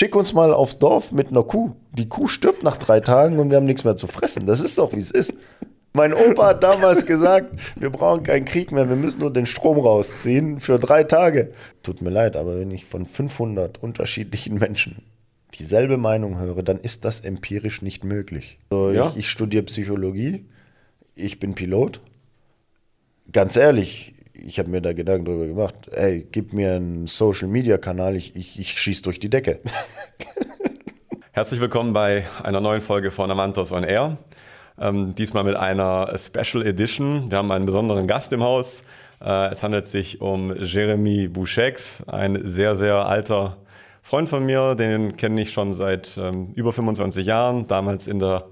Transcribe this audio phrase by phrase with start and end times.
[0.00, 1.72] Schick uns mal aufs Dorf mit einer Kuh.
[1.92, 4.46] Die Kuh stirbt nach drei Tagen und wir haben nichts mehr zu fressen.
[4.46, 5.34] Das ist doch, wie es ist.
[5.92, 9.78] Mein Opa hat damals gesagt, wir brauchen keinen Krieg mehr, wir müssen nur den Strom
[9.78, 11.52] rausziehen für drei Tage.
[11.82, 15.02] Tut mir leid, aber wenn ich von 500 unterschiedlichen Menschen
[15.58, 18.58] dieselbe Meinung höre, dann ist das empirisch nicht möglich.
[18.70, 19.10] So, Ja.
[19.10, 20.46] ich, ich studiere Psychologie,
[21.14, 22.00] ich bin Pilot.
[23.32, 24.14] Ganz ehrlich,
[24.44, 25.74] ich habe mir da Gedanken drüber gemacht.
[25.92, 29.60] Ey, gib mir einen Social-Media-Kanal, ich, ich, ich schieß durch die Decke.
[31.32, 34.18] Herzlich willkommen bei einer neuen Folge von Amantos on Air.
[34.78, 37.30] Ähm, diesmal mit einer Special Edition.
[37.30, 38.82] Wir haben einen besonderen Gast im Haus.
[39.22, 43.58] Äh, es handelt sich um Jeremy Bouchex, ein sehr, sehr alter
[44.02, 44.74] Freund von mir.
[44.74, 47.66] Den kenne ich schon seit ähm, über 25 Jahren.
[47.68, 48.44] Damals in der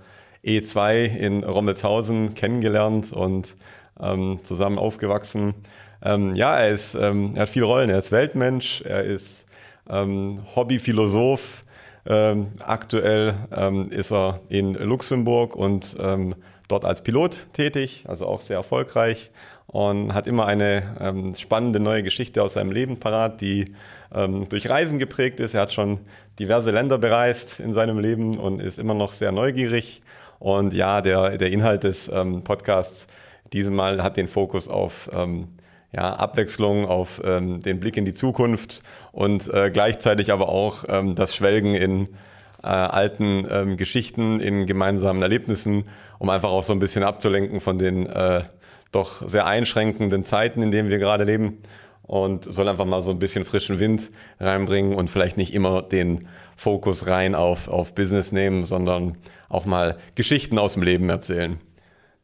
[0.44, 3.56] E2 in Rommelshausen kennengelernt und
[4.00, 5.54] ähm, zusammen aufgewachsen.
[6.02, 7.90] Ähm, ja, er, ist, ähm, er hat viele Rollen.
[7.90, 9.46] Er ist Weltmensch, er ist
[9.88, 11.64] ähm, Hobbyphilosoph.
[12.06, 16.34] Ähm, aktuell ähm, ist er in Luxemburg und ähm,
[16.68, 19.30] dort als Pilot tätig, also auch sehr erfolgreich
[19.66, 23.74] und hat immer eine spannende neue Geschichte aus seinem Leben parat, die
[24.48, 25.52] durch Reisen geprägt ist.
[25.52, 26.00] Er hat schon
[26.38, 30.00] diverse Länder bereist in seinem Leben und ist immer noch sehr neugierig.
[30.38, 32.10] Und ja, der, der Inhalt des
[32.44, 33.06] Podcasts
[33.52, 35.48] diesmal hat den Fokus auf ähm,
[35.92, 41.14] ja, Abwechslung, auf ähm, den Blick in die Zukunft und äh, gleichzeitig aber auch ähm,
[41.14, 42.08] das Schwelgen in
[42.62, 45.84] äh, alten ähm, Geschichten, in gemeinsamen Erlebnissen,
[46.18, 48.42] um einfach auch so ein bisschen abzulenken von den äh,
[48.92, 51.58] doch sehr einschränkenden Zeiten, in denen wir gerade leben.
[52.02, 56.26] Und soll einfach mal so ein bisschen frischen Wind reinbringen und vielleicht nicht immer den
[56.56, 59.18] Fokus rein auf, auf Business nehmen, sondern
[59.50, 61.60] auch mal Geschichten aus dem Leben erzählen.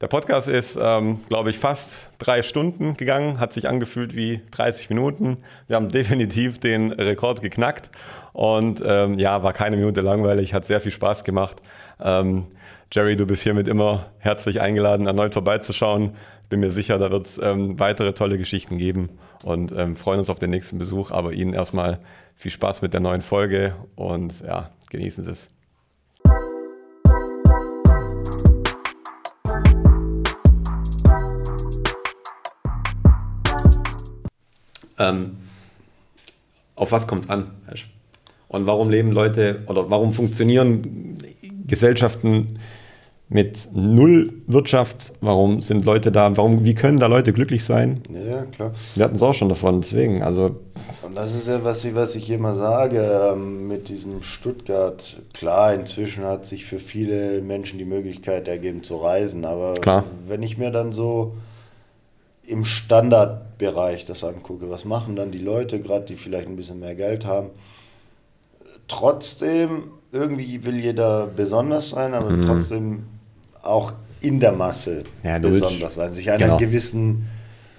[0.00, 4.90] Der Podcast ist, ähm, glaube ich, fast drei Stunden gegangen, hat sich angefühlt wie 30
[4.90, 5.38] Minuten.
[5.68, 7.90] Wir haben definitiv den Rekord geknackt
[8.32, 11.58] und ähm, ja, war keine Minute langweilig, hat sehr viel Spaß gemacht.
[12.02, 12.46] Ähm,
[12.92, 16.16] Jerry, du bist hiermit immer herzlich eingeladen, erneut vorbeizuschauen.
[16.48, 19.10] Bin mir sicher, da wird es ähm, weitere tolle Geschichten geben
[19.44, 21.12] und ähm, freuen uns auf den nächsten Besuch.
[21.12, 22.00] Aber Ihnen erstmal
[22.34, 25.53] viel Spaß mit der neuen Folge und ja, genießen Sie es.
[34.98, 35.36] Ähm,
[36.76, 37.50] auf was kommt es an?
[37.66, 37.84] weißt?
[38.48, 41.18] Und warum leben Leute oder warum funktionieren
[41.66, 42.58] Gesellschaften
[43.28, 45.12] mit null Wirtschaft?
[45.20, 46.36] Warum sind Leute da?
[46.36, 48.02] Warum, wie können da Leute glücklich sein?
[48.10, 48.74] Ja, klar.
[48.94, 50.22] Wir hatten es auch schon davon, deswegen.
[50.22, 50.56] Also,
[51.02, 55.16] Und das ist ja, was ich, was ich immer sage ähm, mit diesem Stuttgart.
[55.32, 60.04] Klar, inzwischen hat sich für viele Menschen die Möglichkeit ergeben zu reisen, aber Klar.
[60.28, 61.34] wenn ich mir dann so
[62.46, 66.94] im Standardbereich das angucke, was machen dann die Leute, gerade die vielleicht ein bisschen mehr
[66.94, 67.50] Geld haben,
[68.88, 73.04] trotzdem, irgendwie will jeder besonders sein, aber trotzdem
[73.62, 75.28] auch in der Masse Mhm.
[75.28, 76.56] Ja, besonders sein, sich einer genau.
[76.56, 77.28] gewissen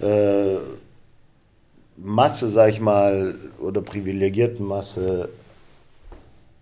[0.00, 0.56] äh,
[1.96, 5.30] Masse, sag ich mal, oder privilegierten Masse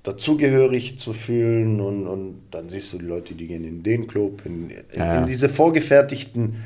[0.04, 4.43] dazugehörig zu fühlen und, und dann siehst du die Leute, die gehen in den Club,
[4.44, 5.19] in, in, ja.
[5.19, 6.62] in diese vorgefertigten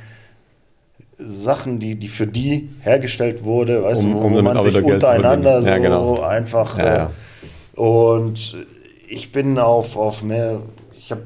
[1.18, 4.82] Sachen, die, die für die hergestellt wurde, weißt Um- du, wo um damit man sich
[4.82, 5.84] untereinander verdienen.
[5.92, 6.22] Ja, so genau.
[6.22, 7.10] einfach Ja, äh, ja.
[7.82, 8.56] und
[9.08, 10.60] ich bin auf, auf mehr,
[10.96, 11.22] ich habe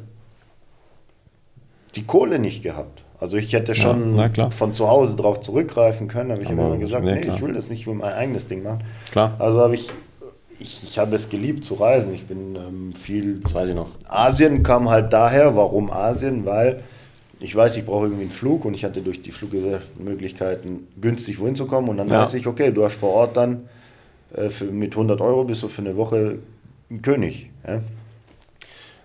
[1.95, 3.05] die Kohle nicht gehabt.
[3.21, 4.19] Also ich hätte schon
[4.51, 7.37] von zu Hause drauf zurückgreifen können, aber ich habe Aber- immer gesagt, nee, klar.
[7.37, 8.83] ich will das nicht für mein eigenes Ding machen.
[9.13, 9.37] Klar.
[9.39, 9.91] Also habe ich,
[10.59, 12.15] ich, ich habe es geliebt zu reisen.
[12.15, 13.91] Ich bin ähm, viel das weiß ich noch.
[14.09, 15.55] Asien kam halt daher.
[15.55, 16.45] Warum Asien?
[16.47, 16.83] Weil
[17.43, 21.57] ich weiß, ich brauche irgendwie einen Flug und ich hatte durch die Fluggesellschaftsmöglichkeiten günstig wohin
[21.57, 21.89] zu kommen.
[21.89, 22.23] Und dann Ja.
[22.23, 23.69] weiß ich, okay, du hast vor Ort dann
[24.35, 26.39] äh, für, mit 100 Euro bist du für eine Woche
[26.91, 27.51] ein König.
[27.67, 27.81] Ja?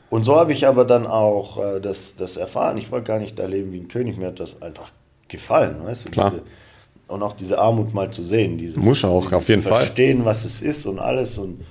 [0.09, 2.77] Und so habe ich aber dann auch äh, das, das erfahren.
[2.77, 4.17] Ich wollte gar nicht da leben wie ein König.
[4.17, 4.91] Mir hat das einfach
[5.27, 6.11] gefallen, weißt du?
[6.11, 6.31] Klar.
[6.31, 6.43] Diese,
[7.07, 8.57] und auch diese Armut mal zu sehen.
[8.57, 9.85] Dieses, Muss auch, dieses auf jeden Fall.
[9.85, 11.37] Verstehen, was es ist und alles.
[11.37, 11.61] Und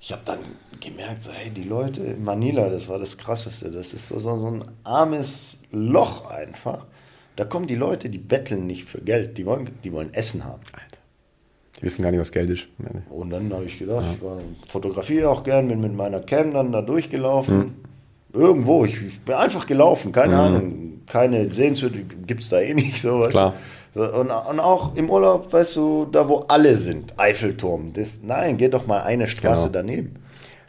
[0.00, 0.38] ich habe dann
[0.80, 3.70] gemerkt, so, hey, die Leute in Manila, das war das Krasseste.
[3.70, 6.86] Das ist so, so, so ein armes Loch einfach.
[7.36, 10.60] Da kommen die Leute, die betteln nicht für Geld, die wollen, die wollen Essen haben.
[11.78, 12.66] Die wissen gar nicht, was Geld ist.
[13.10, 16.72] Und dann habe ich gedacht, ich war fotografiere auch gern, bin mit meiner Cam dann
[16.72, 17.76] da durchgelaufen.
[18.32, 23.00] Irgendwo, ich, ich bin einfach gelaufen, keine Ahnung, keine Sehenswürdigkeit gibt es da eh nicht
[23.00, 23.20] so.
[23.20, 23.54] Weißt Klar.
[23.94, 28.58] So, und, und auch im Urlaub, weißt du, da wo alle sind, Eiffelturm, das, nein,
[28.58, 29.78] geh doch mal eine Straße Genau.
[29.78, 30.16] daneben.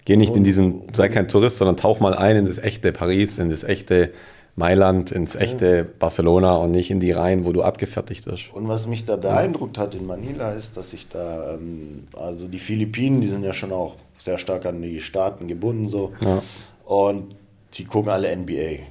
[0.05, 3.37] Geh nicht in diesen, sei kein Tourist, sondern tauch mal ein in das echte Paris,
[3.37, 4.13] in das echte
[4.59, 8.53] Mailand, ins echte Barcelona und nicht in die Reihen, wo du abgefertigt wirst.
[8.53, 12.59] Und was mich da beeindruckt hat in Manila ist, dass ich da, ähm, also die
[12.59, 16.11] Philippinen, die sind ja schon auch sehr stark an die Staaten gebunden so.
[16.19, 16.43] Ja.
[16.85, 17.35] Und
[17.75, 18.83] die gucken alle NBA.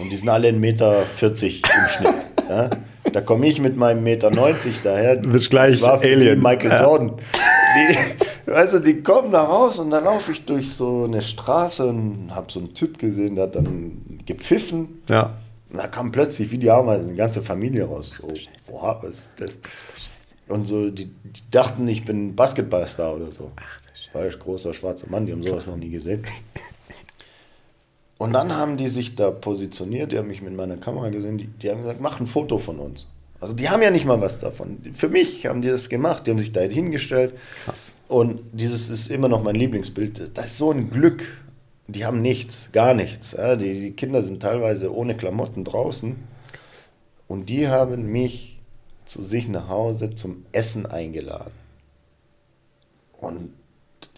[0.00, 2.14] Und die sind alle 1,40 Meter im Schnitt.
[2.48, 2.70] Ja?
[3.12, 4.30] Da komme ich mit meinem 1,90 Meter
[4.82, 5.16] daher.
[5.16, 6.42] Du bist gleich Alien.
[6.42, 6.82] Michael ja.
[6.82, 7.12] Jordan.
[7.16, 7.96] Die,
[8.46, 12.34] weißt du, die kommen da raus und dann laufe ich durch so eine Straße und
[12.34, 15.02] habe so einen Typ gesehen, der hat dann gepfiffen.
[15.08, 15.34] Ja.
[15.70, 18.18] Und da kam plötzlich, wie die haben, eine ganze Familie raus.
[18.20, 18.28] So,
[18.70, 19.58] boah, was ist das?
[20.48, 23.52] Und so, die, die dachten, ich bin Basketballstar oder so.
[23.56, 26.24] Ach, war ich großer schwarzer Mann, die haben sowas noch nie gesehen.
[28.18, 31.46] Und dann haben die sich da positioniert, die haben mich mit meiner Kamera gesehen, die,
[31.46, 33.06] die haben gesagt, mach ein Foto von uns.
[33.42, 34.78] Also die haben ja nicht mal was davon.
[34.92, 37.34] Für mich haben die das gemacht, die haben sich da hingestellt.
[37.64, 37.92] Krass.
[38.06, 40.30] Und dieses ist immer noch mein Lieblingsbild.
[40.38, 41.24] Das ist so ein Glück.
[41.88, 43.36] Die haben nichts, gar nichts.
[43.36, 46.14] Die, die Kinder sind teilweise ohne Klamotten draußen.
[47.26, 48.60] Und die haben mich
[49.06, 51.50] zu sich nach Hause zum Essen eingeladen.
[53.18, 53.52] Und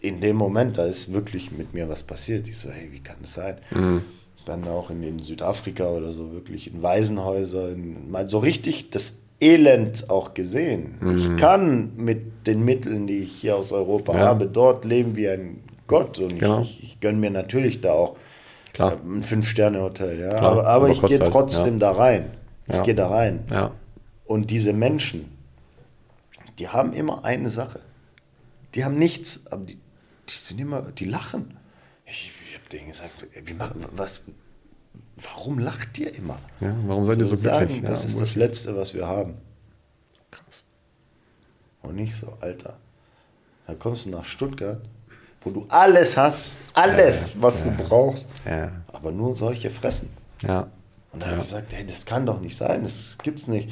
[0.03, 2.47] in dem Moment, da ist wirklich mit mir was passiert.
[2.47, 3.57] Ich so, hey, wie kann das sein?
[3.71, 4.05] Mhm.
[4.45, 10.11] Dann auch in, in, Südafrika oder so, wirklich in Waisenhäusern, mal so richtig das Elend
[10.11, 10.97] auch gesehen.
[11.01, 11.17] Mhm.
[11.17, 14.21] Ich kann mit den Mitteln, die ich hier aus Europa ja.
[14.21, 16.19] habe, dort leben wie ein Gott.
[16.19, 16.63] Und genau.
[16.63, 18.17] ich, ich gönne mir natürlich da auch
[18.73, 18.99] Klar.
[19.05, 20.21] ein Fünf-Sterne-Hotel.
[20.21, 20.39] Ja?
[20.39, 21.93] Klar, aber, aber, ich gehe halt, trotzdem halt, ja.
[21.93, 22.31] da rein.
[22.67, 22.83] Ich ja.
[22.83, 23.45] gehe da rein.
[24.25, 25.37] Und diese Menschen,
[26.59, 27.81] die haben immer eine Sache.
[28.75, 29.79] Die haben nichts, aber die,
[30.29, 31.57] die sind immer, die lachen.
[32.07, 32.33] Ich
[32.65, 34.25] habe denen gesagt, wie machen, was,
[35.17, 36.39] warum lacht ihr immer?
[36.61, 37.91] Ja, warum seid ihr so, so sagen, glücklich?
[37.91, 39.35] Das ja, ist das Letzte, was wir haben.
[40.31, 40.65] Krass.
[41.83, 42.77] Und nicht so, Alter.
[43.67, 44.81] Dann kommst du nach Stuttgart,
[45.43, 48.29] wo du alles hast, alles, ja, was du brauchst,
[48.89, 50.11] aber nur solche fressen.
[50.43, 50.69] Ja.
[51.13, 53.71] Und da habe ich gesagt, hey, das kann doch nicht sein, das gibt's nicht.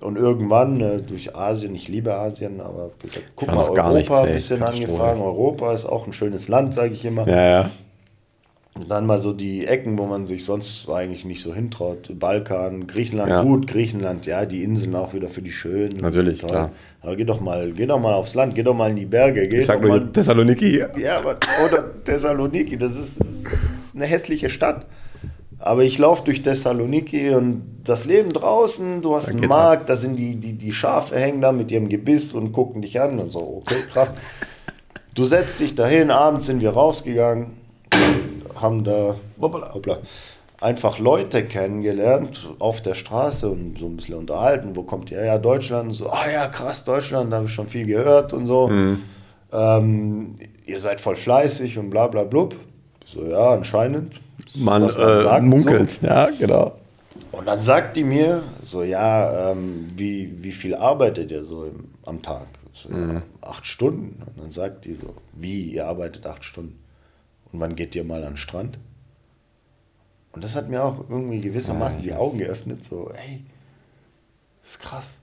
[0.00, 4.62] Und irgendwann äh, durch Asien, ich liebe Asien, aber gesagt, guck mal, Europa ein bisschen
[4.62, 5.20] angefangen.
[5.20, 7.28] Europa ist auch ein schönes Land, sage ich immer.
[7.28, 7.70] Ja, ja.
[8.80, 12.18] Und dann mal so die Ecken, wo man sich sonst eigentlich nicht so hintraut.
[12.18, 13.42] Balkan, Griechenland, ja.
[13.42, 15.98] gut, Griechenland, ja, die Inseln auch wieder für die Schönen.
[15.98, 16.48] Natürlich, toll.
[16.48, 16.70] klar.
[17.02, 19.46] Aber geh doch mal, geh doch mal aufs Land, geh doch mal in die Berge.
[19.48, 20.82] Geh ich sag nur mal, Thessaloniki.
[20.98, 21.36] Ja, aber,
[21.66, 24.86] oder Thessaloniki, das ist, das ist eine hässliche Stadt.
[25.58, 29.86] Aber ich laufe durch Thessaloniki und das Leben draußen, du hast da einen Markt, ab.
[29.88, 33.18] da sind die, die, die Schafe hängen da mit ihrem Gebiss und gucken dich an
[33.18, 34.14] und so, okay, krass.
[35.14, 37.59] du setzt dich dahin, abends sind wir rausgegangen,
[38.60, 39.98] haben da hoppla, hoppla,
[40.60, 44.76] einfach Leute kennengelernt auf der Straße und so ein bisschen unterhalten.
[44.76, 45.24] Wo kommt ihr?
[45.24, 45.88] Ja, Deutschland.
[45.88, 48.68] Und so, ah ja, krass, Deutschland, da habe ich schon viel gehört und so.
[48.68, 49.02] Mhm.
[49.52, 50.36] Ähm,
[50.66, 52.54] ihr seid voll fleißig und bla bla blub.
[53.04, 54.20] So, ja, anscheinend
[54.54, 55.98] man, man äh, sagt, munkelt.
[56.00, 56.06] So.
[56.06, 56.72] Ja, genau.
[57.32, 61.88] Und dann sagt die mir so, ja, ähm, wie, wie viel arbeitet ihr so im,
[62.04, 62.46] am Tag?
[62.72, 63.14] So, mhm.
[63.14, 64.22] ja, acht Stunden.
[64.22, 66.78] Und dann sagt die so, wie, ihr arbeitet acht Stunden?
[67.52, 68.78] Und wann geht ihr mal an den Strand?
[70.32, 73.44] Und das hat mir auch irgendwie gewissermaßen ja, die Augen geöffnet, so, ey,
[74.62, 75.14] das ist krass.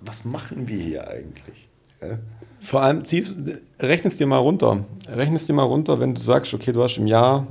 [0.00, 1.68] Was machen wir hier eigentlich?
[2.00, 2.18] Ja?
[2.60, 3.34] Vor allem, ziehst,
[3.80, 4.84] rechnest dir mal runter.
[5.08, 7.46] Rechnest dir mal runter, wenn du sagst, okay, du hast im Jahr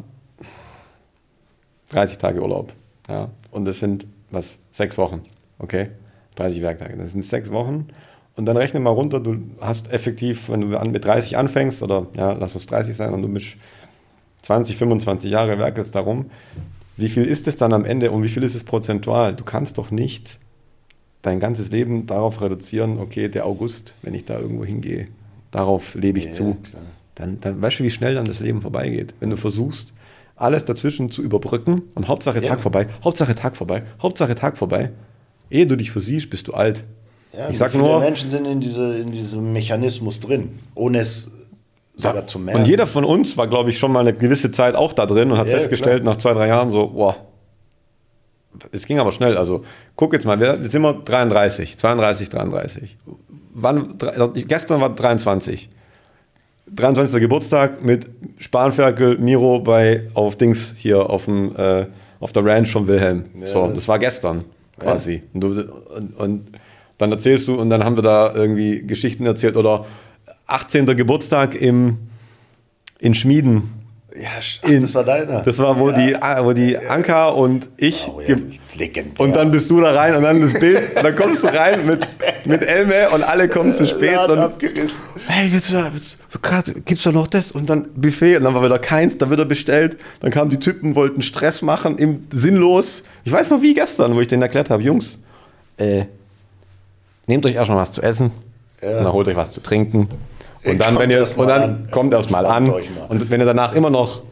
[1.90, 2.74] 30 Tage Urlaub.
[3.08, 3.30] Ja?
[3.52, 5.22] Und das sind, was, sechs Wochen.
[5.60, 5.92] Okay?
[6.36, 6.98] 30 Werktage.
[6.98, 7.88] Das sind sechs Wochen.
[8.36, 12.34] Und dann rechne mal runter, du hast effektiv, wenn du mit 30 anfängst, oder ja,
[12.34, 13.58] lass uns 30 sein, und du bist
[14.42, 16.26] 20, 25 Jahre werkelst darum,
[16.98, 19.36] wie viel ist es dann am Ende und wie viel ist es prozentual?
[19.36, 20.40] Du kannst doch nicht
[21.22, 25.08] dein ganzes Leben darauf reduzieren, okay, der August, wenn ich da irgendwo hingehe,
[25.52, 26.58] darauf lebe ich ja, zu.
[27.16, 29.14] Dann, dann weißt du, wie schnell dann das Leben vorbeigeht.
[29.20, 29.94] Wenn du versuchst,
[30.36, 32.58] alles dazwischen zu überbrücken und Hauptsache Tag ja.
[32.58, 34.92] vorbei, Hauptsache Tag vorbei, Hauptsache Tag vorbei.
[35.50, 36.84] Ehe du dich versiehst, bist du alt.
[37.36, 38.00] Ja, ich sag nur.
[38.00, 41.32] Menschen sind in, diese, in diesem Mechanismus drin, ohne es
[41.96, 42.62] sogar ja, zu merken.
[42.62, 45.32] Und jeder von uns war, glaube ich, schon mal eine gewisse Zeit auch da drin
[45.32, 46.14] und hat ja, festgestellt, klar.
[46.14, 47.16] nach zwei, drei Jahren so, boah,
[48.72, 49.38] es ging aber schnell.
[49.38, 49.64] Also
[49.96, 52.98] guck jetzt mal, jetzt sind wir 33, 32, 33.
[53.56, 53.96] Wann,
[54.48, 55.70] gestern war 23.
[56.72, 57.20] 23.
[57.20, 61.86] Geburtstag mit Spanferkel, Miro bei auf Dings hier auf dem äh,
[62.20, 63.26] auf der Ranch von Wilhelm.
[63.42, 63.48] Ja.
[63.48, 64.46] So, das war gestern
[64.80, 65.16] quasi.
[65.16, 65.22] Ja.
[65.34, 66.48] Und, und, und,
[66.98, 69.86] dann erzählst du und dann haben wir da irgendwie Geschichten erzählt oder
[70.48, 70.86] 18.
[70.86, 71.98] Geburtstag im
[73.00, 73.84] in Schmieden
[74.16, 75.42] ja, ach, in, das war deiner.
[75.42, 75.98] Das war, wo, ja.
[75.98, 78.08] die, wo die Anka und ich.
[78.08, 78.36] Oh, ja,
[79.18, 80.96] und dann bist du da rein und dann das Bild.
[80.96, 82.08] und dann kommst du rein mit,
[82.46, 84.18] mit Elme und alle kommen zu spät.
[84.30, 85.00] Und, abgerissen.
[85.26, 87.52] Hey, willst du da, willst, grad, gibt's da noch das?
[87.52, 88.38] Und dann Buffet.
[88.38, 89.98] Und dann war wieder keins, dann wird er bestellt.
[90.20, 93.04] Dann kamen die Typen, wollten Stress machen, im, sinnlos.
[93.24, 95.18] Ich weiß noch wie gestern, wo ich denen erklärt habe: Jungs,
[95.78, 96.04] äh,
[97.28, 98.32] nehmt euch erstmal was zu essen.
[98.82, 98.98] Ja.
[98.98, 100.10] Und dann holt euch was zu trinken.
[100.64, 101.88] Und dann, Kommt wenn ihr, erst und dann an.
[101.92, 102.70] kommt erst mal an.
[102.70, 104.24] Und wenn ihr danach immer noch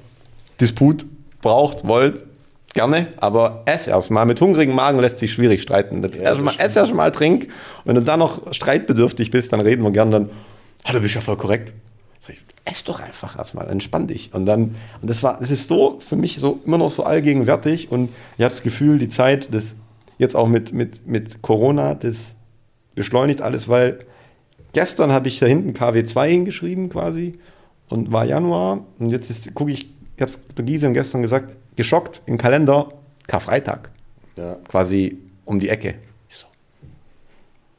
[0.60, 1.05] Disput
[1.41, 2.25] braucht, wollt,
[2.74, 3.07] gerne.
[3.17, 4.25] Aber ess erstmal.
[4.25, 6.01] Mit hungrigem Magen lässt sich schwierig streiten.
[6.01, 7.43] Ja, erstmal, ess erstmal, trink.
[7.43, 7.50] Und
[7.86, 10.29] wenn du dann noch streitbedürftig bist, dann reden wir gern dann,
[10.83, 11.74] ah, du bist ja voll korrekt.
[12.19, 14.33] Sag ich, ess doch einfach erstmal, entspann dich.
[14.33, 17.91] Und dann, und das war, das ist so für mich so immer noch so allgegenwärtig
[17.91, 19.75] und ich habe das Gefühl, die Zeit, das
[20.17, 22.36] jetzt auch mit, mit, mit Corona, das
[22.95, 24.00] beschleunigt alles, weil
[24.74, 27.39] gestern habe ich da hinten KW2 hingeschrieben quasi
[27.89, 31.55] und war Januar und jetzt ist, gucke ich, ich habe es der Gisem gestern gesagt,
[31.75, 32.89] geschockt im Kalender,
[33.27, 33.91] Karfreitag,
[34.36, 34.55] Ja.
[34.67, 35.95] quasi um die Ecke.
[36.29, 36.45] Ich so,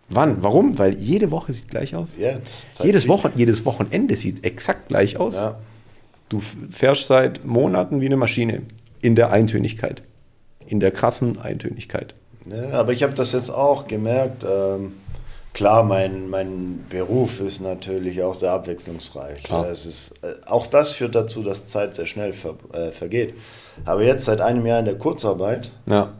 [0.08, 0.78] wann, warum?
[0.78, 2.16] Weil jede Woche sieht gleich aus.
[2.18, 2.38] Ja,
[2.82, 3.08] Jedes.
[3.08, 5.34] Wochen, jedes Wochenende sieht exakt gleich aus.
[5.36, 5.58] Ja.
[6.28, 8.62] Du fährst seit Monaten wie eine Maschine
[9.02, 10.02] in der Eintönigkeit.
[10.66, 12.14] In der krassen Eintönigkeit.
[12.50, 14.44] Ja, aber ich habe das jetzt auch gemerkt.
[14.48, 14.94] Ähm,
[15.54, 19.42] klar, mein, mein Beruf ist natürlich auch sehr abwechslungsreich.
[19.42, 19.68] Klar.
[19.68, 23.34] Es ist, äh, auch das führt dazu, dass Zeit sehr schnell ver, äh, vergeht.
[23.84, 26.12] Aber jetzt seit einem Jahr in der Kurzarbeit Ja.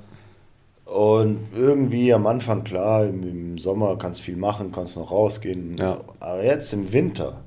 [0.85, 5.77] und irgendwie am Anfang, klar, im, im Sommer kannst du viel machen, kannst noch rausgehen.
[5.79, 6.01] Ja.
[6.21, 7.43] Aber jetzt im Winter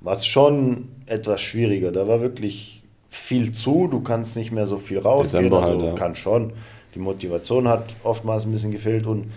[0.00, 1.92] war es schon etwas schwieriger.
[1.92, 5.44] Da war wirklich viel zu, du kannst nicht mehr so viel rausgehen.
[5.44, 5.94] Dezember also halt, ja.
[5.94, 6.52] kann schon.
[6.94, 9.32] Die Motivation hat oftmals ein bisschen gefehlt und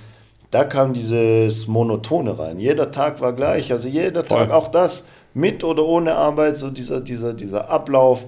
[0.53, 2.59] da kam dieses Monotone rein.
[2.59, 4.37] Jeder Tag war gleich, also jeder Voll.
[4.37, 8.25] Tag, auch das, mit oder ohne Arbeit, so dieser, dieser, dieser Ablauf,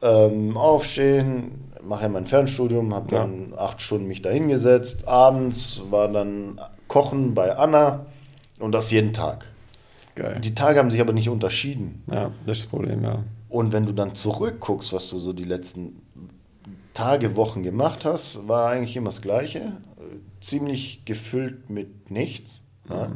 [0.00, 6.06] ähm, aufstehen, mache ja mein Fernstudium, habe dann acht Stunden mich da hingesetzt, abends war
[6.06, 8.06] dann Kochen bei Anna
[8.60, 9.46] und das jeden Tag.
[10.14, 10.40] Geil.
[10.40, 12.04] Die Tage haben sich aber nicht unterschieden.
[12.10, 13.24] Ja, das ist das Problem, ja.
[13.48, 16.00] Und wenn du dann zurückguckst, was du so die letzten
[16.94, 19.72] Tage, Wochen gemacht hast, war eigentlich immer das Gleiche.
[20.40, 22.62] Ziemlich gefüllt mit nichts.
[22.88, 23.10] Ja.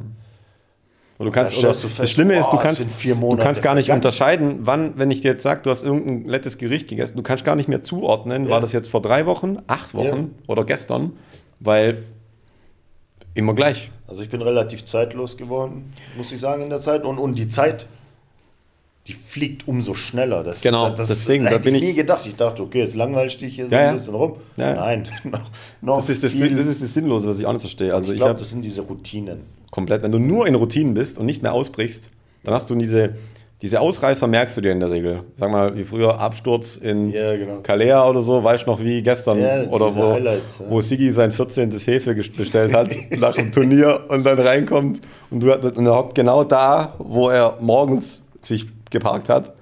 [1.19, 3.75] Und du kannst, oder du das fest, Schlimme ist, du boah, kannst, du kannst gar
[3.75, 3.99] nicht vergangen.
[3.99, 7.45] unterscheiden, wann, wenn ich dir jetzt sage, du hast irgendein nettes Gericht gegessen, du kannst
[7.45, 8.51] gar nicht mehr zuordnen, Ja.
[8.53, 11.13] war das jetzt vor drei Wochen, acht Wochen oder gestern,
[11.61, 12.05] weil
[13.35, 13.91] immer gleich.
[14.09, 17.05] Also ich bin relativ zeitlos geworden, muss ich sagen, in der Zeit.
[17.05, 17.87] Und, und die Zeit,
[19.11, 20.45] die fliegt umso schneller.
[20.45, 22.25] Das, Genau, das, deswegen, da bin ich nie gedacht.
[22.27, 24.37] Ich dachte, okay, jetzt langweilst dich hier so Ja, ein bisschen rum.
[24.57, 24.75] Ja.
[24.75, 25.41] Nein, noch,
[25.81, 26.55] noch Das ist das, viel.
[26.55, 27.93] das ist das Sinnlose, was ich auch nicht verstehe.
[27.95, 29.41] Also ich ich, glaube, das sind diese Routinen.
[29.73, 32.11] komplett, wenn du nur in Routinen bist und nicht mehr ausbrichst,
[32.45, 33.15] dann hast du diese,
[33.63, 35.23] diese Ausreißer, merkst du dir in der Regel.
[35.37, 37.59] Sag mal, wie früher Absturz in Ja, genau.
[37.63, 41.33] Kalea oder so, weißt du noch wie gestern Ja, oder wo, Highlights, wo Sigi sein
[41.33, 41.71] 14.
[41.73, 42.89] Hefe bestellt hat
[43.19, 45.01] nach dem Turnier und dann reinkommt
[45.31, 49.55] und, du, und er hockt genau da, wo er morgens sich geparkt hat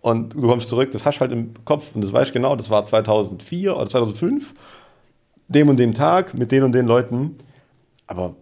[0.00, 2.56] und du kommst zurück, das hast du halt im Kopf und das weißt du genau,
[2.56, 4.54] das war 2004 oder 2005,
[5.48, 7.36] dem und dem Tag mit den und den Leuten,
[8.06, 8.34] aber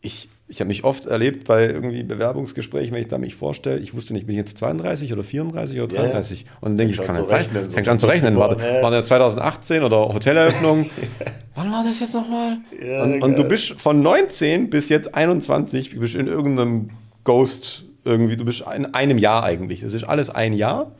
[0.00, 3.94] ich, ich habe mich oft erlebt bei irgendwie Bewerbungsgesprächen, wenn ich da mich vorstelle, ich
[3.94, 6.06] wusste nicht, bin ich jetzt 32 oder 34 oder Ja, ja.
[6.08, 7.74] 33 und dann denke ich, Fängt kann Zeit, rechnen, so.
[7.74, 8.82] fängt an zu rechnen, war, Ja.
[8.82, 10.90] war das 2018 oder Hoteleröffnung,
[11.54, 12.58] wann war das jetzt nochmal?
[12.84, 16.90] Ja, und, und du bist von 19 bis jetzt 21, du bist in irgendeinem
[17.24, 20.92] Ghost irgendwie, du bist in einem Jahr eigentlich, das ist alles ein Jahr,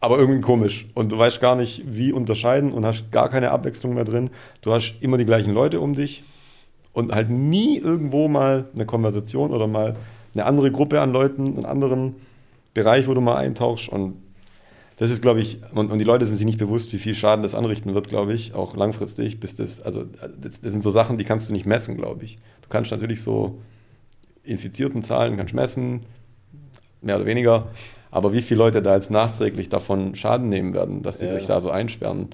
[0.00, 3.94] aber irgendwie komisch und du weißt gar nicht, wie unterscheiden und hast gar keine Abwechslung
[3.94, 4.30] mehr drin,
[4.62, 6.24] du hast immer die gleichen Leute um dich,
[6.96, 9.96] und halt nie irgendwo mal eine Konversation oder mal
[10.32, 12.14] eine andere Gruppe an Leuten, einen anderen
[12.72, 13.90] Bereich, wo du mal eintauchst.
[13.90, 14.14] Und
[14.96, 17.42] das ist, glaube ich, und, und die Leute sind sich nicht bewusst, wie viel Schaden
[17.42, 21.18] das anrichten wird, glaube ich, auch langfristig, bis das, also das, das sind so Sachen,
[21.18, 22.36] die kannst du nicht messen, glaube ich.
[22.62, 23.58] Du kannst natürlich so
[24.46, 26.00] infizierten Zahlen kannst messen,
[27.02, 27.68] mehr oder weniger,
[28.10, 31.34] aber wie viele Leute da jetzt nachträglich davon Schaden nehmen werden, dass die Ja.
[31.34, 32.28] sich da so einsperren.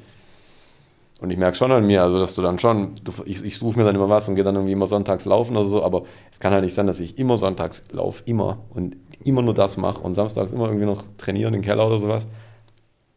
[1.21, 3.79] Und ich merke schon an mir, also dass du dann schon, du, ich, ich suche
[3.79, 6.03] mir dann immer was und gehe dann irgendwie immer sonntags laufen oder so, aber
[6.33, 9.77] es kann halt nicht sein, dass ich immer sonntags laufe, immer und immer nur das
[9.77, 12.27] mache und samstags immer irgendwie noch trainieren im Keller oder sowas.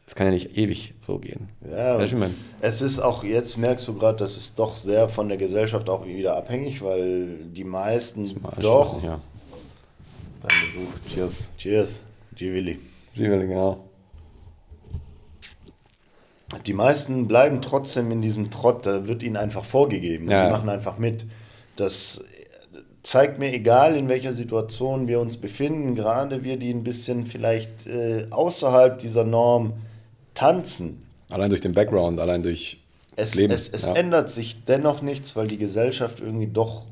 [0.06, 1.48] Das kann ja nicht ewig so gehen.
[1.68, 2.36] Ja, Weißt du, ich mein?
[2.62, 6.06] es ist auch, jetzt merkst du gerade, das ist doch sehr von der Gesellschaft auch
[6.06, 9.04] wieder abhängig, weil die meisten doch.
[9.04, 9.20] Ja.
[11.12, 11.50] Cheers.
[11.58, 12.02] Cheers.
[12.36, 12.80] G-Willi.
[13.16, 13.80] Giovanni, Genau.
[16.68, 20.30] Die meisten bleiben trotzdem in diesem Trott, da wird ihnen einfach vorgegeben.
[20.30, 21.26] Ja, die machen einfach mit.
[21.76, 22.24] Das
[23.04, 27.88] zeigt mir, egal in welcher Situation wir uns befinden, gerade wir, die ein bisschen vielleicht
[27.88, 29.74] äh, außerhalb dieser Norm
[30.36, 32.82] tanzen, Allein durch den Background, allein durch
[33.16, 33.54] es, Leben.
[33.54, 33.94] es, es ja.
[33.94, 36.84] ändert sich dennoch nichts, weil die Gesellschaft irgendwie doch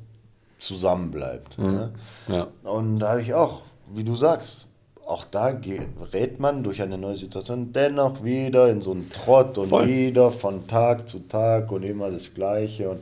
[0.57, 1.57] zusammenbleibt.
[1.57, 1.65] Mhm.
[1.65, 1.91] Ne?
[2.27, 2.47] Ja.
[2.63, 3.61] Und da habe ich auch,
[3.93, 4.67] wie du sagst,
[5.05, 9.67] auch da gerät man durch eine neue Situation dennoch wieder in so einen Trott und
[9.67, 9.87] Voll.
[9.87, 12.89] wieder von Tag zu Tag und immer das Gleiche.
[12.91, 13.01] Und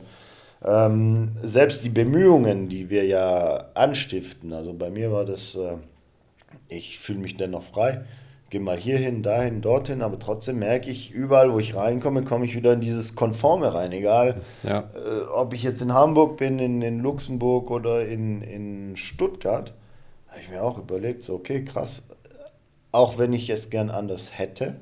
[0.64, 5.76] ähm, selbst die Bemühungen, die wir ja anstiften, also bei mir war das, äh,
[6.68, 8.02] ich fühle mich dennoch frei,
[8.52, 12.54] gehe mal hierhin, dahin, dorthin, aber trotzdem merke ich, überall, wo ich reinkomme, komme ich
[12.54, 14.90] wieder in dieses Konforme rein, egal Ja.
[14.94, 19.72] äh, ob ich jetzt in Hamburg bin, in, in Luxemburg oder in, in Stuttgart,
[20.28, 22.02] habe ich mir auch überlegt, so okay, krass,
[22.92, 24.76] auch wenn ich es gern anders hätte,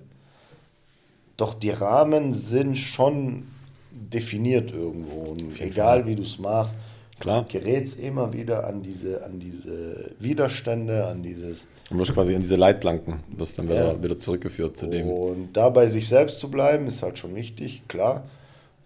[1.36, 3.46] doch die Rahmen sind schon
[3.92, 5.34] definiert irgendwo.
[5.60, 6.74] Egal wie du es machst,
[7.20, 7.44] Klar.
[7.48, 11.66] gerätst immer wieder an diese, an diese Widerstände, an dieses.
[11.90, 14.02] Du wirst quasi in diese Leitplanken, wirst dann wieder, Ja.
[14.02, 15.08] wieder zurückgeführt zu dem.
[15.08, 18.24] Und dabei sich selbst zu bleiben, ist halt schon wichtig, klar.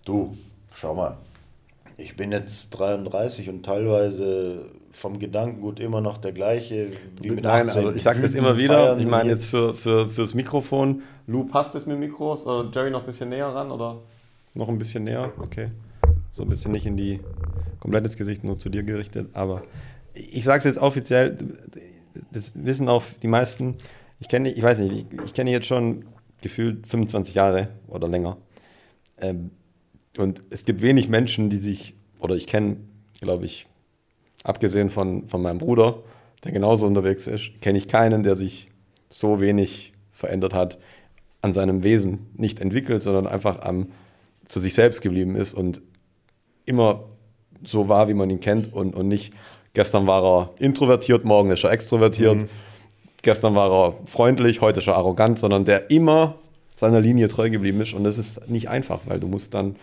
[0.05, 0.37] Du,
[0.73, 1.17] schau mal,
[1.97, 6.89] ich bin jetzt 33 und teilweise vom Gedankengut immer noch der gleiche
[7.21, 7.85] wie mit Nein, 18.
[7.85, 8.97] also ich sage das immer wieder.
[8.99, 11.03] Ich meine jetzt für, für, fürs Mikrofon.
[11.27, 12.47] Lou, passt es mit Mikros?
[12.47, 13.71] Oder Jerry noch ein bisschen näher ran?
[13.71, 13.99] Oder
[14.55, 15.33] noch ein bisschen näher?
[15.41, 15.69] Okay.
[16.31, 17.21] So ein bisschen nicht in die
[17.85, 19.29] komplett ins Gesicht, nur zu dir gerichtet.
[19.35, 19.63] Aber
[20.15, 21.37] ich sage es jetzt offiziell,
[22.33, 23.77] das wissen auch die meisten.
[24.21, 26.07] Ich kenne, ich weiß nicht, ich, ich kenne jetzt schon
[26.41, 28.39] gefühlt 25 Jahre oder länger.
[29.21, 29.51] Ähm,
[30.17, 32.79] und es gibt wenig Menschen, die sich, oder ich kenne,
[33.21, 33.67] glaube ich,
[34.45, 36.03] abgesehen von, von meinem Bruder,
[36.43, 38.71] der genauso unterwegs ist, kenne ich keinen, der sich
[39.11, 40.79] so wenig verändert hat,
[41.43, 43.89] an seinem Wesen nicht entwickelt, sondern einfach am,
[44.47, 45.83] zu sich selbst geblieben ist und
[46.65, 47.09] immer
[47.65, 49.33] so war, wie man ihn kennt und, und nicht,
[49.73, 52.47] gestern war er introvertiert, morgen ist er extrovertiert,
[53.23, 56.37] gestern war er freundlich, heute ist er arrogant, sondern der immer
[56.77, 59.77] seiner Linie treu geblieben ist und das ist nicht einfach, weil du musst dann,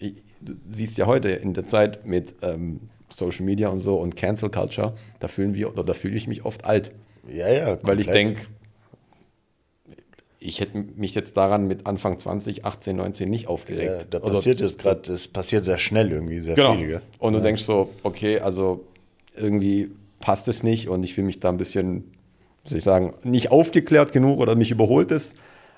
[0.00, 4.50] du siehst ja heute in der Zeit mit ähm, Social Media und so und Cancel
[4.50, 6.90] Culture, da fühlen wir oder da fühle ich mich oft alt,
[7.28, 7.78] Ja, ja.
[7.82, 8.14] weil ich komplett.
[8.14, 8.40] denke,
[10.44, 14.08] ich hätte mich jetzt daran mit Anfang 20, 18, 19 nicht Ja, aufgeregt.
[14.10, 16.74] da Oder- passiert es gerade, das passiert sehr schnell irgendwie, sehr Genau.
[16.76, 16.86] viel.
[16.88, 17.02] Gell?
[17.18, 18.84] Und du denkst so, okay, also
[19.36, 22.04] irgendwie passt es nicht und ich fühle mich da ein bisschen,
[22.64, 25.34] soll ich sagen, nicht aufgeklärt genug oder mich überholt es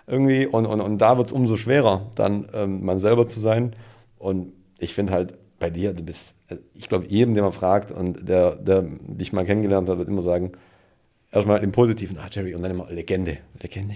[0.07, 0.47] irgendwie.
[0.47, 3.75] Und, und, und da wird es umso schwerer, dann ähm, man selber zu sein.
[4.19, 7.91] Und ich finde halt bei dir, du bist, äh, ich glaube, jedem, den man fragt
[7.93, 10.53] und der, der dich mal kennengelernt hat, wird immer sagen,
[11.33, 13.95] erstmal im Positiven, ah Jerry, und dann immer Legende, Legende.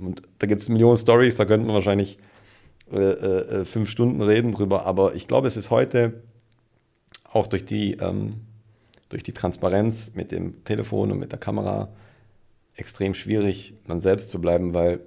[0.00, 2.18] Und da gibt es Millionen Stories, da könnten wir wahrscheinlich
[2.92, 6.22] äh, äh, fünf Stunden reden drüber, aber ich glaube, es ist heute
[7.30, 8.34] auch durch die, ähm,
[9.10, 11.88] durch die Transparenz mit dem Telefon und mit der Kamera
[12.76, 15.00] extrem schwierig, man selbst zu bleiben, weil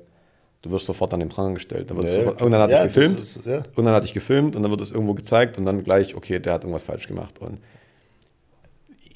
[0.62, 1.90] du wirst sofort an den Pranger gestellt.
[1.90, 3.64] Da wird Ja, sofort, irgendwann hatte ja, ich gefilmt, ist- ja.
[3.76, 6.40] und dann hatte ich gefilmt und dann wird es irgendwo gezeigt und dann gleich, okay,
[6.40, 7.40] der hat irgendwas falsch gemacht.
[7.40, 7.58] Und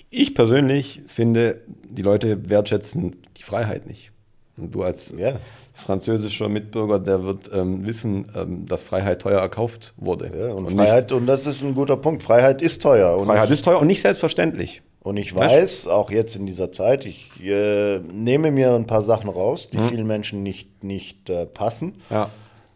[0.10, 4.12] ich persönlich finde, die Leute wertschätzen die Freiheit nicht.
[4.58, 5.40] Und du als Ja.
[5.76, 10.32] Französischer Mitbürger, der wird ähm, wissen, ähm, dass Freiheit teuer erkauft wurde.
[10.36, 12.24] Ja, und, nicht- Freiheit, und das ist ein guter Punkt.
[12.24, 13.18] Freiheit ist teuer.
[13.18, 14.82] Und Freiheit ist teuer und nicht selbstverständlich.
[15.02, 19.30] und ich weiß, auch jetzt in dieser Zeit, ich äh, nehme mir ein paar Sachen
[19.30, 19.78] raus, Mhm.
[19.78, 21.94] die vielen Menschen nicht, nicht äh, passen.
[22.10, 22.30] Ja.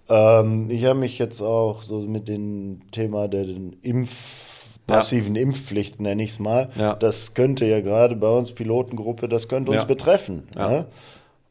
[0.10, 3.46] Ähm, ich habe mich jetzt auch so mit dem Thema der
[3.82, 6.70] Impf, passiven Impfpflicht, nenne ich es mal.
[6.76, 6.96] Ja.
[6.96, 9.86] Das könnte ja gerade bei uns Pilotengruppe, das könnte uns Ja.
[9.88, 10.44] betreffen.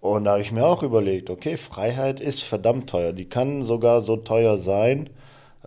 [0.00, 3.12] Und da habe ich mir auch überlegt, okay, Freiheit ist verdammt teuer.
[3.12, 5.10] Die kann sogar so teuer sein,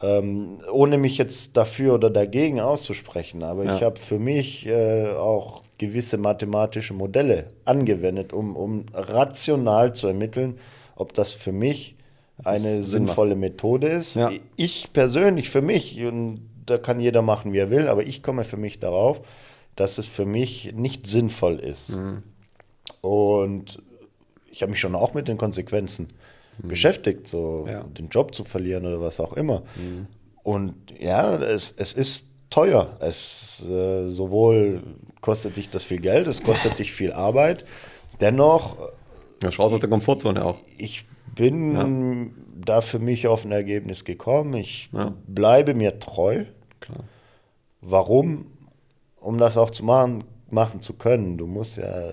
[0.02, 3.44] ähm, ohne mich jetzt dafür oder dagegen auszusprechen.
[3.44, 3.76] Aber Ja.
[3.76, 10.58] ich habe für mich äh, auch gewisse mathematische Modelle angewendet, um, um rational zu ermitteln,
[10.96, 11.96] ob das für mich
[12.44, 12.84] eine macht.
[12.84, 14.16] sinnvolle Methode ist.
[14.16, 14.32] Ja.
[14.56, 18.44] Ich persönlich, für mich, und da kann jeder machen, wie er will, aber ich komme
[18.46, 19.22] für mich darauf,
[19.76, 21.98] dass es für mich nicht sinnvoll ist.
[21.98, 22.24] Mhm.
[23.02, 23.82] Und
[24.52, 26.08] ich habe mich schon auch mit den Konsequenzen
[26.62, 27.72] beschäftigt, so Mhm.
[27.72, 27.84] Ja.
[27.84, 29.64] den Job zu verlieren oder was auch immer.
[30.44, 32.98] Und ja, es, es ist teuer.
[33.00, 34.82] Es äh, sowohl
[35.22, 37.66] kostet dich das viel Geld, es kostet dich viel Arbeit.
[38.20, 38.78] Dennoch,
[39.42, 40.60] Ja, raus aus der Komfortzone auch.
[40.78, 42.34] ich bin
[42.64, 44.54] da für mich auf ein Ergebnis gekommen.
[44.56, 45.14] Ich Ja.
[45.28, 46.44] bleibe mir treu.
[46.82, 47.06] Klar.
[47.82, 48.46] Warum?
[49.20, 51.38] Um das auch zu machen, machen zu können.
[51.38, 52.12] Du musst ja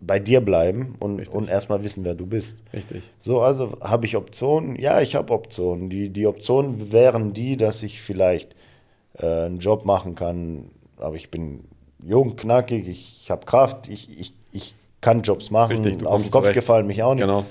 [0.00, 1.34] bei dir bleiben und, Richtig.
[1.36, 2.62] und erstmal wissen, wer du bist.
[2.72, 3.02] Richtig.
[3.18, 4.76] So, also habe ich Optionen?
[4.76, 5.90] Ja, ich habe Optionen.
[5.90, 8.54] Die, die Optionen wären die, dass ich vielleicht
[9.18, 11.64] äh, einen Job machen kann, aber ich bin
[12.04, 15.76] jung, knackig, ich habe Kraft, ich, ich, ich kann Jobs machen.
[15.84, 16.54] Richtig, Auf den Kopf zurecht.
[16.54, 17.22] gefallen mich auch nicht.
[17.22, 17.44] Genau.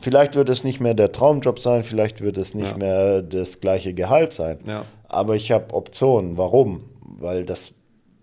[0.00, 2.76] Vielleicht wird es nicht mehr der Traumjob sein, vielleicht wird es nicht Ja.
[2.76, 4.58] mehr das gleiche Gehalt sein.
[4.64, 4.84] Ja.
[5.08, 6.36] Aber ich habe Optionen.
[6.38, 6.84] Warum?
[7.18, 7.72] Weil das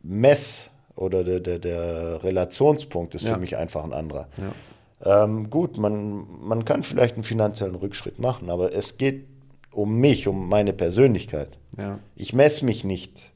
[0.04, 3.34] Mess oder der, der, der Relationspunkt ist Ja.
[3.34, 4.28] für mich einfach ein anderer.
[4.38, 5.24] Ja.
[5.24, 9.26] Ähm, gut, man, man kann vielleicht einen finanziellen Rückschritt machen, aber es geht
[9.72, 11.58] um mich, um meine Persönlichkeit.
[11.78, 12.00] Ja.
[12.16, 13.32] Ich messe mich nicht.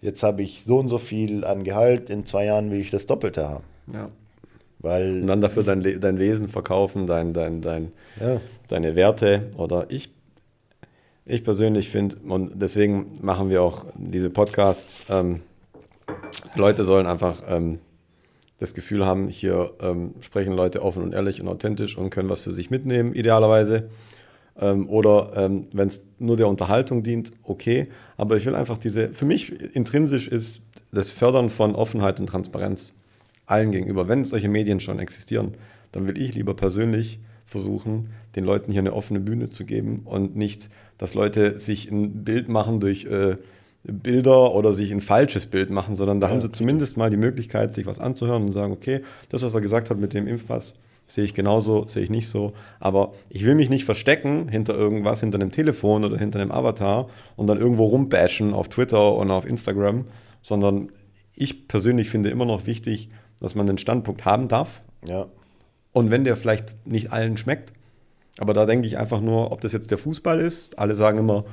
[0.00, 3.06] Jetzt habe ich so und so viel an Gehalt, in zwei Jahren will ich das
[3.06, 3.64] Doppelte haben.
[3.92, 4.08] ja.
[4.80, 8.38] Weil Und dann dafür dein, Le- dein Wesen verkaufen, dein, dein, dein, Ja.
[8.68, 9.50] deine Werte.
[9.56, 10.10] Oder ich,
[11.24, 15.40] ich persönlich finde, und deswegen machen wir auch diese Podcasts, ähm,
[16.54, 17.78] Leute sollen einfach ähm,
[18.58, 22.40] das Gefühl haben, hier ähm, sprechen Leute offen und ehrlich und authentisch und können was
[22.40, 23.88] für sich mitnehmen, idealerweise.
[24.58, 27.88] Ähm, oder ähm, wenn es nur der Unterhaltung dient, okay.
[28.16, 32.92] Aber ich will einfach diese, für mich intrinsisch ist das Fördern von Offenheit und Transparenz
[33.46, 34.08] allen gegenüber.
[34.08, 35.54] Wenn solche Medien schon existieren,
[35.92, 40.36] dann will ich lieber persönlich versuchen, den Leuten hier eine offene Bühne zu geben und
[40.36, 43.36] nicht, dass Leute sich ein Bild machen durch äh,
[43.84, 47.74] Bilder oder sich ein falsches Bild machen, sondern da haben sie zumindest mal die Möglichkeit,
[47.74, 50.74] sich was anzuhören und sagen, okay, das, was er gesagt hat mit dem Impfpass,
[51.06, 52.54] sehe ich genauso, sehe ich nicht so.
[52.80, 57.08] Aber ich will mich nicht verstecken hinter irgendwas, hinter einem Telefon oder hinter einem Avatar
[57.36, 60.06] und dann irgendwo rumbashen auf Twitter und auf Instagram,
[60.40, 60.88] sondern
[61.36, 64.80] ich persönlich finde immer noch wichtig, dass man einen Standpunkt haben darf.
[65.06, 65.26] Ja.
[65.92, 67.72] Und wenn der vielleicht nicht allen schmeckt,
[68.38, 70.78] aber da denke ich einfach nur, ob das jetzt der Fußball ist.
[70.78, 71.44] Alle sagen immer,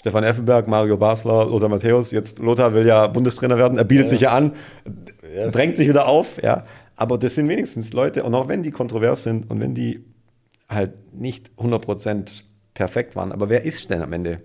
[0.00, 2.10] Stefan Effenberg, Mario Basler, Lothar Matthäus.
[2.10, 3.76] Jetzt Lothar will ja Bundestrainer werden.
[3.76, 4.08] Er bietet Ja.
[4.08, 4.52] sich ja an,
[5.52, 6.42] drängt sich wieder auf.
[6.42, 6.64] Ja.
[6.96, 10.02] Aber das sind wenigstens Leute, und auch wenn die kontrovers sind und wenn die
[10.70, 14.40] halt nicht 100% perfekt waren, aber wer ist denn am Ende?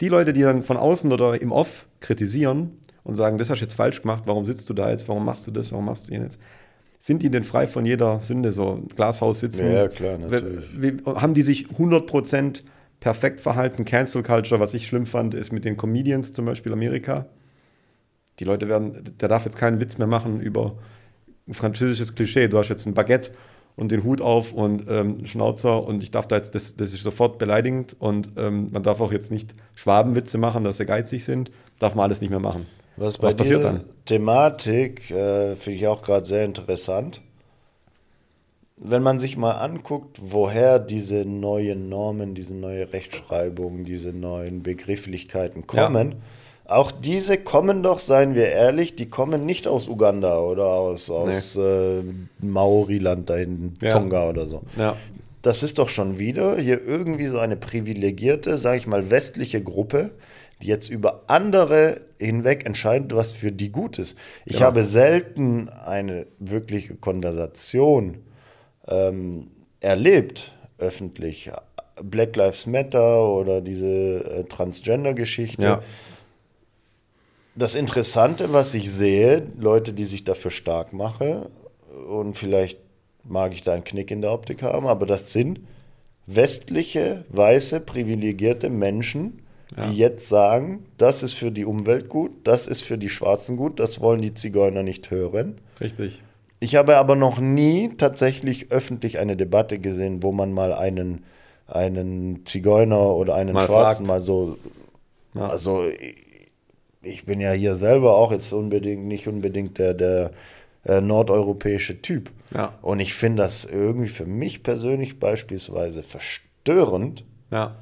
[0.00, 3.64] Die Leute, die dann von außen oder im Off kritisieren und sagen, das hast du
[3.66, 6.12] jetzt falsch gemacht, warum sitzt du da jetzt, warum machst du das, warum machst du
[6.12, 6.36] jenes?
[6.98, 9.70] Sind die denn frei von jeder Sünde, so Glashaus sitzen?
[9.72, 10.66] Ja, klar, natürlich.
[11.06, 12.62] Haben die sich 100%
[13.00, 13.84] perfekt verhalten?
[13.84, 17.26] Cancel Culture, was ich schlimm fand, ist mit den Comedians zum Beispiel Amerika.
[18.38, 20.76] Die Leute werden, der darf jetzt keinen Witz mehr machen über
[21.48, 22.48] ein französisches Klischee.
[22.48, 23.32] Du hast jetzt ein Baguette
[23.76, 26.92] und den Hut auf und ähm, einen Schnauzer und ich darf da jetzt, das, das
[26.92, 31.24] ist sofort beleidigend und ähm, man darf auch jetzt nicht Schwabenwitze machen, dass sie geizig
[31.24, 31.50] sind.
[31.78, 32.66] Darf man alles nicht mehr machen.
[32.96, 33.84] Was, Was passiert dann?
[34.04, 37.22] Thematik äh, finde ich auch gerade sehr interessant.
[38.82, 45.66] Wenn man sich mal anguckt, woher diese neuen Normen, diese neue Rechtschreibung, diese neuen Begrifflichkeiten
[45.66, 46.16] kommen,
[46.64, 51.56] auch diese kommen doch, seien wir ehrlich, die kommen nicht aus Uganda oder aus, aus
[51.56, 52.02] äh,
[52.40, 53.90] Maoriland da in Ja.
[53.90, 54.62] Tonga oder so.
[54.78, 54.96] Ja.
[55.42, 60.12] Das ist doch schon wieder hier irgendwie so eine privilegierte, sage ich mal, westliche Gruppe,
[60.62, 64.16] die jetzt über andere hinweg entscheidet, was für die gut ist.
[64.44, 64.66] Ich Genau.
[64.66, 68.18] habe selten eine wirkliche Konversation
[68.90, 69.48] ähm,
[69.80, 71.50] erlebt, öffentlich.
[72.02, 73.86] Black Lives Matter oder diese
[74.24, 75.62] äh, Transgender-Geschichte.
[75.62, 75.82] Ja.
[77.54, 81.46] Das Interessante, was ich sehe, Leute, die sich dafür stark machen,
[82.08, 82.78] und vielleicht
[83.24, 85.60] mag ich da einen Knick in der Optik haben, aber das sind
[86.26, 89.42] westliche, weiße, privilegierte Menschen,
[89.76, 89.88] Ja.
[89.90, 93.78] die jetzt sagen, das ist für die Umwelt gut, das ist für die Schwarzen gut,
[93.78, 95.58] das wollen die Zigeuner nicht hören.
[95.80, 96.22] Richtig.
[96.60, 101.24] Ich habe aber noch nie tatsächlich öffentlich eine Debatte gesehen, wo man mal einen,
[101.66, 104.08] einen Zigeuner oder einen Mal Schwarzen fragt.
[104.08, 104.58] mal so
[105.34, 105.46] Ja.
[105.48, 105.84] also
[107.02, 110.30] ich- bin ja hier selber auch jetzt unbedingt nicht unbedingt der, der
[110.84, 112.30] äh, nordeuropäische Typ.
[112.54, 112.74] Ja.
[112.82, 117.76] Und ich finde das irgendwie für mich persönlich beispielsweise verstörend, Ja.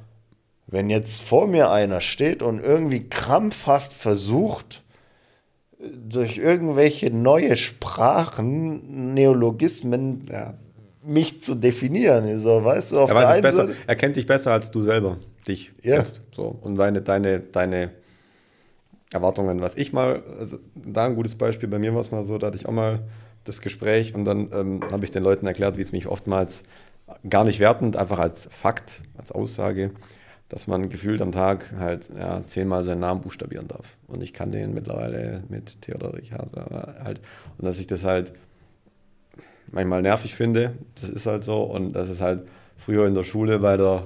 [0.66, 4.82] wenn jetzt vor mir einer steht und irgendwie krampfhaft versucht,
[6.08, 10.54] durch irgendwelche neue Sprachen, Neologismen, Ja.
[11.04, 12.38] mich zu definieren.
[12.38, 13.66] So, weißt du, auf Er der weiß einen besser.
[13.68, 15.18] Seite- Er kennt dich besser als du selber.
[15.46, 15.72] Dich.
[15.82, 15.96] Ja.
[15.96, 16.20] Erst.
[16.32, 16.58] So.
[16.60, 17.90] Und deine, deine, deine
[19.12, 19.60] Erwartungen.
[19.60, 22.48] Was ich mal, also da ein gutes Beispiel, bei mir war es mal so, da
[22.48, 23.00] hatte ich auch mal
[23.44, 26.62] das Gespräch und dann ähm, habe ich den Leuten erklärt, wie es mich oftmals
[27.30, 29.92] gar nicht wertend, einfach als Fakt, als Aussage,
[30.48, 33.96] dass man gefühlt am Tag halt ja, zehnmal seinen Namen buchstabieren darf.
[34.06, 37.20] Und ich kann den mittlerweile mit Theodor Richard äh, halt.
[37.58, 38.32] Und dass ich das halt
[39.70, 40.72] manchmal nervig finde.
[41.00, 41.62] Das ist halt so.
[41.62, 44.04] Und das ist halt früher in der Schule bei der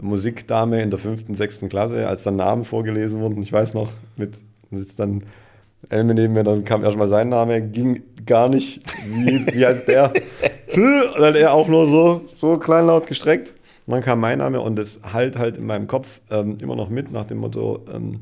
[0.00, 3.42] Musikdame in der fünften, sechsten Klasse, als dann Namen vorgelesen wurden.
[3.42, 4.34] Ich weiß noch, mit
[4.70, 5.22] sitzt dann
[5.88, 10.12] Elme neben mir, dann kam erstmal sein Name, ging gar nicht, wie, wie als der.
[10.74, 13.54] Und dann er auch nur so, so kleinlaut gestreckt.
[13.86, 16.88] Und dann kam mein Name und das halt halt in meinem Kopf ähm, immer noch
[16.88, 18.20] mit nach dem Motto, ähm,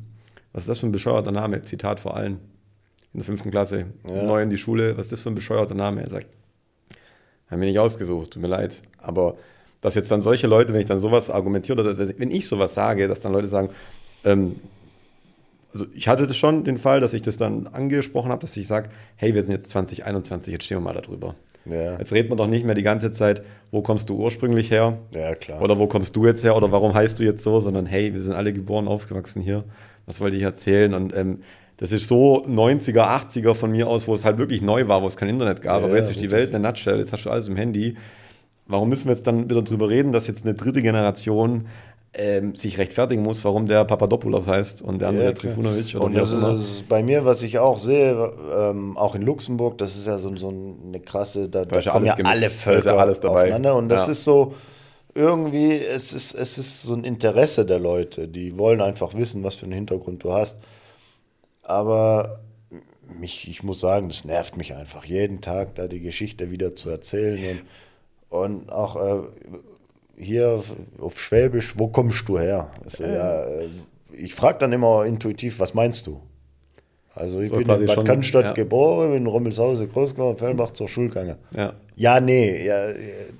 [0.53, 1.62] was ist das für ein bescheuerter Name?
[1.62, 2.35] Zitat vor allen.
[3.12, 4.22] In der fünften Klasse, Ja.
[4.24, 6.03] neu in die Schule, was ist das für ein bescheuerter Name?
[6.03, 6.27] Er sagt,
[7.50, 8.83] haben wir nicht ausgesucht, tut mir leid.
[8.98, 9.37] Aber
[9.81, 13.07] dass jetzt dann solche Leute, wenn ich dann sowas argumentiere, dass, wenn ich sowas sage,
[13.09, 13.70] dass dann Leute sagen,
[14.24, 14.57] ähm,
[15.72, 18.66] also ich hatte das schon den Fall, dass ich das dann angesprochen habe, dass ich
[18.66, 21.35] sage, hey, wir sind jetzt 2021, jetzt stehen wir mal darüber.
[21.66, 21.96] Ja.
[21.98, 24.98] Jetzt redet man doch nicht mehr die ganze Zeit, wo kommst du ursprünglich her?
[25.12, 25.62] Ja, klar.
[25.62, 26.57] Oder wo kommst du jetzt her?
[26.57, 27.61] Oder warum heißt du jetzt so?
[27.61, 29.64] Sondern hey, wir sind alle geboren, aufgewachsen hier.
[30.07, 30.92] Was wollte ich erzählen?
[30.92, 31.40] Und ähm,
[31.79, 35.07] das ist so 90er, 80er von mir aus, wo es halt wirklich neu war, wo
[35.07, 35.81] es kein Internet gab.
[35.81, 36.31] Ja, Aber jetzt ist die.
[36.31, 37.96] Welt eine Nutshell, jetzt hast du alles im Handy.
[38.66, 41.66] Warum müssen wir jetzt dann wieder drüber reden, dass jetzt eine dritte Generation
[42.16, 45.33] ähm, sich rechtfertigen muss, warum der Papadopoulos heißt und der andere Ja.
[45.33, 49.22] Trifunovic oder Und das ist, ist bei mir, was ich auch sehe, ähm, auch in
[49.22, 50.48] Luxemburg, das ist ja so, so
[50.87, 53.40] eine krasse, da, da kommen ja alle Völker ja alles dabei.
[53.42, 53.74] aufeinander.
[53.77, 54.12] Und das Ja.
[54.12, 54.55] ist so,
[55.14, 59.55] irgendwie, es ist, es ist so ein Interesse der Leute, die wollen einfach wissen, was
[59.57, 60.61] für einen Hintergrund du hast.
[61.62, 62.40] Aber
[63.20, 66.90] mich, ich muss sagen, das nervt mich einfach, jeden Tag da die Geschichte wieder zu
[66.90, 67.61] erzählen.
[68.31, 69.22] Und, und auch äh,
[70.16, 70.62] hier
[71.00, 72.70] auf, Schwäbisch, wo kommst du her?
[72.85, 73.68] Also, ja, äh,
[74.12, 76.20] ich frage dann immer intuitiv, was meinst du?
[77.14, 78.53] Also ich So bin in Bad schon, Cannstatt ja.
[78.53, 81.37] geboren, bin in Rommelshausen groß geworden, Fellbach zur Schule gegangen.
[81.57, 81.74] Ja.
[81.96, 82.88] Ja, nee, ja,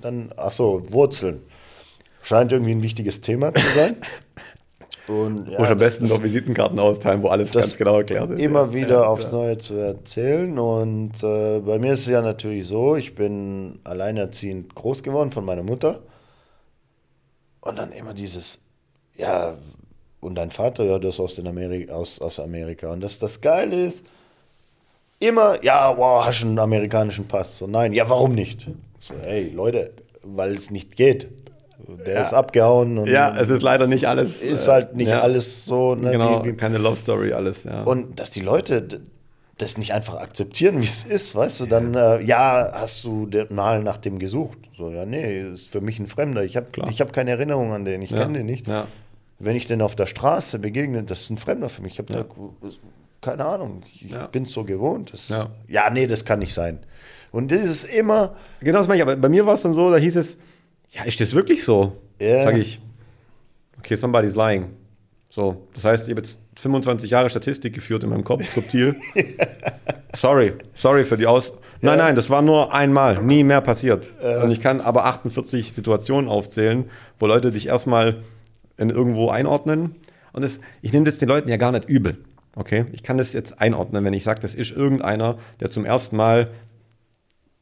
[0.01, 1.41] dann, ach so, Wurzeln.
[2.21, 3.97] Scheint irgendwie ein wichtiges Thema zu sein.
[5.07, 8.39] Und ja, Muss am besten noch Visitenkarten austeilen, wo alles ganz genau erklärt ist.
[8.39, 8.73] immer Ja.
[8.73, 9.31] wieder Ja, aufs.
[9.31, 10.57] Neue zu erzählen.
[10.57, 15.45] Und äh, bei mir ist es ja natürlich so, ich bin alleinerziehend groß geworden von
[15.45, 15.99] meiner Mutter.
[17.65, 18.59] Und dann immer dieses,
[19.17, 19.55] ja,
[20.21, 22.91] und dein Vater, ja, das aus, den Ameri aus, aus Amerika.
[22.93, 24.03] Und das, das Geile ist,
[25.19, 27.57] immer, ja, wow, hast du einen amerikanischen Pass?
[27.57, 28.67] So, nein, ja, warum nicht?
[28.99, 29.91] So, hey, Leute,
[30.23, 31.27] weil es nicht geht.
[32.05, 32.21] Der Ja.
[32.21, 33.05] ist abgehauen.
[33.05, 34.41] Ja, es ist leider nicht alles.
[34.41, 35.21] ist äh, halt nicht ja.
[35.21, 37.83] alles so, ne, Genau, wie, wie keine Love Story, alles, ja.
[37.83, 38.87] und dass die Leute
[39.57, 43.81] das nicht einfach akzeptieren, wie es ist, weißt du, dann, äh, ja, hast du mal
[43.81, 44.57] nach dem gesucht.
[44.75, 46.43] So, ja, nee, ist für mich ein Fremder.
[46.43, 48.67] Ich habe hab keine Erinnerung an den, ich Ja, kenne den nicht.
[48.67, 48.87] ja.
[49.39, 51.93] Wenn ich den auf der Straße begegne, das ist ein Fremder für mich.
[51.93, 52.23] Ich habe Ja.
[52.23, 52.29] da,
[53.21, 54.27] keine Ahnung, ich Ja.
[54.27, 55.13] bin so gewohnt.
[55.13, 55.89] Das, Ja.
[55.89, 56.79] nee, das kann nicht sein.
[57.31, 59.89] Und das ist immer, Genau das meine ich, aber bei mir war es dann so,
[59.91, 60.37] da hieß es,
[60.91, 61.97] ja, ist das wirklich so?
[62.19, 62.43] Ja.
[62.43, 62.79] Sag ich,
[63.79, 64.67] okay, somebody's lying.
[65.29, 68.95] So, das heißt, ich habe jetzt 25 Jahre Statistik geführt in meinem Kopf, subtil.
[70.15, 71.53] sorry, sorry für die Aus...
[71.81, 74.13] Nein, nein, das war nur einmal, nie mehr passiert.
[74.41, 76.85] Und ich kann aber 48 Situationen aufzählen,
[77.19, 78.23] wo Leute dich erstmal
[78.77, 79.95] in irgendwo einordnen.
[80.33, 82.17] Und das, ich nehme das den Leuten ja gar nicht übel.
[82.55, 86.15] Okay, ich kann das jetzt einordnen, wenn ich sage, das ist irgendeiner, der zum ersten
[86.15, 86.47] Mal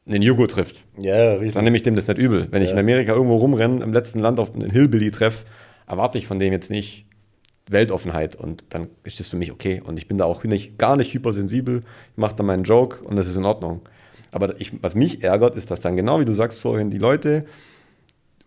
[0.06, 0.84] einen Jugo trifft.
[0.98, 1.52] ja, richtig.
[1.54, 2.46] Dann nehme ich dem das nicht übel.
[2.50, 2.74] Wenn ich Ja.
[2.74, 5.44] in Amerika irgendwo rumrenne, im letzten Land auf einen Hillbilly treffe,
[5.86, 7.06] erwarte ich von dem jetzt nicht
[7.70, 9.82] Weltoffenheit und dann ist das für mich okay.
[9.84, 11.78] Und ich bin da auch nicht, gar nicht hypersensibel.
[12.12, 13.80] Ich mache da meinen Joke und das ist in Ordnung.
[14.32, 17.46] Aber ich, was mich ärgert, ist, dass dann genau wie du sagst vorhin, die Leute,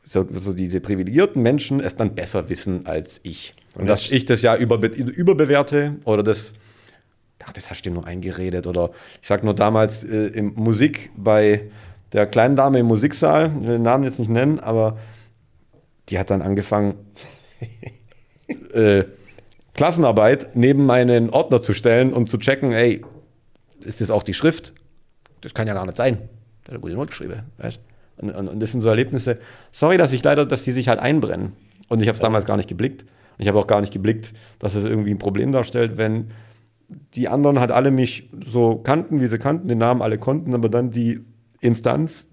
[0.03, 3.53] so, so diese privilegierten Menschen, es dann besser wissen als ich.
[3.73, 6.53] Und, Und dass das- ich das ja überbe überbewerte oder das
[7.45, 8.67] ach, das hast du dir nur eingeredet.
[8.67, 11.61] Oder ich sag nur damals äh, im Musik bei
[12.13, 14.97] der kleinen Dame im Musiksaal, ich will den Namen jetzt nicht nennen, aber
[16.09, 16.95] die hat dann angefangen,
[18.77, 19.05] äh,
[19.73, 23.03] Klassenarbeit neben meinen Ordner zu stellen und zu checken, ey,
[23.81, 24.73] ist das auch die Schrift?
[25.41, 26.15] Das kann ja gar nicht sein.
[26.15, 26.23] Der
[26.65, 27.43] hat eine gute Note geschrieben.
[27.57, 27.79] Weißt?
[28.17, 29.37] Und, und, und das sind so Erlebnisse.
[29.71, 31.53] Sorry, dass ich leider, dass die sich halt einbrennen.
[31.87, 33.03] Und ich habe es damals gar nicht geblickt.
[33.03, 36.31] Und ich habe auch gar nicht geblickt, dass es irgendwie ein Problem darstellt, wenn
[37.13, 40.69] die anderen halt alle mich so kannten, wie sie kannten, den Namen alle konnten, aber
[40.69, 41.21] dann die
[41.59, 42.29] Instanz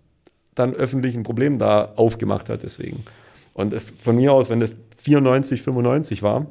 [0.54, 3.04] dann öffentlich ein Problem da aufgemacht hat deswegen.
[3.52, 6.46] Und es von mir aus, wenn das 94, 95 war.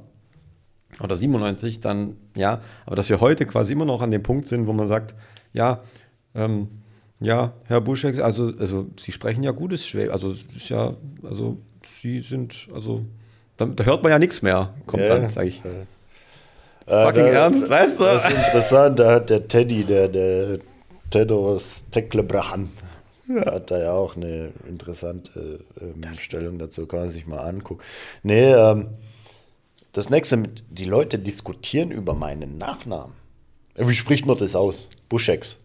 [1.02, 4.68] Oder 97, dann ja, aber dass wir heute quasi immer noch an dem Punkt sind,
[4.68, 5.16] wo man sagt,
[5.52, 5.82] ja,
[6.36, 6.68] ähm,
[7.20, 11.58] ja, Herr Buschek, also, also Sie sprechen ja gutes Schwäbisch, also ist ja, also
[12.02, 13.04] Sie sind, also
[13.58, 15.62] da, da hört man ja nichts mehr, kommt Ja, dann, sage ich.
[15.66, 15.86] Äh,
[16.86, 18.04] Fucking da- ernst, weißt du?
[18.04, 20.60] Das ist interessant, da hat der Teddy, der, der
[21.10, 21.86] Tedros
[23.28, 27.82] Tecklebrachen, hat da ja auch eine interessante ähm, Stellung dazu, kann man sich mal angucken.
[28.24, 28.88] Nee, ähm,
[29.92, 33.14] das nächste, mit- die Leute diskutieren über meinen Nachnamen.
[33.76, 34.90] Wie spricht man das aus?
[35.10, 35.60] Buschex.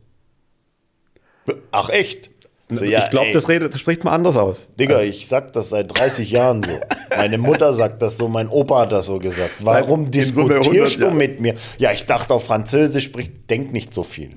[1.70, 2.30] Ach echt?
[2.70, 4.68] So, ja, ich glaube, das, redet- das spricht man anders aus.
[4.78, 6.78] Digga, ich sag das seit 30 Jahren so.
[7.16, 9.54] Meine Mutter sagt das so, mein Opa hat das so gesagt.
[9.60, 11.14] Warum In Summe 100 diskutierst du Jahre.
[11.14, 11.54] mit mir?
[11.78, 14.32] Ja, ich dachte auf Französisch spricht, denk nicht so viel.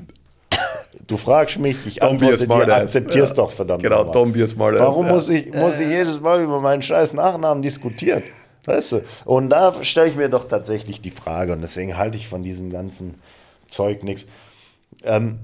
[1.08, 2.82] Du fragst mich, ich Don't be a antworte dir, smartass.
[2.82, 3.44] akzeptierst Ja.
[3.44, 4.24] doch verdammt Genau, nochmal.
[4.24, 7.62] don't be a smartass, Warum muss, ich, muss ich jedes Mal über meinen scheiß Nachnamen
[7.64, 8.24] diskutieren?
[8.66, 9.02] Weißt du?
[9.26, 12.70] Und da stelle ich mir doch tatsächlich die Frage, und deswegen halte ich von diesem
[12.72, 13.16] ganzen
[13.70, 14.28] Zeug nichts.
[15.04, 15.40] Ähm,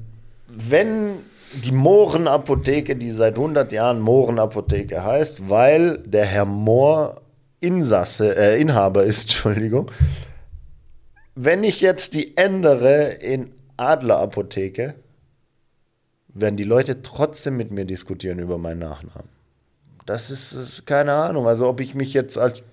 [0.47, 1.13] wenn
[1.53, 7.21] die Mohrenapotheke, die seit 100 Jahren Mohrenapotheke heißt, weil der Herr Mohr
[7.61, 9.89] Insasse, äh, Inhaber ist, Entschuldigung,
[11.35, 14.95] wenn ich jetzt die ändere in Adlerapotheke,
[16.39, 19.29] werden die Leute trotzdem mit mir diskutieren über meinen Nachnamen.
[20.05, 21.47] Das ist, ist keine Ahnung.
[21.47, 22.63] Also ob ich mich jetzt als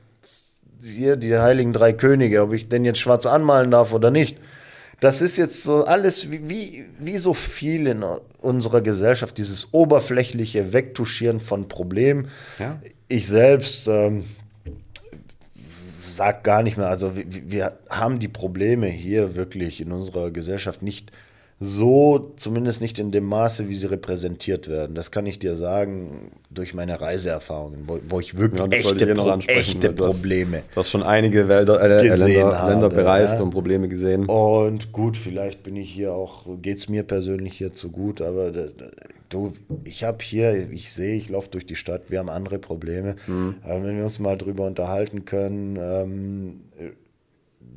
[0.83, 4.39] hier die heiligen drei Könige, ob ich den jetzt schwarz anmalen darf oder nicht.
[5.01, 8.05] Das ist jetzt so alles wie, wie, wie so viel in
[8.41, 12.29] unserer Gesellschaft, dieses oberflächliche Wegtuschieren von Problemen.
[12.59, 12.81] Ja.
[13.09, 14.25] Ich selbst ähm,
[16.15, 20.83] sag gar nicht mehr, also wir, wir haben die Probleme hier wirklich in unserer Gesellschaft
[20.83, 21.11] nicht
[21.65, 24.95] so, zumindest nicht in dem Maße, wie sie repräsentiert werden.
[24.95, 29.17] Das kann ich dir sagen durch meine Reiseerfahrungen, wo, wo ich wirklich Ja, echte, ich
[29.17, 32.73] noch Pro echte weil du hast- Probleme Du hast schon einige Wälder, äh, Länder, habe,
[32.73, 33.43] Länder bereist ja.
[33.45, 34.27] und Probleme gesehen.
[34.27, 38.51] Und gut, vielleicht bin ich hier auch, geht es mir persönlich hier zu gut, aber
[38.51, 38.75] das,
[39.31, 39.53] du,
[39.85, 43.17] ich habe hier, ich sehe, ich laufe durch die Stadt, wir haben andere Probleme.
[43.63, 46.61] Aber wenn wir uns mal drüber unterhalten können, ähm,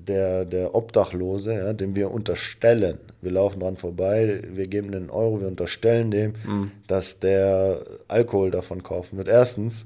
[0.07, 5.41] der, der Obdachlose, ja, dem wir unterstellen, wir laufen dran vorbei, wir geben den Euro,
[5.41, 6.33] wir unterstellen dem,
[6.87, 9.27] dass der Alkohol davon kaufen wird.
[9.27, 9.85] Erstens,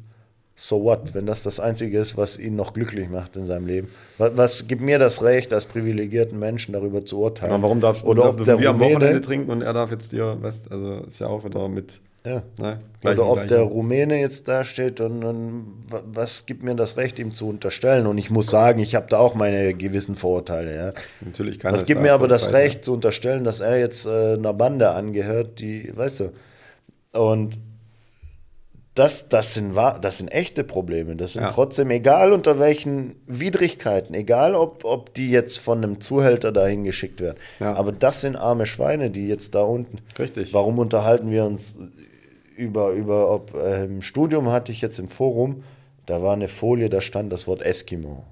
[0.56, 3.88] so what, wenn das das Einzige ist, was ihn noch glücklich macht in seinem Leben?
[4.18, 7.52] Was, was gibt mir das Recht, als privilegierten Menschen darüber zu urteilen?
[7.54, 10.12] Aber warum darfst Oder ob der wir am Rumäne, Wochenende trinken und er darf jetzt
[10.12, 12.00] dir, weißt also ist ja auch wieder mit.
[12.26, 12.44] Ja.
[12.60, 16.64] Ne, gleich- Oder ob gleich- der Rumäne jetzt da steht und, und wa- was gibt
[16.64, 18.06] mir das Recht, ihm zu unterstellen?
[18.08, 20.76] Und ich muss sagen, ich habe da auch meine gewissen Vorurteile.
[20.76, 20.94] Ja.
[21.22, 24.34] Natürlich kann Das es gibt mir aber das Recht zu unterstellen, dass er jetzt äh,
[24.34, 26.32] einer Bande angehört, die, weißt du,
[27.20, 27.58] und
[28.94, 31.16] das, das, sind, das sind echte Probleme.
[31.16, 31.50] Das sind Ja.
[31.50, 37.22] trotzdem, egal unter welchen Widrigkeiten, egal ob, ob die jetzt von einem Zuhälter dahin geschickt
[37.22, 37.38] werden.
[37.62, 37.74] Ja.
[37.76, 40.00] Aber das sind arme Schweine, die jetzt da unten.
[40.20, 40.54] Richtig.
[40.54, 41.80] Warum unterhalten wir uns
[42.62, 45.64] über, über ob äh, im Studium hatte ich jetzt im Forum,
[46.06, 48.24] da war eine Folie, da stand das Wort Eskimo.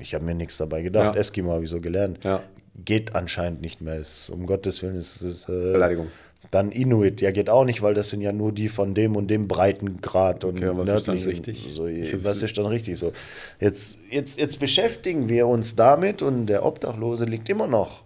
[0.00, 1.14] Ich habe mir nichts dabei gedacht.
[1.14, 1.20] Ja.
[1.20, 2.22] Eskimo habe ich so gelernt.
[2.24, 2.42] Ja.
[2.84, 3.96] Geht anscheinend nicht mehr.
[3.96, 5.44] Ist, um Gottes Willen ist es.
[5.48, 6.08] Äh, Beleidigung.
[6.50, 9.28] Dann Inuit, ja, geht auch nicht, weil das sind ja nur die von dem und
[9.28, 11.28] dem Breitengrad und Okay, was ist dann nördlichen.
[11.28, 11.68] richtig?
[11.72, 13.12] So, find's- was ist dann richtig so?
[13.60, 18.02] Jetzt, jetzt, jetzt beschäftigen wir uns damit und der Obdachlose liegt immer noch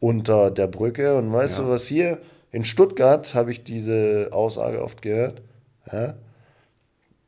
[0.00, 1.16] unter der Brücke.
[1.16, 1.64] Und weißt Ja.
[1.64, 2.18] du, was hier
[2.54, 5.42] in Stuttgart habe ich diese Aussage oft gehört?
[5.90, 6.14] Ja?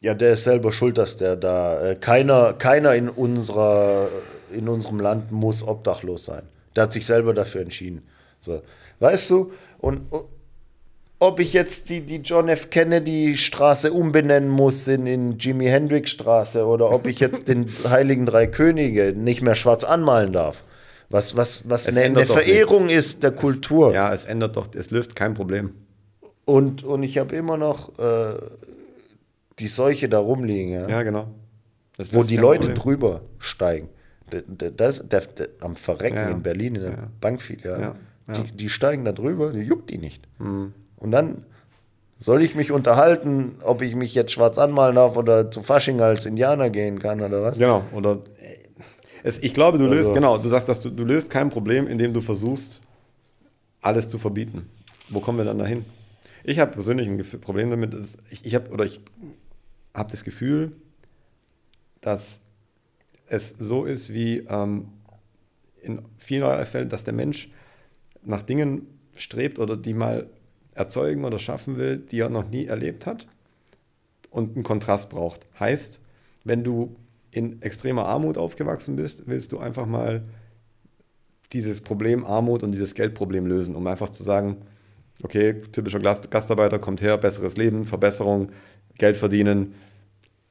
[0.00, 1.80] Ja, der ist selber schuld, dass der da.
[1.80, 4.08] Äh, keiner, keiner in, unserer,
[4.52, 6.42] in unserem Land muss obdachlos sein.
[6.76, 8.06] Der hat sich selber dafür entschieden.
[8.38, 8.62] So.
[9.00, 9.50] Weißt du?
[9.78, 10.02] Und,
[11.18, 12.70] ob ich jetzt die, die John F.
[12.70, 18.26] Kennedy Straße umbenennen muss in, in Jimi Hendrix Straße oder ob ich jetzt den Heiligen
[18.26, 20.62] Drei Könige nicht mehr schwarz anmalen darf.
[21.08, 23.92] Was, was, was Es eine, eine Verehrung ist der Kultur.
[23.94, 25.72] Ja, es ändert doch, es löst kein Problem.
[26.44, 28.38] Und, und ich habe immer noch äh,
[29.58, 30.72] die Seuche da rumliegen.
[30.72, 30.88] Ja?
[30.88, 31.28] Ja, genau.
[31.98, 32.74] Es wo die Leute Problem.
[32.76, 33.88] drüber steigen.
[34.76, 37.08] Das, der, der, am Verrecken Ja, in Berlin, in der Ja.
[37.20, 37.94] Bankfiliale, Ja,
[38.28, 38.42] ja.
[38.42, 40.26] Die, die steigen da drüber, die juckt die nicht.
[40.38, 41.44] Und dann
[42.18, 46.26] soll ich mich unterhalten, ob ich mich jetzt schwarz anmalen darf oder zu Fasching als
[46.26, 47.58] Indianer gehen kann oder was?
[47.58, 48.18] Genau, oder
[49.26, 51.86] es, ich glaube, du löst, Also- genau, du sagst, dass du, du löst kein Problem,
[51.86, 52.80] indem du versuchst,
[53.80, 54.68] alles zu verbieten.
[55.08, 55.84] Wo kommen wir dann dahin?
[56.44, 59.00] Ich habe persönlich ein Gefühl, Problem damit, dass ich, ich habe oder ich
[59.94, 60.72] habe das Gefühl,
[62.00, 62.40] dass
[63.28, 64.88] es so ist wie ähm,
[65.82, 67.48] in vielen Fällen, dass der Mensch
[68.22, 68.86] nach Dingen
[69.16, 70.28] strebt oder die mal
[70.74, 73.26] erzeugen oder schaffen will, die er noch nie erlebt hat
[74.30, 75.46] und einen Kontrast braucht.
[75.58, 76.00] Heißt,
[76.44, 76.94] wenn du
[77.36, 80.24] in extremer Armut aufgewachsen bist, willst du einfach mal
[81.52, 84.62] dieses Problem Armut und dieses Geldproblem lösen, um einfach zu sagen,
[85.22, 88.50] okay, typischer Gast Gastarbeiter kommt her, besseres Leben, Verbesserung,
[88.98, 89.74] Geld verdienen,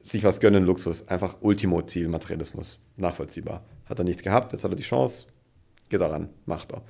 [0.02, 1.08] sich was gönnen, Luxus.
[1.08, 2.78] Einfach Ultimo-Ziel, Materialismus.
[2.96, 3.64] Nachvollziehbar.
[3.86, 5.26] Hat er nichts gehabt, jetzt hat er die Chance,
[5.88, 6.82] geht er ran, macht er.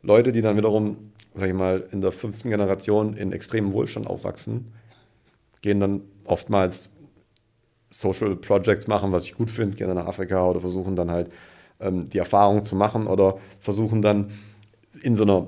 [0.00, 4.72] Leute, die dann wiederum, sag ich mal, in der fünften Generation in extremem Wohlstand aufwachsen,
[5.60, 6.90] gehen dann oftmals
[7.92, 11.30] Social Projects machen, was ich gut finde, dann nach Afrika oder versuchen dann halt
[11.78, 14.30] ähm, die Erfahrung zu machen oder versuchen dann
[15.02, 15.46] in so einer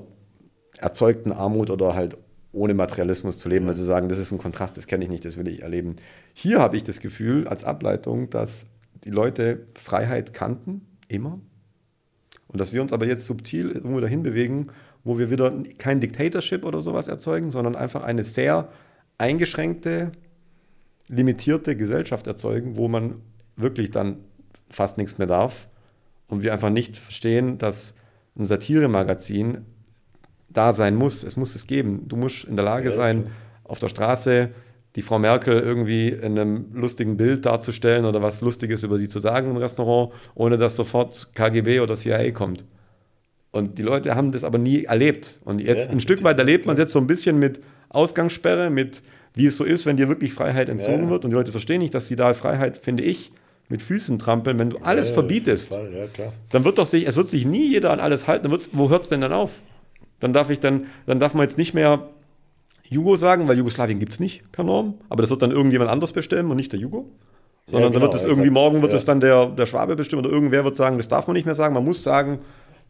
[0.77, 2.17] erzeugten Armut oder halt
[2.51, 5.25] ohne Materialismus zu leben, weil sie sagen, das ist ein Kontrast, das kenne ich nicht,
[5.25, 5.97] das will ich erleben.
[6.33, 8.67] Hier habe ich das Gefühl als Ableitung, dass
[9.03, 11.39] die Leute Freiheit kannten, immer.
[12.47, 14.67] Und dass wir uns aber jetzt subtil irgendwo dahin bewegen,
[15.03, 18.69] wo wir wieder kein Dictatorship oder sowas erzeugen, sondern einfach eine sehr
[19.17, 20.11] eingeschränkte,
[21.09, 23.15] limitierte Gesellschaft erzeugen, wo man
[23.55, 24.17] wirklich dann
[24.69, 25.67] fast nichts mehr darf.
[26.27, 27.95] Und wir einfach nicht verstehen, dass
[28.37, 29.59] ein Satiremagazin
[30.49, 31.23] da sein muss.
[31.23, 32.07] Es muss es geben.
[32.07, 33.31] Du musst in der Lage Ja, sein, klar.
[33.65, 34.49] auf der Straße
[34.95, 39.19] die Frau Merkel irgendwie in einem lustigen Bild darzustellen oder was Lustiges über die zu
[39.19, 42.65] sagen im Restaurant, ohne dass sofort KGB oder CIA kommt.
[43.51, 45.39] Und die Leute haben das aber nie erlebt.
[45.43, 48.69] Und jetzt Ja, ein Stück weit erlebt man es jetzt so ein bisschen mit Ausgangssperre,
[48.69, 49.03] mit
[49.35, 51.09] wie es so ist, wenn dir wirklich Freiheit entzogen Ja.
[51.09, 51.25] wird.
[51.25, 53.31] Und die Leute verstehen nicht, dass sie da Freiheit, finde ich,
[53.69, 54.57] mit Füßen trampeln.
[54.59, 57.91] Wenn du alles Ja, verbietest, Ja, dann wird doch sich, es wird sich nie jeder
[57.91, 58.49] an alles halten.
[58.49, 59.51] Dann wo hört es denn dann auf?
[60.19, 62.07] Dann darf ich dann, dann darf man jetzt nicht mehr
[62.87, 64.95] Jugo sagen, weil Jugoslawien gibt es nicht per Norm.
[65.09, 67.09] Aber das wird dann irgendjemand anders bestimmen und nicht der Jugo.
[67.67, 68.53] Sondern genau, dann wird es irgendwie, exakt.
[68.53, 71.33] morgen wird es dann der, der Schwabe bestimmen oder irgendwer wird sagen, das darf man
[71.33, 71.73] nicht mehr sagen.
[71.73, 72.39] Man muss sagen,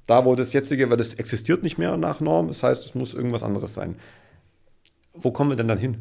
[0.05, 3.13] da wo das jetzige, weil das existiert nicht mehr nach Norm, das heißt, es muss
[3.13, 3.95] irgendwas anderes sein.
[5.13, 5.97] Wo kommen wir denn dann hin?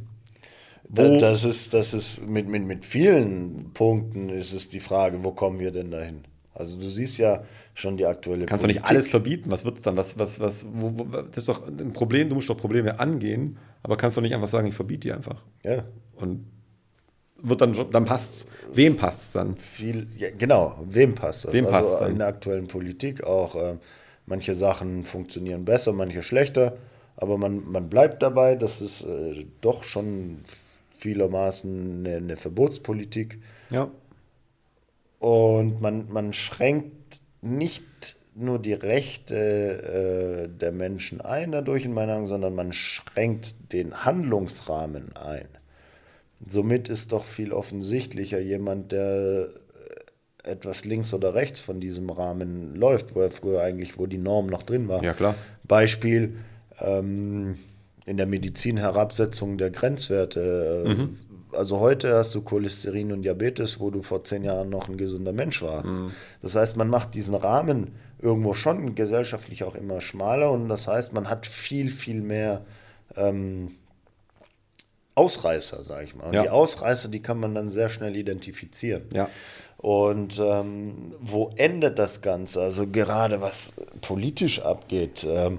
[0.89, 5.33] Da, das ist, das ist mit, mit, mit vielen Punkten ist es die Frage, wo
[5.33, 6.25] kommen wir denn dahin?
[6.53, 7.43] Also du siehst ja
[7.75, 9.51] schon die aktuelle Kannst du nicht alles verbieten?
[9.51, 9.97] Was wird es dann?
[9.97, 13.59] Was, was, was, wo, wo, das ist doch ein Problem, du musst doch Probleme angehen,
[13.83, 15.43] aber kannst doch nicht einfach sagen, ich verbiete die einfach.
[15.65, 15.85] Ja,
[16.17, 16.47] Und
[17.43, 18.47] wird dann, dann passt's.
[18.73, 19.57] Wem passt's dann?
[19.57, 21.53] viel, ja, genau, wem passt das?
[21.53, 22.13] Wem also passt's dann?
[22.13, 23.77] in der aktuellen Politik auch, äh,
[24.27, 26.77] manche Sachen funktionieren besser, manche schlechter,
[27.17, 30.41] aber man, man bleibt dabei, das ist äh, doch schon
[31.05, 33.39] vielermaßen eine, eine Verbotspolitik.
[33.71, 33.91] Ja.
[35.19, 42.13] Und man, man schränkt nicht nur die Rechte äh, der Menschen ein dadurch in meiner
[42.13, 45.47] Meinung, sondern man schränkt den Handlungsrahmen ein.
[46.49, 49.51] Somit ist doch viel offensichtlicher jemand, der
[50.43, 54.19] äh, etwas links oder rechts von diesem Rahmen läuft, wo er früher eigentlich, wo die
[54.19, 55.03] Norm noch drin war.
[55.05, 55.35] Ja, klar.
[55.65, 56.37] Beispiel
[56.81, 57.59] ähm,
[58.07, 60.85] in der Medizin Herabsetzung der Grenzwerte.
[60.87, 64.97] Äh, Also heute hast du Cholesterin und Diabetes, wo du vor zehn Jahren noch ein
[64.97, 66.01] gesunder Mensch warst.
[66.43, 71.13] Das heißt, man macht diesen Rahmen irgendwo schon gesellschaftlich auch immer schmaler und das heißt,
[71.13, 72.65] man hat viel, viel mehr
[73.17, 73.71] ähm,
[75.15, 76.27] Ausreißer, sage ich mal.
[76.27, 76.43] Und Ja.
[76.43, 79.03] die Ausreißer, die kann man dann sehr schnell identifizieren.
[79.13, 79.29] Ja.
[79.79, 82.63] Und ähm, wo endet das Ganze?
[82.63, 85.59] Also gerade was politisch abgeht, ähm,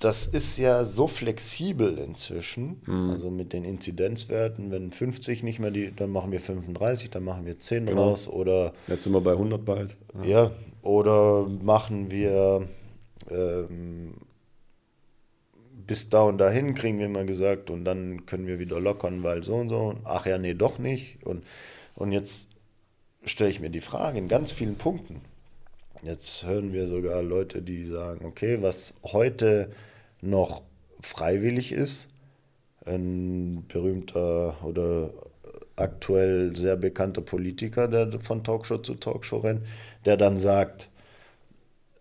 [0.00, 2.80] das ist ja so flexibel inzwischen.
[3.10, 7.44] Also mit den Inzidenzwerten, wenn 50 nicht mehr die, dann machen wir 35, dann machen
[7.46, 8.10] wir 10 Genau.
[8.10, 9.96] raus oder Jetzt sind wir bei 100 bald.
[10.22, 12.66] ja, oder machen wir
[13.30, 14.14] ähm,
[15.86, 19.42] bis da und dahin, kriegen wir immer gesagt, und dann können wir wieder lockern, weil
[19.42, 19.96] so und so.
[20.04, 21.24] Ach ja, nee, doch nicht.
[21.26, 21.44] Und,
[21.94, 22.50] und jetzt
[23.24, 25.22] stelle ich mir die Frage in ganz vielen Punkten.
[26.02, 29.70] Jetzt hören wir sogar Leute, die sagen, okay, was heute
[30.20, 30.62] noch
[31.00, 32.08] freiwillig ist,
[32.86, 35.10] ein berühmter oder
[35.76, 39.62] aktuell sehr bekannter Politiker, der von Talkshow zu Talkshow rennt,
[40.04, 40.90] der dann sagt,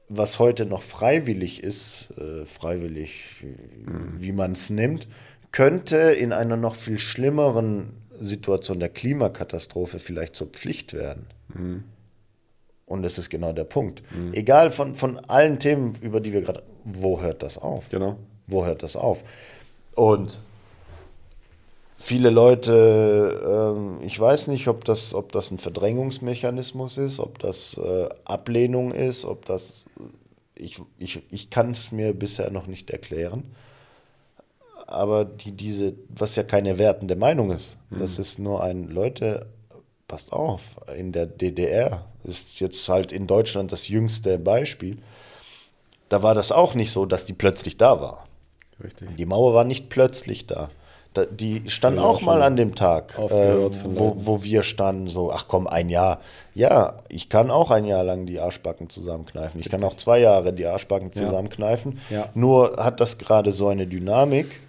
[0.09, 3.55] was heute noch freiwillig ist, äh, freiwillig, wie,
[4.21, 5.07] wie man es nimmt,
[5.51, 11.27] könnte in einer noch viel schlimmeren Situation der Klimakatastrophe vielleicht zur Pflicht werden.
[12.85, 14.01] Und das ist genau der Punkt.
[14.33, 17.89] Egal von, von allen Themen, über die wir gerade, wo hört das auf?
[17.89, 18.17] Genau.
[18.47, 19.23] Wo hört das auf?
[19.95, 20.39] Und
[21.97, 27.77] viele Leute, ähm, ich weiß nicht, ob das, ob das ein Verdrängungsmechanismus ist, ob das
[27.77, 29.87] äh, Ablehnung ist, ob das,
[30.55, 33.43] ich, ich, ich kann es mir bisher noch nicht erklären.
[34.85, 39.47] Aber die, diese, was ja keine wertende Meinung ist, das ist nur ein, Leute,
[40.07, 40.61] passt auf,
[40.95, 44.99] in der DDR ist jetzt halt in Deutschland das jüngste Beispiel.
[46.09, 48.27] Da war das auch nicht so, dass die plötzlich da war.
[48.83, 49.15] Richtig.
[49.17, 50.69] Die Mauer war nicht plötzlich da.
[51.13, 55.07] da die stand ja auch auch mal an dem Tag, äh, wo, wo wir standen,
[55.07, 56.21] so, ach komm, ein Jahr.
[56.53, 59.59] Ja, ich kann auch ein Jahr lang die Arschbacken zusammenkneifen.
[59.59, 61.99] Ich kann auch zwei Jahre die Arschbacken zusammenkneifen.
[62.09, 62.29] Ja.
[62.33, 64.61] Nur hat das gerade so eine Dynamik,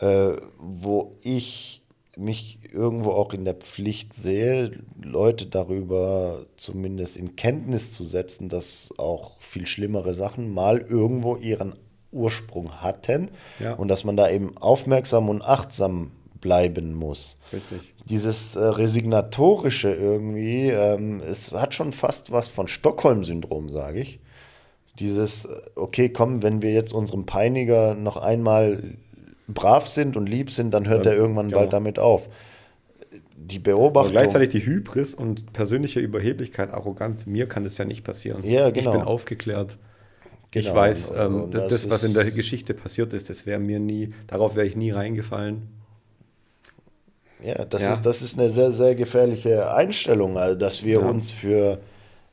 [0.00, 1.82] äh, wo ich
[2.16, 4.70] mich irgendwo auch in der Pflicht sehe,
[5.02, 11.74] Leute darüber zumindest in Kenntnis zu setzen, dass auch viel schlimmere Sachen mal irgendwo ihren
[12.12, 13.74] Ursprung hatten Ja.
[13.74, 17.38] und dass man da eben aufmerksam und achtsam bleiben muss.
[17.52, 17.80] Richtig.
[18.08, 24.20] Dieses äh, Resignatorische irgendwie, ähm, es hat schon fast was von Stockholm-Syndrom, sage ich.
[24.98, 28.94] Dieses, äh, okay, komm, wenn wir jetzt unserem Peiniger noch einmal
[29.48, 31.60] brav sind und lieb sind, dann hört Dann- er irgendwann genau.
[31.60, 32.28] bald damit auf.
[33.36, 34.12] Die Aber Beobachtung.
[34.12, 38.42] gleichzeitig die Hybris und persönliche Überheblichkeit, Arroganz, mir kann das ja nicht passieren.
[38.44, 38.90] Ja, genau.
[38.92, 39.76] Ich bin aufgeklärt.
[40.56, 43.28] ich Genau, weiß, und- ähm, und das, das das, was in der Geschichte passiert ist,
[43.28, 45.62] das wäre mir nie, darauf wäre ich nie reingefallen.
[47.44, 47.90] Ja, das, Ja.
[47.90, 51.06] Ist, das ist eine sehr, sehr gefährliche Einstellung, also dass wir Ja.
[51.08, 51.80] uns für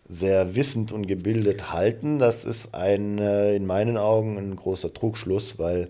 [0.08, 2.20] sehr wissend und gebildet halten.
[2.20, 5.90] Das ist ein, äh, in meinen Augen ein großer Trugschluss, weil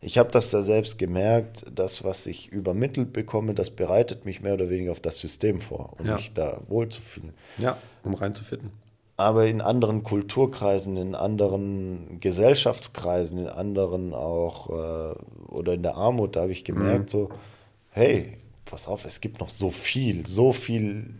[0.00, 4.54] ich habe das da selbst gemerkt, das, was ich übermittelt bekomme, das bereitet mich mehr
[4.54, 6.16] oder weniger auf das System vor, um Ja.
[6.16, 7.32] mich da wohlzufühlen.
[7.58, 8.70] Ja, um reinzufitten.
[9.16, 15.14] aber in anderen Kulturkreisen, in anderen Gesellschaftskreisen, in anderen auch äh,
[15.48, 17.08] oder in der Armut, da habe ich gemerkt, mhm.
[17.08, 17.28] so,
[17.90, 21.10] hey, pass auf, es gibt noch so viel, so viel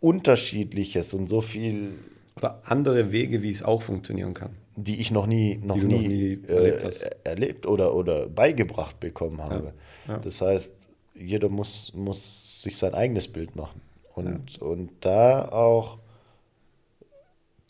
[0.00, 1.94] Unterschiedliches und so viel.
[2.36, 4.50] Oder andere Wege, wie es auch funktionieren kann.
[4.82, 9.42] Die ich noch nie, noch nie, noch nie erlebt, äh, erlebt, oder, oder beigebracht bekommen
[9.42, 9.74] habe.
[10.06, 10.18] Ja, ja.
[10.20, 13.80] Das heißt, jeder muss, muss sich sein eigenes Bild machen.
[14.14, 14.66] Und, ja.
[14.66, 15.98] und da auch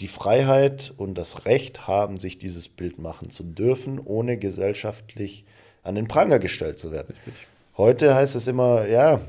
[0.00, 5.44] die Freiheit und das Recht haben, sich dieses Bild machen zu dürfen, ohne gesellschaftlich
[5.82, 7.08] an den Pranger gestellt zu werden.
[7.10, 7.34] Richtig.
[7.76, 9.20] Heute heißt es immer, ja,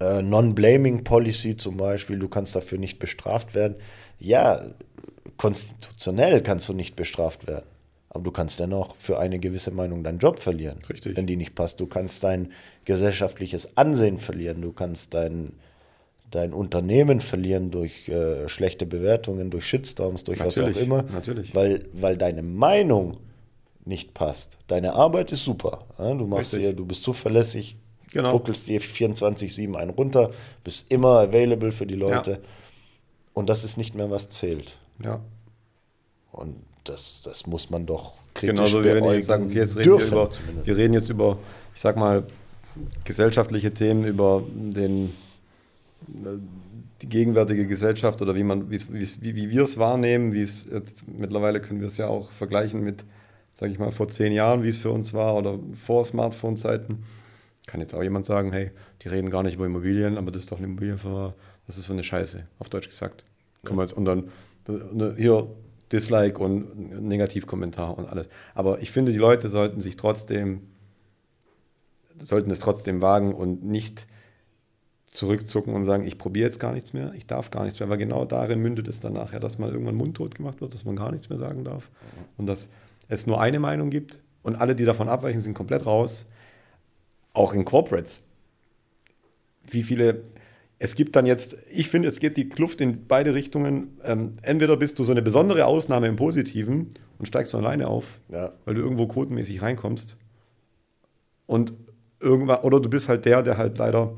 [0.00, 3.76] äh, Non-Blaming Policy zum Beispiel, du kannst dafür nicht bestraft werden.
[4.18, 4.66] Ja,
[5.42, 7.66] konstitutionell kannst du nicht bestraft werden.
[8.10, 11.16] Aber du kannst dennoch für eine gewisse Meinung deinen Job verlieren, Richtig.
[11.16, 11.80] wenn die nicht passt.
[11.80, 12.52] Du kannst dein
[12.84, 14.62] gesellschaftliches Ansehen verlieren.
[14.62, 15.54] Du kannst dein,
[16.30, 21.02] dein Unternehmen verlieren durch äh, schlechte Bewertungen, durch Shitstorms, durch natürlich, was auch immer.
[21.10, 21.52] Natürlich.
[21.56, 23.16] Weil, weil deine Meinung
[23.84, 24.58] nicht passt.
[24.68, 25.86] Deine Arbeit ist super.
[25.98, 26.14] Ja?
[26.14, 27.76] Du machst hier, du bist zuverlässig,
[28.12, 28.30] genau.
[28.30, 30.30] buckelst dir 24-7 einen runter,
[30.62, 32.30] bist immer available für die Leute.
[32.30, 32.38] Ja.
[33.34, 34.78] Und das ist nicht mehr, was zählt.
[35.04, 35.20] Ja.
[36.32, 39.76] Und das, das muss man doch kritisch Genauso wie wenn ich jetzt sagen, okay, jetzt
[39.76, 41.38] reden dürfen, wir über, wir reden jetzt über,
[41.74, 42.24] ich sag mal,
[43.04, 45.14] gesellschaftliche Themen, über den,
[47.02, 51.06] die gegenwärtige Gesellschaft oder wie man, wie, wie, wie wir es wahrnehmen, wie es jetzt
[51.06, 53.04] mittlerweile können wir es ja auch vergleichen mit,
[53.54, 57.04] sage ich mal, vor zehn Jahren, wie es für uns war oder vor Smartphone-Zeiten.
[57.66, 58.70] Kann jetzt auch jemand sagen, hey,
[59.02, 61.34] die reden gar nicht über Immobilien, aber das ist doch eine Immobilienfirma,
[61.66, 63.24] das ist so eine Scheiße, auf Deutsch gesagt.
[63.64, 64.30] Kann man jetzt, und dann
[64.66, 65.48] hier
[65.92, 68.28] Dislike und Negativkommentar und alles.
[68.54, 70.62] Aber ich finde, die Leute sollten sich trotzdem,
[72.18, 74.06] sollten es trotzdem wagen und nicht
[75.06, 77.98] zurückzucken und sagen, ich probiere jetzt gar nichts mehr, ich darf gar nichts mehr, weil
[77.98, 81.12] genau darin mündet es dann nachher, dass man irgendwann mundtot gemacht wird, dass man gar
[81.12, 81.90] nichts mehr sagen darf
[82.38, 82.70] und dass
[83.08, 86.26] es nur eine Meinung gibt und alle, die davon abweichen, sind komplett raus.
[87.34, 88.22] Auch in Corporates.
[89.64, 90.22] Wie viele
[90.82, 94.00] es gibt dann jetzt, ich finde, es geht die Kluft in beide Richtungen.
[94.02, 98.18] Ähm, entweder bist du so eine besondere Ausnahme im Positiven und steigst von alleine auf,
[98.28, 98.52] ja.
[98.64, 100.16] weil du irgendwo quotenmäßig reinkommst.
[101.46, 101.72] Und
[102.18, 104.16] irgendwann, oder du bist halt der, der halt leider,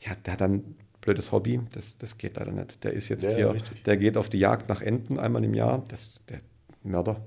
[0.00, 2.82] ja, der hat dann blödes Hobby, das, das geht leider nicht.
[2.82, 3.82] Der ist jetzt ja, hier, richtig.
[3.82, 6.40] der geht auf die Jagd nach Enten einmal im Jahr, das ist der
[6.82, 7.20] Mörder.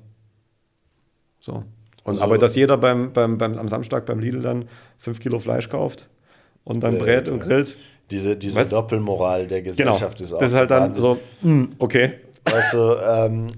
[1.39, 1.57] So.
[1.57, 1.65] Und
[2.05, 4.67] also, aber dass jeder beim, beim, beim, am Samstag beim Lidl dann
[4.97, 6.09] fünf Kilo Fleisch kauft
[6.63, 7.77] und dann brät und grillt,
[8.13, 9.71] diese, diese Doppelmoral der genau.
[9.93, 10.27] Gesellschaft genau.
[10.27, 10.39] ist auch.
[10.39, 12.13] Das ist halt dann so, hm, okay.
[12.45, 13.51] Weißt du, ähm,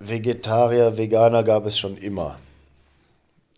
[0.00, 2.38] Vegetarier, Veganer gab es schon immer.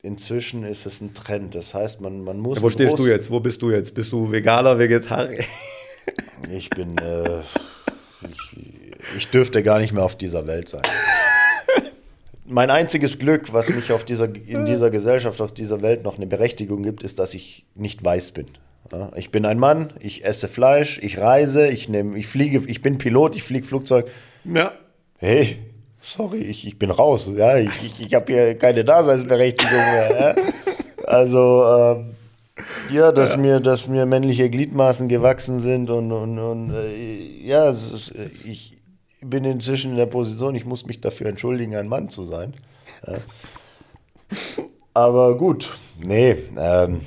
[0.02, 1.54] Inzwischen ist es ein Trend.
[1.54, 2.58] Das heißt, man, man muss.
[2.58, 3.30] Ja, wo stehst du jetzt?
[3.30, 3.94] Wo bist du jetzt?
[3.94, 5.44] Bist du Veganer, Vegetarier?
[6.50, 6.98] Ich bin.
[6.98, 7.40] Äh,
[8.28, 10.82] ich, ich dürfte gar nicht mehr auf dieser Welt sein.
[12.44, 16.26] mein einziges Glück, was mich auf dieser, in dieser Gesellschaft, auf dieser Welt noch eine
[16.26, 18.46] Berechtigung gibt, ist, dass ich nicht weiß bin.
[18.92, 22.82] Ja, ich bin ein Mann, ich esse Fleisch, ich reise, ich nehme, ich fliege, ich
[22.82, 24.10] bin Pilot, ich fliege Flugzeug.
[24.44, 24.72] Ja.
[25.18, 25.58] Hey,
[26.00, 27.30] sorry, ich, ich bin raus.
[27.34, 30.36] Ja, ich, ich, ich habe hier keine Daseinsberechtigung mehr.
[30.36, 31.06] Ja?
[31.06, 32.14] Also ähm,
[32.90, 33.36] ja, dass ja.
[33.38, 38.12] mir, dass mir männliche Gliedmaßen gewachsen sind und, und, und äh, ja, ist,
[38.44, 38.78] ich
[39.20, 42.54] bin inzwischen in der Position, ich muss mich dafür entschuldigen, ein Mann zu sein.
[43.06, 43.14] Ja.
[44.92, 47.00] Aber gut, nee, ähm,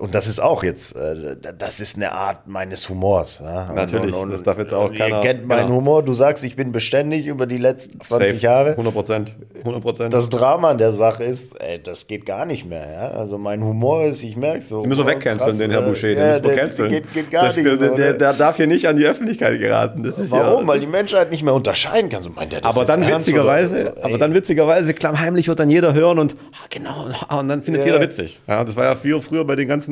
[0.00, 3.42] und das ist auch jetzt, äh, das ist eine Art meines Humors.
[3.44, 3.70] Ja?
[3.70, 5.16] Natürlich, und, und, das darf jetzt auch keiner.
[5.16, 5.76] Ihr kennt meinen genau.
[5.76, 8.40] Humor, du sagst, ich bin beständig über die letzten 20 Safe.
[8.42, 8.70] Jahre.
[8.70, 9.34] 100 Prozent.
[9.58, 10.14] 100 Prozent.
[10.14, 12.90] Das Drama an der Sache ist, ey, das geht gar nicht mehr.
[12.90, 13.10] Ja?
[13.10, 14.80] Also mein Humor ist, ich merke so.
[14.80, 16.90] Den müssen wir oh, wegcanceln, den Herr Boucher, den ja, müssen wir canceln.
[16.90, 19.58] Geht, geht gar das, nicht der, so, der, der, darf hier nicht an die Öffentlichkeit
[19.58, 20.02] geraten.
[20.30, 20.62] Warum?
[20.62, 22.22] Ja, Weil die Menschheit nicht mehr unterscheiden kann.
[22.22, 26.18] So, meint der, aber, dann witzigerweise, so, aber dann witzigerweise, klammheimlich wird dann jeder hören
[26.18, 27.06] und, ah, genau,
[27.38, 28.40] und dann findet jeder witzig.
[28.48, 29.89] Ja, das war ja viel früher bei den ganzen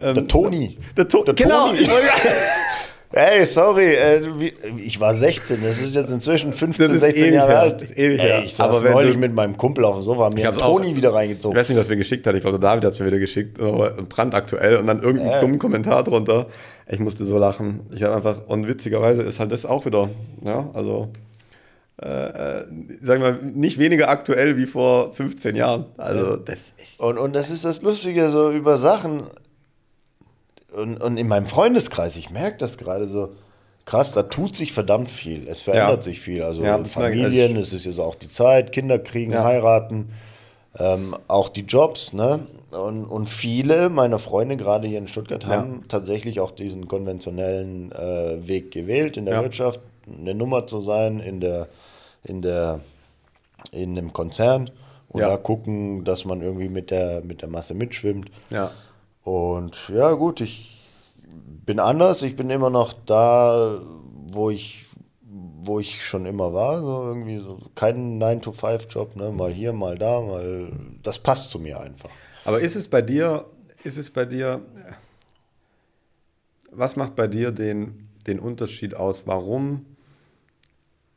[0.00, 0.78] ähm, Toni.
[0.96, 1.68] Der, to der genau.
[1.68, 1.88] Toni.
[3.12, 4.20] Hey, sorry, äh,
[4.76, 7.82] ich war 16, das ist jetzt inzwischen 15, 16 Jahre alt.
[7.82, 10.48] Das ist ewig Ey, ich saß Aber neulich mit meinem Kumpel auf dem Sofa, mir
[10.48, 11.56] hat Toni wieder reingezogen.
[11.56, 13.58] Ich weiß nicht, was mir geschickt hat, ich glaube, David hat es mir wieder geschickt,
[14.08, 15.40] brandaktuell und dann irgendeinen äh.
[15.40, 16.46] dummen Kommentar drunter.
[16.88, 17.80] Ich musste so lachen.
[17.94, 20.10] Ich habe einfach, und witzigerweise ist halt das auch wieder,
[20.44, 21.08] ja, also,
[22.00, 22.64] äh, äh
[23.00, 25.86] sagen wir, nicht weniger aktuell wie vor 15 Jahren.
[25.96, 27.00] Also, das ist.
[27.00, 29.24] Und, und das ist das Lustige, so über Sachen,
[30.76, 33.30] und, und in meinem Freundeskreis, ich merke das gerade so,
[33.86, 35.48] krass, da tut sich verdammt viel.
[35.48, 36.02] Es verändert ja.
[36.02, 36.42] sich viel.
[36.42, 39.42] Also ja, Familien, es ist jetzt auch die Zeit, Kinder kriegen, ja.
[39.42, 40.10] heiraten,
[40.78, 42.40] ähm, auch die Jobs, ne?
[42.70, 48.46] und, und viele meiner Freunde, gerade hier in Stuttgart, haben tatsächlich auch diesen konventionellen äh,
[48.46, 49.42] Weg gewählt, in der.
[49.42, 51.68] Wirtschaft eine Nummer zu sein, in der,
[52.26, 52.80] in der,
[53.70, 54.70] in einem Konzern
[55.08, 55.28] und Ja.
[55.30, 58.30] da gucken, dass man irgendwie mit der, mit der Masse mitschwimmt.
[58.50, 58.70] Ja.
[59.22, 60.72] Und ja, gut, ich
[61.64, 62.22] bin anders.
[62.22, 63.80] Ich bin immer noch da,
[64.26, 64.86] wo ich,
[65.62, 66.80] wo ich schon immer war.
[66.80, 69.30] So irgendwie so kein 9-to-5-Job, ne?
[69.32, 70.72] Mal hier, mal da, mal.
[71.02, 72.10] Das passt zu mir einfach.
[72.44, 73.46] Aber ist es bei dir,
[73.82, 74.60] ist es bei dir,
[76.70, 79.26] was macht bei dir den, den Unterschied aus?
[79.26, 79.86] Warum,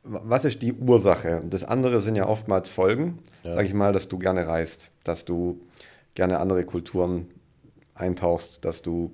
[0.03, 1.41] was ist die Ursache?
[1.49, 3.53] Das andere sind ja oftmals Folgen, Ja.
[3.53, 5.61] sage ich mal, dass du gerne reist, dass du
[6.15, 7.27] gerne andere Kulturen
[7.95, 9.11] eintauchst, dass du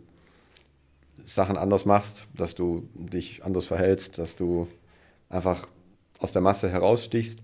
[1.26, 4.68] Sachen anders machst, dass du dich anders verhältst, dass du
[5.30, 5.68] einfach
[6.20, 7.40] aus der Masse herausstichst.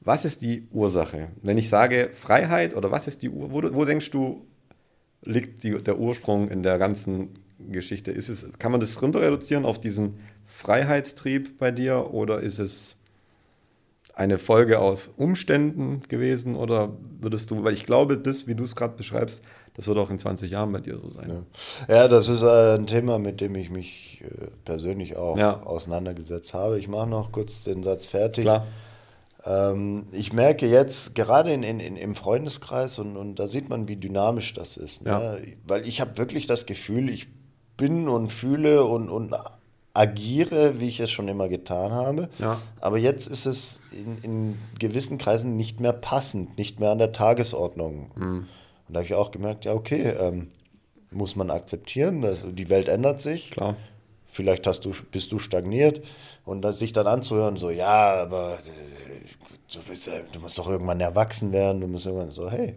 [0.00, 1.28] Was ist die Ursache?
[1.42, 4.46] Wenn ich sage Freiheit oder was ist die Ur wo, wo denkst du,
[5.22, 8.10] liegt die, der Ursprung in der ganzen Geschichte?
[8.10, 12.94] Ist es, kann man das runter reduzieren auf diesen Freiheitstrieb bei dir oder ist es
[14.14, 18.74] eine Folge aus Umständen gewesen oder würdest du, weil ich glaube, das, wie du es
[18.74, 19.42] gerade beschreibst,
[19.74, 21.44] das wird auch in 20 Jahren bei dir so sein.
[21.86, 25.60] Ja, das ist ein Thema, mit dem ich mich äh, persönlich auch Ja.
[25.62, 26.78] auseinandergesetzt habe.
[26.78, 28.44] Ich mache noch kurz den Satz fertig.
[28.44, 28.66] Klar.
[29.44, 33.86] Ähm, ich merke jetzt, gerade in, in, in, im Freundeskreis, und, und da sieht man,
[33.86, 35.04] wie dynamisch das ist.
[35.04, 35.10] Ne?
[35.10, 35.36] Ja.
[35.68, 37.28] Weil ich habe wirklich das Gefühl, ich
[37.76, 39.34] bin und fühle und, und
[39.96, 42.28] agiere, wie ich es schon immer getan habe.
[42.38, 42.60] Ja.
[42.80, 47.12] Aber jetzt ist es in, in gewissen Kreisen nicht mehr passend, nicht mehr an der
[47.12, 48.10] Tagesordnung.
[48.14, 48.48] Mhm.
[48.88, 50.48] Und da habe ich auch gemerkt, ja, okay, ähm,
[51.10, 53.50] muss man akzeptieren, dass die Welt ändert sich.
[53.50, 53.76] Klar.
[54.26, 56.02] Vielleicht hast du, bist du stagniert
[56.44, 61.00] und das sich dann anzuhören, so, ja, aber äh, du, bist, du musst doch irgendwann
[61.00, 62.74] erwachsen werden, du musst irgendwann so, hey,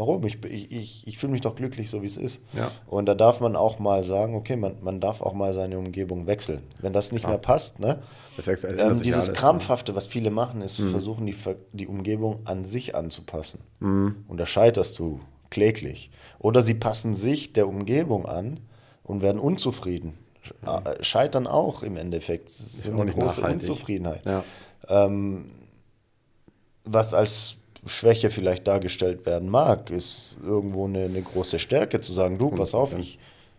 [0.00, 0.24] warum?
[0.26, 2.42] Ich, ich, ich, fühle mich doch glücklich, so wie es ist.
[2.52, 2.72] Ja.
[2.88, 6.26] Und da darf man auch mal sagen, okay, man, man darf auch mal seine Umgebung
[6.26, 6.62] wechseln.
[6.80, 8.02] Wenn das nicht mehr passt, ne?
[8.36, 9.32] Das Ähm, dieses alles, ne?
[9.32, 9.36] Mhm.
[9.36, 11.36] Krampfhafte, was viele machen, ist versuchen, die,
[11.72, 13.60] die Umgebung an sich anzupassen.
[13.78, 14.24] Mhm.
[14.26, 15.20] Und da scheiterst du
[15.50, 16.10] kläglich.
[16.38, 18.60] Oder sie passen sich der Umgebung an
[19.04, 20.14] und werden unzufrieden.
[20.44, 22.48] Sch- äh, Scheitern auch im Endeffekt.
[22.48, 23.68] Es ist auch eine große nachhaltig.
[23.68, 24.24] Unzufriedenheit.
[24.24, 24.42] Ja.
[26.84, 27.56] Was als
[27.86, 32.74] Schwäche vielleicht dargestellt werden mag, ist irgendwo eine, eine große Stärke zu sagen, du, pass
[32.74, 33.18] auf, ich,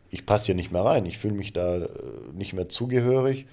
[0.10, 1.90] ich passe hier nicht mehr rein, ich fühle mich da äh,
[2.34, 3.46] nicht mehr zugehörig.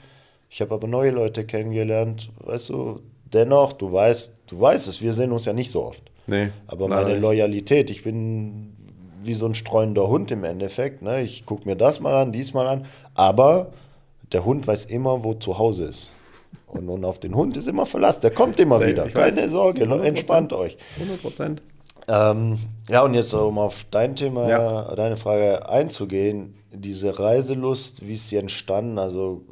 [0.51, 3.01] Ich habe aber neue Leute kennengelernt, weißt du,
[3.33, 6.03] dennoch, du weißt, du weißt es, wir sehen uns ja nicht so oft.
[6.27, 7.23] Nee, Aber meine nicht.
[7.23, 8.75] Loyalität, ich bin
[9.23, 11.03] wie so ein streunender Hund im Endeffekt.
[11.03, 11.23] Ne?
[11.23, 12.87] Ich gucke mir das mal an, dies mal an.
[13.15, 13.73] Aber
[14.33, 16.11] der Hund weiß immer, wo zu Hause ist.
[16.69, 18.21] Und, und auf den Hund ist immer Verlass.
[18.21, 19.09] Der kommt immer wieder.
[19.09, 20.03] Keine Sorge, 100%.
[20.03, 20.77] entspannt euch.
[20.97, 21.63] 100 Prozent.
[22.09, 22.59] Ähm,
[22.89, 24.95] ja, und jetzt um auf dein Thema, Ja.
[24.95, 28.99] deine Frage einzugehen, diese Reiselust, wie ist sie entstanden?
[28.99, 29.43] Also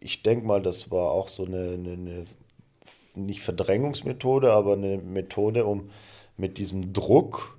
[0.00, 2.24] ich denke mal, das war auch so eine, eine, eine
[3.14, 5.90] nicht Verdrängungsmethode, aber eine Methode, um
[6.36, 7.58] mit diesem Druck,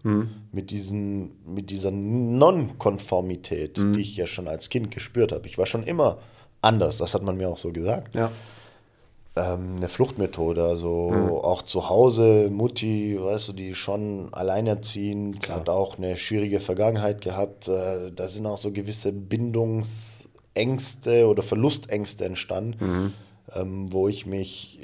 [0.51, 5.47] mit, diesem, mit dieser Non-Konformität, die ich ja schon als Kind gespürt habe.
[5.47, 6.17] Ich war schon immer
[6.61, 8.31] anders, das hat man mir auch so gesagt Ja.
[9.35, 10.63] Ähm, eine Fluchtmethode.
[10.63, 17.21] Also auch zu Hause, Mutti, weißt du, die schon alleinerziehend, hat auch eine schwierige Vergangenheit
[17.21, 17.67] gehabt.
[17.67, 23.13] Äh, da sind auch so gewisse Bindungsängste oder Verlustängste entstanden,
[23.53, 24.79] ähm, wo ich mich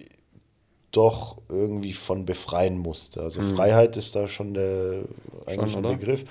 [0.92, 3.22] doch irgendwie von befreien musste.
[3.22, 5.02] Also Freiheit ist da schon der
[5.46, 5.96] eigentlich ein oder?
[5.96, 6.24] Begriff.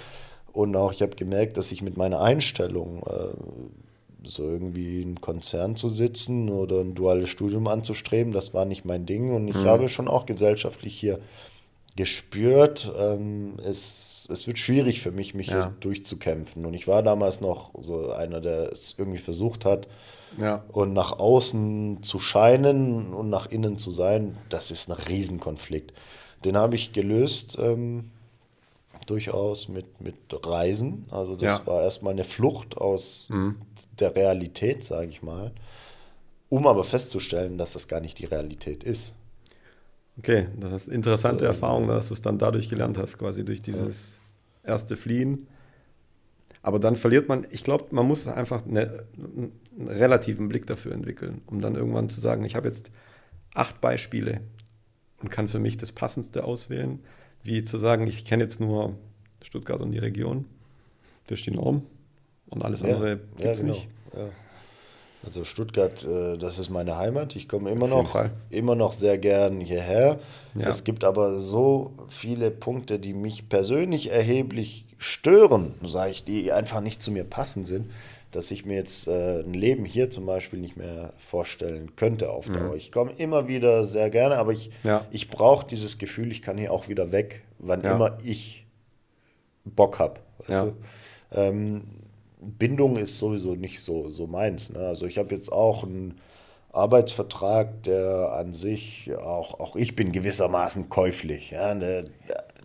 [0.52, 3.28] Und auch ich habe gemerkt, dass ich mit meiner Einstellung äh,
[4.26, 9.06] so irgendwie in Konzern zu sitzen oder ein duales Studium anzustreben, das war nicht mein
[9.06, 9.32] Ding.
[9.34, 11.18] Und ich habe schon auch gesellschaftlich hier
[11.96, 15.52] gespürt, ähm, es, es wird schwierig für mich, mich Ja.
[15.54, 16.66] hier durchzukämpfen.
[16.66, 19.88] Und ich war damals noch so einer, der es irgendwie versucht hat,
[20.38, 20.64] Ja.
[20.72, 25.94] und nach außen zu scheinen und nach innen zu sein, das ist ein Riesenkonflikt.
[26.44, 28.10] Den habe ich gelöst, ähm,
[29.10, 31.06] durchaus mit, mit Reisen.
[31.10, 31.66] Also das Ja.
[31.66, 33.30] war erstmal eine Flucht aus
[33.98, 35.52] der Realität, sage ich mal,
[36.48, 39.14] um aber festzustellen, dass das gar nicht die Realität ist.
[40.18, 43.60] Okay, das ist eine interessante Erfahrung, dass du es dann dadurch gelernt hast, quasi durch
[43.60, 44.18] dieses
[44.62, 45.46] erste Fliehen.
[46.62, 49.52] Aber dann verliert man, ich glaube, man muss einfach eine, einen
[49.88, 52.90] relativen Blick dafür entwickeln, um dann irgendwann zu sagen, ich habe jetzt
[53.54, 54.40] acht Beispiele
[55.20, 57.00] und kann für mich das Passendste auswählen,
[57.46, 58.94] wie zu sagen, ich kenne jetzt nur
[59.42, 60.44] Stuttgart und die Region,
[61.26, 61.82] das ist die Norm
[62.48, 63.72] und alles andere gibt es genau.
[63.72, 63.88] nicht.
[64.14, 64.28] Ja.
[65.24, 67.34] Also Stuttgart, äh, das ist meine Heimat.
[67.34, 68.30] Ich komme immer noch, Fall.
[68.50, 70.20] immer noch sehr gern hierher.
[70.54, 70.68] Ja.
[70.68, 76.80] Es gibt aber so viele Punkte, die mich persönlich erheblich stören, sage ich, die einfach
[76.80, 77.90] nicht zu mir passend sind,
[78.32, 82.48] dass ich mir jetzt äh, ein Leben hier zum Beispiel nicht mehr vorstellen könnte auf
[82.50, 82.74] Dauer.
[82.74, 84.88] Ich komme immer wieder sehr gerne, aber ich, Mhm.
[84.88, 85.04] Ja.
[85.10, 87.94] ich brauche dieses Gefühl, ich kann hier auch wieder weg, wann Ja.
[87.94, 88.66] immer ich
[89.64, 90.20] Bock habe.
[90.48, 90.72] Ja.
[91.32, 91.82] Ähm,
[92.40, 94.70] Bindung ist sowieso nicht so, so meins.
[94.70, 94.78] Ne?
[94.80, 96.20] Also ich habe jetzt auch einen
[96.72, 101.50] Arbeitsvertrag, der an sich, auch, auch ich bin gewissermaßen käuflich.
[101.52, 101.74] Ja?
[101.74, 102.04] Der,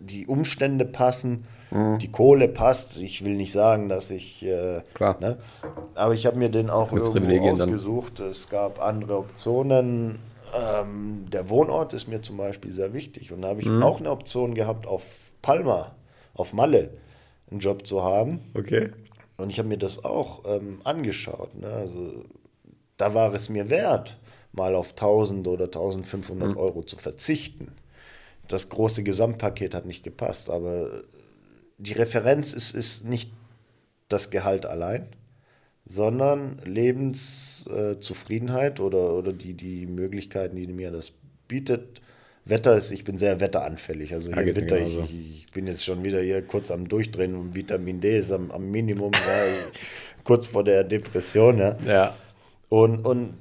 [0.00, 1.44] die Umstände passen,
[2.00, 2.98] die Kohle passt.
[2.98, 4.44] Ich will nicht sagen, dass ich...
[4.44, 5.16] Äh, Klar.
[5.20, 5.38] Ne?
[5.94, 7.68] Aber ich habe mir den auch irgendwo Privilegien dann.
[7.68, 8.20] ausgesucht.
[8.20, 10.18] Es gab andere Optionen.
[10.54, 13.32] Ähm, der Wohnort ist mir zum Beispiel sehr wichtig.
[13.32, 13.82] Und da habe ich Mhm.
[13.82, 15.94] auch eine Option gehabt, auf Palma,
[16.34, 16.90] auf Malle,
[17.50, 18.40] einen Job zu haben.
[18.54, 18.90] Okay.
[19.38, 21.54] Und ich habe mir das auch ähm, angeschaut.
[21.54, 21.68] Ne?
[21.68, 22.24] Also,
[22.98, 24.18] da war es mir wert,
[24.52, 26.56] mal auf 1000 oder 1500 Mhm.
[26.58, 27.72] Euro zu verzichten.
[28.46, 31.00] Das große Gesamtpaket hat nicht gepasst, aber
[31.82, 33.30] die Referenz ist, ist nicht
[34.08, 35.06] das Gehalt allein,
[35.84, 41.12] sondern Lebenszufriedenheit oder, oder die, die Möglichkeiten, die mir das
[41.48, 42.00] bietet.
[42.44, 44.14] Wetter ist, ich bin sehr wetteranfällig.
[44.14, 47.54] Also hier mir Winter, ich, ich bin jetzt schon wieder hier kurz am Durchdrehen und
[47.54, 49.66] Vitamin D ist am, am Minimum, ja,
[50.24, 51.58] kurz vor der Depression.
[51.58, 51.76] Ja.
[51.86, 52.16] Ja.
[52.68, 53.34] Und, und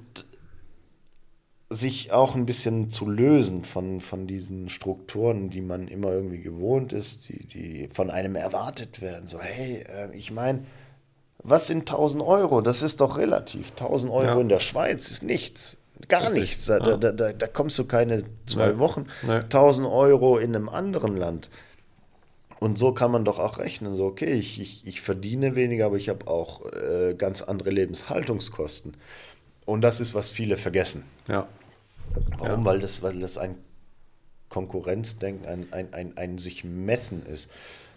[1.73, 6.91] sich auch ein bisschen zu lösen von, von diesen Strukturen, die man immer irgendwie gewohnt
[6.91, 9.25] ist, die, die von einem erwartet werden.
[9.25, 10.65] So, hey, äh, ich meine,
[11.41, 12.59] was sind 1000 Euro?
[12.59, 13.71] Das ist doch relativ.
[13.71, 14.41] 1000 Euro Ja.
[14.41, 15.77] in der Schweiz ist nichts.
[16.09, 16.41] Gar Richtig.
[16.41, 16.65] nichts.
[16.65, 18.77] Da, da, da, da kommst du keine zwei Nee.
[18.79, 19.05] Wochen.
[19.21, 19.31] Nee.
[19.39, 21.49] 1000 Euro in einem anderen Land.
[22.59, 23.95] Und so kann man doch auch rechnen.
[23.95, 28.97] So, okay, ich, ich, ich verdiene weniger, aber ich habe auch äh, ganz andere Lebenshaltungskosten.
[29.65, 31.03] Und das ist, was viele vergessen.
[31.27, 31.47] Ja.
[32.37, 32.65] Warum?
[32.65, 33.55] Weil, das, weil das ein
[34.49, 37.49] Konkurrenzdenken, ein, ein, ein, ein sich messen ist.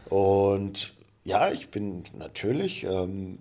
[0.09, 0.95] Und
[1.25, 3.39] ja, ich bin natürlich ähm,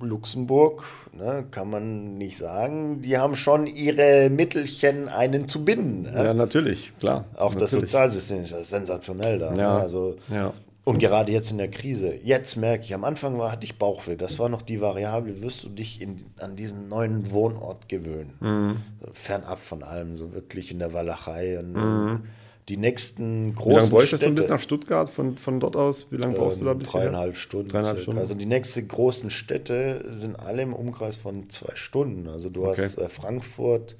[0.00, 3.02] Luxemburg, ne, kann man nicht sagen.
[3.02, 6.02] Die haben schon ihre Mittelchen, einen zu binden.
[6.02, 6.24] Ne?
[6.24, 7.26] Ja, natürlich, klar.
[7.36, 7.90] Auch das natürlich.
[7.90, 9.50] Sozialsystem ist ja sensationell da.
[9.50, 9.68] Ja, Ne?
[9.68, 10.52] Also, ja.
[10.84, 14.16] Und gerade jetzt in der Krise, jetzt merke ich, am Anfang war, hatte ich Bauchweh.
[14.16, 18.32] Das war noch die Variable, wirst du dich in, an diesen neuen Wohnort gewöhnen.
[18.40, 18.76] Mhm.
[19.12, 21.58] Fernab von allem, so wirklich in der Walachei.
[21.58, 22.22] Und
[22.68, 23.48] Die nächsten Mhm.
[23.50, 26.06] Wie großen lange bräuchtest du Städte, bis nach Stuttgart von, von dort aus?
[26.10, 27.36] Wie lange brauchst du da ähm, bis dreieinhalb?
[27.36, 27.68] Stunden.
[27.68, 28.00] Dreieinhalb.
[28.00, 28.18] Stunden.
[28.18, 32.26] Also die nächsten großen Städte sind alle im Umkreis von zwei Stunden.
[32.28, 32.82] Also du Okay.
[32.82, 33.96] hast äh, Frankfurt,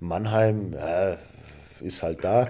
[0.00, 1.16] Mannheim, äh,
[1.84, 2.48] ist halt da,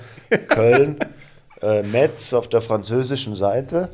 [0.48, 0.98] Köln,
[1.62, 3.90] äh, Metz auf der französischen Seite.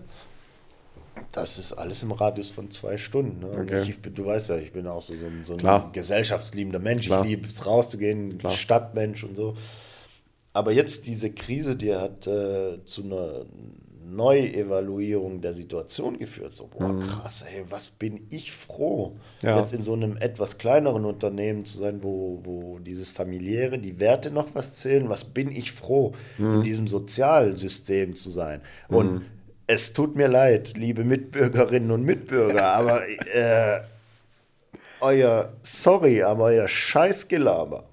[1.32, 3.40] Das ist alles im Radius von zwei Stunden.
[3.40, 3.58] Ne?
[3.62, 3.82] Okay.
[3.82, 7.06] Ich, bin- du weißt ja, ich bin auch so, so ein, so ein gesellschaftsliebender Mensch.
[7.06, 7.22] Klar.
[7.24, 8.52] Ich liebe es rauszugehen, Klar.
[8.52, 9.54] Stadtmensch und so.
[10.52, 13.44] Aber jetzt diese Krise, die hat äh, zu einer
[14.11, 16.54] Neuevaluierung der Situation geführt.
[16.54, 19.48] So, boah, krass, ey, was bin ich froh, Mhm.
[19.48, 19.59] Ja.
[19.61, 24.30] jetzt in so einem etwas kleineren Unternehmen zu sein, wo, wo dieses familiäre, die Werte
[24.30, 25.09] noch was zählen.
[25.09, 26.54] Was bin ich froh, Mhm.
[26.56, 28.61] in diesem Sozialsystem zu sein.
[28.88, 29.22] Und
[29.66, 33.80] es tut mir leid, liebe Mitbürgerinnen und Mitbürger, aber äh,
[35.00, 37.84] euer, sorry, aber euer Scheißgelaber.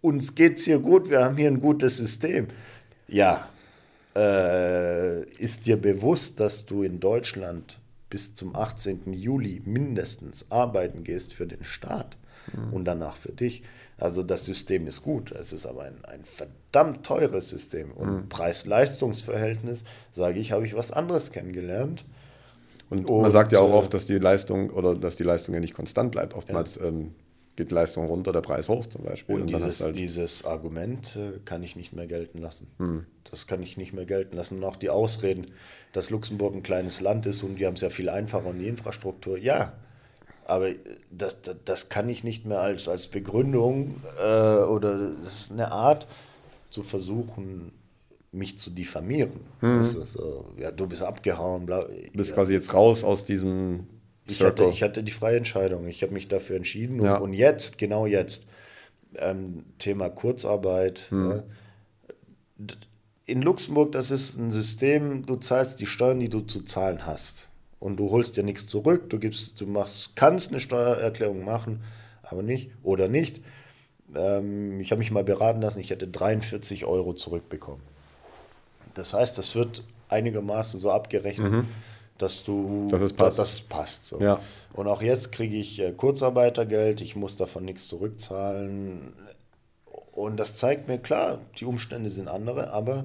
[0.00, 2.48] Uns geht's hier gut, wir haben hier ein gutes System.
[3.08, 3.48] Ja,
[4.18, 7.78] äh, ist dir bewusst, dass du in Deutschland
[8.10, 9.12] bis zum 18.
[9.12, 12.16] Juli mindestens arbeiten gehst für den Staat
[12.72, 13.62] und danach für dich?
[13.98, 17.90] Also das System ist gut, es ist aber ein, ein verdammt teures System.
[17.92, 22.04] Und Preis-Leistungs-Verhältnis, sage ich, habe ich was anderes kennengelernt.
[22.90, 25.54] Und, Und, man sagt ja auch äh, oft, dass die Leistung oder dass die Leistung
[25.54, 26.34] ja nicht konstant bleibt.
[26.34, 27.14] Oftmals ähm,
[27.58, 29.34] geht Leistung runter, der Preis hoch zum Beispiel.
[29.34, 32.68] Und hast dieses, halt, dieses Argument äh, kann ich nicht mehr gelten lassen.
[32.78, 33.04] Hm.
[33.30, 34.58] Das kann ich nicht mehr gelten lassen.
[34.58, 35.46] Und auch die Ausreden,
[35.92, 38.68] dass Luxemburg ein kleines Land ist und die haben es ja viel einfacher und die
[38.68, 39.36] Infrastruktur.
[39.36, 39.74] Ja,
[40.46, 40.78] aber äh,
[41.10, 45.72] das, das, das kann ich nicht mehr als, als Begründung äh, oder das ist eine
[45.72, 46.06] Art
[46.70, 47.72] zu versuchen,
[48.30, 49.40] mich zu diffamieren.
[49.60, 51.66] Das ist so, ja, du bist abgehauen.
[51.66, 51.82] Bla.
[51.82, 52.12] du Hm.
[52.12, 52.36] bist ja.
[52.36, 53.88] quasi jetzt raus aus diesem
[54.32, 55.86] Ich hatte, ich hatte die freie Entscheidung.
[55.88, 57.02] Ich habe mich dafür entschieden.
[57.02, 57.16] Ja.
[57.16, 58.46] Und, und jetzt, genau jetzt,
[59.16, 61.06] ähm, Thema Kurzarbeit.
[61.10, 61.42] Hm.
[62.58, 62.74] D-
[63.26, 67.48] In Luxemburg, das ist ein System, du zahlst die Steuern, die du zu zahlen hast.
[67.80, 71.82] Und du holst dir nichts zurück, du gibst, du machst, kannst eine Steuererklärung machen,
[72.22, 73.40] aber nicht oder nicht.
[74.16, 77.82] Ähm, ich habe mich mal beraten lassen, ich hätte 43 Euro zurückbekommen.
[78.94, 81.52] Das heißt, das wird einigermaßen so abgerechnet.
[82.18, 83.38] Dass du Dass es passt.
[83.38, 84.20] Dass das passt so.
[84.20, 84.40] Ja.
[84.72, 89.12] Und auch jetzt kriege ich äh, Kurzarbeitergeld, ich muss davon nichts zurückzahlen.
[90.12, 93.04] Und das zeigt mir, klar, die Umstände sind andere, aber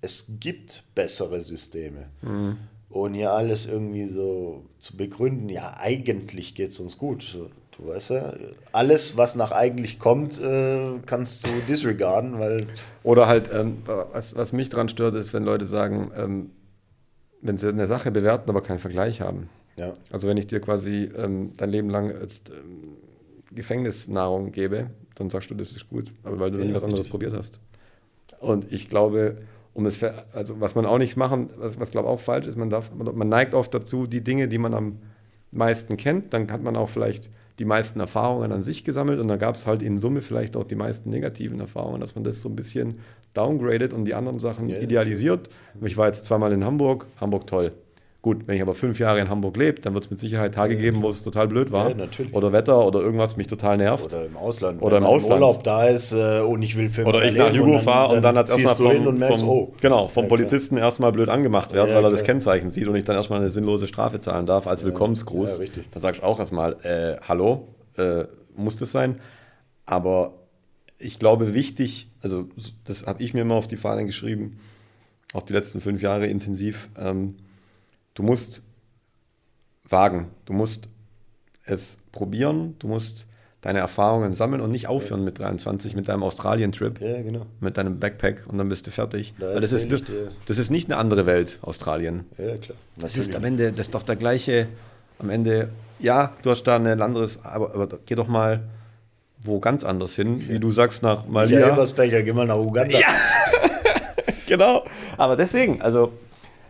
[0.00, 2.08] es gibt bessere Systeme.
[2.22, 2.58] Mhm.
[2.88, 7.38] Und hier alles irgendwie so zu begründen, ja, eigentlich geht es uns gut.
[7.78, 8.34] Du weißt ja,
[8.70, 12.66] alles, was nach eigentlich kommt, äh, kannst du disregarden, weil
[13.02, 13.78] Oder halt, ähm,
[14.12, 16.50] was, was mich daran stört, ist, wenn Leute sagen, ähm,
[17.42, 19.48] wenn sie eine Sache bewerten, aber keinen Vergleich haben.
[19.76, 22.96] ja, Also wenn ich dir quasi ähm, dein Leben lang jetzt ähm,
[23.54, 24.86] Gefängnisnahrung gebe,
[25.16, 27.60] dann sagst du, das ist gut, aber weil du Ja, nie was anderes probiert hast.
[28.40, 29.38] Und ich glaube,
[29.74, 32.70] um es, also was man auch nicht machen, was, was glaube auch falsch ist, man
[32.70, 34.98] darf, man, man neigt oft dazu, die Dinge, die man am
[35.50, 39.38] meisten kennt, dann hat man auch vielleicht die meisten Erfahrungen an sich gesammelt und dann
[39.38, 42.48] gab es halt in Summe vielleicht auch die meisten negativen Erfahrungen, dass man das so
[42.48, 43.00] ein bisschen
[43.34, 44.78] downgradet und die anderen Sachen ja.
[44.78, 45.48] idealisiert.
[45.82, 47.72] Ich war jetzt zweimal in Hamburg, Hamburg toll.
[48.22, 50.76] Gut, wenn ich aber fünf Jahre in Hamburg lebe, dann wird es mit Sicherheit Tage
[50.76, 51.90] geben, wo es total blöd war.
[51.90, 52.06] Ja.
[52.30, 54.04] Oder Wetter oder irgendwas mich total nervt.
[54.04, 54.80] oder im Ausland.
[54.80, 55.42] Oder im Ausland.
[55.42, 58.38] Urlaub da ist äh, und ich will Filme Oder ich nach Jugo fahre und dann
[58.38, 59.72] hat es ziehst erstmal vom, und merkst, vom, oh.
[59.80, 62.22] genau, vom Ja, Polizisten erstmal blöd angemacht werden, Ja, weil er das.
[62.22, 65.54] Kennzeichen sieht und ich dann erstmal eine sinnlose Strafe zahlen darf als Willkommensgruß.
[65.54, 65.90] ja, richtig.
[65.90, 68.22] Dann sagst du auch erstmal, äh, hallo, äh,
[68.54, 69.16] muss das sein?
[69.84, 70.34] Aber
[71.02, 72.48] ich glaube, wichtig, also
[72.84, 74.58] das habe ich mir immer auf die Fahnen geschrieben,
[75.32, 77.36] auch die letzten fünf Jahre intensiv, ähm,
[78.14, 78.62] du musst
[79.88, 80.88] wagen, du musst
[81.64, 83.26] es probieren, du musst
[83.60, 87.46] deine Erfahrungen sammeln und nicht aufhören mit 23, mit deinem Australien-Trip Ja, genau.
[87.60, 89.34] mit deinem Backpack und dann bist du fertig.
[89.38, 90.32] Da das, ist, dir.
[90.46, 92.24] das ist nicht eine andere Welt, Australien.
[92.38, 92.76] Ja, klar.
[92.98, 94.66] Das ist am Ende, das ist doch der gleiche,
[95.20, 98.64] am Ende, ja, du hast da ein anderes, aber, aber geh doch mal
[99.44, 101.72] wo ganz anders hin, wie du sagst, nach Ja, Malia.
[101.72, 102.98] Ebersbecher, geh mal nach Uganda.
[102.98, 103.08] Ja.
[104.46, 104.84] genau.
[105.16, 106.12] Aber deswegen, also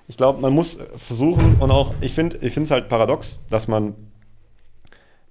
[0.09, 3.95] ich glaube, man muss versuchen und auch, ich finde ich es halt paradox, dass man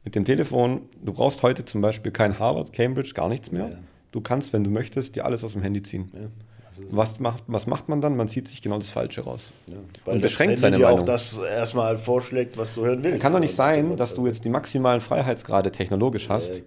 [0.03, 3.67] mit dem Telefon, du brauchst heute zum Beispiel kein Harvard, Cambridge, gar nichts mehr.
[3.69, 3.75] Ja.
[4.11, 6.11] Du kannst, wenn du möchtest, dir alles aus dem Handy ziehen.
[6.13, 6.27] Ja,
[6.91, 8.17] Was macht, was macht man dann?
[8.17, 9.53] Man zieht sich genau das Falsche raus.
[9.67, 9.75] Ja,
[10.05, 11.05] Und das beschränkt Handy seine dir auch Meinung.
[11.05, 13.21] das erstmal vorschlägt, was du hören willst.
[13.21, 16.63] Kann doch nicht Und- sein, dass du jetzt die maximalen Freiheitsgrade technologisch hast, Ja.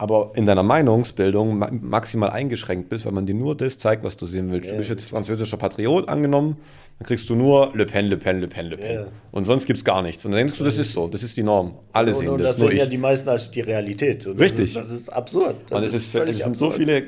[0.00, 4.16] Aber in deiner Meinungsbildung ma maximal eingeschränkt bist, weil man dir nur das zeigt, was
[4.16, 4.68] du sehen willst.
[4.68, 6.56] Ja, du bist jetzt französischer Patriot angenommen,
[6.98, 8.94] dann kriegst du nur Le Pen, Le Pen, Le Pen, Le Pen.
[8.94, 9.06] Ja.
[9.30, 10.24] Und sonst gibt es gar nichts.
[10.24, 11.74] Und dann denkst du, das ist so, das ist die Norm.
[11.92, 14.26] Alle Und, sehen und das, das sehen ja die meisten als die Realität.
[14.26, 14.72] Und Richtig.
[14.72, 15.56] Das ist, das ist absurd.
[15.68, 16.82] Das ist, völlig es sind so absurd.
[16.82, 17.02] viele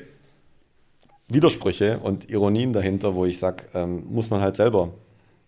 [1.28, 4.90] Widersprüche und Ironien dahinter, wo ich sage, ähm, muss man halt selber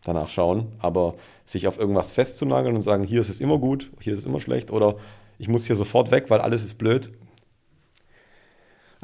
[0.03, 0.69] danach schauen.
[0.79, 1.15] Aber
[1.45, 4.41] sich auf irgendwas festzunageln und sagen, hier ist es immer gut, hier ist es immer
[4.41, 4.97] schlecht oder
[5.39, 7.11] ich muss hier sofort weg, weil alles ist blöd.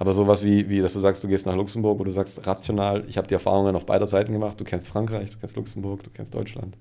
[0.01, 3.05] Aber sowas wie, wie, dass du sagst, du gehst nach Luxemburg, wo du sagst, rational,
[3.07, 6.09] ich habe die Erfahrungen auf beider Seiten gemacht, du kennst Frankreich, du kennst Luxemburg, du
[6.09, 6.79] kennst Deutschland,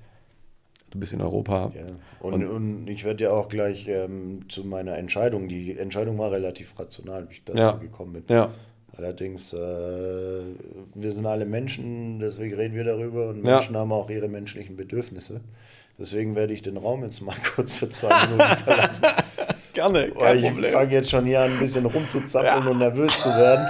[0.89, 1.69] du bist in Europa.
[1.75, 1.81] Ja.
[2.21, 5.49] Und, und, ich werde ja auch gleich ähm, zu meiner Entscheidung.
[5.49, 7.71] Die Entscheidung war relativ rational, wie ich dazu Ja.
[7.73, 8.23] gekommen bin.
[8.29, 8.51] Ja,
[8.97, 9.57] Allerdings, äh,
[10.95, 13.55] wir sind alle Menschen, deswegen reden wir darüber und Ja.
[13.55, 15.41] Menschen haben auch ihre menschlichen Bedürfnisse.
[15.97, 19.05] Deswegen werde ich den Raum jetzt mal kurz für zwei Minuten verlassen.
[19.73, 23.67] gerne, Weil ich fange jetzt schon hier an, ein bisschen rumzuzappeln und nervös zu werden.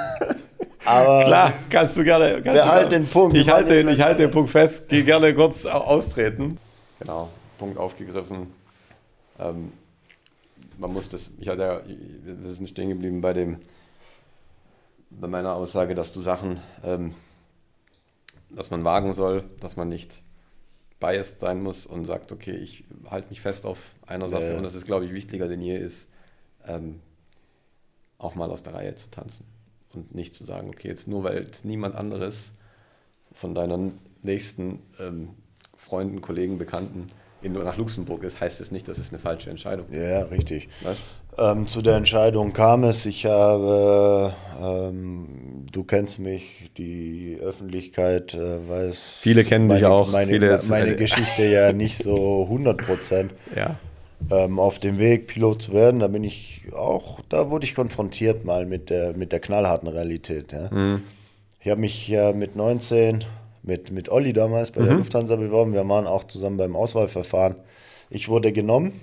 [0.86, 2.42] Aber Klar, kannst du gerne.
[2.42, 3.06] Kannst Behalt du gerne.
[3.06, 3.38] den Punkt.
[3.38, 4.84] Ich halte den, ich halte den Punkt fest.
[4.88, 6.58] Geh gerne kurz au- austreten.
[7.00, 8.54] Genau, Punkt aufgegriffen.
[9.40, 9.72] Ähm,
[10.78, 11.82] man muss das, ich hatte ja,
[12.24, 13.58] wir sind stehen geblieben bei dem,
[15.10, 17.14] bei meiner Aussage, dass du Sachen, ähm,
[18.50, 20.22] dass man wagen soll, dass man nicht
[21.00, 24.64] biased sein muss und sagt, okay, ich halte mich fest auf einer Sache Ja, und
[24.64, 26.10] das ist, glaube ich, wichtiger denn je ist,
[26.68, 27.00] ähm,
[28.18, 29.46] auch mal aus der Reihe zu tanzen
[29.94, 32.52] und nicht zu sagen, okay, jetzt nur weil jetzt niemand anderes
[33.34, 35.30] von deinen nächsten ähm,
[35.76, 37.08] Freunden, Kollegen, Bekannten
[37.42, 39.96] in, nach Luxemburg ist, heißt es nicht, dass es eine falsche Entscheidung ist.
[39.96, 40.68] ja, richtig.
[40.82, 41.02] Weißt?
[41.40, 43.06] Ähm, zu der Entscheidung kam es.
[43.06, 49.20] Ich habe, ähm, du kennst mich, die Öffentlichkeit äh, weiß.
[49.22, 53.32] Viele kennen meine, dich auch, Meine, viele- meine Geschichte ja nicht so 100 Prozent.
[53.56, 53.78] Ja.
[54.32, 58.44] ähm, auf dem Weg, Pilot zu werden, da bin ich auch, da wurde ich konfrontiert
[58.44, 60.52] mal mit der, mit der knallharten Realität.
[60.52, 60.70] Ja.
[60.72, 61.04] Mhm.
[61.62, 63.24] Ich habe mich ja mit 19
[63.64, 65.74] mit, mit Olli damals bei der Lufthansa beworben.
[65.74, 67.56] Wir waren auch zusammen beim Auswahlverfahren.
[68.10, 68.94] Ich wurde genommen.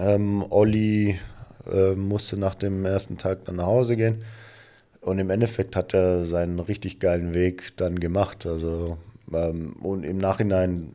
[0.00, 1.18] Ähm, Olli
[1.72, 4.24] äh, musste nach dem ersten Tag dann nach Hause gehen.
[5.00, 8.46] Und im Endeffekt hat er seinen richtig geilen Weg dann gemacht.
[8.46, 8.98] Also,
[9.32, 10.92] ähm, und im Nachhinein,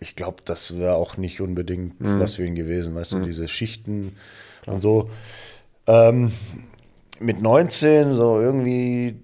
[0.00, 4.16] ich glaube, das wäre auch nicht unbedingt was für ihn gewesen, weißt du, diese Schichten
[4.66, 5.10] und so.
[5.86, 6.32] Ähm,
[7.20, 9.16] mit 19 so irgendwie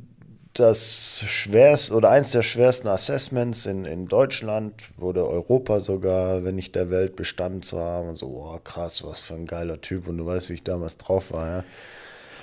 [0.55, 6.76] das schwerste oder eins der schwersten Assessments in, in Deutschland oder Europa sogar, wenn nicht
[6.76, 8.11] der Welt bestanden zu haben.
[8.11, 10.07] Und so, oh, krass, was für ein geiler Typ.
[10.07, 11.64] Und du weißt, wie ich damals drauf war, ja.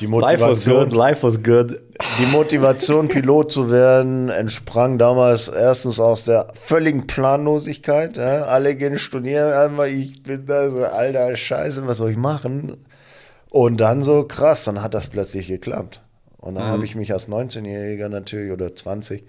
[0.01, 1.79] Die Life was good, life was good.
[2.19, 8.17] Die Motivation, Pilot zu werden, entsprang damals erstens aus der völligen Planlosigkeit.
[8.17, 8.45] Ja.
[8.45, 12.77] Alle gehen studieren, einfach ich bin da so, alter Scheiße, was soll ich machen?
[13.51, 16.01] Und dann so, krass, dann hat das plötzlich geklappt.
[16.41, 16.71] Und dann mhm.
[16.71, 19.23] habe ich mich als 19-Jähriger natürlich oder 20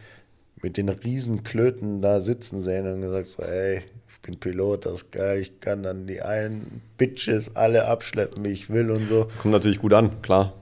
[0.62, 4.92] mit den riesen Klöten da sitzen sehen und gesagt so, ey, ich bin Pilot, das
[4.92, 9.26] ist geil, ich kann dann die einen Bitches alle abschleppen, wie ich will und so.
[9.40, 10.54] Kommt natürlich gut an, klar.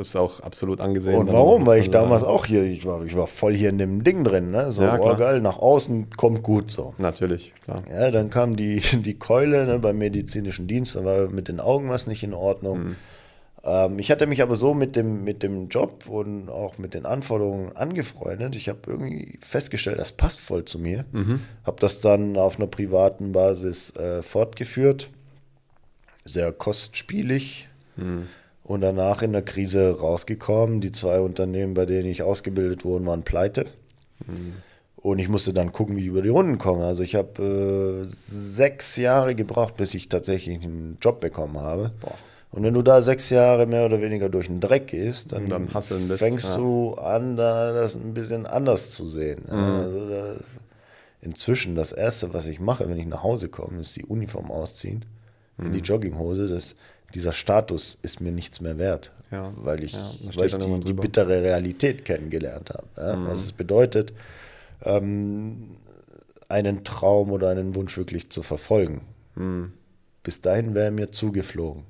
[0.00, 1.14] Ist auch absolut angesehen.
[1.14, 1.64] Und warum?
[1.64, 4.50] Weil ich damals auch hier, ich war, ich war voll hier in dem Ding drin,
[4.50, 4.72] ne?
[4.72, 6.94] So, ja, oh geil, nach außen kommt gut so.
[6.98, 7.84] Natürlich, klar.
[7.88, 11.88] Ja, dann kam die, die Keule ne, beim medizinischen Dienst, da war mit den Augen
[11.88, 12.78] was nicht in Ordnung.
[12.80, 12.96] Mhm
[13.68, 17.06] ähm, ich hatte mich aber so mit dem, mit dem Job und auch mit den
[17.06, 18.56] Anforderungen angefreundet.
[18.56, 21.04] Ich habe irgendwie festgestellt, das passt voll zu mir.
[21.12, 21.40] Mhm.
[21.64, 25.10] Habe das dann auf einer privaten Basis äh, fortgeführt.
[26.24, 27.68] Sehr kostspielig.
[27.96, 28.28] Mhm.
[28.64, 30.80] Und danach in der Krise rausgekommen.
[30.80, 33.66] Die zwei Unternehmen, bei denen ich ausgebildet wurde, waren pleite.
[34.26, 34.56] Mhm.
[34.96, 36.84] Und ich musste dann gucken, wie ich über die Runden komme.
[36.84, 41.92] Also ich habe äh, sechs Jahre gebraucht, bis ich tatsächlich einen Job bekommen habe.
[42.00, 42.14] Boah.
[42.50, 45.66] Und wenn du da sechs Jahre mehr oder weniger durch den Dreck gehst, dann, dann
[45.66, 46.56] bist, fängst ja.
[46.56, 49.42] du an, da das ein bisschen anders zu sehen.
[49.46, 49.52] Mhm.
[49.52, 50.36] Also da,
[51.20, 55.04] inzwischen das Erste, was ich mache, wenn ich nach Hause komme, ist die Uniform ausziehen,
[55.58, 55.66] mhm.
[55.66, 55.84] in die mhm.
[55.84, 56.46] Jogginghose.
[56.46, 56.74] Das,
[57.14, 59.52] dieser Status ist mir nichts mehr wert, ja.
[59.56, 63.16] weil ich, ja, weil ich die, die, bittere Realität kennengelernt habe.
[63.16, 63.26] Mhm.
[63.26, 64.14] Was es bedeutet,
[64.84, 65.76] ähm,
[66.48, 69.02] einen Traum oder einen Wunsch wirklich zu verfolgen.
[69.34, 69.72] Mhm.
[70.22, 71.84] Bis dahin wäre mir zugeflogen.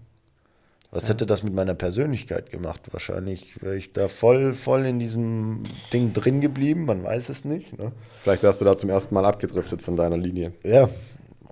[0.91, 1.11] Was ja.
[1.11, 2.81] hätte das mit meiner Persönlichkeit gemacht?
[2.93, 5.63] Wahrscheinlich wäre ich da voll, voll in diesem
[5.93, 7.77] Ding drin geblieben, man weiß es nicht.
[7.79, 7.93] Ne?
[8.23, 10.53] Vielleicht wärst du da zum ersten Mal abgedriftet von deiner Linie.
[10.63, 10.89] Ja.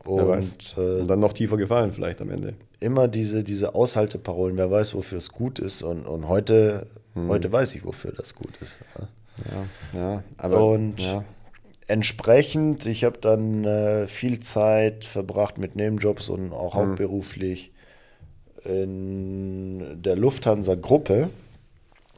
[0.04, 2.54] Und, äh, und dann noch tiefer gefallen, vielleicht am Ende.
[2.80, 5.82] Immer diese, diese Aushalteparolen, wer weiß, wofür es gut ist.
[5.82, 7.28] Und, und heute, hm.
[7.28, 8.80] heute weiß ich, wofür das gut ist.
[9.44, 10.24] Ja, ja.
[10.38, 10.64] aber.
[10.64, 11.24] Und ja.
[11.88, 16.80] entsprechend, ich habe dann äh, viel Zeit verbracht mit Nebenjobs und auch hm.
[16.80, 17.72] hauptberuflich
[18.66, 21.30] in der Lufthansa-Gruppe.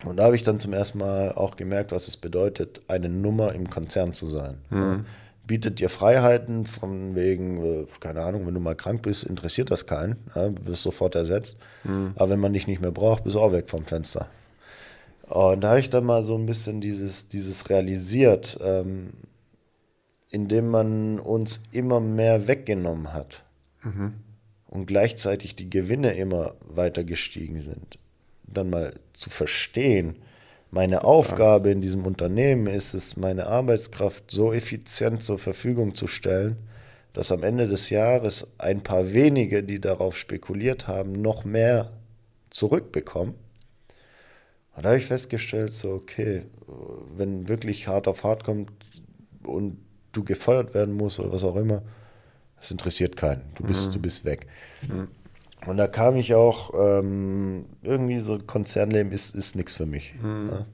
[0.04, 3.52] Und da habe ich dann zum ersten Mal auch gemerkt, was es bedeutet, eine Nummer
[3.54, 4.58] im Konzern zu sein.
[4.70, 5.06] Mhm.
[5.46, 9.86] Bietet dir Freiheiten von wegen, äh, keine Ahnung, wenn du mal krank bist, interessiert das
[9.86, 10.16] keinen.
[10.34, 11.56] Ja, wirst sofort ersetzt.
[11.84, 12.12] Mhm.
[12.16, 14.28] Aber wenn man dich nicht mehr braucht, bist du auch weg vom Fenster.
[15.28, 19.10] Und da habe ich dann mal so ein bisschen dieses, dieses realisiert, ähm,
[20.30, 23.44] indem man uns immer mehr weggenommen hat.
[23.82, 24.14] Mhm
[24.68, 27.98] und gleichzeitig die Gewinne immer weiter gestiegen sind,
[28.44, 30.16] dann mal zu verstehen,
[30.70, 36.56] meine Aufgabe in diesem Unternehmen ist es, meine Arbeitskraft so effizient zur Verfügung zu stellen,
[37.14, 41.90] dass am Ende des Jahres ein paar wenige, die darauf spekuliert haben, noch mehr
[42.50, 43.34] zurückbekommen.
[44.76, 46.42] Und da habe ich festgestellt, so, okay,
[47.16, 48.70] wenn wirklich hart auf hart kommt
[49.42, 49.78] und
[50.12, 51.82] du gefeuert werden musst oder was auch immer,
[52.60, 53.42] das interessiert keinen.
[53.54, 53.92] Du bist, mhm.
[53.92, 54.46] du bist weg.
[54.88, 55.08] Mhm.
[55.66, 60.14] Und da kam ich auch, ähm, irgendwie so Konzernleben ist, ist nichts für mich.
[60.22, 60.50] Mhm.
[60.50, 60.66] Ja.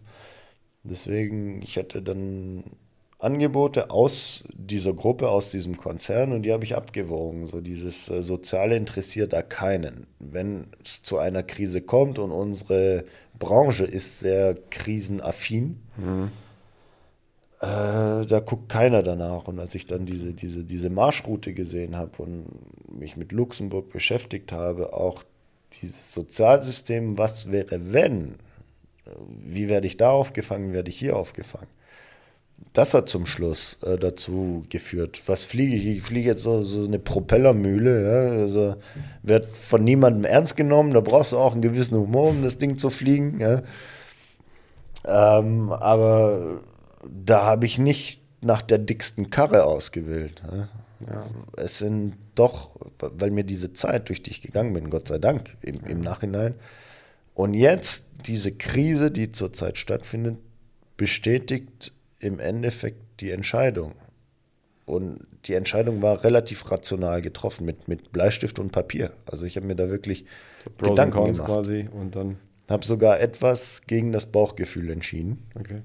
[0.82, 2.64] Deswegen, ich hatte dann
[3.18, 7.46] Angebote aus dieser Gruppe, aus diesem Konzern und die habe ich abgewogen.
[7.46, 10.06] So dieses äh, Soziale interessiert da keinen.
[10.18, 13.04] Wenn es zu einer Krise kommt und unsere
[13.38, 16.30] Branche ist sehr krisenaffin, mhm
[17.64, 19.48] äh, da guckt keiner danach.
[19.48, 22.46] Und als ich dann diese, diese, diese Marschroute gesehen habe und
[22.98, 25.22] mich mit Luxemburg beschäftigt habe, auch
[25.72, 28.36] dieses Sozialsystem, was wäre, wenn?
[29.28, 31.68] Wie werde ich da aufgefangen, werde ich hier aufgefangen?
[32.72, 35.22] Das hat zum Schluss äh, dazu geführt.
[35.26, 35.86] Was fliege ich?
[35.86, 38.04] Ich fliege jetzt so, so eine Propellermühle.
[38.04, 38.40] Ja?
[38.40, 38.76] Also
[39.22, 40.92] wird von niemandem ernst genommen.
[40.92, 43.38] Da brauchst du auch einen gewissen Humor, um das Ding zu fliegen.
[43.40, 43.62] Ja?
[45.06, 46.62] Ähm, aber
[47.08, 50.42] da habe ich nicht nach der dicksten Karre ausgewählt.
[50.50, 50.68] Ja.
[51.56, 55.56] Es sind doch, weil mir diese Zeit, durch die ich gegangen bin, Gott sei Dank,
[55.60, 56.54] im, im Nachhinein.
[57.34, 60.38] Und jetzt diese Krise, die zurzeit stattfindet,
[60.96, 63.92] bestätigt im Endeffekt die Entscheidung.
[64.86, 69.12] Und die Entscheidung war relativ rational getroffen mit, mit Bleistift und Papier.
[69.26, 70.26] Also ich habe mir da wirklich
[70.78, 71.46] so Gedanken gemacht.
[71.46, 72.36] quasi und dann
[72.68, 75.42] habe sogar etwas gegen das Bauchgefühl entschieden.
[75.58, 75.82] Okay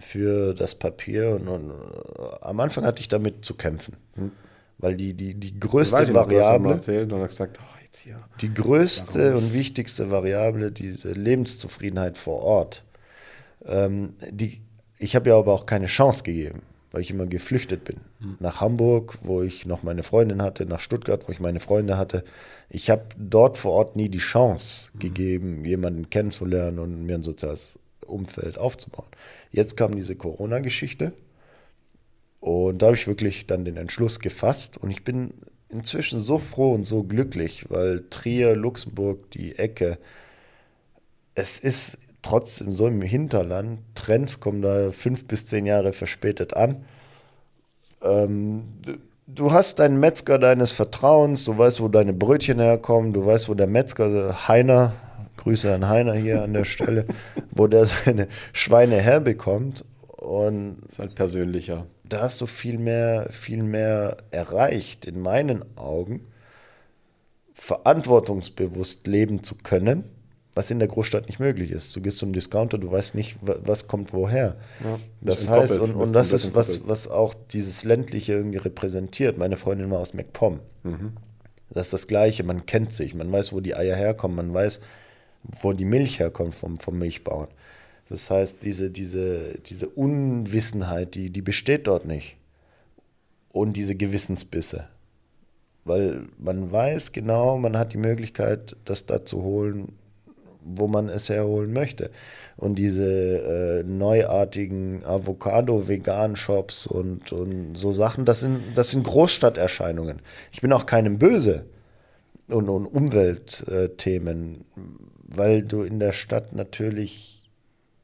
[0.00, 3.96] für das Papier und, und uh, am Anfang hatte ich damit zu kämpfen.
[4.14, 4.32] Hm.
[4.78, 6.72] Weil die, die, die größte weiß, Variable.
[6.72, 12.84] Erzählt und gesagt, oh, jetzt hier, die größte und wichtigste Variable, diese Lebenszufriedenheit vor Ort,
[13.64, 14.60] Ähm, die,
[14.98, 17.98] ich habe ja aber auch keine Chance gegeben, weil ich immer geflüchtet bin.
[18.18, 18.36] Mhm.
[18.40, 22.24] Nach Hamburg, wo ich noch meine Freundin hatte, nach Stuttgart, wo ich meine Freunde hatte.
[22.70, 24.98] Ich habe dort vor Ort nie die Chance mhm.
[24.98, 29.08] gegeben, jemanden kennenzulernen und mir ein soziales Umfeld aufzubauen.
[29.52, 31.12] Jetzt kam diese Corona-Geschichte.
[32.40, 34.78] Und da habe ich wirklich dann den Entschluss gefasst.
[34.78, 35.32] Und ich bin
[35.68, 39.98] inzwischen so froh und so glücklich, weil Trier, Luxemburg, die Ecke,
[41.34, 46.84] es ist trotzdem so im Hinterland, Trends kommen da fünf bis zehn Jahre verspätet an.
[48.02, 48.64] Ähm,
[49.26, 53.54] du hast deinen Metzger deines Vertrauens, du weißt, wo deine Brötchen herkommen, du weißt, wo
[53.54, 54.92] der Metzger Heiner,
[55.42, 57.06] Grüße an Heiner hier an der Stelle,
[57.50, 59.84] wo der seine Schweine herbekommt.
[60.06, 61.86] Und das ist halt persönlicher.
[62.04, 66.26] Da hast du viel mehr, viel mehr erreicht, in meinen Augen,
[67.54, 70.04] verantwortungsbewusst leben zu können
[70.54, 71.94] was in der Großstadt nicht möglich ist.
[71.96, 74.56] Du gehst zum Discounter, du weißt nicht, was kommt woher.
[74.84, 79.38] Ja, das heißt, und, und das ist was, was auch dieses ländliche irgendwie repräsentiert.
[79.38, 80.60] Meine Freundin war aus MacPom.
[80.82, 81.12] Mhm.
[81.70, 84.80] Das ist das Gleiche, man kennt sich, man weiß, wo die Eier herkommen, man weiß,
[85.42, 87.48] wo die Milch herkommt vom, vom Milchbauern.
[88.08, 92.36] Das heißt, diese, diese, diese Unwissenheit, die, die besteht dort nicht.
[93.50, 94.86] Und diese Gewissensbisse.
[95.84, 99.92] Weil man weiß genau, man hat die Möglichkeit, das da zu holen,
[100.64, 102.10] wo man es herholen möchte.
[102.56, 110.20] Und diese äh, neuartigen Avocado-Vegan-Shops und, und so Sachen, das sind, das sind Großstadterscheinungen.
[110.52, 111.64] Ich bin auch keinem böse
[112.48, 114.64] und, und Umweltthemen,
[115.34, 117.50] weil du in der Stadt natürlich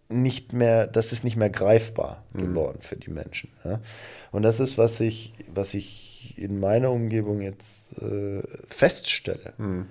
[0.09, 2.39] nicht mehr, das ist nicht mehr greifbar mhm.
[2.39, 2.85] geworden mhm.
[2.85, 3.51] für die Menschen.
[3.65, 3.81] Ja?
[4.33, 9.53] Und das ist, was ich, was ich in meiner Umgebung jetzt äh, feststelle.
[9.59, 9.87] Mhm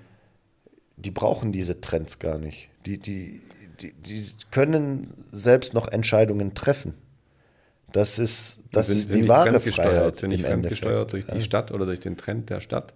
[0.97, 2.69] die brauchen diese Trends gar nicht.
[2.85, 3.41] Die, die,
[3.79, 6.95] die, die können selbst noch Entscheidungen treffen.
[7.93, 10.15] Das ist, das sind, ist die wahre Freiheit.
[10.15, 12.93] Sind nicht fremdgesteuert durch die Stadt oder durch den Trend der Stadt,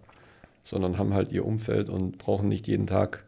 [0.63, 3.23] sondern haben halt ihr Umfeld und brauchen nicht jeden Tag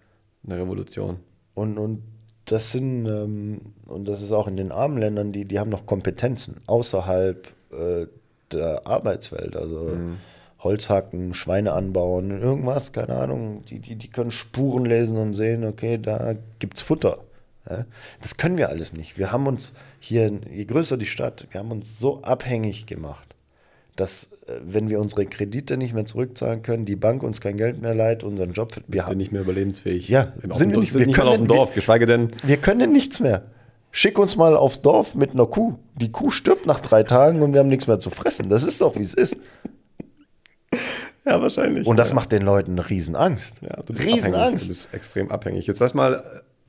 [0.46, 1.20] eine Revolution.
[1.54, 2.04] Und, und
[2.46, 5.86] das sind, ähm, und das ist auch in den armen Ländern, die, die haben noch
[5.86, 8.08] Kompetenzen außerhalb äh,
[8.52, 9.56] der Arbeitswelt.
[9.56, 10.18] Also mhm.
[10.60, 13.64] Holz hacken, Schweine anbauen, irgendwas, keine Ahnung.
[13.66, 17.20] Die, die, die können Spuren lesen und sehen, okay, da gibt es Futter.
[17.70, 17.86] Ja?
[18.22, 19.18] Das können wir alles nicht.
[19.18, 23.33] Wir haben uns hier, je größer die Stadt, wir haben uns so abhängig gemacht,
[23.96, 27.82] dass äh, wenn wir unsere Kredite nicht mehr zurückzahlen können, die Bank uns kein Geld
[27.82, 30.10] mehr leiht, unseren Job, wir sind nicht mehr überlebensfähig.
[30.10, 32.32] Ja, sind wir nicht, sind wir nicht können, mal auf dem Dorf, wir, geschweige denn.
[32.44, 33.44] Wir können nichts mehr.
[33.92, 35.76] Schick uns mal aufs Dorf mit einer Kuh.
[35.96, 38.50] Die Kuh stirbt nach drei Tagen und wir haben nichts mehr zu fressen.
[38.50, 39.38] Das ist doch, wie es ist.
[41.26, 41.88] Ja, wahrscheinlich.
[41.88, 42.16] Und das ja.
[42.16, 43.62] macht den Leuten eine Riesenangst.
[43.62, 44.36] Ja, du bist Riesenangst.
[44.36, 44.62] Abhängig.
[44.62, 45.68] Du bist extrem abhängig.
[45.68, 46.22] Jetzt lass mal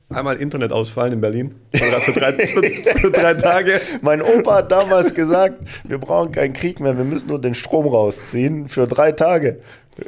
[0.09, 1.55] einmal Internet ausfallen in Berlin.
[1.73, 3.79] Für drei, für drei, Tage.
[4.01, 7.87] Mein Opa hat damals gesagt, wir brauchen keinen Krieg mehr, wir müssen nur den Strom
[7.87, 9.59] rausziehen für drei Tage.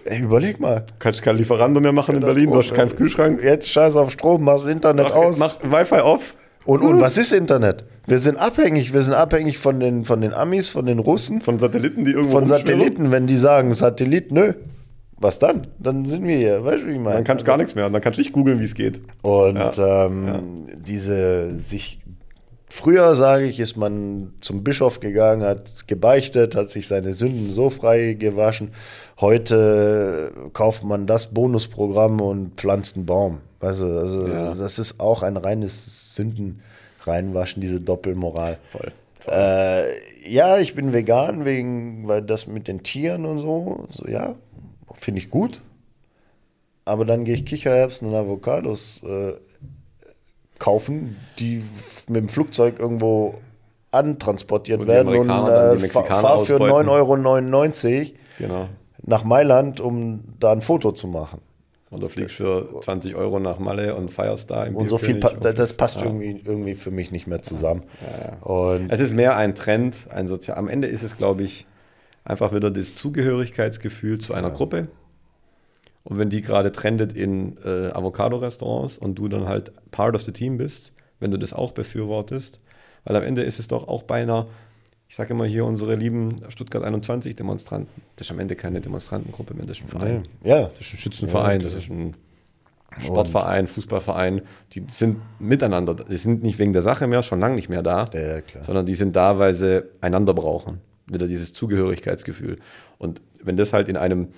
[0.05, 0.85] Ey, überleg mal.
[0.99, 3.41] Kannst kein Lieferando mehr machen in Berlin, du hast keinen Kühlschrank.
[3.41, 5.37] Jetzt scheiß auf Strom, machst Internet mach, aus.
[5.37, 6.35] Mach Wi-Fi off.
[6.65, 7.85] Und, und was ist Internet?
[8.07, 8.93] Wir sind abhängig.
[8.93, 11.39] Wir sind abhängig von den, von den Amis, von den Russen.
[11.41, 14.53] Von Satelliten, die irgendwo Von Satelliten, wenn die sagen, Satellit, nö.
[15.19, 15.65] Was dann?
[15.79, 16.63] Dann sind wir hier.
[16.63, 17.15] Weißt du, wie ich meine?
[17.15, 17.89] Dann kannst du gar nichts mehr.
[17.89, 19.01] dann kannst du nicht googeln, wie es geht.
[19.23, 20.05] Und ja.
[20.05, 20.39] Ähm, ja.
[20.75, 21.99] diese sich.
[22.69, 27.69] Früher, sage ich, ist man zum Bischof gegangen, hat gebeichtet, hat sich seine Sünden so
[27.69, 28.71] frei gewaschen.
[29.19, 33.39] Heute kauft man das Bonusprogramm und pflanzt einen Baum.
[33.61, 34.53] Also, also ja.
[34.53, 36.61] das ist auch ein reines Sünden
[37.01, 38.57] reinwaschen, diese Doppelmoral.
[38.69, 38.91] Voll.
[39.21, 39.33] Voll.
[39.33, 44.35] Äh, ja, ich bin vegan, wegen, weil das mit den Tieren und so, so ja,
[44.97, 45.61] finde ich gut.
[46.85, 49.33] Aber dann gehe ich Kichererbsen und Avocados äh,
[50.59, 51.63] kaufen, die
[52.07, 53.35] mit dem Flugzeug irgendwo
[53.91, 58.69] antransportiert und werden und äh, fahre für 9,99 Euro genau.
[59.05, 61.41] nach Mailand, um da ein Foto zu machen.
[61.89, 65.29] Oder fliegst für 20 Euro nach Malle und feierst da im Und so viel, pa
[65.29, 66.05] das passt ja.
[66.05, 67.83] irgendwie, irgendwie für mich nicht mehr zusammen.
[68.01, 68.45] Ja, ja.
[68.45, 70.57] Und es ist mehr ein Trend, ein Sozial.
[70.57, 71.65] Am Ende ist es, glaube ich,
[72.27, 74.89] einfach wieder das Zugehörigkeitsgefühl zu einer Gruppe.
[76.03, 80.31] Und wenn die gerade trendet in äh, Avocado-Restaurants und du dann halt part of the
[80.31, 82.59] team bist, wenn du das auch befürwortest,
[83.03, 84.47] weil am Ende ist es doch auch bei einer
[85.09, 88.01] ich sage immer hier unsere lieben Stuttgart 21 Demonstranten.
[88.17, 90.23] Das ist am Ende keine Demonstrantengruppe mehr, das ist ein Verein.
[90.43, 90.63] Ja.
[90.63, 92.13] Das ist ein Schützenverein, ja, das ist ein
[92.99, 94.41] Sportverein, Fußballverein.
[94.73, 98.03] Die sind miteinander, die sind nicht wegen der Sache mehr, schon lange nicht mehr da,
[98.11, 100.81] ja, sondern die sind da, weil sie einander brauchen.
[101.11, 102.57] Wieder dieses Zugehörigkeitsgefühl.
[102.97, 104.29] Und wenn das halt in einem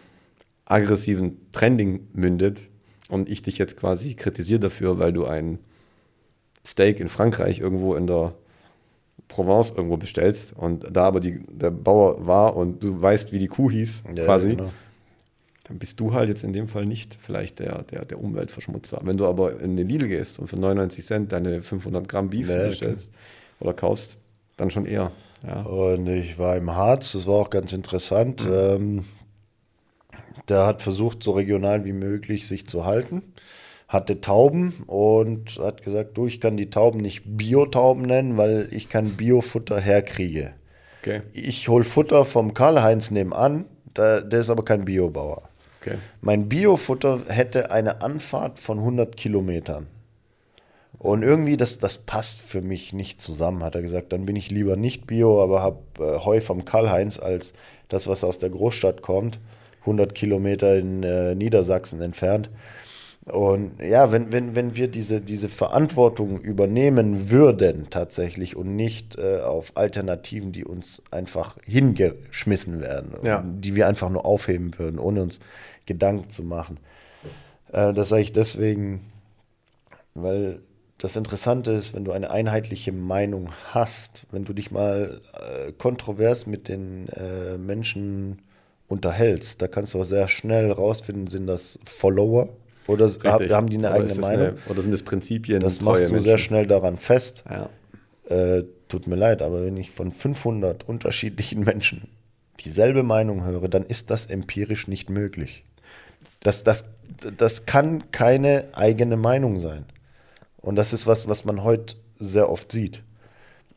[0.65, 2.69] aggressiven Trending mündet
[3.09, 5.59] und ich dich jetzt quasi kritisiere dafür, weil du ein
[6.65, 8.35] Steak in Frankreich irgendwo in der
[9.27, 13.47] Provence irgendwo bestellst und da aber die, der Bauer war und du weißt, wie die
[13.47, 14.71] Kuh hieß, Ja, quasi, genau.
[15.63, 18.99] dann bist du halt jetzt in dem Fall nicht vielleicht der, der, der Umweltverschmutzer.
[19.03, 22.47] Wenn du aber in den Lidl gehst und für 99 Cent deine 500 Gramm Beef
[22.49, 23.11] Ja, bestellst
[23.59, 24.17] oder kaufst,
[24.57, 25.11] dann schon eher.
[25.45, 25.61] Ja.
[25.61, 28.45] Und ich war im Harz, das war auch ganz interessant.
[28.45, 28.53] Mhm.
[28.53, 29.05] Ähm,
[30.47, 33.21] der hat versucht, so regional wie möglich sich zu halten.
[33.87, 38.89] Hatte Tauben und hat gesagt, du, ich kann die Tauben nicht Biotauben nennen, weil ich
[38.89, 40.53] kein Biofutter herkriege.
[41.01, 41.21] Okay.
[41.33, 45.49] Ich hol Futter vom Karl-Heinz nebenan, der, der ist aber kein Biobauer.
[45.81, 45.97] Okay.
[46.21, 49.87] Mein Biofutter hätte eine Anfahrt von 100 Kilometern.
[50.99, 54.11] Und irgendwie, das, das passt für mich nicht zusammen, hat er gesagt.
[54.11, 57.53] Dann bin ich lieber nicht Bio, aber habe äh, Heu vom Karl-Heinz als
[57.87, 59.39] das, was aus der Großstadt kommt,
[59.81, 62.49] 100 Kilometer in äh, Niedersachsen entfernt.
[63.25, 69.39] Und ja, wenn, wenn, wenn wir diese, diese Verantwortung übernehmen würden tatsächlich und nicht äh,
[69.41, 73.43] auf Alternativen, die uns einfach hingeschmissen werden, Ja.
[73.45, 75.39] die wir einfach nur aufheben würden, ohne uns
[75.85, 76.77] Gedanken zu machen.
[77.71, 79.11] Äh, das sage ich deswegen,
[80.15, 80.59] weil
[80.99, 86.45] das Interessante ist, wenn du eine einheitliche Meinung hast, wenn du dich mal äh, kontrovers
[86.45, 88.41] mit den äh, Menschen
[88.89, 92.49] unterhältst, da kannst du auch sehr schnell rausfinden, sind das Follower
[92.87, 93.51] oder Richtig.
[93.51, 94.51] haben die eine Oder eigene Meinung?
[94.67, 95.61] oder sind das Prinzipien?
[95.61, 96.37] das machst du sehr Menschen?
[96.37, 97.43] schnell daran fest.
[97.49, 97.69] Ja.
[98.35, 102.09] Äh, tut mir leid, aber wenn ich von 500 unterschiedlichen Menschen
[102.59, 105.63] dieselbe Meinung höre, dann ist das empirisch nicht möglich.
[106.41, 106.85] Das, das,
[107.37, 109.85] das kann keine eigene Meinung sein.
[110.61, 113.03] Und das ist was, was man heute sehr oft sieht.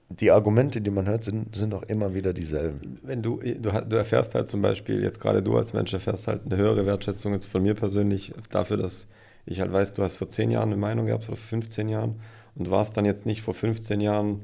[0.09, 2.99] Die Argumente, die man hört, sind, sind auch immer wieder dieselben.
[3.03, 6.43] Wenn du, du, du erfährst halt zum Beispiel, jetzt gerade du als Mensch erfährst halt
[6.45, 9.07] eine höhere Wertschätzung jetzt von mir persönlich dafür, dass
[9.47, 12.21] ich halt weiß, du hast vor 10 Jahren eine Meinung gehabt vor 15 Jahren
[12.55, 14.43] und warst dann jetzt nicht vor 15 Jahren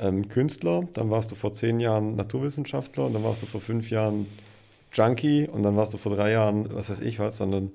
[0.00, 3.90] ähm, Künstler, dann warst du vor 10 Jahren Naturwissenschaftler und dann warst du vor 5
[3.90, 4.26] Jahren
[4.94, 7.72] Junkie und dann warst du vor drei Jahren, was weiß ich was, sondern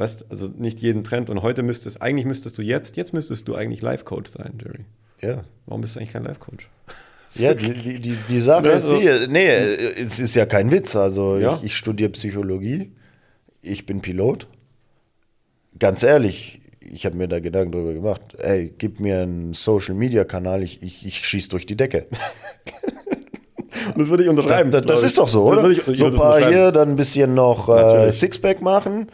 [0.00, 3.54] weißt, also nicht jeden Trend und heute müsstest, eigentlich müsstest du jetzt, jetzt müsstest du
[3.54, 4.86] eigentlich Life-Coach sein, Jerry.
[5.20, 5.44] Ja.
[5.66, 6.68] Warum bist du eigentlich kein Life-Coach?
[7.34, 10.96] Ja, die, die, die, die Sache Ja, ist die, nee, es ist ja kein Witz.
[10.96, 11.56] Also Ja.
[11.56, 12.92] ich, ich studiere Psychologie,
[13.62, 14.48] ich bin Pilot.
[15.78, 18.22] Ganz ehrlich, ich habe mir da Gedanken drüber gemacht.
[18.38, 22.06] Ey, gib mir einen Social-Media-Kanal, ich, ich, ich schieß durch die Decke.
[23.96, 24.70] Das würde ich unterschreiben.
[24.70, 25.70] Das, das glaub ist doch so, Das oder?
[25.70, 28.10] ich, ich so ein das paar hier, dann ein bisschen noch äh.
[28.12, 29.08] Sixpack machen.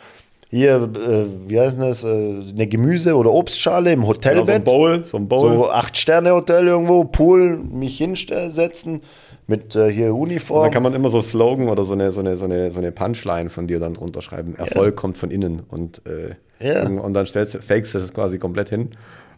[0.56, 2.02] Hier, äh, wie heißt das?
[2.02, 4.64] Äh, eine Gemüse- oder Obstschale im Genau, so ein Hotelbett.
[4.64, 5.40] Bowl, so ein Bowl.
[5.40, 9.02] So Acht-Sterne-Hotel irgendwo, Pool, mich hinsetzen
[9.46, 10.62] mit äh, hier Uniform.
[10.64, 12.90] Da kann man immer so Slogan oder so eine, so eine, so eine, so eine
[12.90, 14.54] Punchline von dir dann drunter schreiben.
[14.56, 15.60] Erfolg kommt von innen.
[15.68, 16.34] Und, äh,
[16.66, 16.88] Ja.
[16.88, 18.90] und dann stellst, du- fakest du das quasi komplett hin.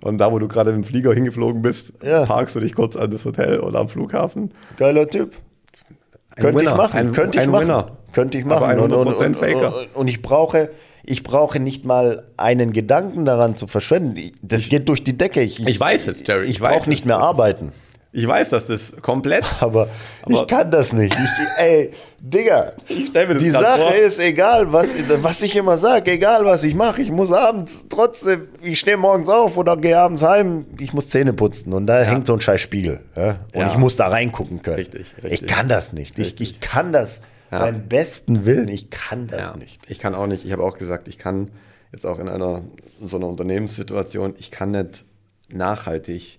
[0.03, 2.27] Und da, wo du gerade mit dem Flieger hingeflogen bist, Ja.
[2.27, 4.53] parkst du dich kurz an das Hotel oder am Flughafen.
[4.77, 5.33] Geiler Typ.
[6.37, 7.63] Ein Könnte ich Winner, machen, ein- könnte ich ein machen.
[7.65, 7.91] Winner.
[8.13, 8.71] Könnte ich Aber machen.
[8.71, 9.77] ein Und, und, 100% und, Faker.
[9.77, 10.71] und, und ich brauche,
[11.09, 14.33] ich brauche nicht mal einen Gedanken daran zu verschwenden.
[14.43, 15.41] Das geht durch die Decke.
[15.43, 17.73] Ich, Ich weiß es, Jerry, Ich, ich brauche nicht mehr arbeiten.
[18.11, 19.45] Ich weiß, dass das komplett.
[19.61, 19.89] Aber,
[20.23, 21.15] Aber- ich kann das nicht.
[21.15, 21.91] Ich, ey,
[22.21, 23.95] Digga, die Sache vor.
[23.95, 28.49] ist, egal was, was ich immer sage, egal was ich mache, ich muss abends trotzdem,
[28.63, 32.27] ich stehe morgens auf oder gehe abends heim, ich muss Zähne putzen und da hängt
[32.27, 33.01] so ein scheiß Spiegel.
[33.15, 33.37] Ja?
[33.55, 33.71] Und Ja.
[33.71, 34.77] ich muss da reingucken können.
[34.77, 35.43] Richtig, richtig.
[35.43, 36.19] Ich kann das nicht.
[36.19, 37.21] Ich, ich kann das.
[37.51, 37.61] Ja.
[37.61, 39.91] Beim besten Willen, ich kann das Ja, nicht.
[39.91, 41.51] Ich kann auch nicht, ich habe auch gesagt, ich kann
[41.93, 42.63] jetzt auch in einer
[43.01, 45.05] in so einer Unternehmenssituation, ich kann nicht
[45.49, 46.39] nachhaltig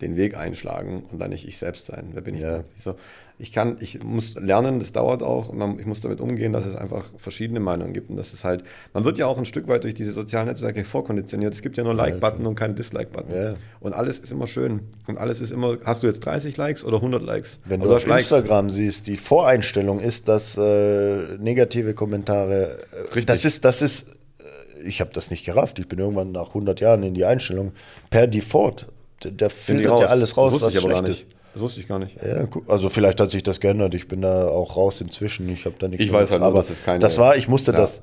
[0.00, 2.10] den Weg einschlagen und dann nicht ich selbst sein.
[2.12, 2.58] Wer bin ich Ja.
[2.58, 2.64] da?
[2.76, 2.94] Ich, so,
[3.40, 6.74] ich kann, ich muss lernen, das dauert auch, man, ich muss damit umgehen, dass es
[6.74, 9.84] einfach verschiedene Meinungen gibt und dass es halt, man wird ja auch ein Stück weit
[9.84, 11.54] durch diese sozialen Netzwerke vorkonditioniert.
[11.54, 13.34] Es gibt ja nur Like-Button und keinen Dislike-Button.
[13.34, 13.54] Ja.
[13.78, 14.80] Und alles ist immer schön.
[15.06, 17.60] Und alles ist immer, hast du jetzt 30 Likes oder 100 Likes?
[17.64, 18.24] Wenn du auf Likes?
[18.24, 23.26] Instagram siehst, die Voreinstellung ist, dass äh, negative Kommentare, äh, Richtig.
[23.26, 25.78] das ist, das ist, äh, ich habe das nicht gerafft.
[25.78, 27.70] Ich bin irgendwann nach 100 Jahren in die Einstellung
[28.10, 28.88] per Default.
[29.22, 31.37] Der, filtert ja alles raus, das was schlecht nicht.
[31.58, 32.16] Das wusste ich gar nicht.
[32.22, 33.92] Ja, also vielleicht hat sich das geändert.
[33.94, 35.48] Ich bin da auch raus inzwischen.
[35.48, 37.36] Ich habe da nichts Ich mehr weiß halt nur, aber dass es keine- das war,
[37.36, 37.78] ich musste Ja.
[37.78, 38.00] das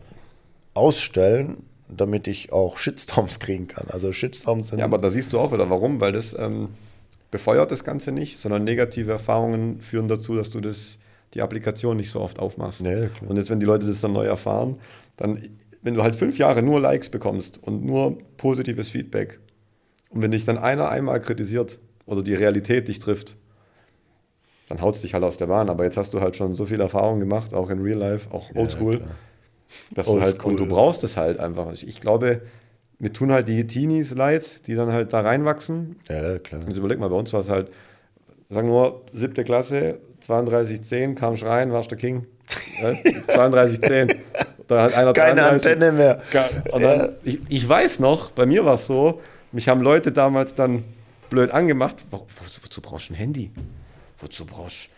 [0.73, 1.57] ausstellen,
[1.87, 3.87] damit ich auch Shitstorms kriegen kann.
[3.89, 6.69] Also Shitstorms sind Ja, aber da siehst du auch wieder, warum, weil das ähm,
[7.31, 10.97] befeuert das Ganze nicht, sondern negative Erfahrungen führen dazu, dass du das,
[11.33, 12.79] die Applikation nicht so oft aufmachst.
[12.81, 13.09] Klar.
[13.27, 14.75] und jetzt, wenn die Leute das dann neu erfahren,
[15.17, 15.41] dann,
[15.81, 19.39] wenn du halt fünf Jahre nur Likes bekommst und nur positives Feedback
[20.09, 23.35] und wenn dich dann einer einmal kritisiert oder die Realität dich trifft,
[24.67, 25.69] dann haut es dich halt aus der Bahn.
[25.69, 28.53] Aber jetzt hast du halt schon so viel Erfahrung gemacht, auch in Real Life, auch
[28.55, 29.01] Oldschool,
[29.93, 30.51] dass du halt, Oldschool.
[30.51, 31.71] und du brauchst es halt einfach.
[31.71, 32.41] Ich, ich glaube,
[32.99, 35.97] mir tun halt die Teenies leid, die dann halt da reinwachsen.
[36.09, 36.61] Ja, klar.
[36.67, 37.69] Jetzt überleg mal, bei uns war es halt,
[38.49, 42.25] sagen wir mal, siebte Klasse, 32,10, kam rein, warst der King.
[42.81, 42.89] Ja,
[43.27, 44.15] 32,10.
[44.67, 45.71] Da hat einer Keine 33.
[45.73, 46.21] Antenne mehr.
[46.71, 49.21] Und dann, ich, ich weiß noch, bei mir war es so,
[49.51, 50.83] mich haben Leute damals dann
[51.29, 51.97] blöd angemacht.
[52.09, 53.51] Wo, wozu, wozu brauchst du ein Handy?
[54.25, 54.89] Wozu brauchst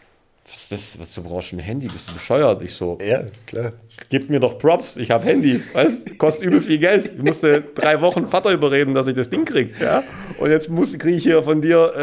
[0.49, 1.23] was ist das?
[1.23, 1.87] Brauchst du ein Handy?
[1.89, 2.61] Bist du bescheuert?
[2.61, 3.73] Ich so, Ja, klar.
[4.09, 7.13] gib mir doch Props, ich habe Handy, weißt, kostet übel viel Geld.
[7.17, 10.03] Ich musste drei Wochen Vater überreden, dass ich das Ding krieg, ja.
[10.37, 11.93] Und jetzt kriege ich hier von dir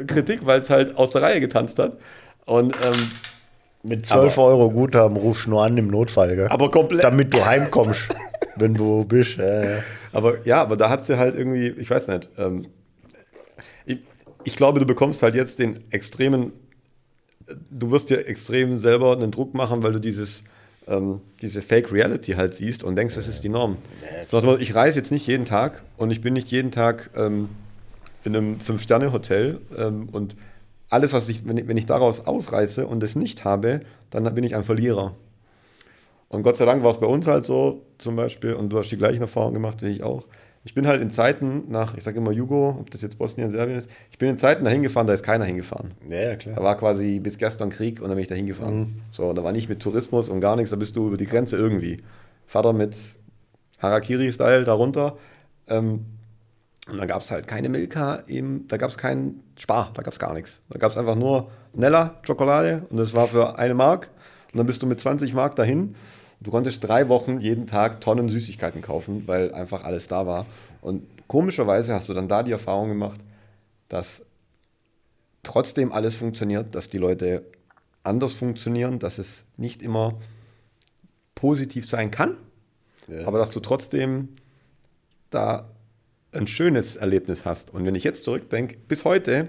[0.00, 1.96] äh, Kritik, weil es halt aus der Reihe getanzt hat.
[2.44, 3.10] Und ähm,
[3.82, 6.48] Mit 12 Euro Guthaben rufst du nur an im Notfall, gell?
[6.48, 7.04] aber komplett.
[7.04, 8.02] Damit du heimkommst,
[8.56, 9.38] wenn du bist.
[9.38, 9.78] Ja, ja.
[10.12, 12.66] Aber ja, aber da hat sie halt irgendwie, ich weiß nicht, ähm,
[13.86, 13.98] ich,
[14.44, 16.52] ich glaube, du bekommst halt jetzt den extremen,
[17.70, 20.44] du wirst dir extrem selber einen Druck machen, weil du dieses,
[20.86, 23.76] ähm, diese Fake Reality halt siehst und denkst, das ist die Norm.
[24.30, 27.48] Sag mal, ich reise jetzt nicht jeden Tag und ich bin nicht jeden Tag ähm,
[28.24, 30.36] in einem Fünf-Sterne-Hotel ähm, und
[30.90, 33.80] alles, was ich, wenn ich, wenn ich daraus ausreiße und es nicht habe,
[34.10, 35.14] dann bin ich ein Verlierer.
[36.28, 38.90] Und Gott sei Dank war es bei uns halt so, zum Beispiel, und du hast
[38.90, 40.24] die gleichen Erfahrungen gemacht wie ich auch.
[40.66, 43.76] Ich bin halt in Zeiten nach, ich sage immer Jugo, ob das jetzt Bosnien, Serbien
[43.78, 45.92] ist, ich bin in Zeiten dahin gefahren, da ist keiner hingefahren.
[46.08, 46.62] ja, ja, Da klar.
[46.62, 48.96] war quasi bis gestern Krieg und dann bin ich da hingefahren.
[49.10, 51.56] So, da war nicht mit Tourismus und gar nichts, da bist du über die Grenze
[51.56, 51.98] irgendwie.
[52.46, 52.96] Vater mit
[53.80, 55.16] Harakiri-Style darunter.
[55.68, 56.06] Ähm,
[56.90, 60.12] und dann gab es halt keine Milka, im, da gab es keinen Spar, da gab
[60.12, 60.60] es gar nichts.
[60.68, 64.10] Da gab es einfach nur Nella Schokolade und das war für eine Mark.
[64.52, 65.94] Und dann bist du mit 20 Mark dahin.
[66.40, 70.46] Du konntest drei Wochen jeden Tag Tonnen Süßigkeiten kaufen, weil einfach alles da war.
[70.82, 73.20] Und komischerweise hast du dann da die Erfahrung gemacht,
[73.88, 74.22] dass
[75.42, 77.44] trotzdem alles funktioniert, dass die Leute
[78.02, 80.18] anders funktionieren, dass es nicht immer
[81.34, 82.36] positiv sein kann,
[83.08, 83.26] Ja.
[83.26, 84.28] aber dass du trotzdem
[85.30, 85.68] da
[86.32, 87.72] ein schönes Erlebnis hast.
[87.72, 89.48] Und wenn ich jetzt zurückdenke, bis heute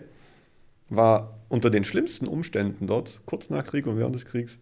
[0.89, 4.57] war unter den schlimmsten Umständen dort, kurz nach Krieg und während des Kriegs,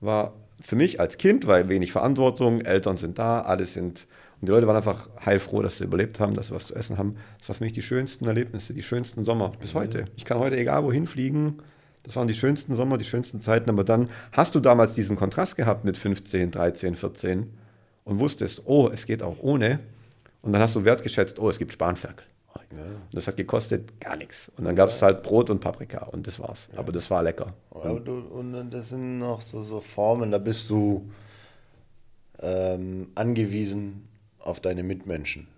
[0.00, 4.06] war für mich als Kind, weil wenig Verantwortung, Eltern sind da, alle sind,
[4.40, 6.96] und die Leute waren einfach heilfroh, dass sie überlebt haben, dass sie was zu essen
[6.96, 7.16] haben.
[7.38, 10.06] Das war für mich die schönsten Erlebnisse, die schönsten Sommer bis heute.
[10.16, 11.58] Ich kann heute egal wohin fliegen.
[12.04, 13.68] Das waren die schönsten Sommer, die schönsten Zeiten.
[13.68, 17.52] Aber dann hast du damals diesen Kontrast gehabt mit 15, 13, 14
[18.04, 19.80] und wusstest, oh, es geht auch ohne.
[20.40, 22.24] Und dann hast du wertgeschätzt, oh, es gibt Spanferkel.
[22.70, 24.50] Und das hat gekostet gar nichts.
[24.56, 26.68] Und dann gab es halt Brot und Paprika und das war's.
[26.76, 27.54] Aber das war lecker.
[27.72, 31.10] Du, und das sind noch so, so Formen, da bist du
[32.40, 35.48] ähm, angewiesen auf deine Mitmenschen.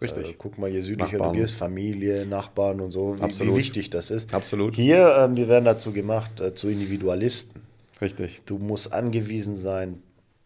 [0.00, 0.30] Richtig.
[0.30, 1.34] Äh, guck mal, je südlicher Nachbarn.
[1.34, 4.32] du gehst, Familie, Nachbarn und so, wie, wie wichtig das ist.
[4.32, 4.74] Absolut.
[4.74, 7.62] Hier, ähm, wir werden dazu gemacht, äh, zu Individualisten.
[8.00, 8.40] Richtig.
[8.46, 10.02] Du musst angewiesen sein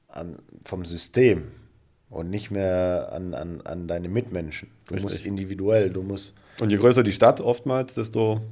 [0.08, 1.44] an, vom System
[2.12, 4.68] und nicht mehr an, an, an deine Mitmenschen.
[4.86, 5.10] Du Richtig.
[5.10, 8.42] musst individuell, du musst Und je größer die Stadt oftmals, desto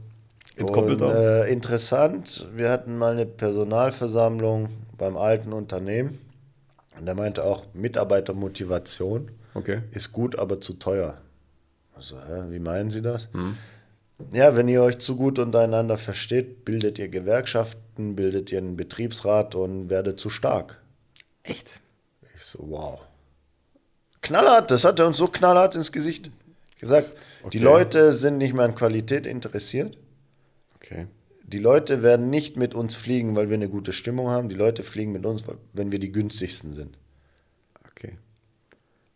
[0.57, 1.09] entkoppelter.
[1.09, 6.19] Und, äh, interessant, wir hatten mal eine Personalversammlung beim alten Unternehmen
[6.99, 9.83] und der meinte auch, Mitarbeitermotivation okay.
[9.93, 11.19] ist gut, aber zu teuer.
[11.95, 13.29] Also, hä, wie meinen Sie das?
[13.33, 13.57] Hm.
[14.33, 19.55] Ja, wenn ihr euch zu gut untereinander versteht, bildet ihr Gewerkschaften, bildet ihr einen Betriebsrat
[19.55, 20.81] und werdet zu stark.
[21.43, 21.81] Echt?
[22.37, 23.01] Ich so, wow.
[24.23, 26.31] Knallhart, das hat er uns so knallhart ins Gesicht
[26.79, 27.15] gesagt.
[27.43, 27.59] Die Okay.
[27.59, 29.97] Leute sind nicht mehr an Qualität interessiert.
[30.77, 31.07] Okay.
[31.43, 34.49] Die Leute werden nicht mit uns fliegen, weil wir eine gute Stimmung haben.
[34.49, 35.43] Die Leute fliegen mit uns,
[35.73, 36.99] wenn wir die günstigsten sind.
[37.91, 38.19] Okay.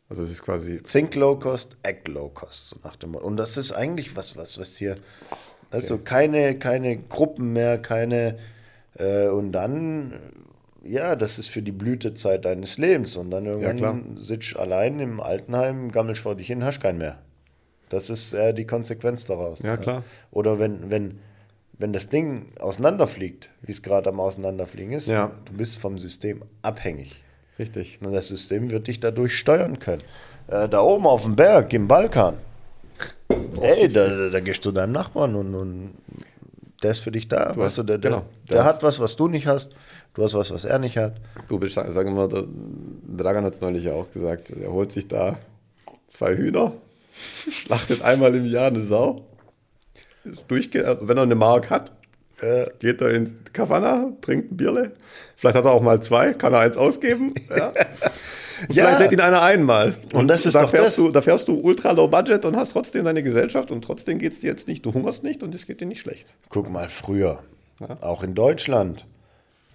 [0.08, 0.78] Also es ist quasi.
[0.82, 3.26] Think low cost, act low cost, so nach dem Motto.
[3.26, 4.96] Und das ist eigentlich was, was, was hier.
[5.70, 8.38] Also keine, keine Gruppen mehr, keine.
[8.96, 10.18] Äh, und dann,
[10.86, 13.16] ja, das ist für die Blütezeit deines Lebens.
[13.16, 17.18] Und dann irgendwann sitzt du allein im Altenheim, gammelst vor dich hin, hast keinen mehr.
[17.88, 19.62] Das ist äh, die Konsequenz daraus.
[19.62, 20.02] Ja, klar.
[20.30, 21.18] Oder wenn, wenn,
[21.78, 25.32] wenn das Ding auseinanderfliegt, wie es gerade am Auseinanderfliegen ist, Ja.
[25.44, 27.22] du bist vom System abhängig.
[27.58, 27.98] Richtig.
[28.04, 30.02] Und das System wird dich dadurch steuern können.
[30.48, 32.34] Äh, da oben auf dem Berg im Balkan.
[33.60, 35.94] Ey, da, da, da gehst du deinem Nachbarn und, und
[36.82, 37.52] der ist für dich da.
[37.52, 39.76] Du weißt du, der, der, genau, der das- hat was, was du nicht hast.
[40.14, 41.14] Du hast was, was er nicht hat.
[41.48, 42.46] Du bist, sagen wir mal,
[43.16, 45.38] Dragan hat es neulich ja auch gesagt, er holt sich da
[46.08, 46.72] zwei Hühner,
[47.50, 49.24] schlachtet einmal im Jahr eine Sau,
[50.24, 51.92] ist durchge also wenn er eine Mark hat,
[52.40, 54.92] Äh, geht er ins Kavana, trinkt ein Bierle.
[55.36, 57.32] Vielleicht hat er auch mal zwei, kann er eins ausgeben.
[57.56, 57.68] Ja.
[58.68, 58.84] Und Ja.
[58.84, 59.94] Vielleicht lädt ihn einer ein mal.
[60.12, 61.04] Und das ist da doch fährst das.
[61.04, 64.32] Du, da fährst du ultra low budget und hast trotzdem deine Gesellschaft und trotzdem geht
[64.32, 66.34] es dir jetzt nicht, du hungerst nicht und es geht dir nicht schlecht.
[66.48, 67.40] guck mal, früher,
[68.00, 69.06] auch in Deutschland,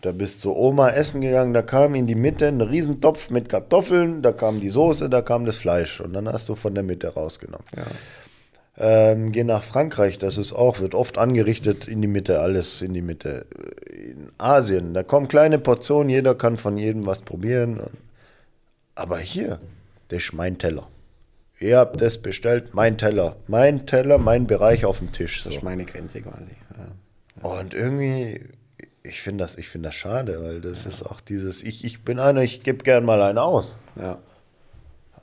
[0.01, 4.21] Da bist du Oma essen gegangen, da kam in die Mitte ein Riesentopf mit Kartoffeln,
[4.21, 7.09] da kam die Soße, da kam das Fleisch und dann hast du von der Mitte
[7.09, 7.65] rausgenommen.
[7.75, 7.85] Ja.
[8.81, 12.93] Ähm, geh nach Frankreich, das ist auch, wird oft angerichtet in die Mitte, alles in
[12.93, 13.45] die Mitte.
[13.89, 17.81] In Asien, da kommen kleine Portionen, jeder kann von jedem was probieren.
[18.95, 19.59] Aber hier,
[20.07, 20.87] das ist mein Teller.
[21.59, 23.35] Ihr habt das bestellt, mein Teller.
[23.47, 25.43] Mein Teller, mein Bereich auf dem Tisch.
[25.43, 25.49] So.
[25.49, 26.51] Das ist meine Grenze quasi.
[26.77, 27.49] Ja.
[27.49, 28.39] Und irgendwie,
[29.03, 32.19] ich finde das, ich finde das schade, weil das ist auch dieses, ich, ich bin
[32.19, 33.79] einer, ich gebe gern mal einen aus.
[33.95, 34.19] ja.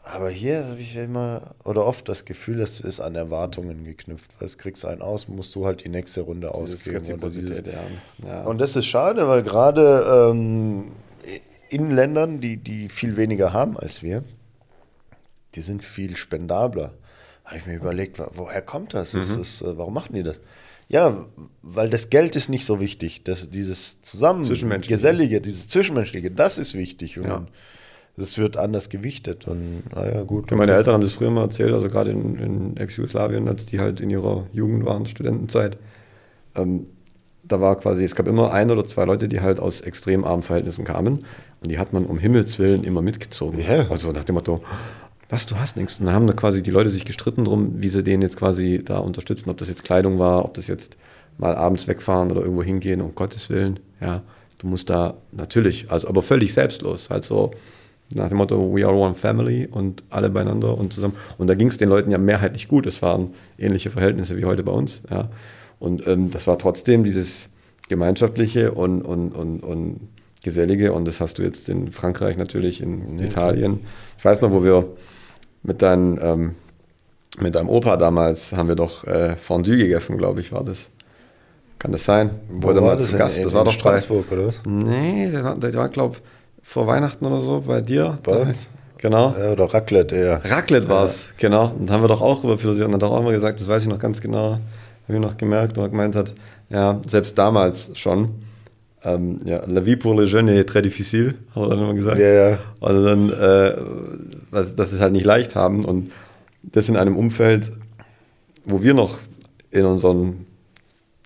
[0.08, 4.30] Aber hier habe ich immer oder oft das Gefühl, es ist an Erwartungen geknüpft.
[4.38, 7.12] Es kriegst einen aus, musst du halt die nächste Runde ausgeben.
[7.14, 7.72] Oder dieses, ja.
[8.24, 8.42] ja.
[8.44, 10.92] und das ist schade, weil gerade ähm,
[11.70, 14.22] in Ländern, die, die viel weniger haben als wir,
[15.56, 16.92] die sind viel spendabler.
[17.44, 19.12] Habe ich mir überlegt, woher kommt das?
[19.12, 19.38] Mhm.
[19.38, 20.40] Das äh, warum machen die das?
[20.88, 21.26] Ja,
[21.62, 23.24] weil das Geld ist nicht so wichtig.
[23.24, 24.94] Das, dieses Zusammen, Zwischenmenschliche.
[24.94, 27.18] Gesellige, dieses Zwischenmenschliche, das ist wichtig.
[27.18, 27.44] Und Ja.
[28.16, 29.48] das wird anders gewichtet.
[29.48, 30.50] Und naja, gut.
[30.52, 34.00] Meine Eltern haben das früher mal erzählt, also gerade in, in Ex-Jugoslawien, als die halt
[34.00, 35.76] in ihrer Jugend waren, Studentenzeit.
[36.54, 36.86] Ähm,
[37.42, 40.42] da war quasi, es gab immer ein oder zwei Leute, die halt aus extrem armen
[40.42, 41.24] Verhältnissen kamen.
[41.62, 43.58] Und die hat man um Himmels Willen immer mitgezogen.
[43.60, 43.86] Ja.
[43.90, 44.62] Also nach dem Motto,
[45.28, 45.98] was, du hast nichts.
[45.98, 48.82] Und dann haben da quasi die Leute sich gestritten drum, wie sie den jetzt quasi
[48.84, 49.50] da unterstützen.
[49.50, 50.96] Ob das jetzt Kleidung war, ob das jetzt
[51.38, 53.80] mal abends wegfahren oder irgendwo hingehen, um Gottes Willen.
[54.00, 54.22] Ja,
[54.58, 57.10] du musst da natürlich, also aber völlig selbstlos.
[57.10, 57.50] Halt so
[58.10, 61.16] nach dem Motto, we are one family und alle beieinander und zusammen.
[61.38, 62.86] Und da ging es den Leuten ja mehrheitlich gut.
[62.86, 65.02] Es waren ähnliche Verhältnisse wie heute bei uns.
[65.10, 65.28] Ja.
[65.78, 67.48] Und ähm, das war trotzdem dieses
[67.88, 70.08] gemeinschaftliche und, und, und, und
[70.46, 70.94] gesellige.
[70.94, 73.80] Und das hast du jetzt in Frankreich natürlich, in Italien.
[74.18, 74.86] Ich weiß noch, wo wir
[75.62, 76.54] mit, dein, ähm,
[77.38, 80.86] mit deinem Opa damals haben wir doch äh, Fondue gegessen, glaube ich, war das.
[81.78, 82.30] Kann das sein?
[82.48, 83.36] Wo Oder war mal das in- Gast.
[83.36, 84.62] in- Das war doch bei, Straßburg, oder was?
[84.66, 86.16] Nee, der war, der war glaube
[86.62, 88.18] vor Weihnachten oder so bei dir.
[88.22, 88.70] Bei uns?
[88.98, 89.34] Genau.
[89.38, 90.40] Ja, oder Raclette eher.
[90.42, 91.70] Raclette war es, genau.
[91.78, 93.88] Und haben wir doch auch über philosophiert und hat auch immer gesagt, das weiß ich
[93.88, 94.60] noch ganz genau, habe
[95.14, 96.32] ich noch gemerkt, wo er gemeint hat,
[96.70, 98.30] ja, selbst damals schon,
[99.06, 102.18] ähm, ja, la vie pour les jeunes est très difficile, haben wir dann immer gesagt.
[102.18, 102.58] Ja, ja.
[102.80, 103.74] Und dann, äh,
[104.76, 106.10] dass sie es halt nicht leicht haben und
[106.62, 107.72] das in einem Umfeld,
[108.64, 109.20] wo wir noch
[109.70, 110.46] in unseren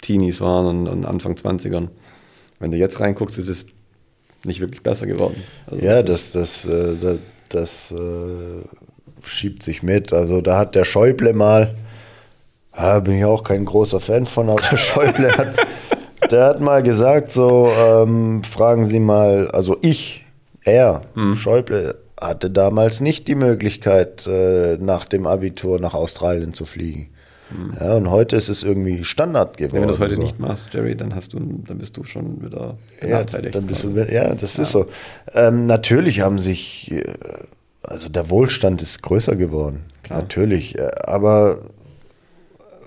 [0.02, 1.88] Teenies waren und, und Anfang 20ern.
[2.58, 3.66] Wenn du jetzt reinguckst, ist es
[4.44, 5.42] nicht wirklich besser geworden.
[5.66, 10.12] Also Ja, das, das, äh, das, das äh, schiebt sich mit.
[10.12, 11.74] Also da hat der Schäuble mal,
[12.72, 15.54] ah, bin ich auch kein großer Fan von, aber der Schäuble hat,
[16.30, 20.24] der hat mal gesagt, so, ähm, fragen Sie mal, also ich,
[20.64, 21.02] er,
[21.34, 27.08] Schäuble, hatte damals nicht die Möglichkeit, äh, nach dem Abitur nach Australien zu fliegen.
[27.80, 29.72] Ja, und heute ist es irgendwie Standard geworden.
[29.74, 30.22] Wenn du das heute so.
[30.22, 33.54] nicht machst, Jerry, dann hast du, dann bist du schon wieder Ja, benachteiligt.
[33.56, 34.86] dann bist du, ja, das ist so.
[35.34, 37.02] Ähm, natürlich haben sich, äh,
[37.82, 39.80] also der Wohlstand ist größer geworden.
[40.04, 40.20] Klar.
[40.20, 40.78] Natürlich.
[40.78, 41.58] äh, Aber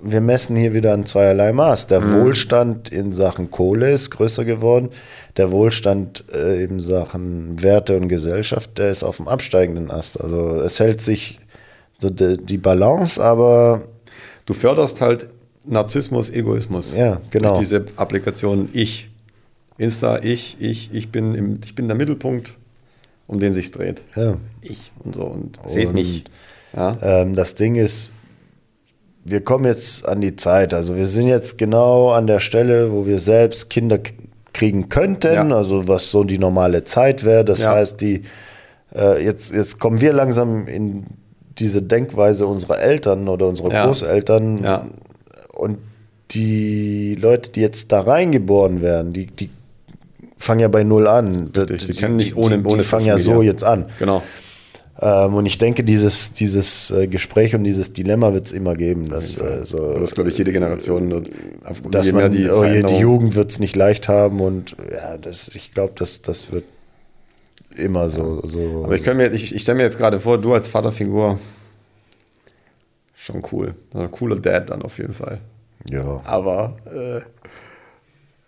[0.04, 1.88] wir messen hier wieder an zweierlei Maß.
[1.88, 2.22] Der Mhm.
[2.26, 4.90] Wohlstand in Sachen Kohle ist größer geworden.
[5.38, 10.20] Der Wohlstand äh, in Sachen Werte und Gesellschaft, der ist auf dem absteigenden Ast.
[10.20, 11.40] Also es hält sich
[12.00, 13.84] so die, die Balance, aber
[14.46, 15.30] Du förderst halt
[15.64, 16.94] Narzissmus, Egoismus.
[16.94, 17.50] Ja, genau.
[17.50, 19.10] Durch diese Applikation Ich.
[19.78, 22.54] Insta, ich, ich, ich bin, im, ich bin der Mittelpunkt,
[23.26, 24.02] um den sich's dreht.
[24.18, 24.36] ja.
[24.62, 25.22] Ich und so.
[25.24, 26.26] Und, seht Und- mich.
[26.76, 26.98] Ja.
[27.02, 28.12] Ähm, das Ding ist,
[29.26, 30.74] wir kommen jetzt an die Zeit.
[30.74, 34.00] Also wir sind jetzt genau an der Stelle, wo wir selbst Kinder
[34.54, 35.48] kriegen könnten, Ja.
[35.56, 37.44] also was so die normale Zeit wäre.
[37.45, 37.72] Das Ja.
[37.74, 38.24] heißt, die
[38.95, 41.06] äh, jetzt, jetzt kommen wir langsam in
[41.58, 43.86] diese Denkweise unserer Eltern oder unserer Ja.
[43.86, 44.90] Großeltern.
[45.56, 45.78] Und
[46.32, 49.50] die Leute, die jetzt da reingeboren werden, die, die
[50.38, 51.52] fangen ja bei null an.
[51.56, 53.86] Richtig, die können nicht ohne- die, ohne die fangen ja so jetzt an.
[54.00, 54.22] Genau.
[54.99, 59.10] Ähm, und ich denke, dieses, dieses äh, Gespräch und dieses Dilemma wird es immer geben.
[59.10, 61.11] Dass, äh, so, Das glaube ich, jede Generation.
[61.11, 61.32] Und
[61.64, 65.49] auf- dass man, die oh, die Jugend wird es nicht leicht haben und ja, das,
[65.56, 66.65] ich glaube, das, das wird
[67.76, 68.41] immer so.
[68.45, 71.40] so Aber ich, mir, ich, ich stelle mir jetzt gerade vor, du als Vaterfigur,
[73.15, 73.74] schon cool.
[73.94, 75.40] Ein cooler Dad dann auf jeden Fall.
[75.90, 76.22] ja.
[76.26, 77.22] Aber äh,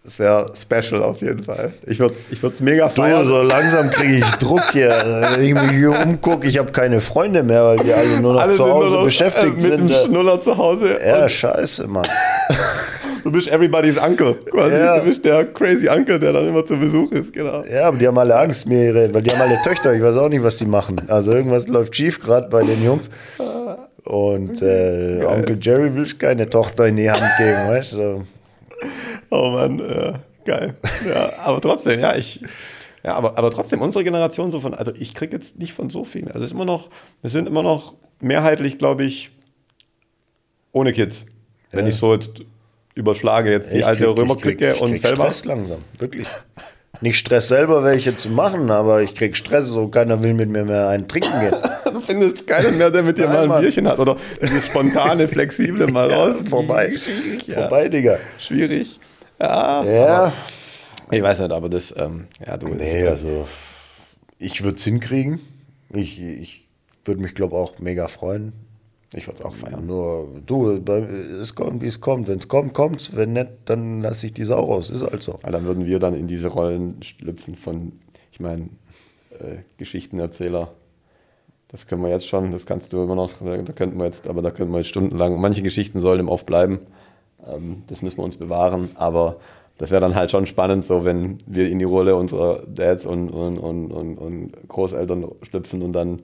[0.08, 1.74] es wäre special auf jeden Fall.
[1.88, 3.26] Ich würde es ich mega Du, feiern.
[3.26, 4.90] so langsam kriege ich Druck hier.
[5.34, 8.42] Wenn ich mich hier umgucke, ich habe keine Freunde mehr, weil die alle nur noch
[8.42, 10.06] Alle zu sind Hause noch beschäftigt äh, mit dem sind.
[10.06, 11.00] Schnuller zu Hause.
[11.06, 12.08] Ja, scheiße, Mann.
[13.24, 14.36] du bist everybody's Uncle.
[14.36, 14.76] Quasi.
[14.76, 15.00] Ja.
[15.00, 17.34] Du bist der crazy Uncle, der dann immer zu Besuch ist.
[17.34, 17.64] Genau.
[17.64, 19.94] Ja, aber die haben alle Angst, mir ihre, weil die haben alle Töchter.
[19.94, 21.02] Ich weiß auch nicht, was die machen.
[21.08, 23.10] Also irgendwas läuft schief gerade bei den Jungs.
[24.04, 28.24] Und äh, Onkel Jerry will keine Tochter in die Hand geben, weißt du?
[29.30, 29.80] Oh Mann.
[29.80, 30.14] Äh,
[30.46, 30.76] Geil.
[31.08, 32.40] Ja, aber trotzdem, ja, ich.
[33.04, 36.06] Ja, aber, aber trotzdem, unsere Generation so von, also ich kriege jetzt nicht von so
[36.06, 36.28] vielen.
[36.28, 36.90] Also es ist immer noch,
[37.22, 39.32] wir sind immer noch mehrheitlich, glaube ich,
[40.72, 41.26] ohne Kids.
[41.72, 41.90] Wenn Ja.
[41.92, 42.32] ich so jetzt
[42.94, 45.24] überschlage, jetzt die Ich alte krieg- ich Römerklicke krieg- ich und krieg Felber.
[45.26, 46.28] Stress langsam, wirklich.
[47.02, 50.64] Nicht Stress selber welche zu machen, aber ich krieg Stress, so keiner will mit mir
[50.64, 51.56] mehr einen trinken gehen.
[51.96, 53.62] Du findest keinen mehr, der mit dir Nein, mal ein Mann.
[53.62, 56.38] Bierchen hat oder dieses spontane, flexible mal raus.
[56.50, 56.94] vorbei.
[56.98, 57.62] Schwierig, ja.
[57.62, 58.18] Vorbei, Digga.
[58.38, 59.00] Schwierig.
[59.40, 59.84] Ja.
[59.84, 60.34] Ja.
[61.12, 62.68] Ich weiß nicht, aber das, ähm, ja, du.
[62.70, 63.48] Nee, also
[64.40, 65.40] ich würde es hinkriegen.
[65.90, 66.68] Ich, ich
[67.04, 68.54] würde mich, glaube auch mega freuen.
[69.14, 69.86] ich würde es auch feiern.
[69.86, 72.28] Nur du, es kommt, wie es kommt.
[72.28, 73.16] Wenn es kommt, kommt's.
[73.16, 74.90] Wenn nicht, dann lasse ich die Sau raus.
[74.90, 75.36] Ist halt so.
[75.42, 77.94] Weil dann würden wir dann in diese Rollen schlüpfen von,
[78.32, 78.70] ich meine,
[79.40, 80.74] äh, Geschichtenerzähler.
[81.68, 84.28] Das können wir jetzt schon, das kannst du immer noch, da, da könnten wir jetzt,
[84.28, 86.80] aber da könnten wir jetzt stundenlang, manche Geschichten sollen im Off bleiben.
[87.52, 89.38] Ähm, das müssen wir uns bewahren, aber
[89.78, 93.30] das wäre dann halt schon spannend, so wenn wir in die Rolle unserer Dads und,
[93.30, 96.22] und, und, und, und Großeltern schlüpfen und dann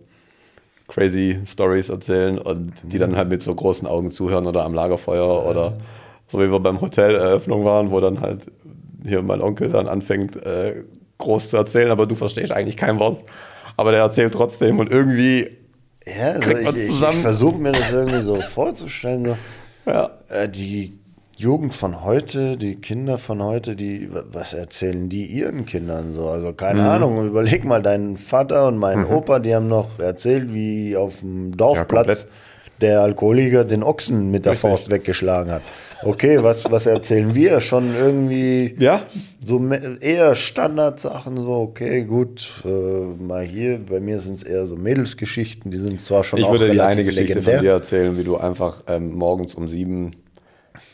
[0.88, 5.46] crazy Stories erzählen und die dann halt mit so großen Augen zuhören oder am Lagerfeuer
[5.50, 5.78] oder
[6.28, 8.42] so wie wir beim Hotel Eröffnung waren, wo dann halt
[9.06, 10.84] hier mein Onkel dann anfängt äh,
[11.18, 13.22] groß zu erzählen, aber du verstehst eigentlich kein Wort.
[13.78, 15.50] Aber der erzählt trotzdem und irgendwie,
[16.06, 17.22] Ja, also Kriegt ich, man ich, ich zusammen.
[17.22, 19.26] versuche mir das irgendwie so vorzustellen.
[19.26, 19.38] So.
[19.92, 20.94] ja, Äh, die
[21.42, 26.28] Jugend von heute, die Kinder von heute, die, wa- was erzählen die ihren Kindern so?
[26.28, 26.88] Also keine Mhm.
[26.88, 31.58] Ahnung, überleg mal, dein Vater und mein Opa, die haben noch erzählt, wie auf dem
[31.58, 32.82] Dorfplatz komplett.
[32.82, 34.70] der Alkoholiker den Ochsen mit der Richtig.
[34.70, 35.62] Faust weggeschlagen hat.
[36.04, 37.60] Okay, was, was erzählen wir?
[37.60, 39.02] Schon irgendwie ja,
[39.44, 39.60] so
[40.00, 42.70] eher Standardsachen, so, okay, gut, äh,
[43.24, 46.52] mal hier, bei mir sind es eher so Mädelsgeschichten, die sind zwar schon ich auch
[46.52, 47.56] würde dir eine Geschichte legendär.
[47.56, 50.12] von dir erzählen, wie du einfach ähm, morgens um sieben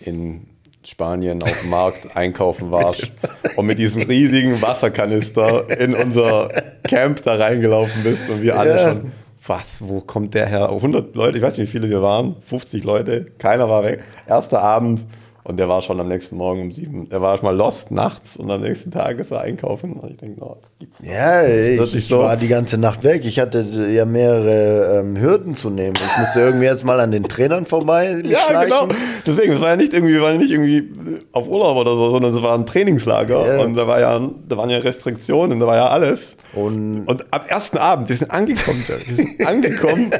[0.02, 0.48] in
[0.84, 3.12] Spanien auf dem Markt einkaufen warst
[3.58, 6.50] und mit diesem riesigen Wasserkanister in unser
[6.88, 8.90] Camp da reingelaufen bist und wir alle Ja.
[8.92, 9.12] schon,
[9.46, 10.70] was, wo kommt der her?
[10.70, 14.02] 100 Leute, ich weiß nicht, wie viele wir waren, 50 Leute, keiner war weg.
[14.28, 15.06] Erster Abend
[15.48, 17.08] und der war schon am nächsten Morgen um sieben.
[17.08, 19.94] Der war schon mal lost nachts und am nächsten Tag ist er einkaufen.
[19.94, 22.20] Und ich denke, oh, gibt's Ja, ich, Das ich so.
[22.20, 23.24] war die ganze Nacht weg.
[23.24, 25.94] Ich hatte ja mehrere ähm, Hürden zu nehmen.
[25.96, 28.64] Ich musste irgendwie jetzt mal an den Trainern vorbei Ja, schleichen.
[28.72, 28.88] genau.
[29.26, 30.90] Deswegen, es war ja nicht irgendwie, wir waren ja nicht irgendwie
[31.32, 33.64] auf Urlaub oder so, sondern es war ein Trainingslager Ja.
[33.64, 34.20] und da war ja,
[34.50, 36.36] da waren ja Restriktionen, da war ja alles.
[36.56, 40.12] Und Und am ersten Abend, wir sind angekommen, wir sind angekommen,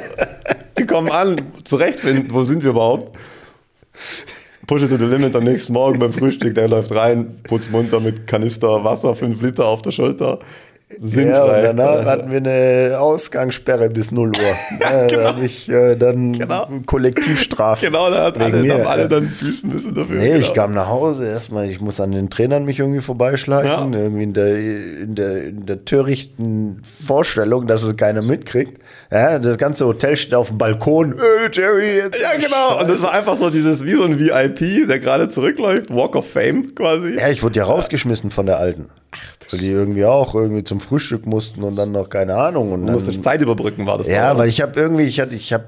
[0.74, 3.14] wir kommen an, zurechtfinden, wo sind wir überhaupt?
[4.68, 8.00] Push it to the limit am nächsten Morgen beim Frühstück, der läuft rein, putzt munter
[8.00, 10.40] mit Kanister Wasser, 5 Liter auf der Schulter.
[10.90, 11.70] Ja, Sinnfrei.
[11.70, 14.34] und danach hatten wir eine Ausgangssperre bis 0 Uhr.
[14.80, 16.66] Ja, Da habe ich äh, dann Genau.
[16.86, 17.86] Kollektivstrafe.
[17.86, 19.08] genau, da hat alle, mir, haben alle ja.
[19.08, 20.16] dann büßen müssen dafür.
[20.16, 20.54] Nee, ich genau.
[20.54, 21.26] kam nach Hause.
[21.26, 23.92] Erstmal, ich muss an den Trainern mich irgendwie vorbeischleichen.
[23.92, 23.98] Ja.
[24.00, 28.80] Irgendwie in der, in, der, in der törichten Vorstellung, dass es keiner mitkriegt.
[29.10, 31.16] Ja, das ganze Hotel steht auf dem Balkon.
[31.18, 32.20] Hey, Jerry, jetzt.
[32.20, 32.80] Ja, genau.
[32.80, 36.30] Und das war einfach so dieses, wie so ein VIP, der gerade zurückläuft, Walk of
[36.30, 37.16] Fame quasi.
[37.18, 38.86] Ja, ich wurde ja rausgeschmissen von der Alten.
[39.50, 42.72] Weil die irgendwie auch irgendwie zum Frühstück mussten und dann noch keine Ahnung.
[42.72, 45.34] Und Du musstest Zeit überbrücken, war das ja, da, weil ich habe irgendwie, ich hatte,
[45.34, 45.64] ich habe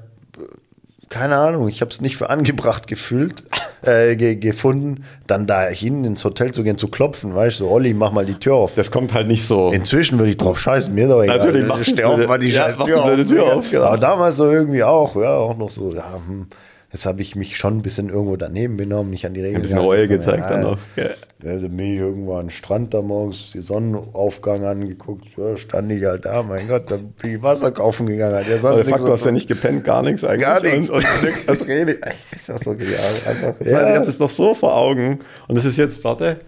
[1.10, 3.42] keine Ahnung, ich habe es nicht für angebracht gefühlt,
[3.82, 7.92] äh, ge gefunden, dann dahin ins Hotel zu gehen, zu klopfen, weißt du, so, Olli,
[7.94, 8.74] mach mal die Tür auf.
[8.76, 9.72] Das kommt halt nicht so.
[9.72, 11.38] Inzwischen würde ich drauf scheißen, mir doch egal.
[11.38, 13.24] Natürlich, mach auf, mal die ja, scheiß Tür auf.
[13.26, 13.84] Tür auf, genau.
[13.84, 16.46] Aber damals so irgendwie auch, ja, auch noch so, ja, hm,
[16.92, 19.56] jetzt habe ich mich schon ein bisschen irgendwo daneben benommen, nicht an die Regeln.
[19.56, 19.78] Ein bisschen.
[19.78, 20.78] Reue Das gezeigt dann noch.
[20.96, 21.06] Ja.
[21.44, 26.04] Also bin ich irgendwo an den Strand da morgens die Sonnenaufgang angeguckt, ja, stand ich
[26.04, 28.34] halt da, mein Gott, da bin ich Wasser kaufen gegangen.
[28.48, 30.40] Ja sonst Aber de nichts facto so- hast du ja nicht gepennt, gar nichts eigentlich.
[30.42, 30.90] Gar nichts.
[30.90, 31.58] Und, und nix das.
[31.58, 33.00] Das ist ja so genial.
[33.26, 33.54] Einfach.
[33.60, 33.88] Ich Ja.
[33.88, 35.20] Ich habe das noch so vor Augen.
[35.48, 36.40] Und das ist jetzt, warte,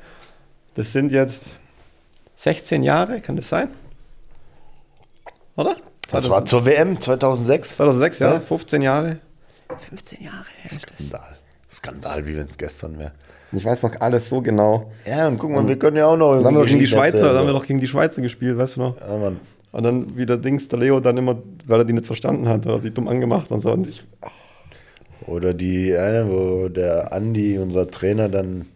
[0.74, 1.54] das sind jetzt
[2.36, 3.68] 16 Jahre, kann das sein?
[5.56, 5.76] Oder?
[6.10, 7.76] Das war zur WM 2006.
[7.76, 8.40] 2006, ja, Ja.
[8.40, 9.18] 15 Jahre.
[9.78, 10.46] 15 Jahre.
[10.68, 11.36] Skandal.
[11.70, 13.12] Skandal, wie wenn es gestern wäre.
[13.52, 14.90] Ich weiß noch alles so genau.
[15.06, 16.86] Ja, und guck mal, wir können ja auch noch Dann haben wir doch gegen die
[16.86, 17.58] Schweizer, erzählen, dann haben wir so.
[17.58, 19.00] doch gegen die Schweizer gespielt, weißt du noch?
[19.00, 19.40] Ja, Mann.
[19.72, 22.66] Und dann wie der Dings, der Leo dann immer, weil er die nicht verstanden hat,
[22.66, 23.72] hat er sich dumm angemacht und so.
[23.72, 24.04] Und ich,
[25.26, 28.66] Oder die eine, wo der Andi, unser Trainer, dann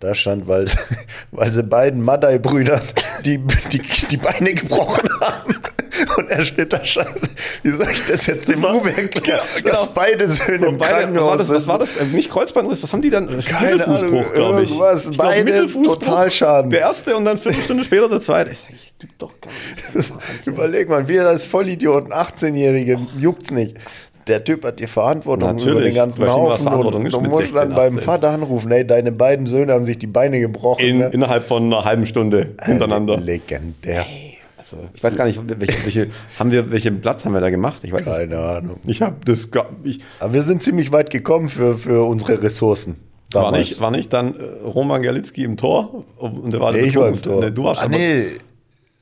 [0.00, 0.66] da stand, weil,
[1.30, 2.82] weil sie beiden Madai-Brüdern
[3.24, 3.38] die,
[3.72, 5.54] die, die Beine gebrochen haben.
[6.16, 7.28] Und er steht da scheiße.
[7.62, 9.40] Wie soll ich das jetzt dem Uwe erklären?
[9.56, 9.70] genau.
[9.70, 11.48] Dass beide Söhne im beide, was war Krankenhaus das?
[11.50, 12.00] Was war das?
[12.00, 13.28] Ähm, Nicht Kreuzbandriss, was haben die dann?
[13.44, 14.70] Keine Ahnung, glaube ich.
[14.70, 15.04] irgendwas.
[15.08, 16.70] ich glaub, Beide Mittelfußbruch, Totalschaden.
[16.70, 18.50] Der erste und dann eine Stunde später der zweite.
[18.52, 19.50] Ich sag, ich tue doch gar
[19.94, 20.12] nicht.
[20.46, 23.76] Überleg mal, wir als Vollidioten, 18-Jährige, juckt's nicht.
[24.26, 27.74] der Typ hat die Verantwortung Natürlich, über den ganzen Haufen und du musst 16, dann
[27.74, 28.04] beim 18.
[28.04, 30.80] Vater anrufen, ey, deine beiden Söhne haben sich die Beine gebrochen.
[30.84, 31.10] In, ne?
[31.12, 33.18] innerhalb von einer halben Stunde hintereinander.
[33.18, 34.00] Legendär.
[34.00, 34.35] Also,
[34.94, 37.78] ich weiß gar nicht, welche, welche, haben wir, welchen Platz haben wir da gemacht?
[37.82, 38.80] Ich weiß Keine Ahnung.
[38.86, 39.48] Ich habe das
[39.84, 42.96] ich, Aber wir sind ziemlich weit gekommen für, für unsere Ressourcen.
[43.32, 46.86] war nicht, war nicht dann äh, Roman Galitzki im Tor und der war nee, der
[46.86, 47.22] ich war im.
[47.22, 47.44] Tor.
[47.44, 48.38] Nee, du warst ah, nee,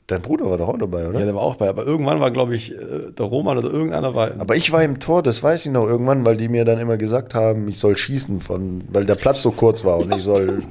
[0.06, 1.20] dein Bruder war doch auch dabei, oder?
[1.20, 1.68] Ja, der war auch bei.
[1.68, 4.32] Aber irgendwann war, glaube ich, äh, der Roman oder irgendeiner war.
[4.38, 6.96] Aber ich war im Tor, das weiß ich noch irgendwann, weil die mir dann immer
[6.96, 10.62] gesagt haben, ich soll schießen von, weil der Platz so kurz war und ich soll,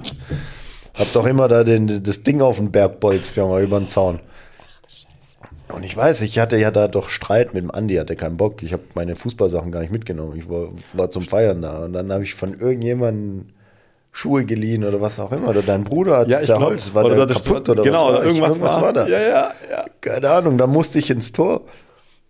[0.94, 4.20] hab doch immer da den, das Ding auf den Berg bolzt, Junge, über den Zaun.
[5.74, 8.62] Und ich weiß, ich hatte ja da doch Streit mit dem Andi, hatte keinen Bock.
[8.62, 10.38] Ich habe meine Fußballsachen gar nicht mitgenommen.
[10.38, 11.86] Ich war, war zum Feiern da.
[11.86, 13.48] Und dann habe ich von irgendjemandem
[14.12, 15.50] Schuhe geliehen oder was auch immer.
[15.50, 16.94] Oder dein Bruder hat ja, es zerholzt.
[16.94, 18.20] War der kaputt oder genau, was war?
[18.20, 19.08] oder irgendwas, ich, irgendwas war, da.
[19.08, 19.86] Ja, ja, ja.
[20.00, 21.62] Keine Ahnung, da musste ich ins Tor.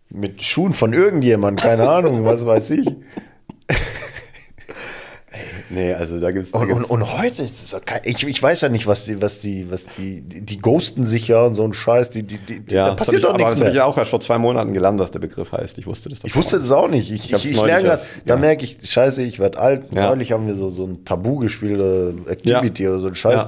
[0.10, 2.88] Mit Schuhen von irgendjemand, keine Ahnung, was weiß ich.
[5.74, 6.52] Nee, also da gibt es.
[6.52, 9.42] Und, und, und heute ist es kein, ich, ich weiß ja nicht, was die, was
[9.42, 12.76] die, was die, die, die ghosten sich ja und so ein Scheiß, die, die, die,
[12.76, 15.00] ja, da passiert doch nichts das habe ich ja auch erst vor zwei Monaten gelernt,
[15.00, 15.80] dass der Begriff heißt.
[15.80, 17.12] Ich wusste das doch Ich wusste das auch nicht.
[17.12, 18.40] Ich, ich, ich neulich lerne erst, da ja.
[18.40, 19.94] merke ich, scheiße, ich werde alt.
[19.94, 20.10] Ja.
[20.10, 22.90] Neulich haben wir so, so ein Tabu gespielt, oder Activity Ja.
[22.92, 23.48] oder so ein Scheiß.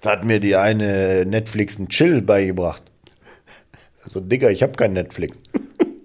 [0.00, 2.82] Da hat mir die eine Netflix ein Chill beigebracht.
[4.04, 5.36] So, Digga, ich habe kein Netflix.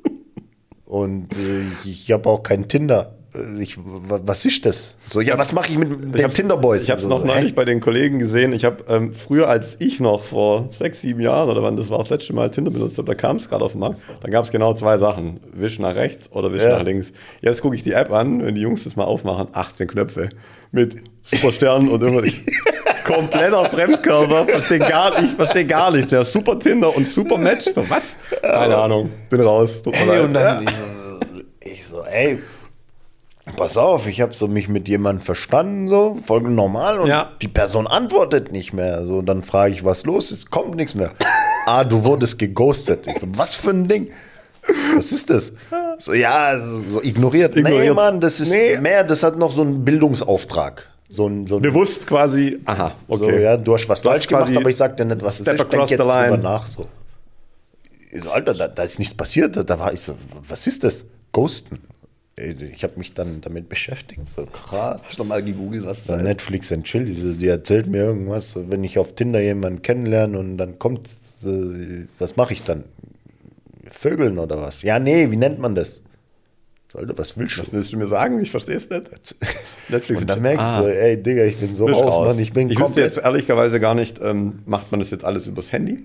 [0.85, 3.15] Und äh, ich habe auch kein Tinder.
[3.34, 4.95] Äh, Ich, wa- was ist das?
[5.06, 6.84] So, ja, was mache ich mit den hab's- Tinder-Boys?
[6.84, 7.56] Ich habe es noch so, neulich hä?
[7.56, 8.53] bei den Kollegen gesehen.
[8.53, 11.99] Ich habe ähm, früher, als ich noch vor sechs, sieben Jahren oder wann das war,
[11.99, 13.99] das letzte Mal Tinder benutzt habe, da kam es gerade auf den Markt.
[14.22, 16.78] Da gab es genau zwei Sachen: Wisch nach rechts oder Wisch Ja.
[16.78, 17.12] nach links.
[17.41, 20.30] Jetzt gucke ich die App an, wenn die Jungs das mal aufmachen: 18 Knöpfe
[20.72, 22.32] mit Supersternen und irgendwas.
[23.03, 26.24] Kompletter Fremdkörper, verstehe gar nicht, verstehe gar nichts mehr.
[26.24, 27.66] Super Tinder und Super Match.
[27.74, 28.16] So, was?
[28.41, 29.82] Keine Ahnung, bin raus.
[29.82, 30.24] Tut mir Ey, leid.
[30.24, 30.82] und dann ich so,
[31.60, 32.40] ich so, ey,
[33.57, 37.31] pass auf, ich habe so mich mit jemandem verstanden, so, voll normal und Ja.
[37.41, 39.05] die Person antwortet nicht mehr.
[39.05, 41.11] So, und dann frage ich, was los ist, kommt nichts mehr.
[41.65, 43.05] ah, du wurdest geghostet.
[43.07, 44.09] Ich so, was für ein Ding?
[44.95, 45.53] Was ist das?
[45.97, 47.55] So, ja, so, so ignoriert.
[47.55, 47.95] Nee, Ignoriert.
[47.95, 48.77] Mann, das ist Nee.
[48.77, 50.88] mehr, das hat noch so einen Bildungsauftrag.
[51.09, 53.23] So ein, so ein Bewusst quasi, aha, okay.
[53.26, 55.45] so, ja, du hast was Du falsch gemacht, aber ich sag dir nicht, was es
[55.47, 55.61] Step ist.
[55.63, 56.68] Denk across jetzt drüber nach.
[56.68, 56.85] So.
[58.11, 59.57] Ich Alter, da, da ist nichts passiert.
[59.69, 60.15] Da war ich so,
[60.47, 61.03] was ist das?
[61.34, 61.80] Ghosten.
[62.41, 64.26] Ich habe mich dann damit beschäftigt.
[64.26, 65.01] So krass.
[65.03, 68.84] Hast du mal gegoogelt, was So Netflix and Chill, die, die erzählt mir irgendwas, wenn
[68.84, 72.84] ich auf Tinder jemanden kennenlerne und dann kommt, äh, was mache ich dann?
[73.89, 74.81] Vögeln oder was?
[74.84, 76.01] Ja, nee, wie nennt man das?
[76.93, 77.61] Alter, was willst du?
[77.61, 78.41] Was willst du mir sagen?
[78.41, 79.35] Ich verstehe es nicht.
[79.89, 80.55] Netflix Und dann Chill.
[80.55, 82.27] merkst du so, ey, Digga, ich bin so raus, raus.
[82.27, 82.39] Mann.
[82.39, 85.72] Ich bin ich wüsste jetzt ehrlicherweise gar nicht, ähm, macht man das jetzt alles übers
[85.72, 86.03] Handy?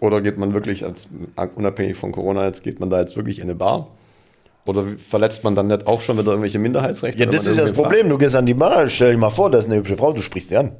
[0.00, 1.08] Oder geht man wirklich, als,
[1.54, 3.88] unabhängig von Corona, jetzt geht man da jetzt wirklich in eine Bar?
[4.66, 7.20] Oder verletzt man dann nicht auch schon wieder irgendwelche Minderheitsrechte?
[7.20, 8.08] Ja, das ist das Problem.
[8.08, 10.22] Du gehst an die Bar, stell dir mal vor, da ist eine hübsche Frau, du
[10.22, 10.72] sprichst sie an.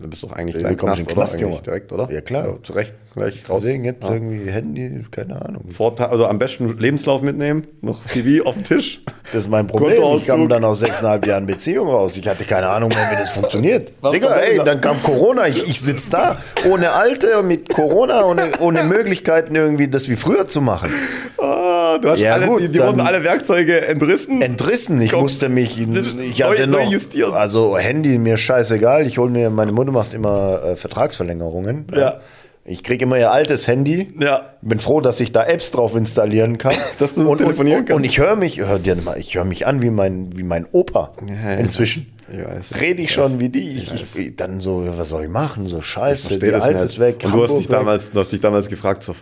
[0.00, 1.60] Dann bist du doch eigentlich Ja, gleich du kommst in Knast, oder?
[1.60, 2.08] Direkt, oder?
[2.10, 2.58] Ja, klar.
[2.62, 3.60] zu Recht, gleich raus.
[3.62, 4.14] Deswegen jetzt Ja.
[4.14, 5.64] irgendwie Handy, keine Ahnung.
[5.70, 9.00] Vorteil, also am besten Lebenslauf mitnehmen, noch CV auf den Tisch.
[9.26, 10.02] Das ist mein Problem.
[10.16, 12.16] Ich kam dann aus sechseinhalb Jahren Beziehung raus.
[12.16, 13.92] Ich hatte keine Ahnung mehr, wie das funktioniert.
[14.00, 15.48] Was Digga, ey, dann kam Corona.
[15.48, 20.48] Ich, ich sitze da ohne Alte, mit Corona, ohne, ohne Möglichkeiten irgendwie das wie früher
[20.48, 20.90] zu machen.
[21.36, 24.40] Ah, du hast Ja, alle, gut, die, die wurden alle Werkzeuge entrissen.
[24.40, 24.98] Entrissen.
[25.02, 26.84] Ich Komm, musste mich, ich hatte neu-
[27.18, 29.06] noch, also Handy mir scheißegal.
[29.06, 31.86] Ich hole mir, meine Mutter macht immer äh, Vertragsverlängerungen.
[31.94, 32.20] Ja.
[32.64, 34.12] Ich kriege immer ihr altes Handy.
[34.20, 34.54] Ja.
[34.60, 36.74] Bin froh, dass ich da Apps drauf installieren kann.
[36.98, 37.96] Dass du und, telefonieren und, kannst.
[37.96, 40.66] Und ich höre mich, hör dir mal, ich höre mich an wie mein, wie mein
[40.70, 42.12] Opa Ja, inzwischen.
[42.28, 42.80] ich.
[42.80, 43.78] Rede ich schon wie die.
[43.78, 45.68] Ich, ich, dann so, was soll ich machen?
[45.68, 47.22] So scheiße, das alte ist weg.
[47.24, 47.78] Und du hast, dich weg.
[47.78, 49.14] damals, du hast dich damals gefragt, so,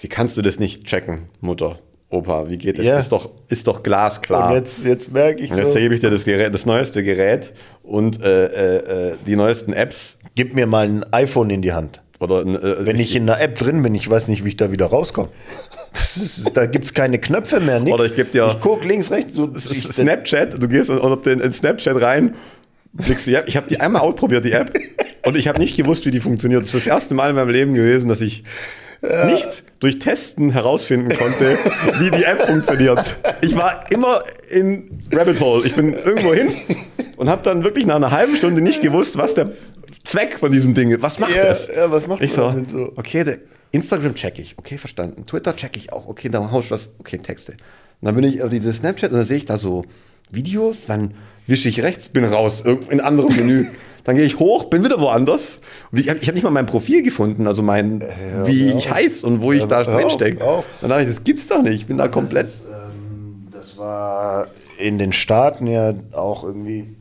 [0.00, 1.78] wie kannst du das nicht checken, Mutter,
[2.14, 2.48] Opa?
[2.48, 2.86] Wie geht das?
[2.86, 2.98] Ja.
[2.98, 4.50] Ist, doch, ist doch glasklar.
[4.50, 7.02] Und jetzt, jetzt merke ich Und jetzt so, gebe ich dir das, Gerät, das neueste
[7.02, 8.76] Gerät und äh, äh,
[9.10, 10.16] äh, die neuesten Apps.
[10.34, 12.02] gib mir mal ein iPhone in die Hand.
[12.20, 14.56] Oder ein, äh, Wenn ich in einer App drin bin, ich weiß nicht, wie ich
[14.56, 15.28] da wieder rauskomme.
[15.92, 17.94] Ist, da gibt es keine Knöpfe mehr, nichts.
[17.94, 19.34] Oder ich geb dir- Ich guck links, rechts.
[19.34, 22.34] So, ich, Snapchat, du gehst in, in, in Snapchat rein.
[22.96, 24.72] Ich habe die einmal ausprobiert, die App,
[25.26, 26.62] und ich habe nicht gewusst, wie die funktioniert.
[26.62, 28.44] Das ist das erste Mal in meinem Leben gewesen, dass ich
[29.26, 31.58] nicht durch Testen herausfinden konnte,
[31.98, 33.16] wie die App funktioniert.
[33.42, 35.66] Ich war immer in Rabbit Hole.
[35.66, 36.48] Ich bin irgendwo hin
[37.16, 39.52] und habe dann wirklich nach einer halben Stunde nicht gewusst, was der
[40.02, 41.02] Zweck von diesem Ding ist.
[41.02, 41.68] Was macht Ja, das?
[41.68, 42.92] ja, was macht ich so, so?
[42.96, 43.24] okay,
[43.72, 45.26] Instagram check ich, okay, verstanden.
[45.26, 47.52] Twitter check ich auch, okay, dann haust du was, okay, Texte.
[47.52, 47.58] Und
[48.06, 49.84] dann bin ich auf diese Snapchat und dann sehe ich da so
[50.30, 51.12] Videos, dann
[51.46, 53.66] wische ich rechts, bin raus, irgendwo in ein anderes Menü.
[54.04, 55.60] Dann gehe ich hoch, bin wieder woanders.
[55.92, 58.02] Ich habe hab nicht mal mein Profil gefunden, also mein,
[58.44, 60.38] wie hör ich heiß und wo ich da drin stecke.
[60.80, 61.74] Dann dachte ich, das gibt's doch nicht.
[61.74, 62.48] Ich bin da komplett.
[62.70, 63.48] ähm,
[63.78, 64.46] war
[64.78, 66.96] in den Staaten ja auch irgendwie.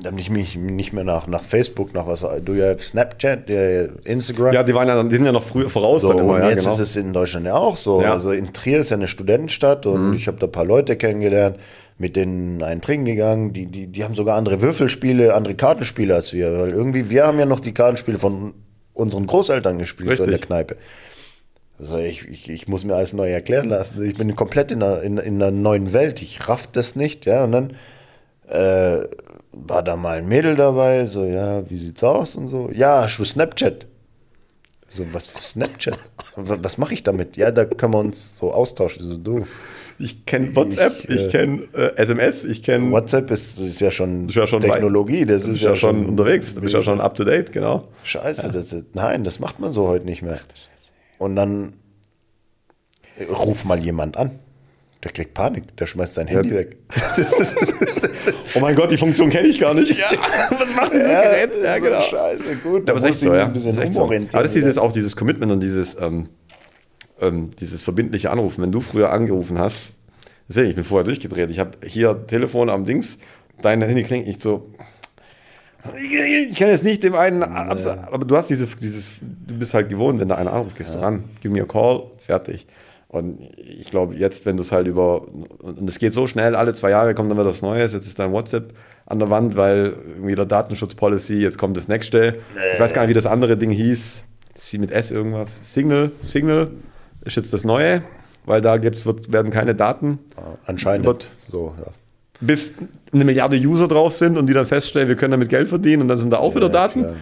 [0.00, 2.24] Da habe ich mich nicht mehr nach, nach Facebook, nach was.
[2.44, 4.54] Du ja Snapchat, ja, Instagram.
[4.54, 6.48] Ja, die, waren ja, die sind ja noch früher voraus So, dann immer, und ja,
[6.48, 6.72] jetzt genau.
[6.72, 8.00] ist es in Deutschland ja auch so.
[8.00, 8.06] Ja.
[8.06, 8.12] Mhm.
[8.12, 11.56] Also in Trier ist ja eine Studentenstadt und ich habe da ein paar Leute kennengelernt,
[11.98, 13.52] mit denen einen trinken gegangen.
[13.52, 16.58] Die, die, die haben sogar andere Würfelspiele, andere Kartenspiele als wir.
[16.58, 18.54] Weil irgendwie, wir haben ja noch die Kartenspiele von
[18.94, 20.48] unseren Großeltern gespielt so in der Richtig.
[20.48, 20.76] Kneipe.
[21.78, 24.02] Also ich, ich, ich muss mir alles neu erklären lassen.
[24.04, 26.22] Ich bin komplett in einer, in, in einer neuen Welt.
[26.22, 27.44] Ich raff das nicht, ja.
[27.44, 27.76] Und dann
[28.48, 29.08] äh,
[29.52, 32.70] war da mal ein Mädel dabei, so, ja, wie sieht's aus und so.
[32.72, 33.86] Ja, du Snapchat?
[34.88, 35.98] So, was für Snapchat?
[36.34, 37.36] Was, was mache ich damit?
[37.36, 39.02] Ja, da können wir uns so austauschen.
[39.04, 39.46] So, du,
[39.98, 42.90] Ich kenne WhatsApp, Ich, ich, äh, kenne äh, SMS, ich kenne.
[42.90, 45.24] WhatsApp ist, ist ja schon Ist ja schon Technologie.
[45.24, 47.88] Das ist bist ja schon unterwegs, du bist ja schon up to date, genau.
[48.04, 50.40] Scheiße, das ist, nein, das macht man so heute nicht mehr.
[51.18, 51.74] Und dann
[53.18, 54.38] äh, ruf mal jemand an.
[55.04, 56.54] Der kriegt Panik, der schmeißt sein Handy Ja.
[56.56, 56.76] weg.
[58.54, 59.98] Oh mein Gott, die Funktion kenne ich gar nicht.
[59.98, 60.10] Ja,
[60.50, 61.50] was macht dieses Gerät?
[61.64, 62.02] Ja, genau.
[62.02, 62.86] Scheiße, gut.
[62.86, 63.48] Ja, aber es ist echt so, ja.
[63.48, 64.02] Ist echt so.
[64.04, 66.28] Aber das ist dieses, auch dieses Commitment und dieses, ähm,
[67.22, 68.62] ähm, dieses verbindliche Anrufen.
[68.62, 69.92] Wenn du früher angerufen hast,
[70.48, 71.50] deswegen, ich bin vorher durchgedreht.
[71.50, 73.18] Ich habe hier Telefon am Dings,
[73.62, 74.68] dein Handy klingt nicht so.
[76.50, 79.88] Ich kann jetzt nicht dem einen, absa- aber du hast diese, dieses, du bist halt
[79.88, 82.66] gewohnt, wenn da einer anruft, gehst du ran, give me a call, fertig.
[83.08, 86.72] Und ich glaube, jetzt, wenn du es halt über, und es geht so schnell, alle
[86.74, 88.72] zwei Jahre kommt dann wieder was Neues, jetzt ist dein WhatsApp
[89.06, 92.36] an der Wand, weil irgendwie der Datenschutzpolicy, jetzt kommt das nächste.
[92.74, 94.22] Ich weiß gar nicht, wie das andere Ding hieß.
[94.54, 95.74] Sie mit S irgendwas.
[95.74, 96.70] Signal, Signal
[97.24, 98.02] ist jetzt das Neue,
[98.44, 100.18] weil da gibt's, wird, werden keine Daten,
[100.66, 101.06] Anscheinend.
[101.06, 101.90] Wird- so, ja.
[102.40, 102.74] bis
[103.12, 106.08] eine Milliarde User drauf sind und die dann feststellen, wir können damit Geld verdienen und
[106.08, 107.00] dann sind da auch wieder Daten.
[107.02, 107.14] klar.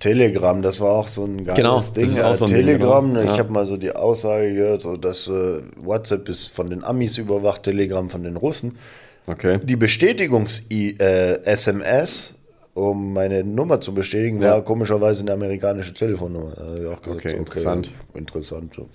[0.00, 2.16] Telegram, das war auch so ein geiles Genau, Ding.
[2.16, 3.24] Äh, so ein Ding, Telegram, genau.
[3.24, 3.38] ich Ja.
[3.38, 7.64] habe mal so die Aussage gehört, so, dass äh, WhatsApp ist von den Amis überwacht,
[7.64, 8.78] Telegram von den Russen.
[9.26, 9.58] Okay.
[9.64, 12.34] Die Bestätigungs-SMS,
[12.78, 14.52] um meine Nummer zu bestätigen, Ja.
[14.52, 16.52] war komischerweise eine amerikanische Telefonnummer.
[16.92, 17.90] Auch gesagt, Okay, interessant.
[18.14, 18.74] Interessant.
[18.74, 18.88] so.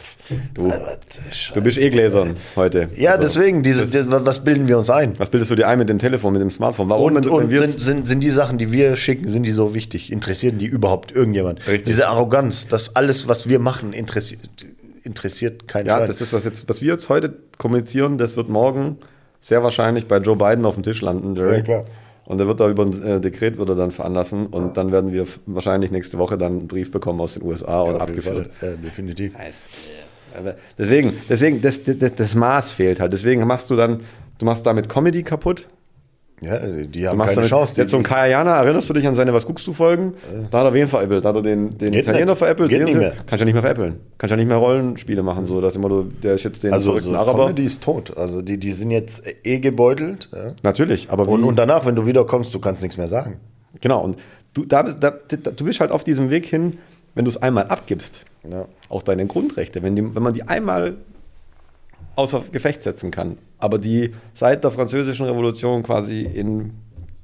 [0.54, 0.72] Du,
[1.54, 2.90] du bist eh gläsern heute.
[2.96, 5.14] Ja, Also, deswegen, diese, das- was bilden wir uns ein?
[5.20, 6.90] Was bildest du dir ein mit dem Telefon, mit dem Smartphone?
[6.90, 7.16] Warum?
[7.16, 10.12] Und, und sind, sind, sind die Sachen, die wir schicken, sind die so wichtig?
[10.12, 11.60] Interessieren die überhaupt irgendjemand?
[11.68, 11.84] Richtig.
[11.84, 14.42] Diese Arroganz, dass alles, was wir machen, interessiert,
[15.04, 16.08] interessiert keinen ja, Schwein.
[16.08, 18.98] das ist was jetzt, was wir jetzt heute kommunizieren, das wird morgen
[19.42, 21.58] sehr wahrscheinlich bei Joe Biden auf dem Tisch landen, Jerry.
[21.58, 21.86] Ja, klar.
[22.26, 25.12] Und der wird da über ein äh, Dekret wird er dann veranlassen und dann werden
[25.12, 28.50] wir wahrscheinlich nächste Woche dann einen Brief bekommen aus den USA und abgeführt.
[28.62, 29.34] Ja, definitiv.
[30.78, 33.14] Deswegen, deswegen, das, das, das Maß fehlt halt.
[33.14, 34.02] Deswegen machst du dann,
[34.38, 35.68] du machst damit Comedy kaputt.
[36.42, 37.80] Ja, die haben keine Chance.
[37.80, 40.14] Jetzt so ein Kayana, erinnerst du dich an seine Was guckst du Folgen?
[40.52, 41.24] Da hat er wen veräppelt?
[41.24, 42.38] Da hat er den, den Geht Italiener nicht.
[42.40, 42.70] veräppelt?
[42.70, 43.14] Geht Den- nicht mehr.
[43.26, 44.00] Kannst ja nicht mehr veräppeln.
[44.18, 46.92] Kannst ja nicht mehr Rollenspiele machen, so dass immer du, der ist jetzt den also
[46.92, 47.46] verrückten so Araber.
[47.46, 48.18] Comedy ist tot.
[48.18, 50.28] Also die, die sind jetzt eh gebeutelt.
[50.34, 50.54] Ja.
[50.64, 53.38] Natürlich, aber Und, und danach, wenn du wiederkommst, du kannst nichts mehr sagen.
[53.80, 54.18] genau, und
[54.54, 56.78] du, da, bist- da, da, du bist halt auf diesem Weg hin,
[57.16, 58.66] wenn du es einmal abgibst, Ja.
[58.90, 60.96] auch deine Grundrechte, wenn, die, wenn man die einmal
[62.16, 66.73] außer Gefecht setzen kann, aber die seit der französischen Revolution quasi in,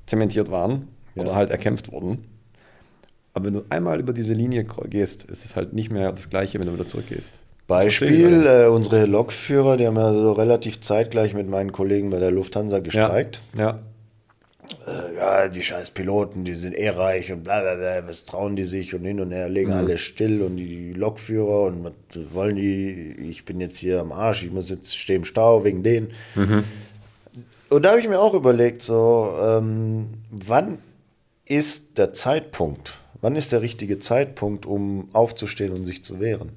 [0.06, 0.88] zementiert waren
[1.18, 2.24] oder halt erkämpft wurden.
[3.34, 6.58] Aber wenn du einmal über diese Linie gehst, ist es halt nicht mehr das Gleiche,
[6.58, 7.34] wenn du wieder zurückgehst.
[7.68, 12.32] Beispiel, äh, unsere Lokführer, die haben ja so relativ zeitgleich mit meinen Kollegen bei der
[12.32, 13.42] Lufthansa gestreikt.
[13.58, 13.80] Ja.
[14.88, 18.56] Äh, ja, die scheiß Piloten, die sind eh reich und bla bla bla, was trauen
[18.56, 22.56] die sich und hin und her, legen alle still und die Lokführer und was wollen
[22.56, 26.12] die, ich bin jetzt hier am Arsch, ich muss jetzt, stehe im Stau wegen denen.
[27.70, 30.80] Und da habe ich mir auch überlegt, so, ähm, wann
[31.46, 36.52] ist der Zeitpunkt, wann ist der richtige Zeitpunkt, um aufzustehen und sich zu wehren?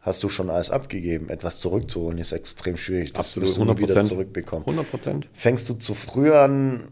[0.00, 1.30] Hast du schon alles abgegeben?
[1.30, 3.12] Etwas zurückzuholen ist extrem schwierig.
[3.12, 4.04] Das Absolut, du nie wieder 100%.
[4.04, 4.64] zurückbekommen.
[4.64, 5.28] 100 Prozent.
[5.32, 6.84] Fängst du zu früh an,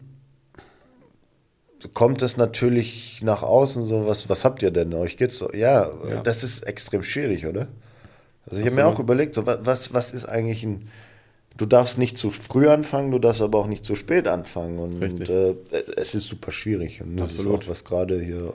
[1.93, 4.93] kommt es natürlich nach außen so, was, was habt ihr denn?
[4.93, 6.21] Euch geht's so, ja, Ja.
[6.21, 7.67] das ist extrem schwierig, oder?
[8.49, 10.87] Also ich habe mir auch überlegt, so, wa- was, was ist eigentlich ein,
[11.57, 15.29] du darfst nicht zu früh anfangen, du darfst aber auch nicht zu spät anfangen und
[15.29, 15.55] äh,
[15.97, 17.61] es ist super schwierig und das Absolut.
[17.61, 18.53] ist auch was gerade hier,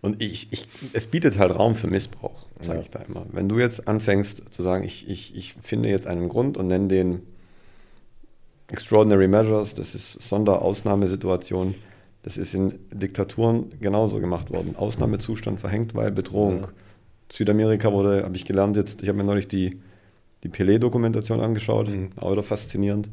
[0.00, 2.82] Und ich, ich, es bietet halt Raum für Missbrauch, sage Ja.
[2.84, 3.26] ich da immer.
[3.32, 6.88] Wenn du jetzt anfängst zu sagen, ich, ich, ich finde jetzt einen Grund und nenne
[6.88, 7.22] den
[8.68, 11.74] Extraordinary Measures, das ist Sonderausnahmesituation,
[12.26, 14.74] das ist in Diktaturen genauso gemacht worden.
[14.74, 16.66] Ausnahmezustand verhängt, weil Bedrohung.
[17.30, 19.78] Südamerika wurde, habe ich gelernt jetzt, ich habe mir neulich die,
[20.42, 23.08] die Pelé-Dokumentation angeschaut, auch wieder faszinierend.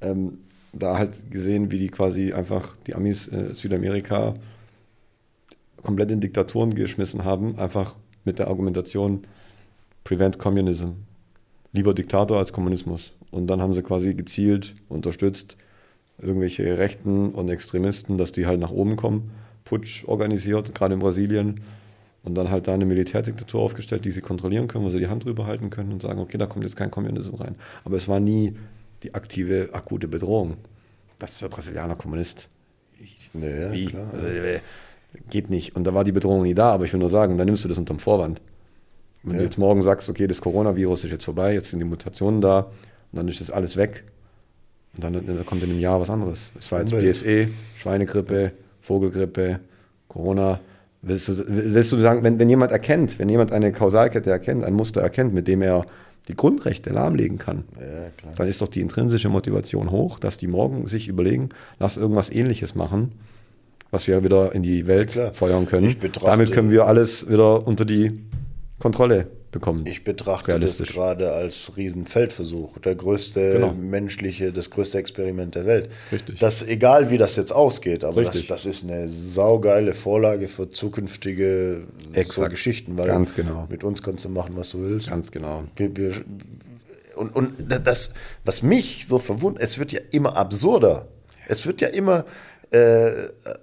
[0.00, 0.38] Ähm,
[0.72, 4.34] da halt gesehen, wie die quasi einfach die Amis äh, Südamerika
[5.82, 9.24] komplett in Diktaturen geschmissen haben, einfach mit der Argumentation
[10.02, 10.92] Prevent Communism.
[11.72, 13.12] Lieber Diktator als Kommunismus.
[13.30, 15.58] und dann haben sie quasi gezielt unterstützt
[16.18, 19.30] irgendwelche Rechten und Extremisten, dass die halt nach oben kommen,
[19.64, 21.60] Putsch organisiert, gerade in Brasilien
[22.22, 25.24] und dann halt da eine Militärdiktatur aufgestellt, die sie kontrollieren können, wo sie die Hand
[25.24, 27.56] drüber halten können und sagen, okay, da kommt jetzt kein Kommunismus rein.
[27.84, 28.56] Aber es war nie
[29.02, 30.56] die aktive, akute Bedrohung.
[31.18, 32.48] Was ist der Brasilianer Kommunist?
[32.98, 33.86] Ich, Ja, wie?
[33.86, 34.08] klar.
[34.12, 34.60] Also, äh,
[35.30, 35.76] geht nicht.
[35.76, 37.68] Und da war die Bedrohung nie da, aber ich will nur sagen, dann nimmst du
[37.68, 38.40] das unterm Vorwand.
[39.22, 39.38] Wenn Ja.
[39.40, 42.60] du jetzt morgen sagst, okay, das Coronavirus ist jetzt vorbei, jetzt sind die Mutationen da
[42.60, 42.70] und
[43.12, 44.04] dann ist das alles weg.
[44.96, 46.52] Und dann, dann kommt in einem Jahr was anderes.
[46.58, 46.92] Es war jetzt.
[46.92, 49.60] BSE, Schweinegrippe, Vogelgrippe,
[50.08, 50.60] Corona.
[51.02, 54.74] Willst du, willst du sagen, wenn, wenn jemand erkennt, wenn jemand eine Kausalkette erkennt, ein
[54.74, 55.86] Muster erkennt, mit dem er
[56.28, 60.88] die Grundrechte lahmlegen kann, Ja, dann ist doch die intrinsische Motivation hoch, dass die morgen
[60.88, 63.12] sich überlegen, lass irgendwas ähnliches machen,
[63.92, 65.32] was wir wieder in die Welt Klar.
[65.32, 65.94] feuern können.
[66.24, 68.24] Damit können wir alles wieder unter die
[68.80, 69.86] Kontrolle bekommen.
[69.86, 73.72] Ich betrachte das gerade als Riesenfeldversuch, der größte Genau.
[73.72, 75.90] menschliche, das größte Experiment der Welt.
[76.12, 76.38] Richtig.
[76.38, 81.84] Das egal wie das jetzt ausgeht, aber das, das ist eine saugeile Vorlage für zukünftige
[82.30, 82.48] so.
[82.48, 83.66] Geschichten, weil Ganz genau.
[83.70, 85.08] mit uns kannst du machen, was du willst.
[85.10, 85.64] Ganz genau.
[85.76, 86.12] Wir, wir,
[87.16, 87.54] und, und
[87.84, 88.12] das,
[88.44, 91.08] was mich so verwundert, es wird ja immer absurder.
[91.48, 92.24] Es wird ja immer,
[92.72, 93.12] äh,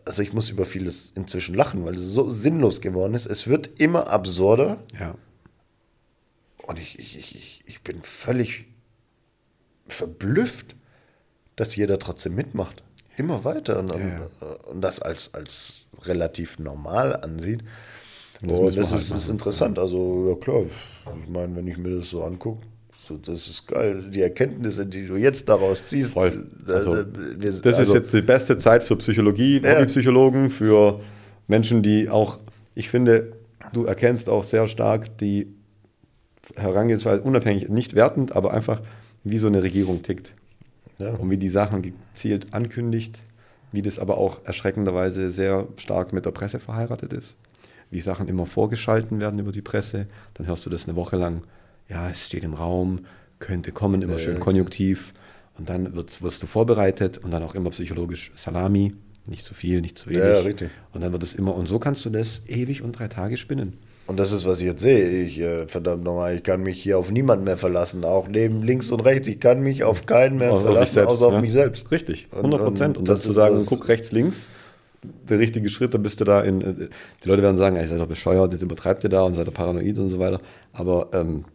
[0.05, 3.25] also ich muss über vieles inzwischen lachen, weil es so sinnlos geworden ist.
[3.27, 5.15] Es wird immer absurder Ja.
[6.63, 8.65] Und ich, ich, ich, ich- bin völlig
[9.87, 10.75] verblüfft,
[11.55, 12.81] dass jeder trotzdem mitmacht.
[13.17, 17.61] Immer weiter und, Ja, und, und das als, als relativ normal ansieht.
[18.41, 19.77] das wir das halt ist, ist interessant.
[19.77, 20.63] Also, ja klar,
[21.23, 22.63] ich meine, wenn ich mir das so angucke,
[23.07, 24.09] so, das ist geil.
[24.09, 26.47] Die Erkenntnisse, die du jetzt daraus ziehst, Voll.
[26.65, 29.73] da- Also, da- wir- Das ist also, jetzt die beste Zeit für Psychologie, Ja.
[29.75, 31.01] Hobbypsychologen, für
[31.47, 32.39] Menschen, die auch,
[32.75, 33.33] ich finde,
[33.73, 35.53] du erkennst auch sehr stark die
[36.55, 38.81] Herangehensweise, unabhängig, nicht wertend, aber einfach,
[39.23, 40.33] wie so eine Regierung tickt.
[40.97, 41.15] Ja.
[41.15, 43.19] Und wie die Sachen gezielt ankündigt,
[43.71, 47.35] wie das aber auch erschreckenderweise sehr stark mit der Presse verheiratet ist.
[47.89, 51.43] Wie Sachen immer vorgeschalten werden über die Presse, dann hörst du das eine Woche lang,
[51.89, 53.05] ja, es steht im Raum,
[53.39, 55.13] könnte kommen, immer schön konjunktiv.
[55.57, 58.93] Und dann wirst, wirst du vorbereitet und dann auch immer psychologisch Salami,
[59.27, 60.23] nicht zu viel, nicht zu wenig.
[60.23, 60.69] Ja, richtig.
[60.91, 63.77] Und dann wird es immer, und so kannst du das ewig und drei Tage spinnen.
[64.05, 65.07] Und das ist, was ich jetzt sehe.
[65.23, 68.03] Ich, äh, verdammt nochmal, ich kann mich hier auf niemanden mehr verlassen.
[68.03, 69.27] Auch neben links und rechts.
[69.29, 71.41] Ich kann mich auf keinen mehr Auf- auf dich verlassen, selbst, außer auf ja.
[71.41, 71.89] mich selbst.
[71.91, 72.97] Richtig, Und- 100 Prozent.
[72.97, 74.49] und Und, das das zu sagen, guck rechts, links,
[75.03, 76.61] der richtige Schritt, da bist du da in.
[76.61, 76.73] äh,
[77.23, 79.51] Die Leute werden sagen, ey, seid doch bescheuert, jetzt übertreibt ihr da und seid ihr
[79.53, 80.41] paranoid und so weiter.
[80.73, 81.45] Aber ähm,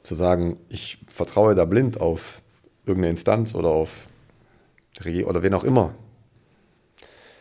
[0.00, 2.40] zu sagen, ich vertraue da blind auf
[2.86, 4.06] irgendeine Instanz oder auf
[5.26, 5.94] oder wen auch immer,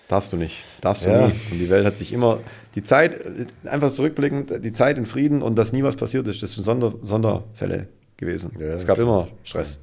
[0.08, 0.64] darfst du nicht.
[0.82, 1.28] Darfst du Ja.
[1.28, 1.34] nie.
[1.52, 2.40] Und die Welt hat sich immer,
[2.76, 3.24] die Zeit,
[3.66, 6.94] einfach zurückblickend, die Zeit in Frieden und dass nie was passiert ist, das sind Sonder,
[7.04, 8.52] Sonderfälle gewesen.
[8.60, 9.80] Ja, es gab immer Stress.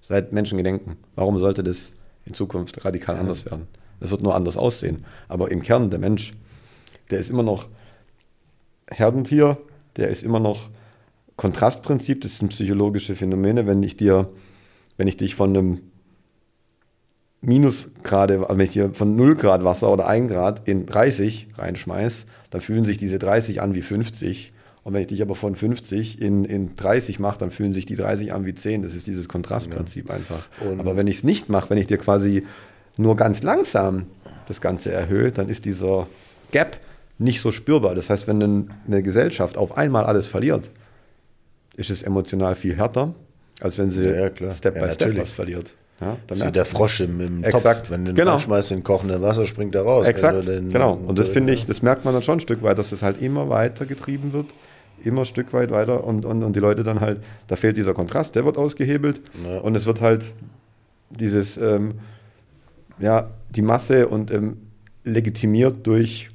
[0.00, 0.96] Seit Menschengedenken.
[1.16, 1.92] Warum sollte das
[2.24, 3.66] in Zukunft radikal anders werden?
[4.00, 5.04] Es wird nur anders aussehen.
[5.26, 6.32] Aber im Kern, der Mensch,
[7.10, 7.66] der ist immer noch
[8.90, 9.58] Herdentier,
[9.96, 10.68] der ist immer noch
[11.36, 13.66] Kontrastprinzip, das sind psychologische Phänomene.
[13.66, 14.28] Wenn ich dir,
[14.96, 15.80] wenn ich dich von einem
[17.40, 22.26] Minusgrade, also wenn ich dir von 0 Grad Wasser oder 1 Grad in 30 reinschmeiß,
[22.50, 24.52] dann fühlen sich diese 30 an wie 50.
[24.84, 27.94] Und wenn ich dich aber von 50 in, in 30 mache, dann fühlen sich die
[27.96, 28.82] 30 an wie 10.
[28.82, 30.48] Das ist dieses Kontrastprinzip einfach.
[30.60, 32.44] Und- aber wenn ich es nicht mache, wenn ich dir quasi
[32.96, 34.06] nur ganz langsam
[34.48, 36.06] das Ganze erhöhe, dann ist dieser
[36.52, 36.78] Gap
[37.18, 37.94] nicht so spürbar.
[37.94, 40.70] Das heißt, wenn ein- eine Gesellschaft auf einmal alles verliert,
[41.76, 43.14] ist es emotional viel härter,
[43.60, 44.54] als wenn sie Ja, ja.
[44.54, 45.22] Step Ja, by Step natürlich.
[45.22, 45.74] was verliert.
[46.00, 47.80] Ja, Das ist wie der Frosch im, im Exakt.
[47.80, 47.90] Topf.
[47.90, 48.32] Wenn du den Genau.
[48.32, 50.06] reinschmeißt in kochende Wasser, springt er raus.
[50.06, 50.94] Exakt, den- genau.
[50.94, 53.20] Und das finde ich, das merkt man dann schon ein Stück weit, dass es halt
[53.20, 54.46] immer weiter getrieben wird,
[55.02, 57.94] immer ein Stück weit weiter und, und, und die Leute dann halt, da fehlt dieser
[57.94, 59.58] Kontrast, der wird ausgehebelt Ja.
[59.58, 60.34] und es wird halt
[61.10, 61.94] dieses, ähm,
[63.00, 64.58] ja, die Masse und ähm,
[65.04, 66.28] legitimiert durch,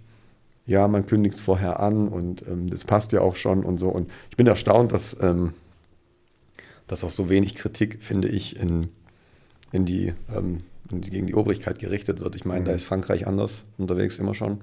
[0.66, 3.90] ja, man kündigt es vorher an und ähm, das passt ja auch schon und so.
[3.90, 5.54] Und ich bin erstaunt, dass, ähm,
[6.88, 8.88] dass auch so wenig Kritik, finde ich, in,
[9.74, 12.36] in die, ähm, in die, gegen die Obrigkeit gerichtet wird.
[12.36, 14.62] Ich meine, da ist Frankreich anders unterwegs immer schon.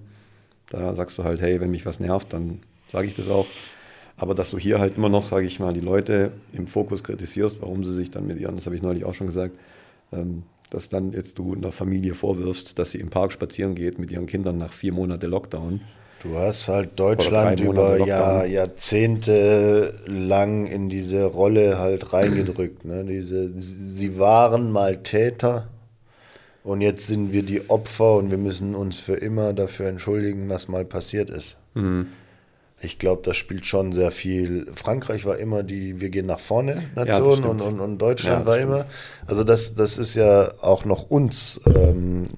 [0.71, 2.61] Da sagst du halt, hey, wenn mich was nervt, dann
[2.91, 3.47] sage ich das auch.
[4.17, 7.61] Aber dass du hier halt immer noch, sage ich mal, die Leute im Fokus kritisierst,
[7.61, 9.59] warum sie sich dann mit ihren, das habe ich neulich auch schon gesagt,
[10.13, 14.13] ähm, dass dann jetzt du einer Familie vorwirfst, dass sie im Park spazieren geht mit
[14.13, 15.81] ihren Kindern nach vier Monate Lockdown.
[16.23, 18.45] Du hast halt Deutschland über Jahr.
[18.47, 22.85] Jahrzehnte lang in diese Rolle halt reingedrückt.
[22.85, 23.05] Ne?
[23.05, 25.69] Diese, sie waren mal Täter
[26.63, 30.69] und jetzt sind wir die Opfer und wir müssen uns für immer dafür entschuldigen, was
[30.69, 31.57] mal passiert ist.
[31.75, 32.09] Mhm.
[32.83, 34.67] Ich glaube, das spielt schon sehr viel.
[34.75, 37.49] Frankreich war immer die Wir gehen nach vorne Nation stimmt.
[37.49, 38.73] und, und, und Deutschland Ja, war stimmt.
[38.75, 38.85] immer.
[39.27, 42.29] Also das, das ist ja auch noch uns ähm,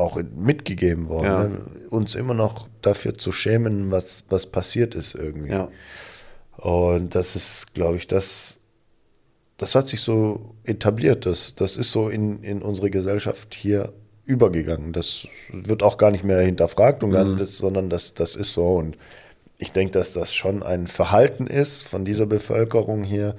[0.00, 1.24] auch mitgegeben worden.
[1.24, 1.48] Ja.
[1.48, 1.60] Ne?
[1.90, 5.50] Uns immer noch dafür zu schämen, was, was passiert ist irgendwie.
[5.50, 5.68] Ja.
[6.56, 8.60] Und das ist, glaube ich, das,
[9.56, 11.26] das hat sich so etabliert.
[11.26, 13.92] Das, das ist so in, in unsere Gesellschaft hier
[14.24, 14.92] übergegangen.
[14.92, 18.76] Das wird auch gar nicht mehr hinterfragt, und nicht, das, sondern das, das ist so.
[18.76, 18.96] Und
[19.58, 23.36] ich denke, dass das schon ein Verhalten ist von dieser Bevölkerung hier,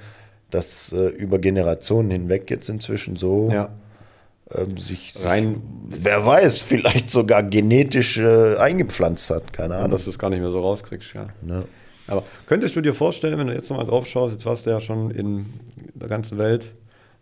[0.50, 3.70] das äh, über Generationen hinweg jetzt inzwischen so Ja.
[4.54, 9.52] Ähm, sich, sich, Rein- wer weiß, vielleicht sogar genetisch äh, eingepflanzt hat.
[9.52, 9.92] Keine Ja, Ahnung.
[9.92, 11.28] dass du es gar nicht mehr so rauskriegst, ja.
[11.42, 11.64] Ne?
[12.06, 14.80] Aber könntest du dir vorstellen, wenn du jetzt nochmal drauf schaust, jetzt warst du ja
[14.80, 15.46] schon in
[15.94, 16.72] der ganzen Welt,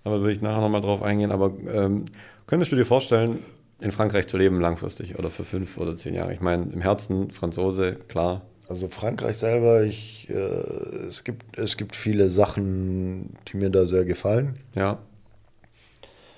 [0.05, 2.07] aber würde ich nachher nochmal drauf eingehen, aber ähm,
[2.47, 3.39] könntest du dir vorstellen,
[3.81, 6.33] in Frankreich zu leben langfristig oder für fünf oder zehn Jahre?
[6.33, 8.43] Ich meine, im Herzen Franzose, klar.
[8.69, 10.35] Also Frankreich selber, ich, äh,
[11.07, 14.59] es, gibt, es gibt viele Sachen, die mir da sehr gefallen.
[14.75, 14.99] Ja.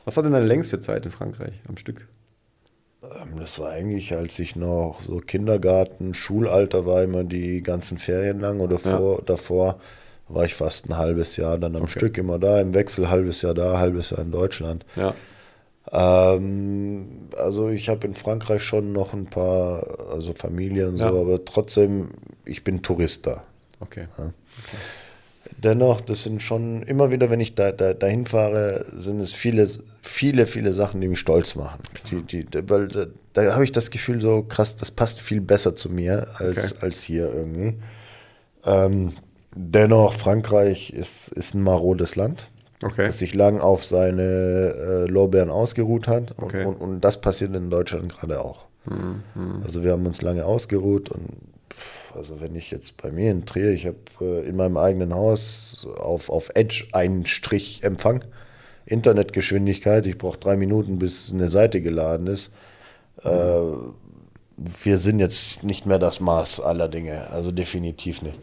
[0.04, 2.08] Was war denn deine längste Zeit in Frankreich am Stück?
[3.02, 8.40] Ähm, das war eigentlich, als ich noch so Kindergarten, Schulalter war, immer die ganzen Ferien
[8.40, 8.96] lang oder Ja.
[8.98, 9.78] vor, davor
[10.28, 13.54] war ich fast ein halbes Jahr dann am Stück immer da, im Wechsel halbes Jahr
[13.54, 14.84] da, halbes Jahr in Deutschland.
[14.96, 15.14] Ja.
[15.90, 21.10] Ähm, also ich habe in Frankreich schon noch ein paar, also Familie und so, Ja.
[21.10, 22.10] aber trotzdem,
[22.44, 23.42] ich bin Tourist da.
[23.80, 24.06] Okay.
[25.58, 29.68] Dennoch, das sind schon immer wieder, wenn ich da, da dahin fahre, sind es viele,
[30.00, 31.80] viele, viele Sachen, die mich stolz machen.
[32.10, 35.40] Die, die, da- weil da, da habe ich das Gefühl, so krass, das passt viel
[35.40, 36.84] besser zu mir als, Okay.
[36.86, 37.74] als hier irgendwie.
[38.64, 39.12] Ähm,
[39.54, 42.48] dennoch, Frankreich ist, ist ein marodes Land,
[42.82, 43.06] Okay.
[43.06, 46.32] das sich lang auf seine äh, Lorbeeren ausgeruht hat.
[46.38, 46.64] Und, Okay.
[46.64, 48.66] und, und das passiert in Deutschland gerade auch.
[49.62, 51.28] Also wir haben uns lange ausgeruht und
[52.14, 55.86] also wenn ich jetzt bei mir in Trier, ich habe äh, in meinem eigenen Haus
[55.96, 58.24] auf, auf Edge einen Strich Empfang,
[58.86, 62.50] Internetgeschwindigkeit, ich brauche drei Minuten, bis eine Seite geladen ist.
[63.22, 63.28] Äh,
[64.84, 68.38] wir sind jetzt nicht mehr das Maß aller Dinge, also definitiv nicht.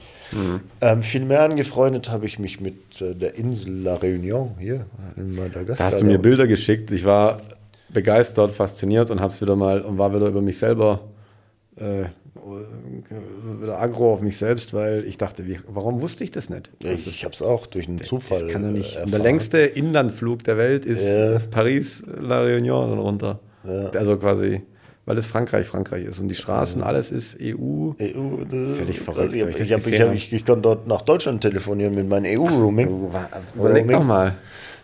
[0.81, 4.85] Ähm, viel mehr angefreundet habe ich mich mit äh, der Insel La Réunion hier
[5.15, 5.77] in Madagaskar.
[5.77, 6.91] Da hast du mir Bilder geschickt.
[6.91, 7.41] Ich war
[7.89, 11.01] begeistert, fasziniert und hab's wieder mal und war wieder über mich selber
[11.77, 12.05] äh,
[13.61, 16.71] wieder aggro auf mich selbst, weil ich dachte, wie, warum wusste ich das nicht?
[16.83, 18.41] Ja, ich ich habe es auch durch einen Zufall.
[18.41, 18.95] Das kann doch nicht.
[18.95, 19.21] äh, Und der erfahren.
[19.23, 21.39] längste Inlandflug der Welt ist Ja.
[21.51, 23.39] Paris, La Réunion und runter.
[23.93, 24.61] Also quasi,
[25.05, 27.91] weil es Frankreich, Frankreich ist und die Straßen, alles ist EU.
[27.99, 32.39] EU, das Völlig verrückt, ich, ich ich, ich konnte dort nach Deutschland telefonieren mit meinem
[32.39, 33.09] EU-Roaming.
[33.55, 34.35] Überleg doch mal.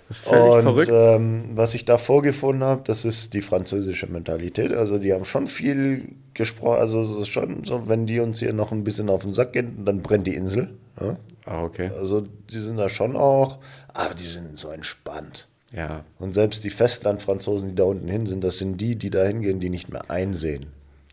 [0.08, 0.92] Das ist völlig Und verrückt.
[0.94, 4.72] ähm, was ich da vorgefunden habe, das ist die französische Mentalität.
[4.74, 6.80] Also die haben schon viel gesprochen.
[6.80, 9.54] Also es ist schon so, wenn die uns hier noch ein bisschen auf den Sack
[9.54, 10.70] gehen, dann brennt die Insel.
[11.02, 11.18] Ja?
[11.46, 11.90] ah, okay.
[11.98, 13.58] Also die sind da schon auch,
[13.94, 15.48] aber die sind so entspannt.
[15.72, 16.06] Ja.
[16.20, 19.60] Und selbst die Festlandfranzosen, die da unten hin sind, das sind die, die da hingehen,
[19.60, 20.68] die nicht mehr einsehen.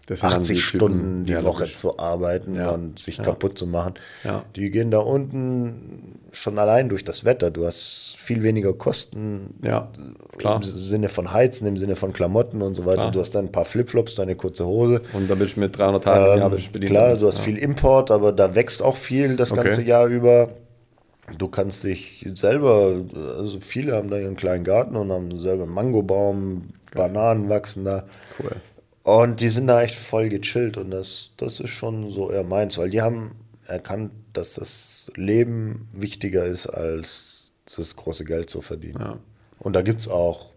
[0.07, 1.77] Das sind dann 80 die Typen- Stunden die ja, Woche logisch.
[1.77, 2.71] zu arbeiten Ja.
[2.71, 3.95] und sich kaputt zu machen.
[4.25, 4.45] Ja.
[4.57, 7.51] Die gehen da unten schon allein durch das Wetter.
[7.53, 9.89] Du hast viel weniger Kosten Ja,
[10.43, 13.03] im Sinne von Heizen, im Sinne von Klamotten und so weiter.
[13.03, 13.11] Klar.
[13.13, 15.03] Du hast dann ein paar Flipflops, deine kurze Hose.
[15.13, 16.91] Und da bist du mit 300 Tagen im Jahr Ähm, bist du bedient.
[16.91, 19.63] klar, du hast viel Import, aber da wächst auch viel das Okay.
[19.63, 20.49] ganze Jahr über.
[21.39, 22.93] Du kannst dich selber,
[23.39, 28.05] also viele haben da ihren kleinen Garten und haben selber einen Mangobaum, Bananen wachsen da.
[28.43, 28.51] Cool.
[29.05, 32.79] Und die sind da echt voll gechillt und das, das ist schon so eher meins,
[32.79, 33.33] weil die haben
[33.67, 39.01] erkannt, dass das Leben wichtiger ist, als das große Geld zu verdienen.
[39.01, 39.19] Ja.
[39.59, 40.51] Und da gibt es auch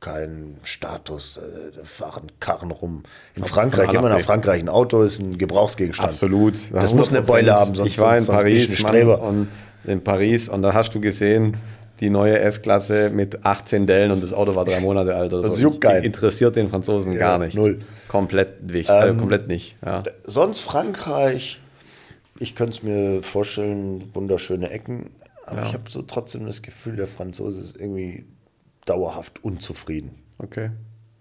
[0.00, 1.38] keinen Status.
[1.38, 3.02] äh, Da fahren Karren rum.
[3.34, 4.20] In Frankreich, A nach immer nach.
[4.20, 6.10] Frankreich, ein Auto ist ein Gebrauchsgegenstand.
[6.10, 6.54] Absolut.
[6.72, 7.26] Das muss eine 100%.
[7.26, 9.22] Beule haben, sonst Ich war in sonst bist du Paris ein Mann, Streber.
[9.22, 9.48] und
[9.84, 11.56] in Paris und da hast du gesehen,
[12.00, 15.32] die neue S-Klasse mit 18 Dellen und das Auto war drei Monate alt.
[15.32, 15.62] Oder Das so.
[15.62, 16.04] juckt keinen.
[16.04, 17.54] Interessiert den Franzosen Ja, gar nicht.
[17.56, 17.80] null.
[18.08, 19.76] Komplett, nicht, äh, komplett nicht.
[19.84, 20.02] Ja.
[20.24, 21.60] Sonst Frankreich,
[22.38, 25.10] ich könnte es mir vorstellen, wunderschöne Ecken,
[25.44, 28.24] aber ich habe so trotzdem das Gefühl, der Franzose ist irgendwie
[28.84, 30.10] dauerhaft unzufrieden.
[30.38, 30.70] Okay.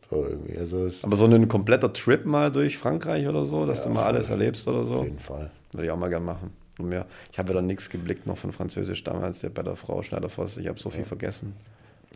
[0.09, 0.25] So.
[0.59, 4.29] Also Aber so ein kompletter Trip mal durch Frankreich oder so, dass du mal alles
[4.29, 5.49] erlebst oder so, auf jeden Fall.
[5.71, 6.51] würde ich auch mal gern machen.
[6.79, 10.03] Mir, ich habe ja dann nichts geblickt noch von Französisch damals, der bei der Frau
[10.03, 10.57] Schneider-Voss.
[10.57, 11.53] Ich habe so viel vergessen.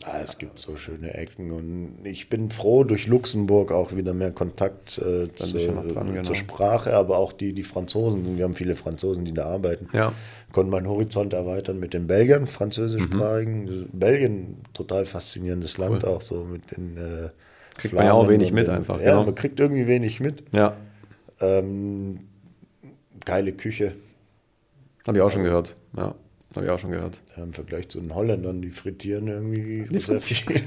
[0.06, 4.32] Ah, es gibt so schöne Ecken und ich bin froh, durch Luxemburg auch wieder mehr
[4.32, 5.28] Kontakt äh,
[5.72, 6.24] noch dran, genau.
[6.24, 10.14] zur Sprache, aber auch die, die Franzosen, wir haben viele Franzosen, die da arbeiten, Ja.
[10.54, 13.64] konnten meinen Horizont erweitern mit den Belgiern, französischsprachigen.
[13.66, 13.90] Mhm.
[13.92, 17.30] Belgien, total faszinierendes Land auch so mit den äh,
[17.76, 19.26] Kriegt man ja auch Flamen wenig mit den, einfach, Ja, genau.
[19.26, 20.44] man kriegt irgendwie wenig mit.
[20.54, 20.78] Ja.
[21.42, 22.22] Ähm,
[23.26, 23.94] geile Küche.
[25.10, 25.76] Habe ich auch schon gehört.
[25.98, 26.14] Ja,
[26.56, 27.20] habe ich auch schon gehört.
[27.36, 30.62] Ja, Im Vergleich zu den Holländern, die frittieren irgendwie sehr viel.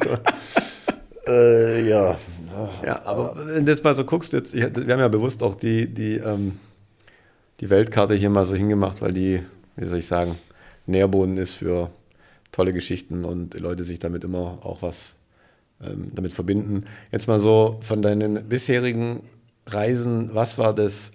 [1.29, 2.19] äh, ja.
[2.85, 5.87] Ja, aber wenn du jetzt mal so guckst, jetzt, wir haben ja bewusst auch die,
[5.87, 6.59] die, ähm,
[7.61, 9.45] die Weltkarte hier mal so hingemacht, weil die,
[9.77, 10.37] wie soll ich sagen,
[10.87, 11.93] Nährboden ist für
[12.51, 15.15] tolle Geschichten und die Leute sich damit immer auch was
[15.81, 16.87] ähm, damit verbinden.
[17.13, 19.21] Jetzt mal so von deinen bisherigen
[19.69, 21.13] Reisen, was war das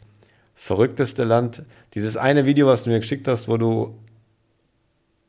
[0.56, 1.64] verrückteste Land?
[1.98, 3.98] Dieses eine Video, was du mir geschickt hast, wo du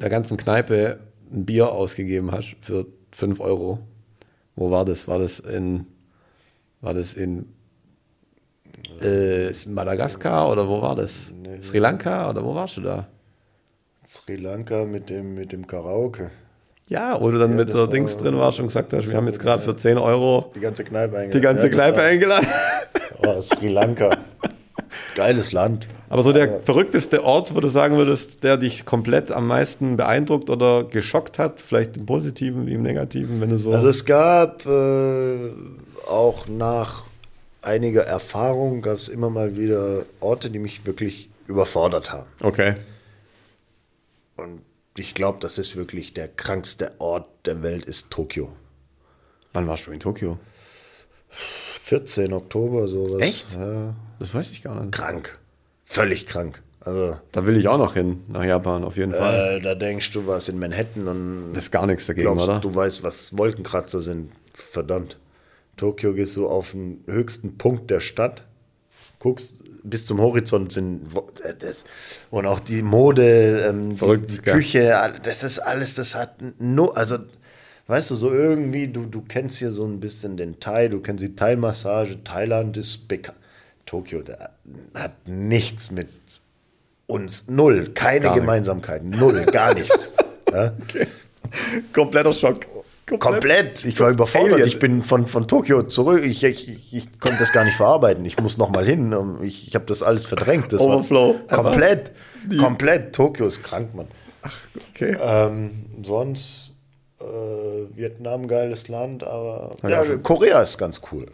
[0.03, 0.99] der ganzen Kneipe
[1.33, 3.79] ein Bier ausgegeben hast für 5 Euro.
[4.55, 5.09] Wo war das?
[5.09, 5.87] War das in,
[6.83, 7.47] war das in
[9.01, 11.31] äh, Madagaskar oder wo war das?
[11.35, 13.07] Nee, Sri Lanka oder wo warst du da?
[14.05, 16.31] Sri Lanka mit dem, mit dem Karaoke.
[16.89, 19.27] Ja, wo du dann Ja, mit war- Dings drin warst und gesagt hast, wir haben
[19.27, 21.31] jetzt gerade für 10 Euro Die ganze Kneipe eingeladen.
[21.33, 22.47] die ganze Ja, Kneipe eingeladen.
[23.27, 24.11] Oh, Sri Lanka.
[25.19, 25.89] Geiles Land.
[26.11, 30.49] Aber so der verrückteste Ort, wo du sagen würdest, der dich komplett am meisten beeindruckt
[30.49, 33.73] oder geschockt hat, vielleicht im Positiven wie im Negativen, wenn du so.
[33.73, 35.51] Also es gab äh,
[36.07, 37.03] auch nach
[37.63, 42.31] einiger Erfahrung gab es immer mal wieder Orte, die mich wirklich überfordert haben.
[42.41, 42.75] okay.
[44.37, 44.63] Und
[44.97, 48.53] ich glaube, das ist wirklich der krankste Ort der Welt ist Tokio.
[49.53, 50.39] Wann warst du in Tokio?
[51.29, 53.21] 14 Oktober sowas.
[53.21, 53.55] Echt?
[53.55, 53.97] Ja.
[54.19, 54.93] Das weiß ich gar nicht.
[54.93, 55.39] Krank.
[55.85, 56.63] Völlig krank.
[56.81, 59.59] Also Da will ich auch noch hin, nach Japan, auf jeden Fall.
[59.59, 62.61] äh, da denkst du, warst in Manhattan und Das ist gar nichts dagegen, glaubst, oder?
[62.61, 64.31] du weißt, was Wolkenkratzer sind.
[64.55, 65.19] Verdammt.
[65.77, 68.43] Tokio gehst du auf den höchsten Punkt der Stadt,
[69.19, 71.03] guckst bis zum Horizont sind
[71.45, 71.85] äh, das,
[72.31, 74.55] und auch die Mode, ähm, die, Verrückt, die gell?
[74.55, 77.19] Küche, das ist alles, das hat nur, also
[77.87, 81.23] weißt du, so irgendwie, du, du kennst hier so ein bisschen den Thai, du kennst
[81.25, 83.38] die Thai-Massage, Thailand ist bekannt.
[83.89, 84.23] Tokio
[84.93, 86.11] hat nichts mit
[87.07, 88.41] uns, null, keine Gar nicht.
[88.41, 90.11] Gemeinsamkeit, null, gar nichts.
[90.53, 90.73] ja?
[91.95, 92.67] Kompletter Schock.
[93.19, 93.87] Komplett.
[93.87, 94.53] Ich war überfordert.
[94.53, 94.69] Alien.
[94.69, 96.23] Ich bin von, von Tokio zurück.
[96.27, 98.27] Ich, ich, ich, ich konnte das gar nicht verarbeiten.
[98.27, 99.17] Ich muss noch mal hin.
[99.43, 100.71] Ich, ich habe das alles verdrängt.
[100.75, 101.37] Das Overflow.
[101.49, 102.13] Komplett.
[102.61, 103.15] Komplett.
[103.15, 104.09] Tokio ist krank, Mann.
[104.93, 105.17] Okay.
[105.19, 106.75] Ähm, sonst
[107.21, 107.25] äh,
[107.97, 110.23] Vietnam, geiles Land, aber ja, schon.
[110.23, 111.27] Korea ist ganz cool.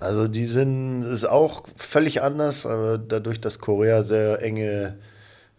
[0.00, 4.96] Also die sind, ist auch völlig anders, aber dadurch, dass Korea sehr enge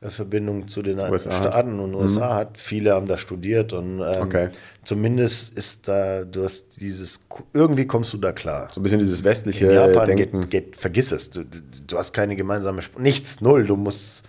[0.01, 1.37] äh, Verbindung zu den USA hat.
[1.37, 4.49] Staaten und USA hat, viele haben da studiert und ähm, Okay.
[4.83, 7.21] zumindest ist da, du hast dieses,
[7.53, 8.69] irgendwie kommst du da klar.
[8.73, 10.41] So ein bisschen dieses westliche In Japan Denken.
[10.41, 11.29] geht, geht, vergiss es.
[11.29, 13.65] Du, du, hast keine gemeinsame Sp Nichts, null.
[13.65, 14.23] Du musst.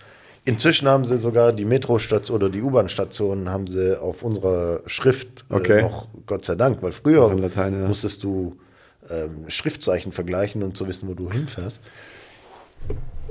[0.44, 5.80] Inzwischen haben sie sogar die Metrostation oder die U-Bahn-Stationen haben sie auf unserer Schrift Okay.
[5.80, 7.86] äh, noch, Gott sei Dank, weil früher Latein, ja.
[7.86, 8.56] musstest du
[9.10, 11.80] ähm, Schriftzeichen vergleichen und zu wissen, wo du hinfährst.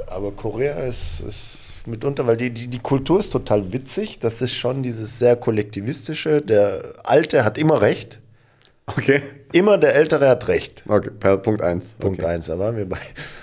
[0.08, 4.20] Aber Korea ist, ist mitunter, weil die, die, die Kultur ist total witzig.
[4.20, 6.41] Das ist schon dieses sehr kollektivistische.
[6.41, 8.20] Der Alte hat immer recht.
[8.86, 9.22] Okay.
[9.52, 10.84] Immer der Ältere hat recht.
[10.88, 11.95] Okay, per Punkt 1.
[11.99, 12.30] Punkt okay.
[12.30, 12.45] eins.
[12.45, 12.99] Da waren wir bei,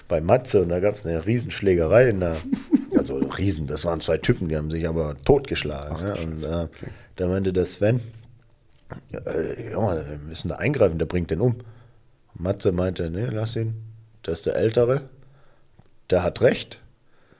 [0.08, 2.36] bei Matze und da gab es eine Riesenschlägerei in der,
[2.96, 6.06] also Riesen, das waren zwei Typen, die haben sich aber totgeschlagen.
[6.06, 6.68] ja, und äh,
[7.16, 8.00] da meinte der Sven,
[9.12, 11.56] äh, Junge, wir müssen da eingreifen, der bringt den um.
[12.34, 13.74] Matze meinte, nee, lass ihn,
[14.26, 15.02] der ist der Ältere,
[16.10, 16.80] der hat recht.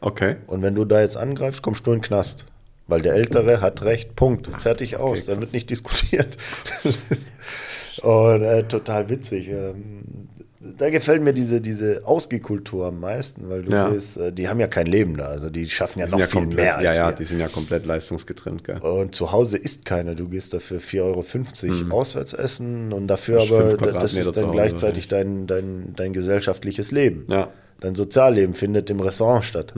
[0.01, 0.37] Okay.
[0.47, 2.45] Und wenn du da jetzt angreifst, kommst du in den Knast.
[2.87, 4.49] Weil der Ältere hat recht, Punkt.
[4.49, 5.25] Fertig aus.
[5.25, 6.37] da wird nicht diskutiert.
[8.03, 9.49] Und äh, total witzig.
[9.49, 10.29] Ähm,
[10.79, 13.91] da gefällt mir diese, diese Ausgehkultur am meisten, weil du Ja.
[13.91, 15.27] gehst, äh, die haben ja kein Leben da.
[15.27, 17.17] Also die schaffen ja Die noch ja viel komplett, mehr als ja, ja, wir.
[17.17, 18.79] die sind ja komplett leistungsgetrennt, gell?
[18.79, 20.15] Und zu Hause isst keiner.
[20.15, 21.03] Du gehst dafür 4,50
[21.85, 27.25] Euro auswärts essen und dafür aber, das ist dann gleichzeitig dein, dein, dein gesellschaftliches Leben.
[27.29, 27.51] Ja.
[27.81, 29.75] Dein Sozialleben findet im Restaurant statt.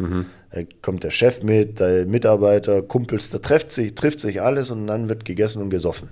[0.52, 4.86] Da kommt der Chef mit, der Mitarbeiter, Kumpels, da trifft sich, trifft sich alles und
[4.86, 6.08] dann wird gegessen und gesoffen.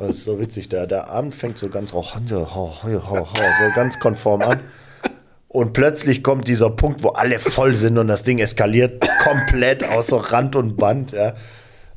[0.00, 0.68] Das ist so witzig.
[0.70, 4.60] Der, der Abend fängt so ganz oh, ho, ho, so ganz konform an.
[5.48, 10.16] Und plötzlich kommt dieser Punkt, wo alle voll sind und das Ding eskaliert komplett außer
[10.18, 11.12] Rand und Band.
[11.12, 11.34] Ja.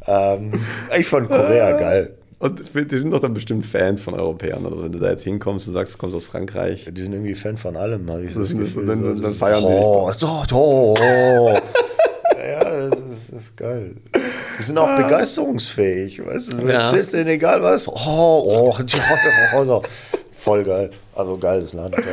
[0.06, 0.52] Ähm,
[0.98, 2.14] ich fand Korea geil.
[2.40, 4.84] Und die sind doch dann bestimmt Fans von Europäern oder so.
[4.84, 6.90] Wenn du da jetzt hinkommst und sagst, du kommst aus Frankreich.
[6.92, 8.10] Die sind irgendwie Fan von allem.
[8.12, 8.86] Hab ich Das ist- Gefühl.
[8.86, 10.12] dann- So, dann- das feiern die oh,
[10.52, 11.58] oh, oh.
[12.46, 13.96] Ja, das ist, das ist geil.
[14.58, 16.26] Die sind auch begeisterungsfähig.
[16.26, 16.82] Weißt du, du Ja.
[16.82, 17.88] erzählst denen egal was.
[17.88, 18.78] Oh, oh,
[19.56, 19.82] oh, so.
[20.32, 20.90] Voll geil.
[21.16, 21.96] Also geiles Land.
[21.96, 22.04] Ja.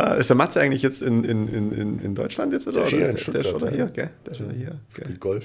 [0.00, 2.80] Ah, ist der Matze eigentlich jetzt in, in, in, in- in Deutschland jetzt oder?
[2.84, 4.10] Der oder ist der, der ist schon hier, gell?
[4.24, 4.66] Der ist schon hier.
[4.94, 5.04] Gell.
[5.04, 5.44] Spielt Golf.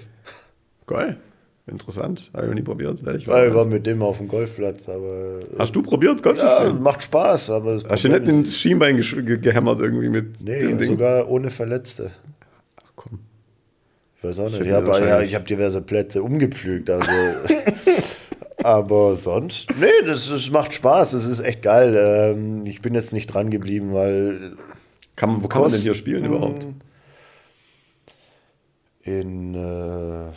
[0.87, 1.17] Geil.
[1.67, 2.31] Interessant.
[2.33, 3.05] Habe ich noch nie probiert.
[3.05, 5.39] Werde ich war mit dem auf dem Golfplatz, aber.
[5.59, 6.81] Hast du probiert, Golf zu Ja, spielen?
[6.81, 10.87] macht Spaß, aber das Hast du nicht ins Schienbein gehämmert irgendwie mit Nee, dem Ding?
[10.87, 12.11] sogar ohne Verletzte.
[14.21, 14.59] Ich weiß auch nicht.
[14.61, 16.91] Ich mir habe ja, ich hab diverse Plätze umgepflügt.
[16.91, 17.09] Also.
[18.63, 21.13] aber sonst, nee, das, das macht Spaß.
[21.13, 21.95] Das ist echt geil.
[21.97, 24.55] Ähm, ich bin jetzt nicht dran geblieben, weil
[25.15, 26.67] Kann, man- wo kann man denn hier spielen überhaupt?
[29.03, 30.31] in äh,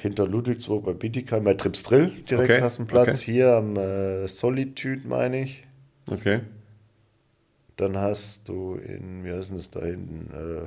[0.00, 3.20] hinter Ludwigsburg bei Bietigheim, bei Tripsdrill direkt Okay, hast du einen Platz.
[3.20, 3.32] okay.
[3.32, 5.64] Hier am äh, Solitude, meine ich.
[6.10, 6.40] Okay.
[7.76, 10.30] Dann hast du in, wie heißt denn das da hinten?
[10.32, 10.66] Äh,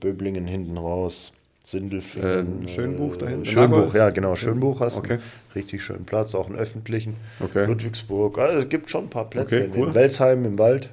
[0.00, 1.32] Böblingen hinten raus.
[1.64, 2.64] Sindelfingen.
[2.64, 3.44] Äh, Schönbuch da hinten?
[3.44, 4.34] Schönbuch, ja, genau.
[4.34, 5.18] Schönbuch hast Okay.
[5.18, 5.54] du.
[5.54, 7.14] Richtig schönen Platz, auch einen öffentlichen.
[7.38, 7.66] Okay.
[7.66, 8.38] Ludwigsburg.
[8.38, 9.56] Also, es gibt schon ein paar Plätze.
[9.56, 9.88] Okay, in cool.
[9.88, 10.90] in Welsheim im Wald.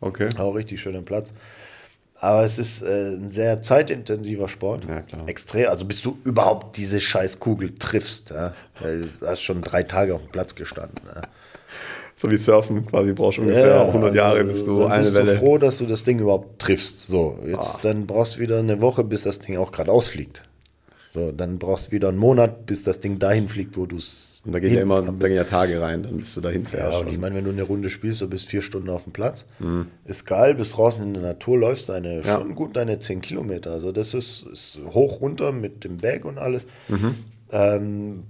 [0.00, 0.28] Okay.
[0.38, 1.32] Auch richtig schöner Platz.
[2.16, 4.84] Aber es ist äh, ein sehr zeitintensiver Sport.
[4.88, 5.28] Ja, klar.
[5.28, 5.68] Extrem.
[5.68, 8.30] Also bis du überhaupt diese scheiß Kugel triffst.
[8.30, 8.54] Ja?
[8.80, 11.00] Weil Du hast schon drei Tage auf dem Platz gestanden.
[11.12, 11.22] Ja?
[12.24, 15.32] So wie Surfen quasi brauchst du ungefähr 100 Jahre, bis du dann eine bist Welle.
[15.32, 17.06] du froh, dass du das Ding überhaupt triffst.
[17.06, 20.42] So, jetzt dann brauchst du wieder eine Woche, bis das Ding auch gerade ausfliegt.
[21.10, 24.42] So, dann brauchst du wieder einen Monat, bis das Ding dahin fliegt, wo du es.
[24.44, 26.68] Und da gehen ja immer da gehen ja Tage rein, dann bist du dahin Ja,
[26.68, 27.00] fährst.
[27.02, 29.46] und ich meine, wenn du eine Runde spielst, du bist vier Stunden auf dem Platz,
[29.60, 29.86] Mhm.
[30.04, 32.38] ist geil, bist draußen in der Natur, läufst deine, Ja.
[32.40, 33.70] schon gut deine 10 Kilometer.
[33.70, 36.66] Also das ist, ist hoch runter mit dem Bag und alles.
[36.88, 37.14] Mhm.
[37.52, 38.22] Ähm,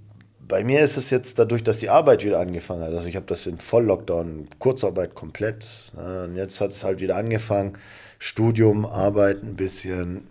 [0.47, 2.93] bei mir ist es jetzt dadurch, dass die Arbeit wieder angefangen hat.
[2.93, 5.67] Also ich habe das in Volllockdown, Kurzarbeit komplett.
[5.97, 7.79] Ja, und jetzt hat es halt wieder angefangen.
[8.19, 10.27] Studium, Arbeit ein bisschen,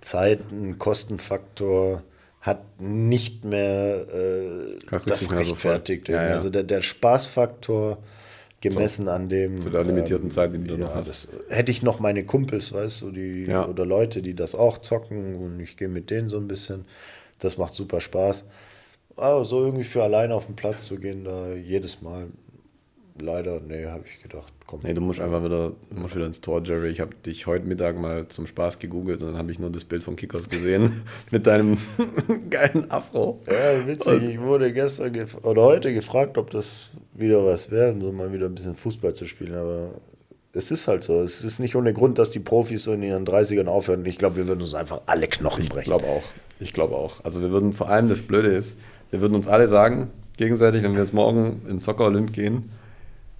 [0.00, 2.02] Zeit, ein Kostenfaktor
[2.40, 6.08] hat nicht mehr äh, das mehr so rechtfertigt.
[6.08, 6.32] Ja, ja.
[6.34, 7.98] Also der, der Spaßfaktor
[8.60, 9.58] gemessen an dem.
[9.58, 11.08] zu der limitierten Zeit, die du ja, noch hast.
[11.08, 13.66] Das, hätte ich noch meine Kumpels, weißt du, die Ja.
[13.66, 16.84] oder Leute, die das auch zocken und ich gehe mit denen so ein bisschen.
[17.38, 18.44] Das macht super Spaß.
[19.18, 22.26] Aber so irgendwie für alleine auf den Platz zu gehen, da jedes Mal,
[23.20, 24.80] leider, nee, habe ich gedacht, komm.
[24.84, 26.88] Nee, du musst einfach wieder, du musst wieder ins Tor, Jerry.
[26.90, 29.84] Ich habe dich heute Mittag mal zum Spaß gegoogelt und dann habe ich nur das
[29.84, 31.78] Bild von Kickers gesehen mit deinem
[32.50, 33.40] geilen Afro.
[33.46, 34.22] Ja, witzig.
[34.22, 35.12] Ich wurde gestern
[35.42, 39.26] oder heute gefragt, ob das wieder was wäre, so mal wieder ein bisschen Fußball zu
[39.26, 39.54] spielen.
[39.54, 39.90] Aber
[40.52, 41.20] es ist halt so.
[41.20, 44.04] Es ist nicht ohne Grund, dass die Profis so in ihren 30ern aufhören.
[44.06, 45.90] Ich glaube, wir würden uns einfach alle Knochen Ich brechen.
[45.90, 46.22] glaube auch.
[46.60, 47.24] Ich glaube auch.
[47.24, 48.78] Also wir würden vor allem das Blöde ist,
[49.10, 52.70] wir würden uns alle sagen, gegenseitig, wenn wir jetzt morgen in Soccer Olymp gehen,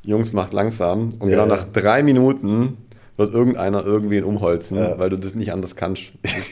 [0.02, 1.10] Jungs, macht langsam.
[1.18, 1.56] Und Ja, genau ja.
[1.56, 2.78] nach drei Minuten
[3.16, 4.98] wird irgendeiner irgendwen umholzen, Ja.
[4.98, 6.04] weil du das nicht anders kannst.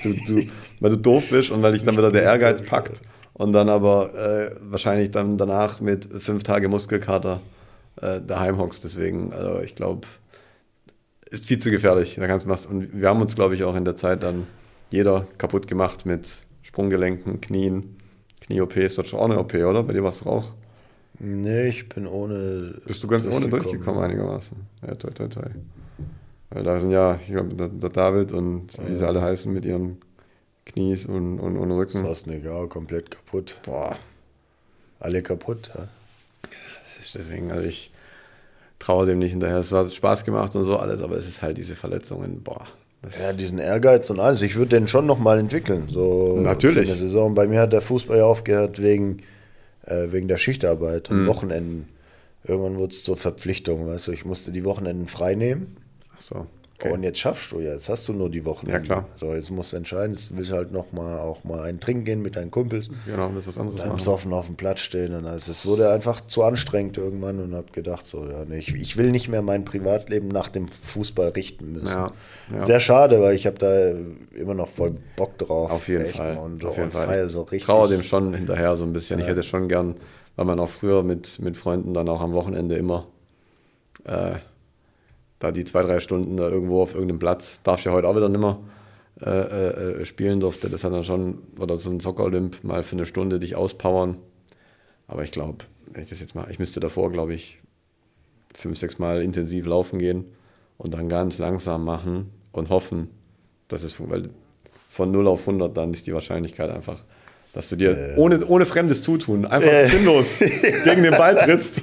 [0.03, 0.43] Du, du,
[0.81, 3.01] weil du doof bist und weil dich dann wieder der Ehrgeiz packt.
[3.35, 7.41] Und dann aber äh, wahrscheinlich dann danach mit fünf Tage Muskelkater
[8.01, 8.83] äh, daheim hockst.
[8.85, 10.07] Deswegen, also ich glaube,
[11.31, 12.17] ist viel zu gefährlich.
[12.19, 12.69] Da kannst du.
[12.71, 14.47] Und wir haben uns, glaube ich, auch in der Zeit dann
[14.91, 17.96] jeder kaputt gemacht mit Sprunggelenken, Knien,
[18.41, 18.95] Knie-OPs.
[18.95, 19.83] Du hattest auch eine OP, oder?
[19.83, 20.53] Bei dir warst du auch.
[21.19, 22.75] Nee, ich bin ohne.
[22.85, 24.57] Bist du ganz ohne durchgekommen einigermaßen?
[24.87, 25.49] Ja, toi, toi, toi.
[26.51, 29.99] Weil da sind ja, ich glaube, der, David und wie sie alle heißen mit ihren
[30.65, 31.99] Knies und, und, und Rücken.
[31.99, 33.57] Sosnegal, komplett kaputt.
[33.65, 33.97] Boah,
[35.01, 35.71] Alle kaputt.
[35.75, 35.89] Ja.
[36.85, 37.93] das ist deswegen, also ich
[38.79, 39.59] traue dem nicht hinterher.
[39.59, 42.67] Es hat Spaß gemacht und so alles, aber es ist halt diese Verletzungen, boah.
[43.03, 44.43] Das Ja, diesen Ehrgeiz und alles.
[44.43, 45.85] Ich würde den schon nochmal entwickeln.
[45.89, 46.89] So Natürlich.
[46.89, 47.35] eine Saison.
[47.35, 49.19] Bei mir hat der Fußball ja aufgehört wegen,
[49.87, 51.21] äh, wegen der Schichtarbeit Mhm.
[51.21, 51.89] und Wochenenden.
[52.45, 54.13] Irgendwann wurde es zur Verpflichtung, weißt du.
[54.13, 55.77] Ich musste die Wochenenden frei nehmen.
[56.17, 56.47] ach so.
[56.85, 58.85] Und jetzt schaffst du ja, jetzt hast du nur die Wochenenden.
[58.85, 59.09] Ja, klar.
[59.17, 62.05] So, jetzt musst du entscheiden, jetzt willst du halt noch mal auch mal einen trinken
[62.05, 62.91] gehen mit deinen Kumpels.
[63.07, 63.79] Genau, das ist was anderes.
[63.79, 63.97] Dann machen.
[63.97, 65.15] besoffen auf dem Platz stehen.
[65.15, 68.75] Und also es wurde einfach zu anstrengend irgendwann und habe gedacht, so, ja, nee, ich,
[68.75, 71.87] ich will nicht mehr mein Privatleben nach dem Fußball richten müssen.
[71.87, 72.13] Ja,
[72.53, 72.61] ja.
[72.61, 75.71] Sehr schade, weil ich habe da immer noch voll Bock drauf.
[75.71, 76.37] Auf jeden Fall.
[76.37, 77.29] Und, auf jeden und Fall.
[77.29, 77.65] so richtig.
[77.65, 79.19] traue dem schon hinterher so ein bisschen.
[79.19, 79.95] Ich hätte schon gern,
[80.37, 83.07] weil man auch früher mit, mit Freunden dann auch am Wochenende immer
[84.05, 84.35] äh,
[85.39, 88.17] da die zwei, drei Stunden da irgendwo auf irgendeinem Platz, darf ich ja heute auch
[88.17, 88.59] wieder nicht mehr
[89.23, 90.69] äh, äh, spielen durfte.
[90.69, 94.19] Das hat dann schon, oder so ein Soccer-Olymp mal für eine Stunde dich auspowern.
[95.09, 97.61] Aber ich glaube, wenn ich das jetzt mal, ich müsste davor, glaube ich,
[98.55, 100.27] fünf, sechs Mal intensiv laufen gehen
[100.79, 103.09] und dann ganz langsam machen und hoffen,
[103.69, 103.97] dass es.
[103.99, 104.31] Weil
[104.89, 107.05] von 0 auf 100 dann ist die Wahrscheinlichkeit einfach,
[107.53, 110.39] dass du dir ohne, ohne fremdes Zutun einfach sinnlos
[110.85, 111.83] gegen den Ball trittst,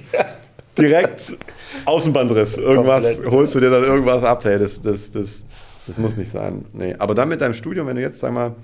[0.77, 1.37] direkt
[1.85, 2.57] Außenbandriss.
[2.57, 3.31] Irgendwas, Komplett.
[3.31, 4.43] holst du dir dann irgendwas ab.
[4.43, 5.43] Hey, das, das, das,
[5.87, 6.65] das muss nicht sein.
[6.73, 6.95] Nee.
[6.97, 8.55] Aber dann mit deinem Studium, wenn du jetzt, sag mal,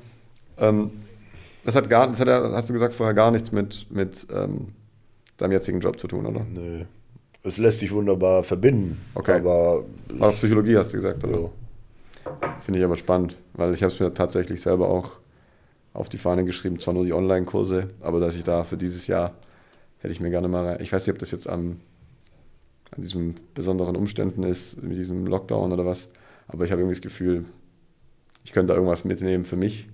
[0.60, 0.92] ähm,
[1.66, 4.70] das hat gar, das hat ja, hast du gesagt, vorher gar nichts mit, mit ähm,
[5.38, 6.46] deinem jetzigen Job zu tun, oder?
[6.52, 6.86] Nö.
[7.44, 9.00] Es lässt sich wunderbar verbinden.
[9.16, 9.36] Okay.
[9.40, 11.34] Aber War Psychologie, hast du gesagt, oder?
[11.34, 11.52] so.
[12.62, 15.20] Finde ich aber spannend, weil ich habe es mir tatsächlich selber auch
[15.94, 19.34] auf die Fahne geschrieben, zwar nur die Online-Kurse, aber dass ich da für dieses Jahr
[20.00, 20.78] hätte ich mir gerne mal rein.
[20.82, 21.80] Ich weiß nicht, ob das jetzt am,
[23.00, 26.10] an diesen besonderen Umständen ist, mit diesem Lockdown oder was,
[26.48, 27.46] aber ich habe irgendwie das Gefühl,
[28.44, 29.88] ich könnte da irgendwas mitnehmen für mich.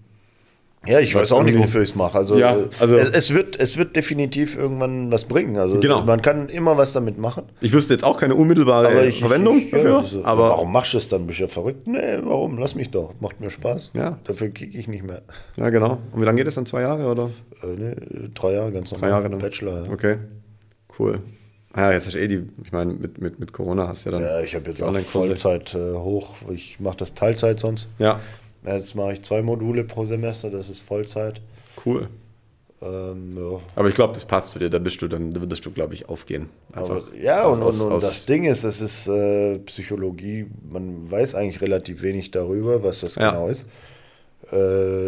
[0.88, 2.16] Ja, ich Was weiß auch nicht, wofür ich es mache.
[2.16, 5.58] Also, Ja, äh, also- es, es, wird, es wird definitiv irgendwann was bringen.
[5.58, 6.04] Also Genau.
[6.04, 7.46] man kann immer was damit machen.
[7.60, 10.72] Ich wüsste jetzt auch keine unmittelbare ich- Verwendung ich- ja, dafür, das ist- aber warum
[10.72, 11.26] machst du es dann?
[11.26, 11.88] Bist du ja verrückt?
[11.88, 12.60] Nee, warum?
[12.60, 13.16] Lass mich doch.
[13.20, 13.92] Macht mir Spaß.
[13.96, 14.20] Ja.
[14.26, 15.24] Dafür kicke ich nicht mehr.
[15.58, 15.98] ja genau.
[16.12, 16.68] Und wie lange geht es dann?
[16.68, 17.32] Zwei Jahre oder?
[17.64, 17.96] Äh, nee,
[18.36, 19.10] drei Jahre ganz normal.
[19.10, 19.40] Drei Jahre dann.
[19.40, 19.86] Bachelor.
[19.88, 19.92] Ja.
[19.92, 20.18] Okay,
[21.00, 21.20] cool.
[21.76, 24.14] Ja, jetzt hast du eh die, ich meine, mit, mit, mit Corona hast du ja
[24.16, 24.24] dann.
[24.24, 24.96] Ja, ich habe jetzt auch.
[24.98, 26.36] Vollzeit äh, hoch.
[26.54, 27.88] Ich mache das Teilzeit sonst.
[28.00, 28.20] Ja,
[28.66, 31.40] Jetzt mache ich zwei Module pro Semester, das ist Vollzeit.
[31.86, 32.10] cool.
[32.82, 33.60] Ähm, ja.
[33.76, 34.70] Aber ich glaube, das passt zu dir.
[34.70, 36.50] Da bist du dann, da würdest du, glaube ich, aufgehen.
[36.74, 41.36] Aber, ja, und, aus- und, und das Ding ist, es ist äh, Psychologie, man weiß
[41.36, 43.32] eigentlich relativ wenig darüber, was das Ja.
[43.32, 43.68] genau ist.
[44.52, 44.56] Äh,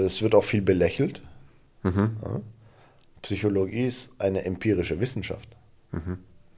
[0.06, 1.22] es wird auch viel belächelt.
[1.84, 2.12] Mhm.
[2.24, 2.42] Ja.
[3.24, 5.50] Psychologie ist eine empirische Wissenschaft.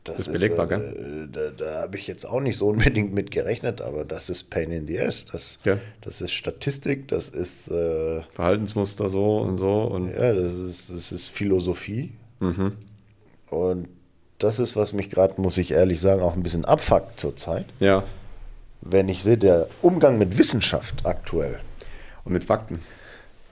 [0.05, 0.34] Das Mhm.
[0.35, 4.05] Ist belegbar, äh, Da, da habe ich jetzt auch nicht so unbedingt mit gerechnet, aber
[4.05, 5.26] das ist Pain in the Ass.
[5.26, 5.77] Das, Ja.
[6.01, 9.84] das ist Statistik, das ist, äh, Verhaltensmuster so und so.
[9.84, 12.13] Und ja, das ist, das ist Philosophie.
[12.39, 12.73] Mhm.
[13.49, 13.88] Und
[14.38, 17.65] das ist, was mich gerade, muss ich ehrlich sagen, auch ein bisschen abfuckt zurzeit.
[17.80, 18.03] ja.
[18.81, 21.59] Wenn ich sehe, der Umgang mit Wissenschaft aktuell
[22.23, 22.80] Und mit Fakten.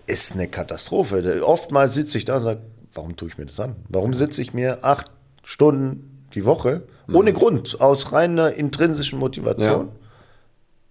[0.05, 1.43] ist eine Katastrophe.
[1.45, 2.61] Oftmals sitze ich da und sage,
[2.93, 3.75] warum tue ich mir das an?
[3.89, 5.11] Warum sitze ich mir acht
[5.43, 9.91] Stunden die Woche ohne Grund, aus reiner intrinsischen Motivation, Ja.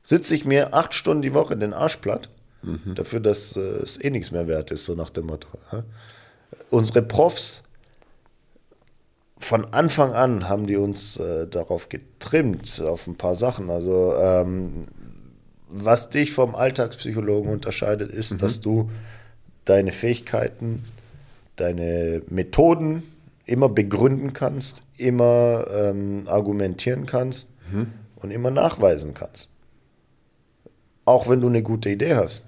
[0.03, 2.31] sitze ich mir acht Stunden die Woche den Arsch platt,
[2.95, 5.47] dafür, dass äh, es eh nichts mehr wert ist, so nach dem Motto.
[5.73, 5.85] Ja?
[6.71, 7.63] Unsere Profs
[9.39, 13.71] von Anfang an haben die uns äh, darauf getrimmt, auf ein paar Sachen.
[13.71, 14.87] Also ähm,
[15.69, 18.91] was dich vom Alltagspsychologen unterscheidet, ist, dass du
[19.65, 20.85] deine Fähigkeiten,
[21.57, 23.03] deine Methoden
[23.47, 27.49] immer begründen kannst, immer ähm, argumentieren kannst
[28.17, 29.49] und immer nachweisen kannst.
[31.05, 32.47] Auch wenn du eine gute Idee hast.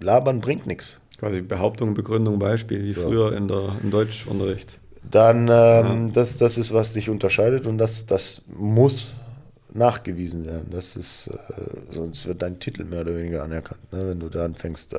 [0.00, 1.00] Labern bringt nichts.
[1.18, 4.78] Quasi Behauptung, Begründung, Beispiel, wie früher in der, im Deutschunterricht.
[5.10, 9.16] Dann, ähm, das, das ist, was dich unterscheidet und das, das muss
[9.72, 10.68] nachgewiesen werden.
[10.70, 11.32] Das ist, äh,
[11.90, 13.92] sonst wird dein Titel mehr oder weniger anerkannt.
[13.92, 14.08] Ne?
[14.08, 14.98] Wenn du da anfängst, äh,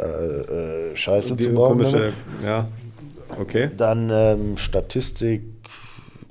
[0.92, 1.78] äh, Scheiße Die zu bauen.
[1.78, 2.14] komische, ne?
[2.44, 2.68] ja,
[3.38, 3.70] okay.
[3.76, 5.44] Dann ähm, Statistik,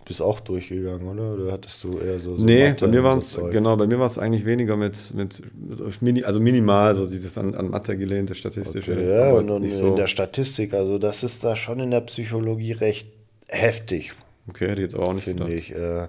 [0.07, 1.35] bist auch durchgegangen, oder?
[1.35, 3.87] Oder hattest du eher so, so Nee, Mathe bei mir war so es genau, bei
[3.87, 7.71] mir war es eigentlich weniger mit, mit, mit mini, also minimal, so dieses an, an
[7.71, 8.93] Mathe gelehnte statistische.
[8.93, 9.97] Okay, ja, und, und nicht in so.
[9.97, 13.09] der Statistik, also das ist da schon in der Psychologie recht
[13.49, 14.13] heftig,
[14.49, 15.75] Okay, hätte ich jetzt auch nicht finde ich.
[15.75, 16.09] Äh,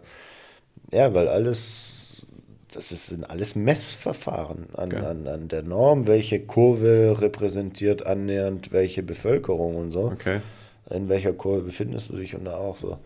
[0.91, 2.26] ja, weil alles,
[2.72, 5.05] das ist, sind alles Messverfahren an, Okay.
[5.05, 10.05] an, an der Norm, welche Kurve repräsentiert annähernd welche Bevölkerung und so.
[10.05, 10.41] Okay.
[10.89, 12.99] In welcher Kurve befindest du dich und da auch so.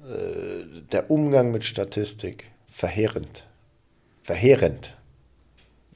[0.00, 3.46] Äh, der Umgang mit Statistik, verheerend.
[4.22, 4.96] Verheerend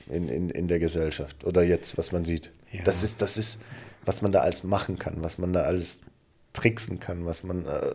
[0.09, 1.44] in, in, in der Gesellschaft.
[1.44, 2.51] Oder jetzt, was man sieht.
[2.72, 2.82] Ja.
[2.84, 3.59] Das, ist, das ist,
[4.05, 6.01] was man da alles machen kann, was man da alles
[6.52, 7.93] tricksen kann, was man, äh,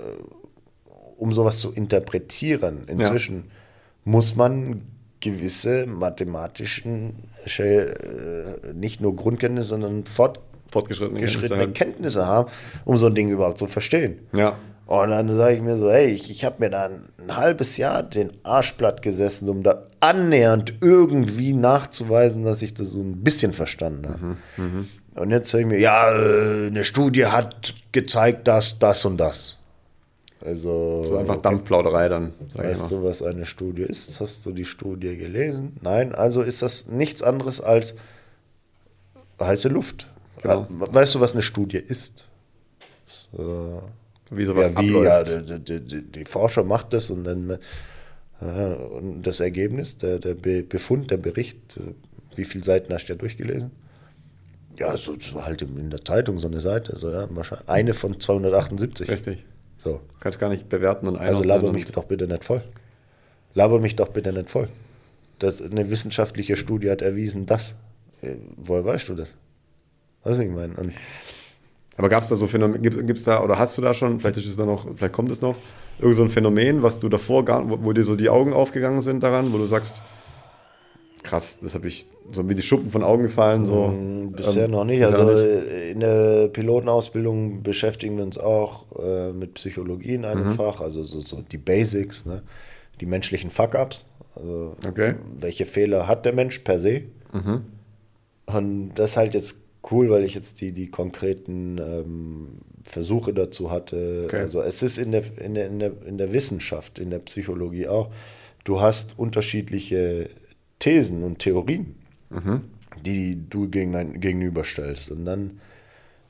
[1.18, 2.88] um sowas zu interpretieren.
[2.88, 3.52] Inzwischen
[4.04, 4.82] muss man
[5.20, 7.24] gewisse mathematischen,
[7.58, 10.40] äh, nicht nur Grundkenntnisse, sondern fort,
[10.72, 12.52] Fortgeschrittene geschrittene Kenntnisse Kenntnisse haben,
[12.86, 14.20] um so ein Ding überhaupt zu verstehen.
[14.34, 14.58] Ja.
[14.88, 17.76] Und dann sage ich mir so, hey, ich, ich habe mir da ein, ein halbes
[17.76, 23.22] Jahr den Arsch platt gesessen, um da annähernd irgendwie nachzuweisen, dass ich das so ein
[23.22, 24.38] bisschen verstanden habe.
[24.56, 29.18] Mhm, Und jetzt sage ich mir, ja, äh, eine Studie hat gezeigt, dass das und
[29.18, 29.58] das.
[30.46, 31.44] Also, So einfach okay.
[31.44, 34.22] Dampfplauderei dann, Weißt du, was eine Studie ist?
[34.22, 35.76] Hast du die Studie gelesen?
[35.82, 37.96] Nein, also ist das nichts anderes als
[39.42, 40.08] heiße Luft.
[40.42, 40.68] Genau.
[40.70, 42.30] Weißt du, was eine Studie ist?
[43.36, 43.84] So.
[44.30, 45.50] Wie sowas Ja, wie, ja, abläuft.
[45.50, 47.58] die, die, die, die Forscher macht das und dann
[48.42, 51.80] äh, und das Ergebnis, der, der Be Befund, der Bericht,
[52.36, 53.72] wie viele Seiten hast du ja durchgelesen?
[54.78, 58.20] Ja, so, so halt in der Zeitung so eine Seite, so, ja, wahrscheinlich eine von
[58.20, 59.10] 278.
[59.10, 59.44] Richtig.
[59.78, 60.02] So.
[60.20, 62.62] Kannst gar nicht bewerten und Also laber mich doch bitte nicht voll.
[63.54, 64.68] Laber mich doch bitte nicht voll.
[65.40, 67.76] Das, eine wissenschaftliche Studie hat erwiesen, das.
[68.22, 69.36] Äh, Woher weißt du das?
[70.28, 70.74] Was ich meine?
[70.76, 70.92] Und
[71.96, 74.38] Aber gab es da so Phänomen, gibt es da, oder hast du da schon, vielleicht
[74.38, 75.56] ist es da noch, vielleicht kommt es noch,
[76.00, 79.02] irgend so ein Phänomen, was du davor gar, wo, wo dir so die Augen aufgegangen
[79.02, 80.02] sind daran, wo du sagst,
[81.24, 83.94] krass, das habe ich so wie die Schuppen von Augen gefallen, so.
[84.36, 85.00] Bisher ähm, noch nicht.
[85.00, 85.92] bisher Also noch nicht.
[85.92, 90.26] in der Pilotenausbildung beschäftigen wir uns auch äh, mit Psychologie in Mhm.
[90.28, 92.44] einem Fach, also so, so die Basics, ne?
[93.00, 94.08] die menschlichen Fuck-Ups.
[94.36, 95.16] Also Okay.
[95.40, 97.04] welche Fehler hat der Mensch per se?
[97.34, 97.62] Mhm.
[98.46, 99.62] Und das halt jetzt
[99.92, 102.48] cool, weil ich jetzt die, die konkreten ähm,
[102.84, 104.24] Versuche dazu hatte.
[104.26, 104.40] Okay.
[104.40, 107.88] Also es ist in der, in, der, in, der, in der Wissenschaft, in der Psychologie
[107.88, 108.12] auch,
[108.64, 110.30] du hast unterschiedliche
[110.80, 111.96] Thesen und Theorien,
[113.06, 115.12] die du gegen, gegenüberstellst.
[115.12, 115.60] Und dann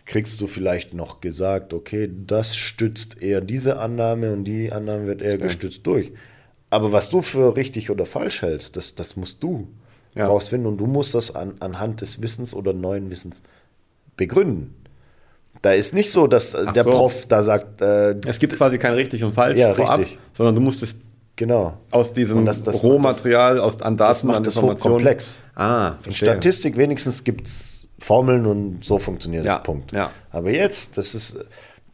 [0.05, 5.21] kriegst du vielleicht noch gesagt, okay, das stützt eher diese Annahme und die Annahme wird
[5.21, 6.11] eher gestützt durch.
[6.69, 9.67] Aber was du für richtig oder falsch hältst, das, das musst du
[10.17, 10.27] Ja.
[10.27, 13.41] rausfinden und du musst das an, anhand des Wissens oder neuen Wissens
[14.15, 14.73] begründen.
[15.61, 16.91] Da ist nicht so, dass äh, der so.
[16.91, 20.19] Prof da sagt, äh, Es gibt quasi kein richtig und falsch Ja, vorab, richtig.
[20.33, 20.95] sondern du musst es
[21.35, 21.77] genau.
[21.91, 24.93] aus diesem das- das- Rohmaterial, aus, an Daten, Das macht an das Informationen.
[24.95, 25.39] hochkomplex.
[25.55, 26.11] Ah, In.
[26.13, 29.91] Statistik wenigstens gibt es Formeln und so funktioniert Ja, das Punkt.
[29.91, 30.11] ja.
[30.29, 31.37] Aber jetzt, das ist,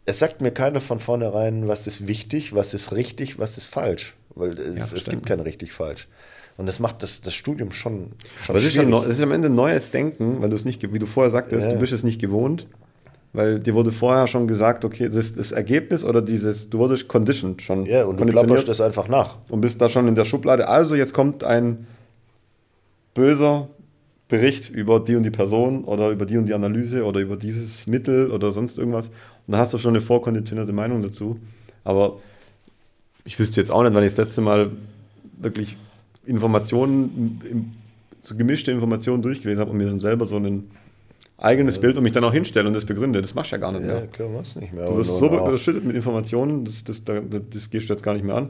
[0.06, 4.16] es sagt mir keiner von vornherein, was ist wichtig, was ist richtig, was ist falsch.
[4.36, 5.20] Weil es, es verstanden.
[5.20, 6.08] gibt kein richtig falsch.
[6.58, 8.12] Und das macht das, das Studium schon,
[8.42, 9.08] schon Aber es ist, ja schwierig.
[9.08, 11.74] ist am Ende neues Denken, weil du es nicht, wie du vorher sagtest, Ja.
[11.74, 12.68] du bist es nicht gewohnt,
[13.34, 17.08] weil dir wurde vorher schon gesagt, okay, das ist das Ergebnis oder dieses, du wurdest
[17.08, 17.86] conditioned schon.
[17.88, 19.38] ja, und du klapperst das einfach nach.
[19.50, 20.68] und bist da schon in der Schublade.
[20.68, 21.88] Also jetzt kommt ein
[23.14, 23.68] böser
[24.28, 27.86] Bericht über die und die Person oder über die und die Analyse oder über dieses
[27.88, 29.10] Mittel oder sonst irgendwas.
[29.48, 31.40] Und da hast du schon eine vorkonditionierte Meinung dazu.
[31.84, 32.20] Aber
[33.26, 34.72] ich wüsste jetzt auch nicht, wann ich das letzte Mal
[35.40, 35.78] wirklich
[36.26, 37.72] Informationen,
[38.22, 40.72] so gemischte Informationen durchgelesen habe und mir dann selber so ein
[41.38, 43.22] eigenes Bild und mich dann auch hinstelle und das begründe.
[43.22, 44.08] Das machst du ja gar nicht Ja, mehr.
[44.08, 44.86] klar, machst nicht mehr.
[44.86, 48.24] Du wirst so überschüttet mit Informationen, das, das, das, das gehst du jetzt gar nicht
[48.24, 48.50] mehr an.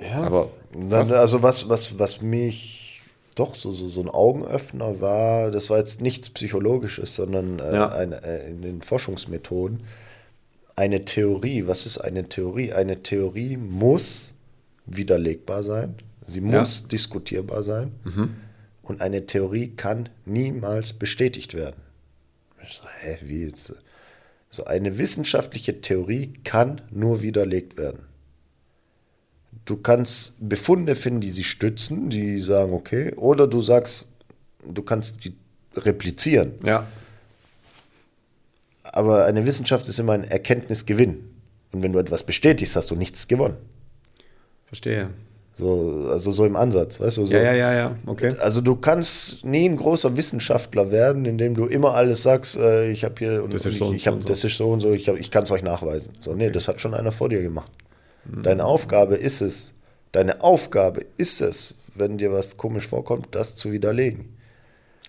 [0.00, 3.02] Ja, Aber dann, also was, was, was mich
[3.34, 7.88] doch so, so, so ein Augenöffner war, das war jetzt nichts Psychologisches, sondern äh, Ja.
[7.90, 9.80] eine, äh, in den Forschungsmethoden.
[10.76, 12.72] Eine Theorie, was ist eine Theorie?
[12.72, 14.34] Eine Theorie muss
[14.86, 15.94] widerlegbar sein,
[16.26, 16.60] sie Ja.
[16.60, 17.92] muss diskutierbar sein
[18.82, 21.76] und eine Theorie kann niemals bestätigt werden.
[22.62, 23.72] Ich so, hä, wie jetzt?
[24.50, 28.00] So eine wissenschaftliche Theorie kann nur widerlegt werden.
[29.64, 34.06] Du kannst Befunde finden, die sie stützen, die sagen, okay, oder du sagst,
[34.66, 35.34] du kannst die
[35.76, 36.52] replizieren.
[36.64, 36.86] Ja,
[38.84, 41.24] Aber eine Wissenschaft ist immer ein Erkenntnisgewinn.
[41.72, 43.56] Und wenn du etwas bestätigst, hast du nichts gewonnen.
[44.66, 45.10] verstehe.
[45.56, 47.26] So, also so im Ansatz, weißt du?
[47.26, 47.34] So.
[47.36, 48.34] Ja, ja, ja, ja, okay.
[48.40, 53.04] Also du kannst nie ein großer Wissenschaftler werden, indem du immer alles sagst, äh, ich
[53.04, 54.26] habe hier und, Das und ist so ich, und ich so hab, so.
[54.28, 56.12] das ist so und so, ich, hab- ich kann es euch nachweisen.
[56.18, 57.70] So, nee, das hat schon einer vor dir gemacht.
[58.24, 58.42] Mhm.
[58.42, 59.74] Deine Aufgabe ist es,
[60.10, 64.30] deine Aufgabe ist es, wenn dir was komisch vorkommt, das zu widerlegen.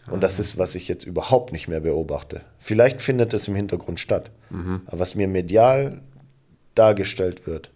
[0.08, 0.22] Und Ah.
[0.22, 2.42] das ist, was ich jetzt überhaupt nicht mehr beobachte.
[2.60, 4.30] Vielleicht findet es im Hintergrund statt.
[4.52, 4.82] Mhm.
[4.86, 6.02] Aber was mir medial
[6.76, 7.72] dargestellt wird,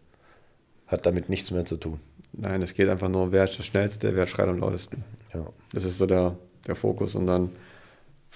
[0.85, 1.99] hat damit nichts mehr zu tun.
[2.33, 5.03] Nein, es geht einfach nur, wer ist der Schnellste, wer schreit am lautesten.
[5.33, 5.45] Ja.
[5.73, 6.37] Das ist so der,
[6.67, 7.49] der Fokus und dann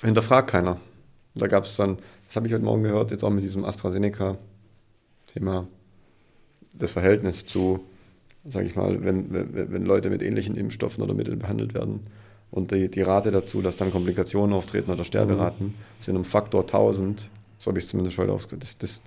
[0.01, 0.79] hinterfragt keiner.
[1.35, 1.97] Da gab es dann,
[2.27, 5.67] das habe ich heute Morgen gehört, jetzt auch mit diesem AstraZeneca-Thema,
[6.73, 7.83] das Verhältnis zu,
[8.47, 12.07] sage ich mal, wenn, wenn, wenn Leute mit ähnlichen Impfstoffen oder Mitteln behandelt werden
[12.51, 17.29] und die, die Rate dazu, dass dann Komplikationen auftreten oder Sterberaten, sind um Faktor 1000,
[17.59, 19.01] so habe ich es zumindest heute ausgedrückt, das, das,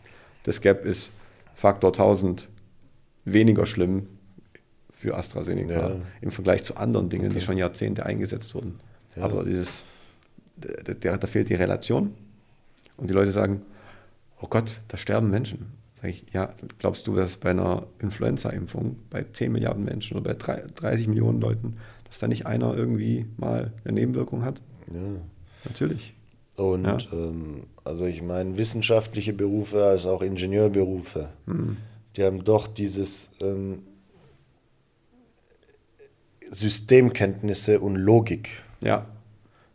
[0.45, 1.11] das Gap ist
[1.55, 2.49] Faktor 1000
[3.25, 4.07] weniger schlimm
[4.97, 5.97] für AstraZeneca Ja.
[6.23, 8.81] im Vergleich zu anderen Dingen, die schon Jahrzehnte eingesetzt wurden.
[9.21, 9.85] Aber dieses,
[10.57, 12.15] da, da, fehlt die Relation.
[12.97, 13.63] Und die Leute sagen,
[14.41, 15.67] oh Gott, da sterben Menschen.
[16.01, 20.35] Sag ich, ja, glaubst du, dass bei einer Influenza-Impfung bei 10 Milliarden Menschen oder bei
[20.35, 24.61] drei- 30 Millionen Leuten, dass da nicht einer irgendwie mal eine Nebenwirkung hat?
[24.93, 25.01] Ja.
[25.65, 26.15] Natürlich.
[26.57, 26.99] Und Ja.
[27.13, 31.77] ähm, also ich meine, wissenschaftliche Berufe, also auch Ingenieurberufe, Hm.
[32.17, 33.81] die haben doch dieses ähm,
[36.51, 38.51] Systemkenntnisse und Logik.
[38.83, 39.07] Ja,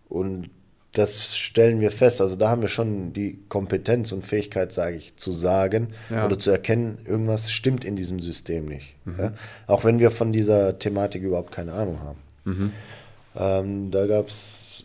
[0.09, 0.49] Und
[0.93, 2.19] das stellen wir fest.
[2.21, 6.25] Also da haben wir schon die Kompetenz und Fähigkeit, sage ich, zu sagen Ja.
[6.25, 8.95] oder zu erkennen, irgendwas stimmt in diesem System nicht.
[9.17, 9.31] Ja?
[9.67, 12.73] Auch wenn wir von dieser Thematik überhaupt keine Ahnung haben.
[13.37, 14.83] Ähm, da gab es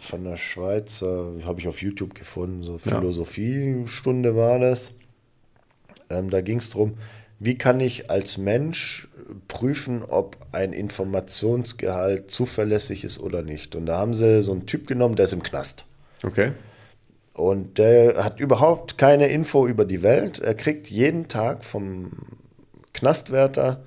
[0.00, 2.78] von der Schweiz, äh, habe ich auf YouTube gefunden, so Ja.
[2.78, 4.92] Philosophiestunde war das.
[6.08, 6.94] Ähm, da ging es darum,
[7.38, 9.08] wie kann ich als Mensch
[9.48, 13.74] prüfen, ob ein Informationsgehalt zuverlässig ist oder nicht.
[13.74, 15.84] Und da haben sie so einen Typ genommen, der ist im Knast.
[16.22, 16.52] okay.
[17.34, 20.38] Und der hat überhaupt keine Info über die Welt.
[20.38, 22.12] Er kriegt jeden Tag vom
[22.94, 23.82] Knastwärter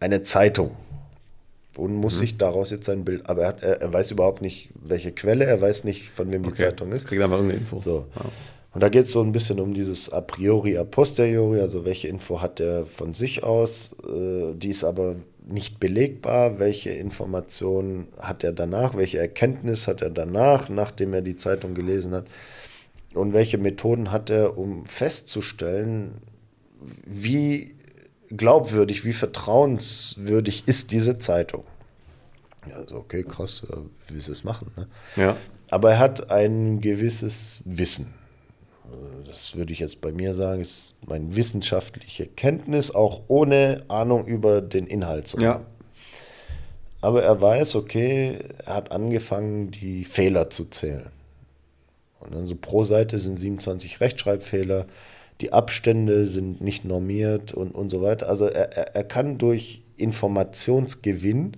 [0.00, 0.72] eine Zeitung
[1.76, 2.18] und muss Mhm.
[2.18, 3.28] sich daraus jetzt sein Bild.
[3.28, 6.42] Aber er, hat, er, er weiß überhaupt nicht, welche Quelle, er weiß nicht, von wem
[6.42, 6.64] die okay.
[6.64, 7.06] Zeitung ist.
[7.06, 7.78] Kriegt einfach irgendeine Info.
[7.78, 8.06] So.
[8.16, 8.24] Ja.
[8.78, 12.06] Und da geht es so ein bisschen um dieses a priori, a posteriori, also welche
[12.06, 18.44] Info hat er von sich aus, äh, die ist aber nicht belegbar, welche Informationen hat
[18.44, 22.26] er danach, welche Erkenntnis hat er danach, nachdem er die Zeitung gelesen hat
[23.14, 26.18] und welche Methoden hat er, um festzustellen,
[27.04, 27.74] wie
[28.28, 31.64] glaubwürdig, wie vertrauenswürdig ist diese Zeitung.
[32.72, 33.66] Also okay, krass,
[34.06, 34.70] wie sie es machen.
[34.76, 34.86] Ne?
[35.16, 35.36] Ja.
[35.68, 38.14] Aber er hat ein gewisses Wissen.
[39.26, 44.60] Das würde ich jetzt bei mir sagen, ist meine wissenschaftliche Kenntnis, auch ohne Ahnung über
[44.60, 45.44] den Inhalt zu haben.
[45.44, 45.60] Ja.
[47.00, 51.06] Aber er weiß, okay, er hat angefangen, die Fehler zu zählen.
[52.20, 54.86] Und dann so pro Seite sind 27 Rechtschreibfehler,
[55.40, 58.28] die Abstände sind nicht normiert und, und so weiter.
[58.28, 61.56] Also er, er, er kann durch Informationsgewinn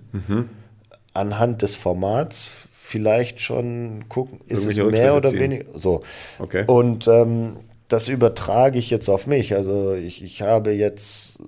[1.13, 5.65] anhand des Formats vielleicht schon gucken, ist es mehr oder weniger.
[5.73, 6.01] So.
[6.39, 6.65] Okay.
[6.67, 7.57] Und ähm,
[7.87, 9.55] das übertrage ich jetzt auf mich.
[9.55, 11.39] Also ich, ich habe jetzt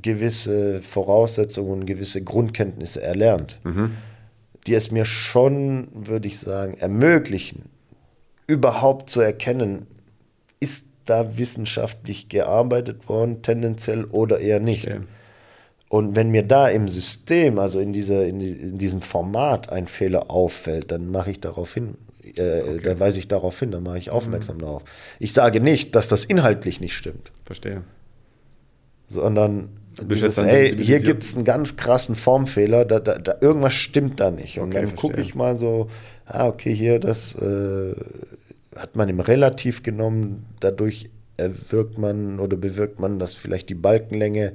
[0.00, 3.58] gewisse Voraussetzungen, gewisse Grundkenntnisse erlernt,
[4.66, 7.64] die es mir schon, würde ich sagen, ermöglichen,
[8.46, 9.86] überhaupt zu erkennen,
[10.60, 14.84] ist da wissenschaftlich gearbeitet worden, tendenziell oder eher nicht.
[14.84, 15.06] Verstehe.
[15.92, 20.30] Und wenn mir da im System, also in, dieser, in, in diesem Format ein Fehler
[20.30, 21.98] auffällt, dann mache ich darauf hin,
[22.34, 24.84] äh, dann weise ich darauf hin, dann mache ich aufmerksam darauf.
[25.18, 27.82] Ich sage nicht, dass das inhaltlich nicht stimmt, Verstehe.
[29.06, 29.68] sondern
[30.00, 34.30] dieses, ey, hier gibt es einen ganz krassen Formfehler, da, da, da irgendwas stimmt da
[34.30, 34.60] nicht.
[34.60, 35.90] Und Okay, dann gucke ich mal so,
[36.24, 37.94] ah, okay, hier, das äh,
[38.74, 44.54] hat man im Relativ genommen, dadurch erwirkt man oder bewirkt man, dass vielleicht die Balkenlänge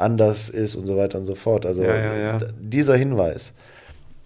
[0.00, 1.66] anders ist und so weiter und so fort.
[1.66, 3.54] Also Ja, ja, dieser Hinweis.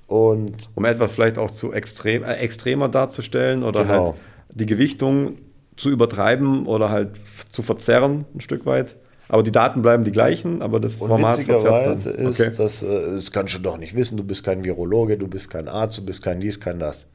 [0.07, 4.07] Und Um etwas vielleicht auch zu extrem, äh, extremer darzustellen oder Genau.
[4.07, 4.15] halt
[4.55, 5.39] die Gewichtung
[5.77, 7.11] zu übertreiben oder halt
[7.51, 8.97] zu verzerren ein Stück weit.
[9.29, 12.27] Aber die Daten bleiben die gleichen, aber das Und Format witzigerweise dann.
[12.27, 12.53] ist, Okay.
[12.57, 15.67] dass, äh, das kannst du doch nicht wissen, du bist kein Virologe, du bist kein
[15.69, 17.07] Arzt, du bist kein dies, kein das.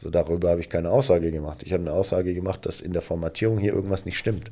[0.00, 1.62] So darüber habe ich keine Aussage gemacht.
[1.64, 4.50] Ich habe eine Aussage gemacht, dass in der Formatierung hier irgendwas nicht stimmt.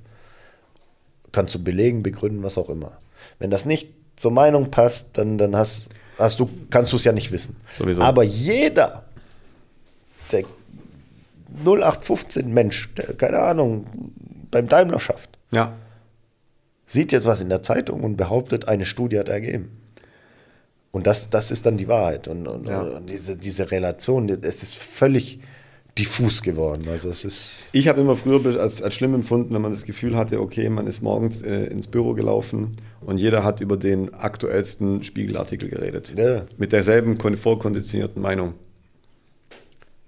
[1.33, 2.93] Kannst du belegen, begründen, was auch immer.
[3.41, 5.89] Wenn das nicht zur Meinung passt, dann, dann hast,
[6.19, 7.57] hast du, kannst du es ja nicht wissen.
[7.77, 8.03] Sowieso.
[8.03, 9.05] Aber jeder,
[10.31, 10.45] der
[11.65, 13.87] 0815 Mensch, der, keine Ahnung,
[14.51, 15.73] beim Daimler schafft, Ja.
[16.87, 19.77] sieht jetzt was in der Zeitung und behauptet, eine Studie hat ergeben.
[20.93, 22.29] Und das, das ist dann die Wahrheit.
[22.29, 22.81] Und, und, Ja.
[22.83, 25.41] und diese, diese Relation, es ist völlig
[25.99, 26.87] diffus geworden.
[26.89, 27.69] Also es ist.
[27.73, 30.87] Ich habe immer früher als, als schlimm empfunden, wenn man das Gefühl hatte, okay, man
[30.87, 36.15] ist morgens äh, ins Büro gelaufen und jeder hat über den aktuellsten Spiegelartikel geredet.
[36.17, 36.47] Ja.
[36.57, 38.55] Mit derselben kon- vorkonditionierten Meinung.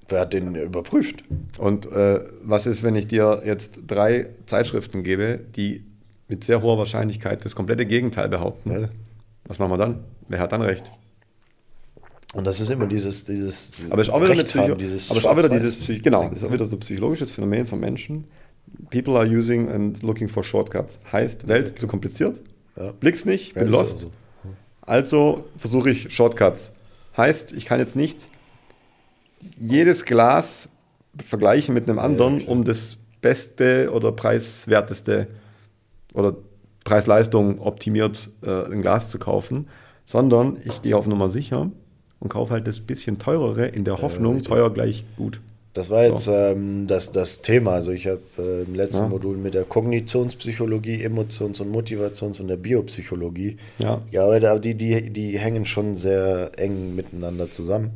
[0.08, 1.24] Wer hat den überprüft?
[1.58, 5.84] Und äh, was ist, wenn ich dir jetzt drei Zeitschriften gebe, die
[6.28, 8.70] mit sehr hoher Wahrscheinlichkeit das komplette Gegenteil behaupten?
[8.72, 8.88] Ja.
[9.46, 10.04] Was machen wir dann?
[10.28, 10.90] Wer hat dann recht?
[12.34, 13.24] Und das ist immer dieses.
[13.24, 16.02] dieses Aber es ist auch wieder, Recht haben, dieses aber es ist auch wieder dieses,
[16.02, 18.24] genau, ist auch wieder so ein psychologisches Phänomen von Menschen.
[18.90, 20.98] People are using and looking for shortcuts.
[21.12, 22.38] Heißt, Welt zu kompliziert,
[22.76, 22.92] Ja.
[22.92, 24.00] blick's nicht, bin Ja, lost.
[24.00, 24.10] so.
[24.80, 26.72] Also versuche ich Shortcuts.
[27.16, 28.28] Heißt, ich kann jetzt nicht
[29.58, 30.68] jedes Glas
[31.24, 32.50] vergleichen mit einem anderen, klar.
[32.50, 35.26] um das beste oder preiswerteste
[36.14, 36.34] oder
[36.84, 39.68] Preis-Leistung optimiert äh, ein Glas zu kaufen,
[40.04, 41.70] sondern ich gehe auf Nummer sicher
[42.22, 44.48] und kaufe halt das bisschen teurere in der Hoffnung, richtig.
[44.48, 45.40] teuer gleich gut.
[45.74, 46.32] Das war jetzt So.
[46.32, 47.72] ähm, das, das Thema.
[47.72, 49.08] Also ich habe äh, im letzten Ja.
[49.08, 54.02] Modul mit der Kognitionspsychologie, Emotions- und Motivations- und der Biopsychologie Ja.
[54.10, 57.92] gearbeitet, aber die, die, die hängen schon sehr eng miteinander zusammen.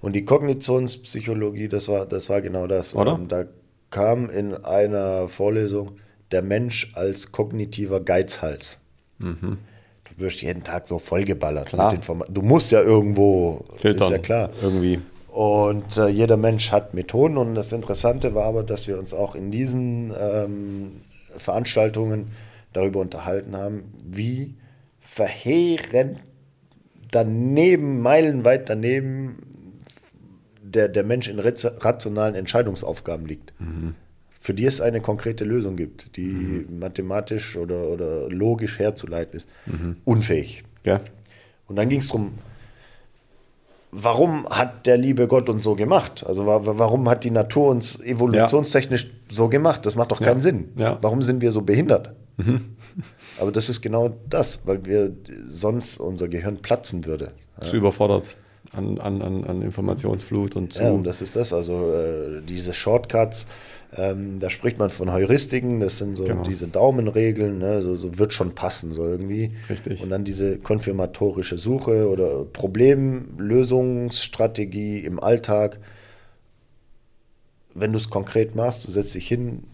[0.00, 2.94] Und die Kognitionspsychologie, das war, das war genau das.
[2.94, 3.14] Oder?
[3.14, 3.44] Ähm, da
[3.90, 5.92] kam in einer Vorlesung
[6.30, 8.78] der Mensch als kognitiver Geizhals.
[9.18, 9.56] Du
[10.16, 11.94] wirst jeden Tag so vollgeballert Klar.
[12.28, 14.04] Du musst ja irgendwo, Filtern.
[14.04, 14.50] ist ja klar.
[14.62, 15.00] Irgendwie.
[15.28, 19.34] Und äh, jeder Mensch hat Methoden und das Interessante war aber, dass wir uns auch
[19.34, 20.92] in diesen ähm,
[21.36, 22.30] Veranstaltungen
[22.72, 24.54] darüber unterhalten haben, wie
[25.00, 26.20] verheerend
[27.10, 29.42] daneben, meilenweit daneben
[30.62, 33.52] der, der Mensch in rationalen Entscheidungsaufgaben liegt.
[34.46, 39.48] Für die es eine konkrete Lösung gibt, die mathematisch oder, oder logisch herzuleiten ist,
[40.04, 40.62] unfähig.
[40.84, 41.00] Ja.
[41.66, 42.34] Und dann ging es darum,
[43.90, 46.24] warum hat der liebe Gott uns so gemacht?
[46.24, 49.84] Also wa- wa- warum hat die Natur uns evolutionstechnisch so gemacht?
[49.84, 50.42] Das macht doch keinen Ja.
[50.42, 50.68] Sinn.
[50.76, 50.92] Ja.
[50.94, 50.98] Mhm.
[51.00, 52.14] Warum sind wir so behindert?
[53.40, 55.12] Aber das ist genau das, weil wir
[55.46, 57.32] sonst unser Gehirn platzen würde.
[57.64, 58.36] Zu überfordert.
[58.76, 60.82] An, an, an, Informationsflut und zu.
[60.82, 61.52] Ja, und das ist das.
[61.52, 63.46] Also äh, diese Shortcuts,
[63.96, 66.42] ähm, da spricht man von Heuristiken, das sind so Genau.
[66.42, 67.80] diese Daumenregeln, ne?
[67.82, 69.52] so, so wird schon passen, so irgendwie.
[69.70, 70.02] Richtig.
[70.02, 75.78] Und dann diese konfirmatorische Suche oder Problemlösungsstrategie im Alltag.
[77.74, 79.64] Wenn du es konkret machst, du setzt dich hin,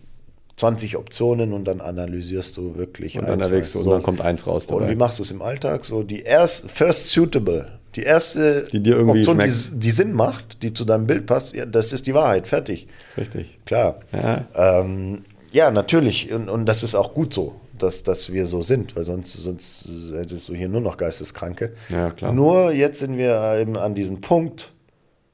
[0.57, 3.87] 20 Optionen und dann analysierst du wirklich und dann erwägst du zwei.
[3.87, 4.91] und dann kommt eins raus Und dabei.
[4.93, 5.85] wie machst du es im Alltag?
[5.85, 10.63] So die erst first suitable, die erste Die dir irgendwie Option, die, die Sinn macht,
[10.63, 12.87] die zu deinem Bild passt, ja, das ist die Wahrheit, fertig.
[13.17, 13.59] richtig.
[13.67, 14.01] Klar.
[14.13, 14.47] Ja.
[14.55, 16.33] Ähm, ja, natürlich.
[16.33, 20.13] Und, und das ist auch gut so, dass, dass wir so sind, weil sonst, sonst
[20.15, 21.75] hättest du hier nur noch Geisteskranke.
[21.91, 22.33] Ja, klar.
[22.33, 24.73] Nur jetzt sind wir eben an diesem Punkt,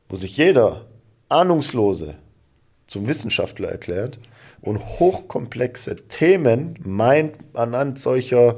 [0.09, 0.86] wo sich jeder
[1.28, 2.14] Ahnungslose
[2.86, 4.18] zum Wissenschaftler erklärt
[4.60, 8.56] und hochkomplexe Themen meint, anhand solcher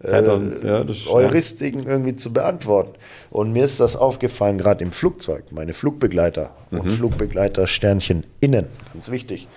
[0.00, 1.10] äh, Pattern, ja, das- ja.
[1.12, 2.94] Heuristiken irgendwie zu beantworten.
[3.30, 5.50] Und mir ist das aufgefallen, gerade im Flugzeug.
[5.50, 6.80] Meine Flugbegleiter Mhm.
[6.80, 9.48] und Flugbegleiter Sternchen innen, ganz wichtig.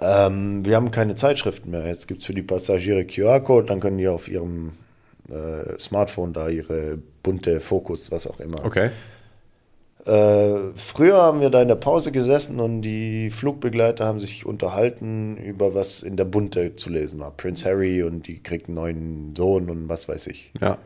[0.00, 1.86] Ähm, wir haben keine Zeitschriften mehr.
[1.86, 4.72] Jetzt gibt es für die Passagiere QR-Code, dann können die auf ihrem
[5.30, 8.62] äh, Smartphone da ihre bunte Fokus, was auch immer.
[8.62, 8.90] Okay.
[10.06, 15.38] Äh, früher haben wir da in der Pause gesessen und die Flugbegleiter haben sich unterhalten
[15.38, 17.30] über was in der Bunte zu lesen war.
[17.30, 20.52] Prince Harry und die kriegt einen neuen Sohn und was weiß ich.
[20.60, 20.76] Ja.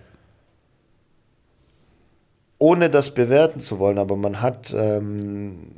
[2.59, 5.73] Ohne das bewerten zu wollen, aber man hat, ähm,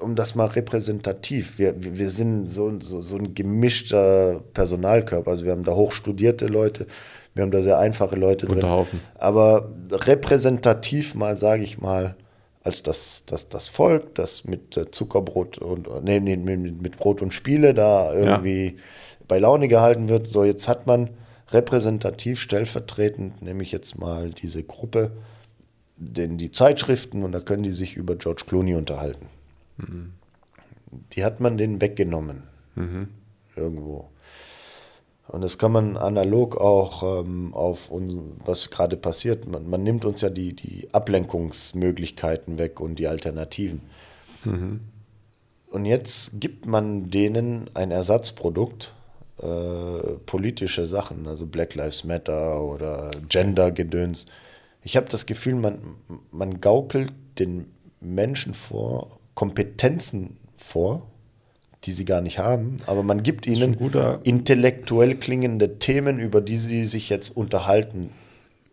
[0.00, 5.30] um das mal repräsentativ, wir, wir sind so, so, so ein gemischter Personalkörper.
[5.30, 6.86] Also wir haben da hochstudierte Leute,
[7.34, 8.56] wir haben da sehr einfache Leute drin.
[8.60, 9.00] Bunter Haufen.
[9.16, 12.16] Aber repräsentativ mal, sage ich mal,
[12.62, 17.22] als das, das, das Volk, das mit äh, Zuckerbrot und nee, nee, mit, mit Brot
[17.22, 18.76] und Spiele da irgendwie
[19.26, 20.26] bei Laune gehalten wird.
[20.26, 21.10] So, jetzt hat man
[21.48, 25.12] repräsentativ stellvertretend, nehme ich jetzt mal diese Gruppe,
[25.96, 29.26] denn die Zeitschriften und da können die sich über George Clooney unterhalten.
[31.12, 32.42] Die hat man denen weggenommen.
[33.56, 34.08] Irgendwo.
[35.30, 39.46] Und das kann man analog auch ähm, auf uns, was gerade passiert.
[39.46, 43.80] Man, man nimmt uns ja die, die Ablenkungsmöglichkeiten weg und die Alternativen.
[45.70, 48.92] Und jetzt gibt man denen ein Ersatzprodukt,
[49.40, 54.26] äh, politische Sachen, also Black Lives Matter oder Gender-Gedöns.
[54.82, 55.78] Ich habe das Gefühl, man,
[56.32, 57.66] man gaukelt den
[58.00, 61.09] Menschen vor, Kompetenzen vor,
[61.84, 63.76] die sie gar nicht haben, aber man gibt ihnen
[64.22, 68.10] intellektuell klingende Themen, über die sie sich jetzt unterhalten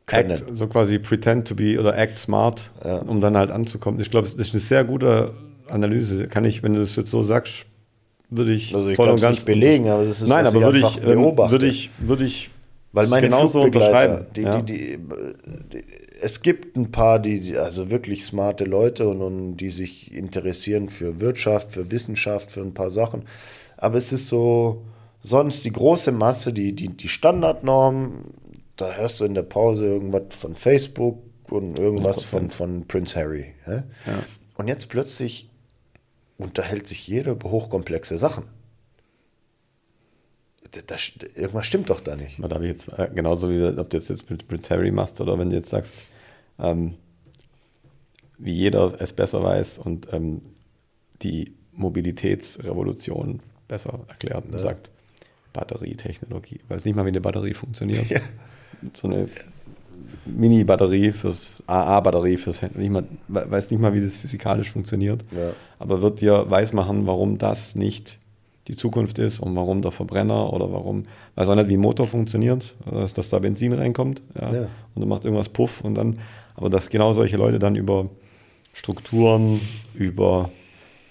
[0.06, 0.32] können.
[0.32, 2.70] Act, so quasi pretend to be oder act smart,
[3.06, 4.00] um dann halt anzukommen.
[4.00, 5.34] Ich glaube, das ist eine sehr gute
[5.70, 6.28] Analyse.
[6.28, 7.66] Kann ich, wenn du das jetzt so sagst,
[8.30, 10.62] würde ich Also ich voll und es ganz nicht belegen, aber das ist, Nein, aber
[10.62, 12.50] würde ich, ähm, würde ich, würde ich
[12.92, 14.26] Weil meine genauso unterschreiben.
[14.36, 14.62] die, ja.
[14.62, 14.98] die,
[15.72, 15.84] die,
[16.22, 21.20] es gibt ein paar, die, also wirklich smarte Leute und, und die sich interessieren für
[21.20, 23.24] Wirtschaft, für Wissenschaft, für ein paar Sachen.
[23.78, 24.86] Aber es ist so,
[25.20, 28.26] sonst die große Masse, die, die, die Standardnorm,
[28.76, 31.20] da hörst du in der Pause irgendwas von Facebook
[31.50, 33.54] und irgendwas von, von Prince Harry.
[33.68, 33.84] Ja?
[34.56, 35.50] Und jetzt plötzlich
[36.38, 38.44] unterhält sich jeder über hochkomplexe Sachen.
[40.72, 40.96] Da, da,
[41.36, 42.40] irgendwas stimmt doch da nicht.
[42.40, 45.22] Da habe ich jetzt äh, genauso wie ob du jetzt, jetzt mit, mit Harry machst
[45.22, 45.98] oder wenn du jetzt sagst,
[46.60, 46.96] ähm,
[48.38, 50.42] wie jeder es besser weiß und ähm,
[51.22, 54.90] die Mobilitätsrevolution besser erklärt und sagt,
[55.54, 56.60] Batterietechnologie.
[56.68, 58.06] Weiß nicht mal, wie eine Batterie funktioniert.
[58.94, 59.28] So eine
[60.26, 62.78] Mini-Batterie fürs AA-Batterie fürs Handy.
[62.78, 65.24] Nicht mal, weiß nicht mal, wie das physikalisch funktioniert.
[65.36, 65.54] Ja.
[65.80, 68.20] Aber wird dir weismachen, warum das nicht
[68.68, 71.04] die Zukunft ist und warum der Verbrenner oder warum,
[71.36, 74.62] weiß auch nicht, wie ein Motor funktioniert, dass, dass da Benzin reinkommt ja, Ja.
[74.94, 76.20] und dann macht irgendwas Puff und dann,
[76.56, 78.10] aber dass genau solche Leute dann über
[78.74, 79.60] Strukturen,
[79.96, 80.50] über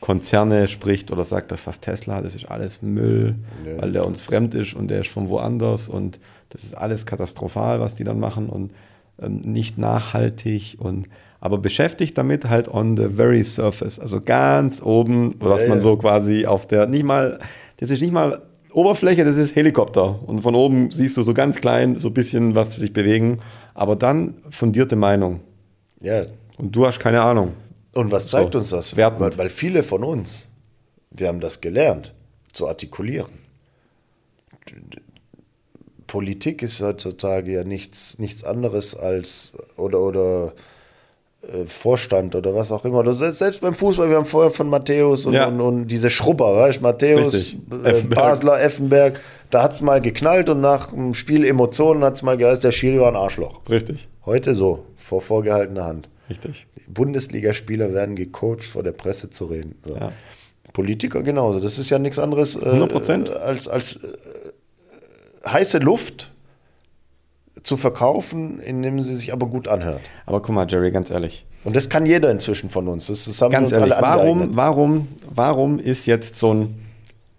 [0.00, 3.34] Konzerne spricht oder sagt, das was Tesla, das ist alles Müll,
[3.66, 3.80] Ja.
[3.82, 6.20] weil der uns fremd ist und der ist von woanders und
[6.50, 8.72] das ist alles katastrophal, was die dann machen und
[9.20, 11.08] ähm, nicht nachhaltig und
[11.40, 15.82] aber beschäftigt damit halt on the very surface, also ganz oben, was Ja, man ja.
[15.82, 17.38] so quasi auf der, nicht mal,
[17.78, 18.42] das ist nicht mal
[18.72, 22.54] Oberfläche, das ist Helikopter und von oben siehst du so ganz klein so ein bisschen
[22.54, 23.38] was sich bewegen,
[23.74, 25.40] aber dann fundierte Meinung
[26.00, 26.24] Ja,
[26.58, 27.54] und du hast keine Ahnung.
[27.94, 28.96] Und was zeigt So, uns das?
[28.96, 29.20] wertend.
[29.20, 30.54] Weil, weil viele von uns,
[31.10, 32.12] wir haben das gelernt,
[32.52, 33.30] zu artikulieren.
[36.06, 40.52] Politik ist heutzutage ja nichts, nichts anderes als oder oder
[41.66, 42.98] Vorstand oder was auch immer.
[42.98, 45.46] Oder selbst, beim Fußball, wir haben vorher von Matthäus und, Ja.
[45.48, 48.10] und, und diese Schrubber, weißt du, Matthäus, äh, Effenberg.
[48.20, 52.36] Basler, Effenberg, da hat es mal geknallt und nach dem Spiel Emotionen hat es mal
[52.36, 53.60] geheißen, der Schiri war ein Arschloch.
[53.70, 54.08] Richtig.
[54.24, 56.08] Heute so, vor vorgehaltener Hand.
[56.28, 56.66] Richtig.
[56.88, 59.76] Bundesligaspieler werden gecoacht, vor der Presse zu reden.
[59.84, 59.94] So.
[59.94, 60.12] Ja.
[60.72, 61.60] Politiker genauso.
[61.60, 63.30] Das ist ja nichts anderes äh, 100%.
[63.32, 66.32] als, als äh, heiße Luft
[67.66, 70.00] zu verkaufen, indem sie sich aber gut anhört.
[70.24, 71.44] Aber guck mal, Jerry, ganz ehrlich.
[71.64, 73.08] Und das kann jeder inzwischen von uns.
[73.08, 76.78] Das, das haben Ganz wir uns ehrlich, alle warum, warum, warum ist jetzt so ein,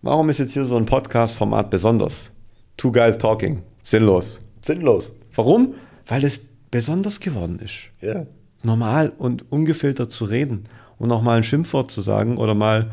[0.02, 2.30] warum ist jetzt hier so ein Podcast-Format besonders?
[2.76, 3.62] Two Guys Talking.
[3.84, 4.42] Sinnlos.
[4.62, 5.14] Sinnlos.
[5.34, 5.76] Warum?
[6.08, 6.42] Weil es
[6.72, 7.86] besonders geworden ist.
[8.02, 8.26] Ja.
[8.64, 10.66] Normal und ungefiltert zu reden
[11.00, 12.92] und auch mal ein Schimpfwort zu sagen oder mal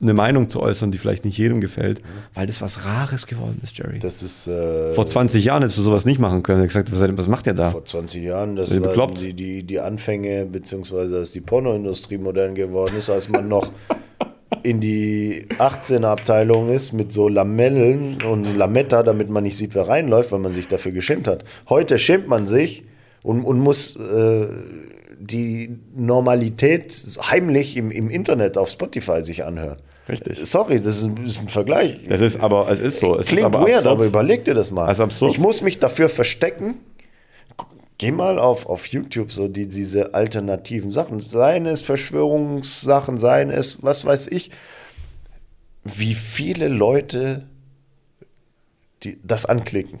[0.00, 2.02] eine Meinung zu äußern, die vielleicht nicht jedem gefällt,
[2.34, 3.98] weil das was Rares geworden ist, Jerry.
[3.98, 6.62] Das ist äh, Vor 20 Jahren hättest du sowas nicht machen können.
[6.62, 7.70] Ich gesagt, was, macht ihr da?
[7.70, 12.96] vor 20 Jahren, das waren die, die, die Anfänge, beziehungsweise als die Pornoindustrie modern geworden
[12.98, 13.70] ist, als man noch
[14.62, 19.88] in die 18er Abteilung ist mit so Lamellen und Lametta, damit man nicht sieht, wer
[19.88, 21.44] reinläuft, weil man sich dafür geschämt hat.
[21.68, 22.84] Heute schämt man sich
[23.22, 24.46] und, und muss äh,
[25.18, 26.92] die Normalität
[27.30, 29.78] heimlich im, im Internet auf Spotify sich anhören.
[30.08, 30.38] Richtig.
[30.44, 32.00] Sorry, das ist ein, ist ein Vergleich.
[32.08, 33.18] Das ist aber, es ist so.
[33.18, 33.86] Es Klingt aber weird, absurd.
[33.94, 34.86] aber überleg dir das mal.
[34.86, 35.32] Das ist absurd.
[35.32, 36.74] Ich muss mich dafür verstecken.
[37.98, 41.18] Geh mal auf, auf YouTube, so die, diese alternativen Sachen.
[41.20, 44.50] Seien es Verschwörungssachen, seien es, was weiß ich,
[45.82, 47.46] wie viele Leute
[49.02, 49.98] die, das anklicken.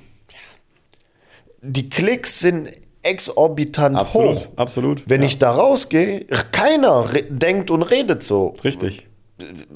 [1.62, 2.68] Die Klicks sind
[3.02, 4.46] exorbitant Absolut, hoch.
[4.56, 5.02] absolut.
[5.06, 5.28] Wenn Ja.
[5.28, 8.56] ich da rausgehe, keiner denkt und redet so.
[8.62, 9.06] Richtig,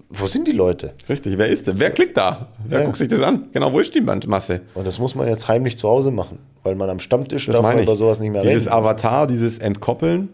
[0.08, 0.94] Wo sind die Leute?
[1.08, 1.36] richtig.
[1.36, 1.78] Wer ist denn?
[1.78, 2.48] Wer klickt da?
[2.66, 2.84] Wer Ja.
[2.86, 3.48] guckt sich das an?
[3.52, 4.62] Genau, wo ist die Masse?
[4.74, 7.62] Und das muss man jetzt heimlich zu Hause machen, weil man am Stammtisch Das darf
[7.64, 7.84] man ich.
[7.84, 8.72] über sowas nicht mehr dieses reden.
[8.74, 10.30] Avatar, dieses Entkoppeln.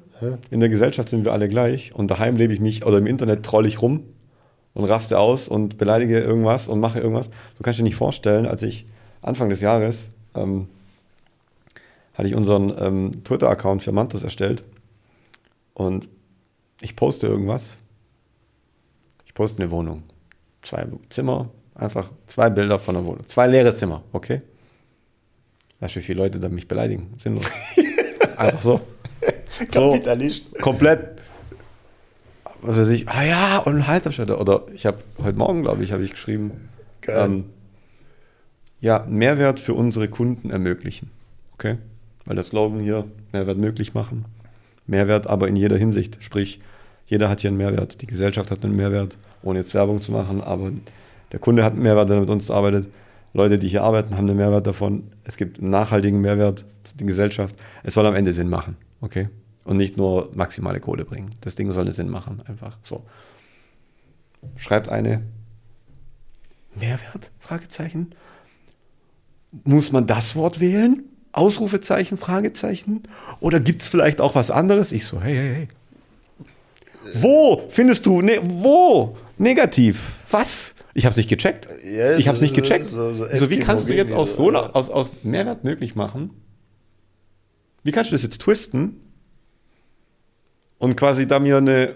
[0.50, 1.94] In der Gesellschaft sind wir alle gleich.
[1.94, 4.04] Und daheim lebe ich mich, oder im Internet troll ich rum
[4.72, 7.28] und raste aus und beleidige irgendwas und mache irgendwas.
[7.58, 8.86] Du kannst dir nicht vorstellen, als ich
[9.22, 9.96] Anfang des Jahres
[10.34, 10.68] ähm,
[12.14, 14.62] hatte ich unseren ähm, Twitter-Account für Mantos erstellt.
[15.74, 16.08] Und
[16.80, 17.76] ich poste irgendwas.
[19.36, 20.02] Poste eine Wohnung.
[20.62, 23.28] Zwei Zimmer, einfach zwei Bilder von einer Wohnung.
[23.28, 24.40] Zwei leere Zimmer, okay?
[25.78, 27.14] Weißt du, wie viele Leute da mich beleidigen?
[27.18, 27.44] Sinnlos.
[28.38, 28.80] Einfach so.
[29.70, 30.58] so Kapitalist.
[30.60, 31.20] komplett,
[32.62, 34.38] was weiß ich, ah ja, und Halsabschnitte.
[34.38, 36.70] Oder ich habe heute Morgen, glaube ich, habe ich geschrieben,
[37.02, 37.26] Geil.
[37.26, 37.44] ähm,
[38.80, 41.10] ja, Mehrwert für unsere Kunden ermöglichen.
[41.54, 41.76] Okay?
[42.24, 44.24] Weil das Slogan hier, Mehrwert möglich machen.
[44.86, 46.16] Mehrwert aber in jeder Hinsicht.
[46.20, 46.60] Sprich,
[47.06, 48.02] jeder hat hier einen Mehrwert.
[48.02, 50.72] Die Gesellschaft hat einen Mehrwert, ohne jetzt Werbung zu machen, aber
[51.32, 52.88] der Kunde hat einen Mehrwert, wenn er mit uns arbeitet.
[53.32, 55.10] Leute, die hier arbeiten, haben einen Mehrwert davon.
[55.24, 57.54] Es gibt einen nachhaltigen Mehrwert für die Gesellschaft.
[57.82, 58.76] Es soll am Ende Sinn machen.
[59.00, 59.28] Okay?
[59.64, 61.34] Und nicht nur maximale Kohle bringen.
[61.42, 62.40] Das Ding soll einen Sinn machen.
[62.46, 63.04] Einfach so.
[64.56, 65.22] Schreibt eine
[66.74, 67.30] Mehrwert?
[67.38, 68.14] Fragezeichen.
[69.64, 71.04] Muss man das Wort wählen?
[71.32, 73.02] Ausrufezeichen, Fragezeichen?
[73.40, 74.92] Oder gibt es vielleicht auch was anderes?
[74.92, 75.68] Ich so, hey, hey, hey.
[77.14, 79.16] Wo findest du, ne, wo?
[79.38, 80.14] Negativ.
[80.30, 80.74] Was?
[80.94, 81.68] Ich habe es nicht gecheckt.
[81.84, 82.86] Ja, ich habe es nicht gecheckt.
[82.86, 86.30] so- so so, wie kannst du jetzt aus, so, aus, aus Mehrwert möglich machen?
[87.82, 89.00] Wie kannst du das jetzt twisten
[90.78, 91.94] und quasi da mir eine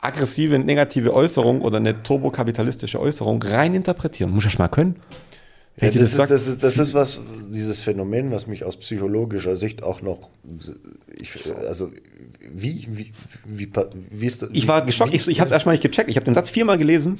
[0.00, 4.30] aggressive, negative Äußerung oder eine turbokapitalistische Äußerung rein interpretieren?
[4.30, 4.96] Muss ich mal können.
[5.78, 9.82] Ja, das, ist, das, ist, das ist was, dieses Phänomen, was mich aus psychologischer Sicht
[9.82, 10.30] auch noch,
[11.14, 11.92] ich, also
[12.40, 13.12] wie, wie,
[13.44, 13.70] wie,
[14.10, 14.50] wie ist das?
[14.54, 15.14] Ich war geschockt.
[15.14, 16.08] Ich, ich habe es erstmal nicht gecheckt.
[16.08, 17.18] Ich habe den Satz viermal gelesen.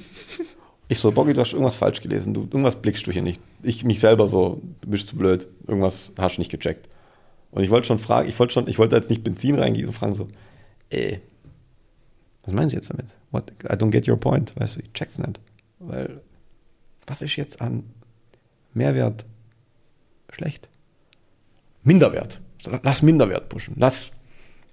[0.89, 2.33] Ich so, Boggy, du hast irgendwas falsch gelesen.
[2.33, 3.43] Du, irgendwas blickst du hier nicht.
[3.63, 5.49] Ich mich selber so, du bist zu blöd.
[5.67, 6.89] Irgendwas hast du nicht gecheckt.
[7.51, 9.93] Und ich wollte schon fragen, ich wollte schon, ich wollte jetzt nicht Benzin reingehen und
[9.93, 10.29] fragen so,
[10.91, 11.19] äh,
[12.45, 13.07] was meinen Sie jetzt damit?
[13.33, 13.51] What?
[13.65, 14.55] I don't get your point.
[14.57, 15.41] Weißt du, ich check's nicht.
[15.79, 16.21] Weil,
[17.07, 17.85] was ist jetzt an
[18.77, 19.25] Mehrwert
[20.31, 20.69] schlecht?
[21.83, 22.41] Minderwert.
[22.83, 23.75] Lass Minderwert pushen.
[23.79, 24.13] Lass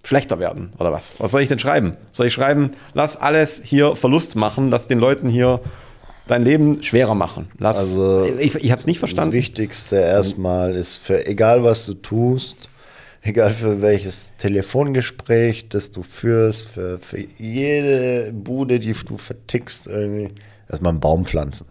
[0.03, 1.15] schlechter werden oder was?
[1.19, 1.95] Was soll ich denn schreiben?
[2.11, 5.61] Soll ich schreiben, lass alles hier Verlust machen, lass den Leuten hier
[6.27, 7.49] dein Leben schwerer machen?
[7.57, 9.31] Lass, Also, ich ich habe es nicht Das verstanden.
[9.31, 12.57] Wichtigste erstmal ist für egal was du tust,
[13.21, 20.33] egal für welches Telefongespräch, das du führst, für, für jede Bude, die du vertickst, irgendwie,
[20.67, 21.67] erstmal einen Baum pflanzen.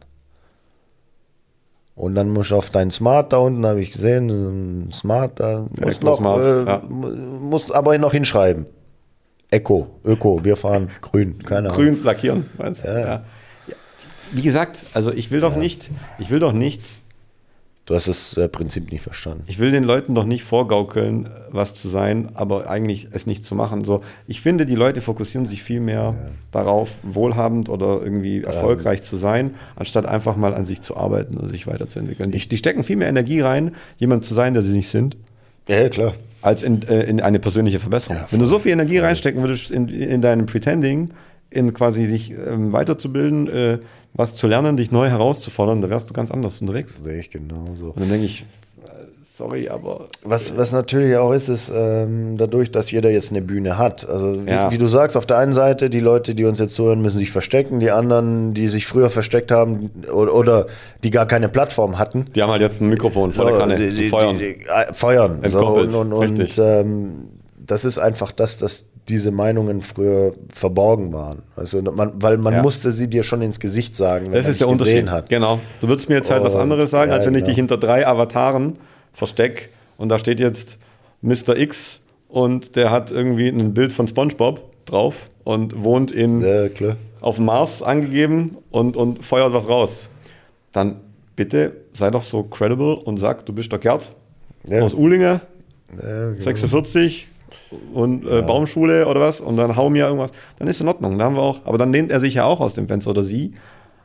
[1.94, 6.02] Und dann musst du auf dein Smart da unten, habe ich gesehen, Smart da, musst,
[6.02, 6.82] noch, Smart, äh, ja.
[6.88, 8.64] mu- musst aber noch hinschreiben.
[9.50, 11.72] Eco, Öko, wir fahren grün, keine Ahnung.
[11.72, 12.88] Grün lackieren, meinst du?
[12.88, 12.98] Ja.
[13.00, 13.22] Ja.
[14.32, 16.82] Wie gesagt, also ich will doch nicht, ich will doch nicht,
[17.84, 19.42] Du hast das äh, Prinzip nicht verstanden.
[19.48, 23.56] ich will den Leuten doch nicht vorgaukeln, was zu sein, aber eigentlich es nicht zu
[23.56, 23.82] machen.
[23.84, 26.14] So, ich finde, die Leute fokussieren sich viel mehr
[26.52, 31.48] darauf, wohlhabend oder irgendwie erfolgreich zu sein, anstatt einfach mal an sich zu arbeiten und
[31.48, 32.30] sich weiterzuentwickeln.
[32.30, 35.16] Die, die stecken viel mehr Energie rein, jemand zu sein, der sie nicht sind.
[35.66, 36.14] Ja, ja, klar.
[36.40, 38.16] als in, äh, in eine persönliche Verbesserung.
[38.16, 41.10] Ja, Wenn du so viel Energie reinstecken würdest in, in deinem Pretending,
[41.50, 43.78] in quasi sich ähm, weiterzubilden, äh,
[44.14, 47.02] was zu lernen, dich neu herauszufordern, da wärst du ganz anders unterwegs.
[47.02, 47.86] Sehe ich genauso.
[47.86, 48.42] Und dann denke ich,
[48.84, 48.88] äh,
[49.22, 53.78] sorry, aber Was, was natürlich auch ist, ist ähm, dadurch, dass jeder jetzt eine Bühne
[53.78, 54.06] hat.
[54.08, 54.70] Also wie, Ja.
[54.70, 57.30] wie du sagst, auf der einen Seite, die Leute, die uns jetzt zuhören, müssen sich
[57.30, 57.80] verstecken.
[57.80, 60.66] Die anderen, die sich früher versteckt haben oder, oder
[61.04, 62.26] die gar keine Plattform hatten.
[62.34, 64.36] die haben halt jetzt ein Mikrofon vor der Kanne die, die, Feuern.
[64.38, 65.38] Die, die, äh, feuern.
[65.46, 66.58] So, Entkoppelt, und und, richtig.
[66.60, 67.12] und ähm,
[67.72, 71.42] das ist einfach das, dass diese Meinungen früher verborgen waren.
[71.56, 72.62] Also man, weil man Ja.
[72.62, 75.10] musste sie dir schon ins Gesicht sagen, wenn Das ist der Unterschied.
[75.10, 75.28] hat.
[75.28, 75.58] Genau.
[75.80, 77.46] Du würdest mir jetzt halt was Und- anderes sagen, ja, als wenn ich genau.
[77.48, 78.78] dich hinter drei Avataren
[79.12, 80.78] versteck und da steht jetzt
[81.22, 81.56] Mr.
[81.56, 86.68] X und der hat irgendwie ein Bild von SpongeBob drauf und wohnt in, Ja,
[87.20, 90.08] auf dem Mars angegeben und, und feuert was raus.
[90.72, 90.96] Dann
[91.36, 94.10] bitte sei doch so credible und sag, du bist der Gerd
[94.70, 95.40] aus Uhlinge,
[95.88, 96.34] genau.
[96.40, 97.28] 46
[97.92, 101.18] und äh, Baumschule oder was und dann hau mir irgendwas, dann ist in Ordnung.
[101.18, 103.22] Da haben wir auch, aber dann lehnt er sich ja auch aus dem Fenster oder
[103.24, 103.52] sie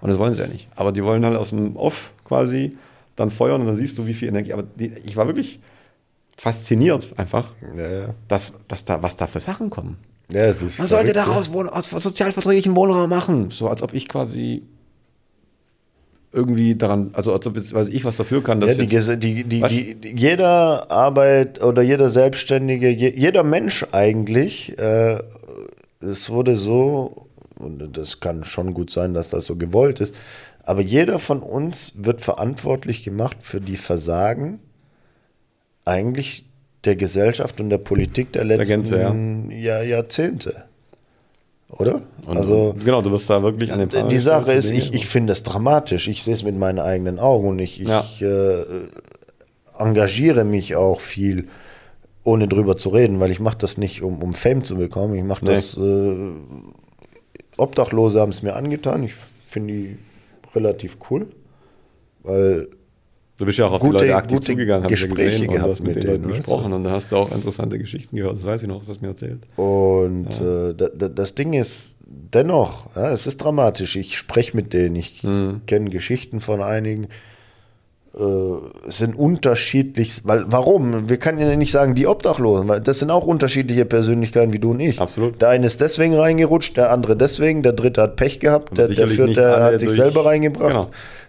[0.02, 0.68] und das wollen sie ja nicht.
[0.76, 2.78] Aber die wollen halt aus dem Off quasi
[3.16, 4.54] dann feuern und dann siehst du, wie viel Energie.
[4.54, 5.60] Aber die, ich war wirklich
[6.38, 8.06] fasziniert einfach, Ja, ja.
[8.28, 9.98] dass, dass da, was da für Sachen kommen.
[10.32, 13.50] ja, es ist Man sollte daraus Wohn aus sozialverträglichen Wohnraum machen.
[13.50, 14.64] So als ob ich quasi
[16.38, 19.24] irgendwie daran, also als ob jetzt, weiß ich was dafür kann, dass Ja, die, jetzt,
[19.24, 25.18] die, die, die, jeder Arbeit oder jeder Selbstständige, je, jeder Mensch eigentlich, äh,
[26.00, 30.16] es wurde so, und das kann schon gut sein, dass das so gewollt ist,
[30.64, 34.60] aber jeder von uns wird verantwortlich gemacht für die Versagen
[35.84, 36.46] eigentlich
[36.86, 39.14] der Gesellschaft und der Politik der letzten Gänze, ja.
[39.56, 40.67] Jahr, Jahrzehnte.
[41.70, 42.02] Oder?
[42.26, 45.06] und, also genau, du wirst da wirklich an den Pranger die Sache ist, ich, ich
[45.08, 46.08] finde es dramatisch.
[46.08, 48.04] Ich sehe es mit meinen eigenen Augen und ich, ich Ja.
[48.22, 48.66] äh,
[49.78, 51.50] engagiere mich auch viel,
[52.24, 55.14] ohne drüber zu reden, weil ich mache das nicht, um, um Fame zu bekommen.
[55.16, 55.52] Ich mache Nee.
[55.56, 56.16] das, äh,
[57.58, 59.04] Obdachlose haben es mir angetan.
[59.04, 59.14] Ich
[59.48, 59.98] finde die
[60.56, 61.28] relativ cool,
[62.24, 62.68] weil
[63.40, 65.80] Du bist ja auch auf Gute- die Leute aktiv zugegangen, haben Gespräche gesehen und hast
[65.82, 66.52] mit, mit den Leuten denen, weißt du?
[66.52, 68.38] gesprochen und da hast du auch interessante Geschichten gehört.
[68.38, 69.40] Das weiß ich noch, du mir erzählt.
[69.56, 73.96] Und äh, da, da, das Ding ist dennoch, ja, es ist dramatisch.
[73.96, 75.62] Ich spreche mit denen, ich Mhm.
[75.68, 77.10] kenne Geschichten von einigen.
[78.18, 78.24] Äh,
[78.88, 81.08] es sind unterschiedlich, weil warum?
[81.08, 84.72] Wir können ja nicht sagen, die Obdachlosen, weil das sind auch unterschiedliche Persönlichkeiten wie du
[84.72, 85.00] und ich.
[85.00, 85.40] Absolut.
[85.42, 89.08] Der eine ist deswegen reingerutscht, der andere deswegen, der dritte hat Pech gehabt, der, der
[89.08, 90.70] vierte hat sich selber reingebracht.
[90.72, 90.88] Genau.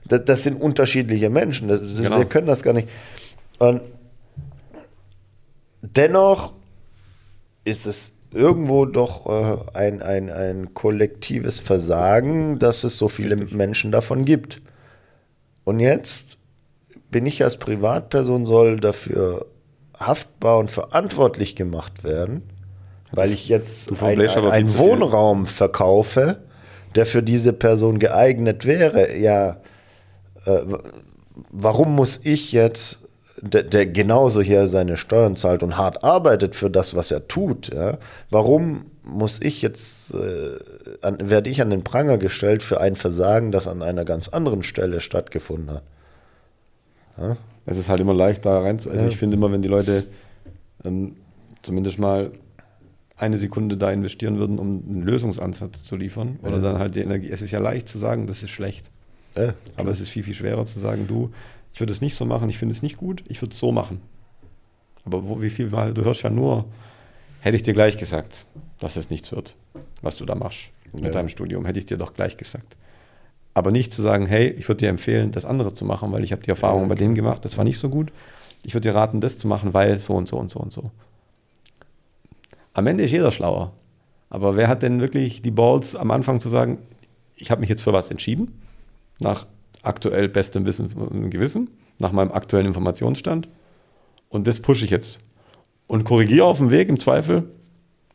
[0.09, 1.69] Das, das sind unterschiedliche Menschen.
[1.69, 2.19] Das, das, Genau.
[2.19, 2.89] Wir können das gar nicht.
[3.59, 3.83] Und
[5.83, 6.55] dennoch
[7.65, 13.93] ist es irgendwo doch äh, ein, ein, ein kollektives Versagen, dass es so viele Menschen
[13.93, 14.61] davon gibt.
[15.65, 16.39] Und jetzt
[17.11, 19.47] bin ich als Privatperson, soll dafür
[19.99, 22.43] haftbar und verantwortlich gemacht werden,
[23.13, 24.79] weil ich jetzt einen.
[24.79, 26.39] Wohnraum verkaufe,
[26.95, 29.17] der für diese Person geeignet wäre.
[29.17, 29.61] Ja,
[30.49, 30.63] äh,
[31.51, 33.01] warum muss ich jetzt,
[33.41, 37.69] der, der genauso hier seine Steuern zahlt und hart arbeitet für das, was er tut,
[37.73, 37.99] ja,
[38.31, 40.59] warum muss ich jetzt, äh,
[41.01, 44.63] an, werde ich an den Pranger gestellt für ein Versagen, das an einer ganz anderen
[44.63, 45.83] Stelle stattgefunden hat?
[47.67, 48.91] Es ist halt immer leicht da rein zu.
[48.91, 50.05] Also ich finde immer, wenn die Leute
[50.85, 51.17] ähm,
[51.63, 52.31] zumindest mal
[53.17, 57.29] eine Sekunde da investieren würden, um einen Lösungsansatz zu liefern, oder dann halt die Energie.
[57.31, 58.91] Es ist ja leicht zu sagen, das ist schlecht.
[59.39, 61.31] Ja, Aber es ist viel, viel schwerer zu sagen, du,
[61.73, 63.73] ich würde es nicht so machen, ich finde es nicht gut, ich würde es so
[63.73, 64.01] machen.
[65.05, 66.65] Aber wo, wie viel Mal, du hörst ja nur,
[67.41, 68.45] hätte ich dir gleich gesagt,
[68.81, 69.55] dass es nichts wird,
[70.03, 71.11] was du da machst mit Ja.
[71.11, 72.77] deinem Studium, hätte ich dir doch gleich gesagt.
[73.55, 76.33] Aber nicht zu sagen, hey, ich würde dir empfehlen, das andere zu machen, weil ich
[76.33, 78.13] habe die Erfahrung bei denen gemacht, das war nicht so gut.
[78.65, 80.91] Ich würde dir raten, das zu machen, weil so und so und so und so.
[82.75, 83.73] Am Ende ist jeder schlauer.
[84.31, 86.79] Aber wer hat denn wirklich die Balls am Anfang zu sagen,
[87.37, 88.61] ich habe mich jetzt für was entschieden,
[89.21, 89.47] nach
[89.83, 93.49] aktuell bestem Wissen und Gewissen, nach meinem aktuellen Informationsstand
[94.29, 95.19] und das pushe ich jetzt
[95.87, 97.51] und korrigiere auf dem Weg im Zweifel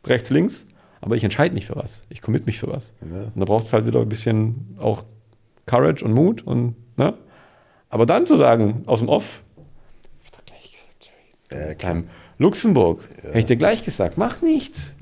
[0.06, 0.66] rechts, links,
[1.00, 2.04] aber ich entscheide mich für was.
[2.08, 2.94] Ich commit mich für was.
[3.00, 3.24] Ja.
[3.24, 5.04] Und da brauchst du halt wieder ein bisschen auch
[5.66, 7.14] Courage und Mut und, ne?
[7.88, 9.42] Aber dann zu sagen, aus dem Off,
[10.22, 11.10] ich hab doch gleich gesagt,
[11.50, 11.74] Jerry, Ja,
[12.38, 14.94] Luxemburg, hätte ich dir gleich gesagt, mach nichts.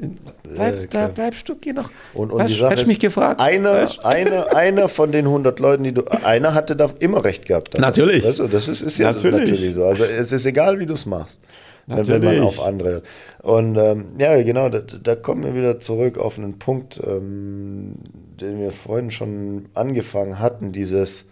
[0.42, 1.90] Bleib, Ja, bleibst du, geh noch.
[2.12, 3.40] Und, und Weißt, die Sache hättest ist, mich gefragt.
[3.40, 7.78] Einer, einer, einer von den 100 Leuten, die du, einer hatte da immer recht gehabt.
[7.78, 8.24] Natürlich.
[8.24, 9.50] Weißt du, das ist, ist ja Natürlich.
[9.50, 9.74] natürlich.
[9.74, 9.84] so.
[9.84, 11.40] Also es ist egal, wie du es machst.
[11.86, 12.42] Wenn, wenn man Natürlich.
[12.42, 13.02] auf andere.
[13.42, 17.94] Und ähm, ja, genau, da, da kommen wir wieder zurück auf einen Punkt, ähm,
[18.40, 21.24] den wir vorhin schon angefangen hatten, dieses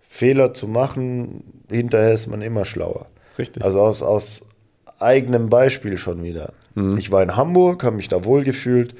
[0.00, 3.06] Fehler zu machen, hinterher ist man immer schlauer.
[3.38, 3.62] Richtig.
[3.62, 4.45] Also aus, aus
[4.98, 6.52] eigenem Beispiel schon wieder.
[6.98, 8.94] Ich war in Hamburg, habe mich da wohl gefühlt,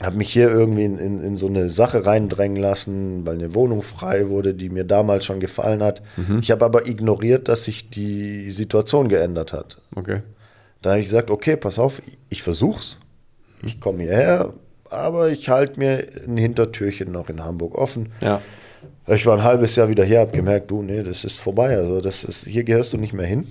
[0.00, 3.82] habe mich hier irgendwie in, in, in so eine Sache reindrängen lassen, weil eine Wohnung
[3.82, 6.02] frei wurde, die mir damals schon gefallen hat.
[6.40, 9.78] Ich habe aber ignoriert, dass sich die Situation geändert hat.
[9.96, 10.22] Okay.
[10.82, 12.98] Da habe ich gesagt, okay, pass auf, ich versuch's.
[13.64, 14.52] Ich komme hierher,
[14.90, 18.12] aber ich halte mir ein Hintertürchen noch in Hamburg offen.
[18.20, 18.40] Ja.
[19.06, 21.76] Ich war ein halbes Jahr wieder hier, habe gemerkt, du, nee, das ist vorbei.
[21.76, 23.48] Also das ist, hier gehörst du nicht mehr hin.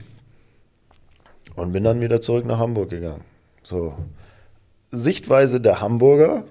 [1.55, 3.23] Und bin dann wieder zurück nach Hamburg gegangen.
[3.63, 3.95] So.
[4.91, 6.43] Sichtweise der Hamburger,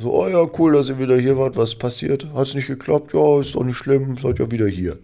[0.00, 2.26] so, oh ja, cool, dass ihr wieder hier wart, was passiert?
[2.32, 3.12] Hat's nicht geklappt?
[3.14, 4.96] Ja, ist doch nicht schlimm, seid ja wieder hier.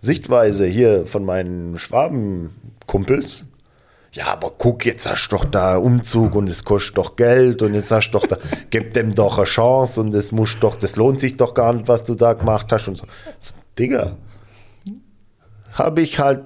[0.00, 3.44] Sichtweise hier von meinen Schwabenkumpels,
[4.12, 7.74] ja, aber guck, jetzt hast du doch da Umzug und es kostet doch Geld und
[7.74, 8.38] jetzt hast du doch da,
[8.70, 11.88] gib dem doch eine Chance und das muss doch, das lohnt sich doch gar nicht,
[11.88, 13.06] was du da gemacht hast und so.
[13.38, 14.16] so Digga,
[15.72, 16.44] habe ich halt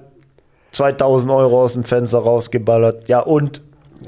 [0.73, 3.07] 2000 Euro aus dem Fenster rausgeballert.
[3.07, 3.61] Ja und?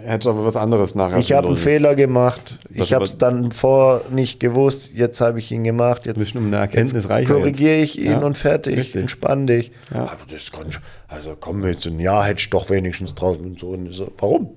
[0.03, 1.19] Hätte aber was anderes nachher.
[1.19, 1.55] Ich habe einen.
[1.55, 2.57] Fehler gemacht.
[2.73, 4.93] Ich habe es dann vor nicht gewusst.
[4.93, 6.05] Jetzt habe ich ihn gemacht.
[6.05, 8.75] Jetzt, Bisschen um eine Erkenntnis jetzt korrigiere ich ihn Ja, und fertig.
[8.75, 9.01] richtig.
[9.01, 9.71] Entspann dich.
[9.93, 10.03] Ja.
[10.07, 13.57] Aber das kann ich, also komm jetzt ein Jahr hätte ich doch wenigstens draußen und
[13.57, 13.69] so.
[13.69, 14.11] Und so.
[14.17, 14.49] Warum?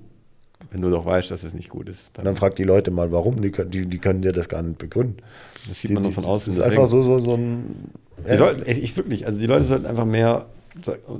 [0.71, 2.07] Wenn du doch weißt, dass es nicht gut ist.
[2.09, 3.41] Und Dann dann frag die Leute mal, warum.
[3.41, 5.17] Die, können- die, die können dir das gar nicht begründen.
[5.69, 6.47] das sieht man nur von außen.
[6.51, 7.91] Das ist deswegen- einfach so, so, so ein.
[8.29, 10.47] Die sollten, ich wirklich, also die Leute sollten einfach mehr,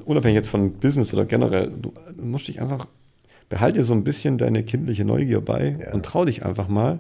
[0.05, 2.87] unabhängig jetzt von Business oder generell, du, musst dich einfach,
[3.49, 5.93] behalte dir so ein bisschen deine kindliche Neugier bei Ja.
[5.93, 6.99] und trau dich einfach mal.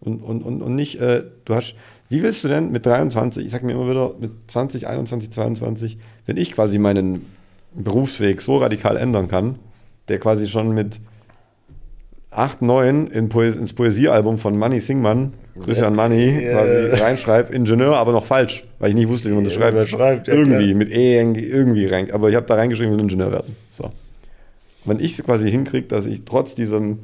[0.00, 1.74] Und, und, und, und nicht, äh, du hast,
[2.08, 5.98] wie willst du denn mit 23, ich sag mir immer wieder, mit 20, 21, 22,
[6.26, 7.26] wenn ich quasi meinen
[7.74, 9.58] Berufsweg so radikal ändern kann,
[10.08, 11.00] der quasi schon mit
[12.30, 17.96] 8, 9 in Poes ins Poesiealbum von Manny Singmann, Grüße an Manny, quasi reinschreibt, Ingenieur,
[17.96, 19.76] aber noch falsch, weil ich nicht wusste, wie man das schreibt.
[19.76, 20.74] man schreibt, ja, irgendwie, klar.
[20.76, 22.10] mit E irgendwie- rein.
[22.12, 23.56] Aber ich habe da reingeschrieben, ich will Ingenieur werden.
[23.70, 23.90] So.
[24.84, 27.00] Wenn ich es quasi hinkriege, dass ich trotz diesem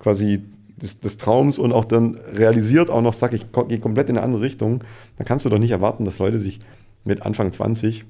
[0.00, 0.42] quasi
[0.76, 4.24] des, des Traums und auch dann realisiert auch noch sage, ich gehe komplett in eine
[4.24, 4.82] andere Richtung,
[5.16, 6.58] dann kannst du doch nicht erwarten, dass Leute sich
[7.04, 8.04] mit Anfang 20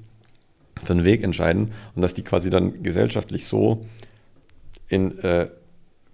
[0.83, 3.85] für einen Weg entscheiden und dass die quasi dann gesellschaftlich so
[4.89, 5.47] in äh,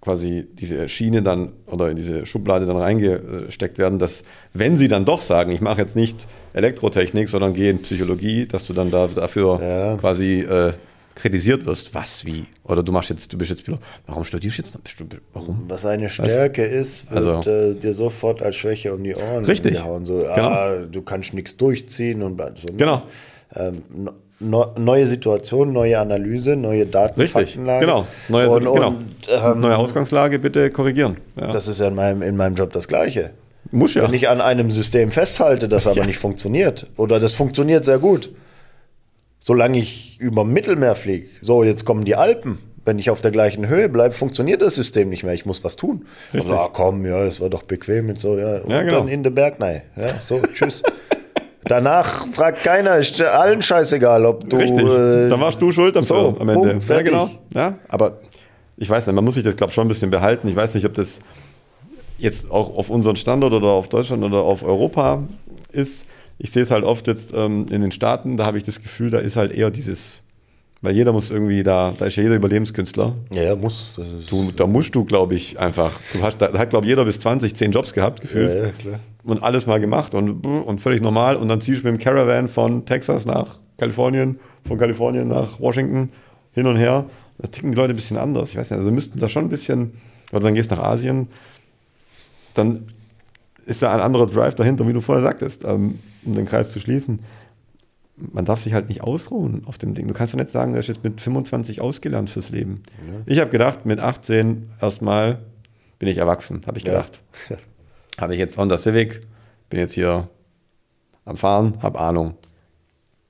[0.03, 5.05] quasi diese Schiene dann oder in diese Schublade dann reingesteckt werden, dass wenn sie dann
[5.05, 9.07] doch sagen, ich mache jetzt nicht Elektrotechnik, sondern gehe in Psychologie, dass du dann da,
[9.07, 9.95] dafür Ja.
[9.95, 10.73] quasi äh,
[11.15, 11.93] kritisiert wirst.
[11.95, 12.43] Was, wie?
[12.65, 13.79] Oder du machst jetzt, du bist jetzt Pilot.
[14.05, 15.17] Warum studierst du jetzt noch?
[15.31, 15.63] Warum?
[15.69, 19.73] Was eine Stärke ist, wird Also- äh, dir sofort als Schwäche um die Ohren Richtig.
[19.75, 20.03] gehauen.
[20.05, 20.49] So, Genau.
[20.49, 22.67] ah, du kannst nichts durchziehen und so.
[22.75, 23.03] Genau.
[23.55, 23.83] Ähm,
[24.43, 27.85] neue Situation, neue Analyse, neue Daten, Richtig, Faktenlage.
[27.85, 28.07] genau.
[28.29, 28.87] Neue, und, genau.
[28.89, 31.17] und ähm, Neue Ausgangslage bitte korrigieren.
[31.39, 31.47] Ja.
[31.47, 33.31] das ist ja in meinem, in meinem Job das Gleiche.
[33.71, 34.03] muss ja.
[34.03, 36.05] Wenn ich an einem System festhalte, das aber Ja.
[36.05, 38.29] nicht funktioniert, oder das funktioniert sehr gut,
[39.39, 43.31] solange ich über dem Mittelmeer fliege, so jetzt kommen die Alpen, wenn ich auf der
[43.31, 45.33] gleichen Höhe bleibe, funktioniert das System nicht mehr.
[45.33, 46.05] Ich muss was tun.
[46.33, 46.51] Richtig.
[46.51, 48.57] Also, ah, komm, ja, es war doch bequem und so, ja.
[48.57, 48.99] Und Ja, genau.
[48.99, 49.83] dann in den Berg, nein.
[49.95, 50.83] Ja, so, tschüss.
[51.65, 54.57] Danach fragt keiner, ist allen scheißegal, ob du.
[54.57, 54.85] Richtig.
[54.85, 56.69] äh, Dann warst du schuld am, so, am Ende.
[56.69, 57.29] Punkt, ja, genau.
[57.53, 58.19] Ja, aber
[58.77, 60.47] ich weiß nicht, man muss sich das, glaube ich, schon ein bisschen behalten.
[60.47, 61.19] Ich weiß nicht, ob das
[62.17, 65.23] jetzt auch auf unseren Standort oder auf Deutschland oder auf Europa
[65.71, 66.05] ist.
[66.37, 69.09] Ich sehe es halt oft jetzt ähm, in den Staaten, da habe ich das Gefühl,
[69.11, 70.21] da ist halt eher dieses,
[70.81, 73.15] weil jeder muss irgendwie da, da ist ja jeder Überlebenskünstler.
[73.31, 73.99] Ja, ja, muss.
[74.29, 75.91] Du, da musst du, glaube ich, einfach.
[76.13, 78.53] Du hast, da hat, glaube ich, jeder bis 20, 10 Jobs gehabt, gefühlt.
[78.53, 78.99] ja, ja, klar.
[79.25, 81.37] Und alles mal gemacht und, und völlig normal.
[81.37, 86.09] Und dann ziehst du mit dem Caravan von Texas nach Kalifornien, von Kalifornien nach Washington,
[86.51, 87.05] hin und her.
[87.37, 88.49] Da ticken die Leute ein bisschen anders.
[88.49, 89.93] Ich weiß nicht, also müssten da schon ein bisschen,
[90.31, 91.27] oder dann gehst du nach Asien,
[92.53, 92.85] dann
[93.65, 96.79] ist da ein anderer Drive dahinter, wie du vorher sagtest, ähm, um den Kreis zu
[96.79, 97.19] schließen.
[98.15, 100.07] Man darf sich halt nicht ausruhen auf dem Ding.
[100.07, 102.83] Du kannst doch nicht sagen, du hast jetzt mit 25 ausgelernt fürs Leben.
[103.25, 105.39] Ich habe gedacht, mit 18 erstmal
[105.97, 106.85] bin ich erwachsen, habe ich
[107.49, 107.57] Ja.
[108.19, 109.21] Habe ich jetzt Honda Civic,
[109.69, 110.27] bin jetzt hier
[111.25, 112.35] am Fahren, habe Ahnung.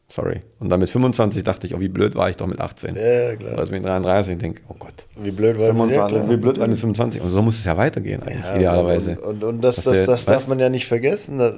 [0.09, 0.41] Sorry.
[0.59, 2.95] Und dann mit 25 dachte ich, oh, wie blöd war ich doch mit 18.
[2.95, 3.57] Ja, klar.
[3.57, 5.05] Also mit 33 denke oh Gott.
[5.15, 7.21] Wie blöd war 25, ja, wie blöd war ich mit 25?
[7.21, 9.19] Und so muss es ja weitergehen eigentlich, Ja, idealerweise.
[9.19, 11.39] Und, und, und das, das, der- das darf weißt- man ja nicht vergessen.
[11.39, 11.53] Da,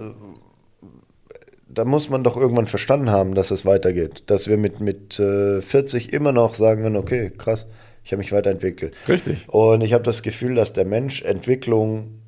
[1.67, 4.23] da muss man doch irgendwann verstanden haben, dass es weitergeht.
[4.27, 7.67] Dass wir mit, mit äh, 40 immer noch sagen können, okay, krass,
[8.05, 8.93] ich habe mich weiterentwickelt.
[9.09, 9.49] Richtig.
[9.49, 12.21] Und ich habe das Gefühl, dass der Mensch Entwicklung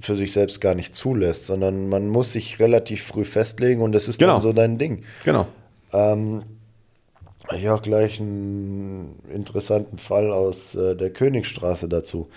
[0.00, 4.08] für sich selbst gar nicht zulässt, sondern man muss sich relativ früh festlegen und das
[4.08, 4.34] ist Genau.
[4.34, 5.02] dann so dein Ding.
[5.24, 5.46] Genau.
[5.92, 6.42] Ähm,
[7.56, 12.28] ich auch gleich einen interessanten Fall aus äh, der Königstraße dazu.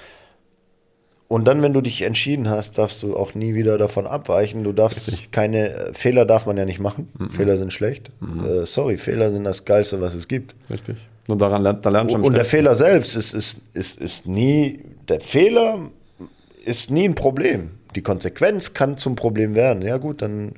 [1.28, 4.64] Und dann, wenn du dich entschieden hast, darfst du auch nie wieder davon abweichen.
[4.64, 7.10] Du darfst keine äh, Fehler darf man ja nicht machen.
[7.18, 7.32] Mhm.
[7.32, 8.12] Fehler sind schlecht.
[8.22, 10.56] Äh, sorry, Fehler sind das Geilste, was es gibt.
[10.70, 10.98] Richtig.
[11.28, 14.80] Nur daran lernt, da lernt schon Und der Fehler selbst ist, ist, ist, ist nie,
[15.08, 15.92] der Fehler
[16.70, 17.72] ist nie ein Problem.
[17.96, 19.82] Die Konsequenz kann zum Problem werden.
[19.82, 20.54] Ja, gut, dann,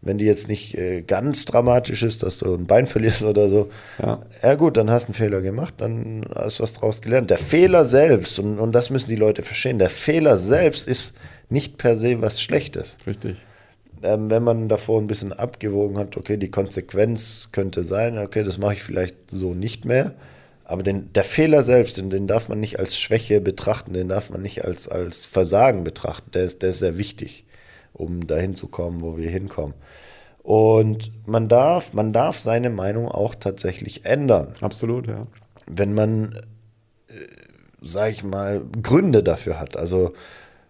[0.00, 3.68] wenn die jetzt nicht äh, ganz dramatisch ist, dass du ein Bein verlierst oder so,
[3.98, 4.22] Ja.
[4.42, 7.30] ja gut, dann hast du einen Fehler gemacht, dann hast du was draus gelernt.
[7.30, 11.14] Der Fehler selbst, und, und das müssen die Leute verstehen, der Fehler selbst ist
[11.50, 13.36] nicht per se was Schlechtes Richtig.
[14.02, 18.56] ähm, wenn man davor ein bisschen abgewogen hat, okay, die Konsequenz könnte sein, okay, das
[18.56, 20.14] mache ich vielleicht so nicht mehr.
[20.72, 24.30] Aber den, der Fehler selbst, den, den darf man nicht als Schwäche betrachten, den darf
[24.30, 26.30] man nicht als, als Versagen betrachten.
[26.30, 27.44] Der ist, der ist sehr wichtig,
[27.92, 29.74] um dahin zu kommen, wo wir hinkommen.
[30.42, 35.26] Und man darf, man darf seine Meinung auch tatsächlich ändern Absolut, ja.
[35.66, 36.40] wenn man,
[37.08, 37.12] äh,
[37.82, 39.76] sag ich mal, Gründe dafür hat.
[39.76, 40.14] Also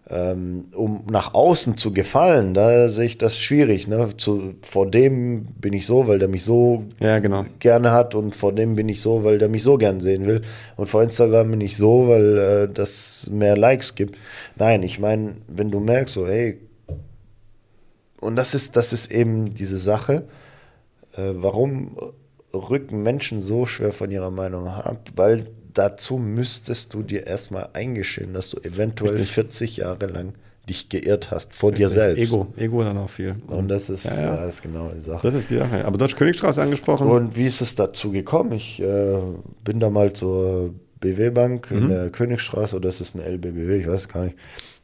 [0.05, 3.87] um nach außen zu gefallen, da sehe ich das schwierig.
[3.87, 4.09] Ne?
[4.17, 7.45] Zu, vor dem bin ich so, weil der mich so Ja, genau.
[7.59, 10.41] gerne hat und vor dem bin ich so, weil der mich so gern sehen will.
[10.75, 14.17] Und vor Instagram bin ich so, weil äh, das mehr Likes gibt.
[14.57, 16.59] Nein, ich meine, wenn du merkst, so, hey,
[18.19, 20.23] und das ist, das ist eben diese Sache,
[21.15, 21.95] äh, warum
[22.53, 25.09] rücken Menschen so schwer von ihrer Meinung ab?
[25.15, 29.31] Weil dazu müsstest du dir erstmal eingestehen, dass du eventuell Richtig.
[29.31, 30.33] 40 Jahre lang
[30.69, 32.19] dich geirrt hast vor dir selbst.
[32.21, 33.35] Ego, Ego dann auch viel.
[33.47, 34.21] Und das ist, Ja, ja.
[34.35, 35.19] ja, das ist genau die Sache.
[35.27, 35.83] Das ist die Sache.
[35.83, 37.07] Aber hast Königstraße angesprochen.
[37.07, 38.53] Und wie ist es dazu gekommen?
[38.53, 39.17] Ich äh,
[39.65, 41.77] bin da mal zur BW Bank Mhm.
[41.77, 44.37] in der Königstraße, oder ist es eine LBBW, ich weiß gar nicht.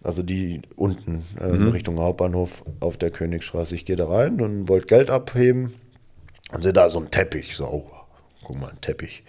[0.04, 1.70] Also die unten äh, Mhm.
[1.70, 3.76] Richtung Hauptbahnhof auf der Königstraße.
[3.76, 5.74] Ich gehe da rein und wollte Geld abheben
[6.52, 7.56] und sehe da so einen Teppich.
[7.56, 7.90] So, oh,
[8.44, 9.24] guck mal, ein Teppich.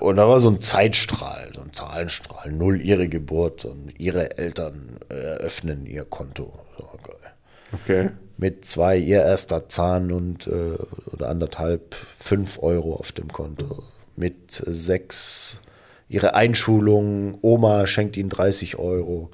[0.00, 4.98] Und da war so ein Zeitstrahl, so ein Zahlenstrahl, null ihre Geburt und ihre Eltern
[5.08, 6.52] eröffnen ihr Konto.
[6.76, 7.32] So, geil
[7.72, 8.10] okay.
[8.36, 10.76] mit zwei ihr erster Zahn und äh,
[11.12, 13.82] oder anderthalb fünf Euro auf dem Konto.
[14.16, 15.60] Mit sechs
[16.08, 19.30] ihre Einschulung, Oma schenkt ihnen 30 Euro.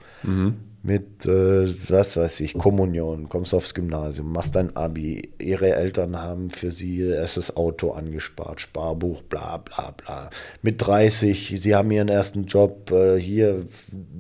[0.87, 5.31] Mit, äh, was weiß ich, Kommunion, kommst aufs Gymnasium, machst dein Abi.
[5.39, 10.29] Ihre Eltern haben für sie erstes Auto angespart, Sparbuch, bla bla bla.
[10.61, 13.65] Mit 30, sie haben ihren ersten Job, äh, hier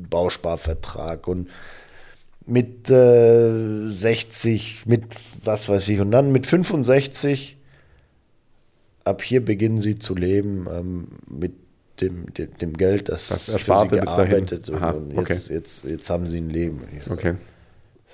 [0.09, 1.51] Bausparvertrag und
[2.47, 5.05] mit äh, 60, mit
[5.45, 7.59] was weiß ich, und dann mit 65,
[9.05, 11.53] ab hier beginnen sie zu leben ähm, mit
[12.01, 14.31] dem, dem, dem Geld, das, Das für sie Ersparte bis dahin.
[14.31, 15.33] gearbeitet und, Aha, und okay.
[15.33, 16.83] jetzt, jetzt, jetzt haben sie ein Leben.
[17.01, 17.35] So, Okay.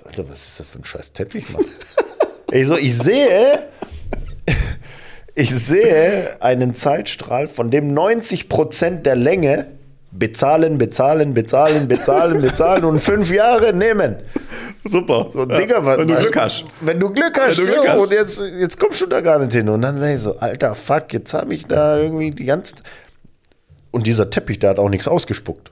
[0.03, 1.63] Alter, was ist das für ein scheiß Teppich, Mann?
[2.51, 3.67] ich so, ich sehe,
[5.35, 9.67] ich sehe einen Zeitstrahl, von dem 90% der Länge
[10.11, 14.15] bezahlen, bezahlen, bezahlen, bezahlen, bezahlen und fünf Jahre nehmen.
[14.83, 15.27] Super.
[15.31, 16.65] So, Digga, was, Wenn du Glück hast.
[16.81, 17.99] Wenn du Glück hast, Wenn du Glück ja, hast.
[17.99, 19.69] und jetzt, jetzt kommst du da gar nicht hin.
[19.69, 22.75] Und dann sag ich so, alter Fuck, jetzt habe ich da irgendwie die ganze...
[23.91, 25.71] Und dieser Teppich, der hat auch nichts ausgespuckt,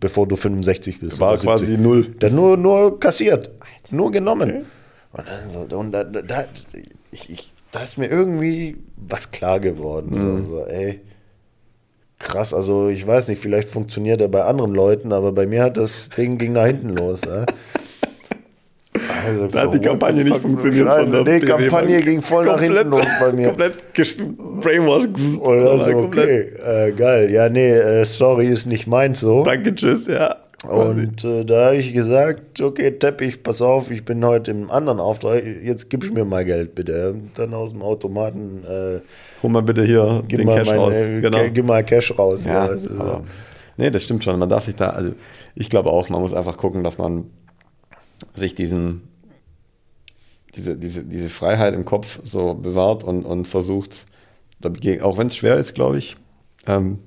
[0.00, 1.20] bevor du 65 bist.
[1.20, 1.84] War oder quasi 70.
[1.84, 2.04] null.
[2.20, 3.50] Der nur, nur kassiert,
[3.90, 4.66] nur genommen.
[5.12, 6.46] Und dann so, und da, da,
[7.10, 10.10] ich, ich, da ist mir irgendwie was klar geworden.
[10.12, 10.42] Mhm.
[10.42, 11.00] So, so, ey,
[12.18, 15.76] krass, also ich weiß nicht, vielleicht funktioniert er bei anderen Leuten, aber bei mir hat
[15.76, 17.24] das Ding ging nach hinten los.
[17.24, 17.46] Äh.
[19.26, 20.88] Also, Da hat die Kampagne nicht funktioniert.
[21.08, 23.48] Die BW Kampagne ging voll nach hinten los bei mir.
[23.48, 23.74] Komplett
[24.60, 25.08] brainwashed.
[25.40, 27.30] Und dann so, okay, äh, geil.
[27.30, 29.42] Ja, nee, äh, sorry, ist nicht meins so.
[29.44, 30.36] Danke, tschüss, ja.
[30.68, 35.00] Und äh, da habe ich gesagt, okay, Teppich, pass auf, ich bin heute im anderen
[35.00, 37.14] Auftrag, jetzt gibst mir mal Geld bitte.
[37.34, 39.00] Dann aus dem Automaten, äh,
[39.42, 40.92] Hol mal bitte hier gib, den mal Cash meine, raus.
[40.94, 41.38] äh, Genau.
[41.38, 42.44] Ca- gib mal Cash raus.
[42.44, 43.00] Ja, weißt du, so.
[43.00, 43.22] aber,
[43.78, 44.38] nee, das stimmt schon.
[44.38, 45.12] Man darf sich da, also
[45.54, 47.24] ich glaube auch, man muss einfach gucken, dass man
[48.34, 49.00] sich diesen,
[50.54, 54.06] diese, diese, diese Freiheit im Kopf so bewahrt und, und versucht,
[54.60, 56.16] dagegen, auch wenn es schwer ist, glaube ich,
[56.66, 56.98] ähm,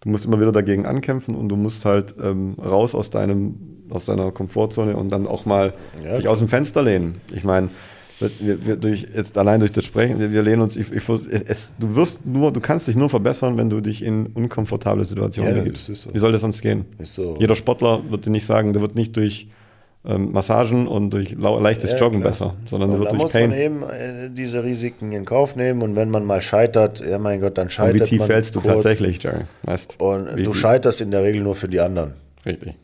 [0.00, 3.56] du musst immer wieder dagegen ankämpfen und du musst halt ähm, raus aus deinem,
[3.90, 5.74] aus deiner Komfortzone und dann auch mal
[6.04, 7.20] Ja, dich aus dem Fenster lehnen.
[7.34, 7.70] Ich meine,
[8.40, 11.08] wir, wir durch, jetzt allein durch das Sprechen, wir, wir lehnen uns, ich, ich,
[11.46, 15.54] es, du wirst nur, du kannst dich nur verbessern, wenn du dich in unkomfortable Situationen
[15.54, 15.86] begibst.
[15.86, 16.12] so.
[16.12, 16.84] Wie soll das sonst gehen?
[17.02, 17.36] So.
[17.38, 19.48] Jeder Sportler wird dir nicht sagen, der wird nicht durch
[20.08, 22.30] ähm, Massagen und durch leichtes Ja, Joggen klar.
[22.32, 23.50] besser, sondern Und wird da durch muss Pain.
[23.50, 27.40] man eben äh, diese Risiken in Kauf nehmen und wenn man mal scheitert, ja mein
[27.40, 28.74] Gott, dann scheitert wie tief man fällst du kurz.
[28.74, 29.44] tatsächlich, Jerry?
[29.64, 29.96] Weißt?
[30.00, 32.14] Und du scheiterst in der Regel nur für die anderen.
[32.46, 32.74] Richtig.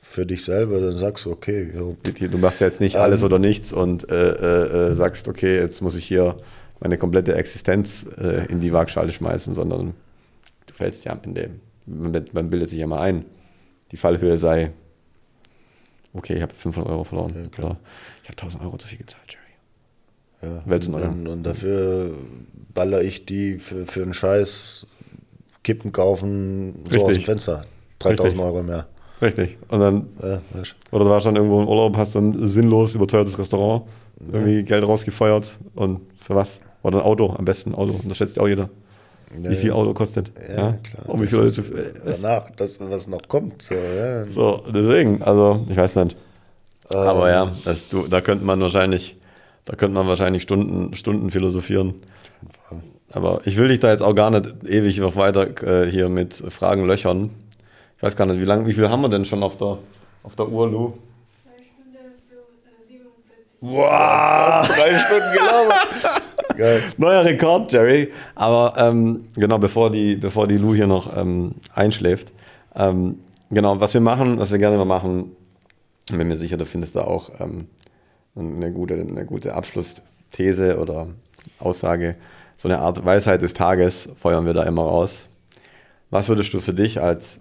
[0.00, 1.70] Für dich selber, dann sagst du, okay,
[2.30, 5.80] Du machst ja jetzt nicht alles oder nichts und äh, äh, äh, sagst, okay, jetzt
[5.80, 6.36] muss ich hier
[6.80, 9.94] meine komplette Existenz äh, in die Waagschale schmeißen, sondern
[10.66, 11.50] du fällst ja am Ende.
[11.86, 13.24] Man, man bildet sich ja mal ein,
[13.90, 14.70] die Fallhöhe sei,
[16.14, 17.50] okay, ich habe 500 Euro verloren.
[17.58, 17.76] oder
[18.22, 19.44] ich habe 1000 Euro zu viel gezahlt, Jerry.
[20.66, 22.10] Ja, und, und dafür
[22.74, 24.86] baller ich die für, für einen Scheiß
[25.62, 27.02] Kippen kaufen, so Richtig.
[27.02, 27.62] aus dem Fenster.
[28.00, 28.40] 3000 Richtig.
[28.40, 28.86] Euro mehr.
[29.22, 29.56] Richtig.
[29.68, 30.40] Und dann, Ja,
[30.90, 33.86] oder du warst dann irgendwo im Urlaub, hast dann sinnlos überteuertes Restaurant,
[34.30, 36.60] irgendwie Geld rausgefeuert und für was?
[36.82, 37.94] Oder ein Auto, am besten ein Auto.
[37.94, 38.68] Und das schätzt ja auch jeder.
[39.42, 39.74] Ja, wie viel ja.
[39.74, 40.30] Auto kostet.
[40.48, 41.08] Ja, klar.
[41.08, 41.60] Und wie viel Leute.
[41.60, 43.62] Äh, Danach, das, was noch kommt.
[43.62, 44.26] So, ja.
[44.26, 46.16] so, deswegen, also ich weiß nicht.
[46.92, 49.16] Ähm, Aber ja, das, du, da könnte man wahrscheinlich,
[49.64, 51.94] da könnte man wahrscheinlich Stunden, Stunden philosophieren.
[53.12, 56.34] Aber ich will dich da jetzt auch gar nicht ewig noch weiter äh, hier mit
[56.34, 57.30] Fragen löchern.
[57.96, 59.78] Ich weiß gar nicht, wie lange, wie viel haben wir denn schon auf der,
[60.22, 60.94] auf der Uhr, Lu?
[61.42, 61.96] Zwei Stunden
[62.28, 63.60] für äh, 47.
[63.60, 64.68] Wow!
[64.68, 66.22] Drei Stunden gelaufen.
[66.56, 66.82] Geil.
[66.96, 68.12] Neuer Rekord, Jerry.
[68.34, 72.32] Aber ähm, genau, bevor die, bevor die Lou hier noch ähm, einschläft.
[72.74, 75.32] Ähm, genau, was wir machen, was wir gerne mal machen,
[76.10, 77.68] bin mir sicher, du findest da auch ähm,
[78.36, 81.08] eine, gute, eine gute Abschlussthese oder
[81.58, 82.16] Aussage.
[82.56, 85.28] So eine Art Weisheit des Tages feuern wir da immer raus.
[86.10, 87.40] Was würdest du für dich als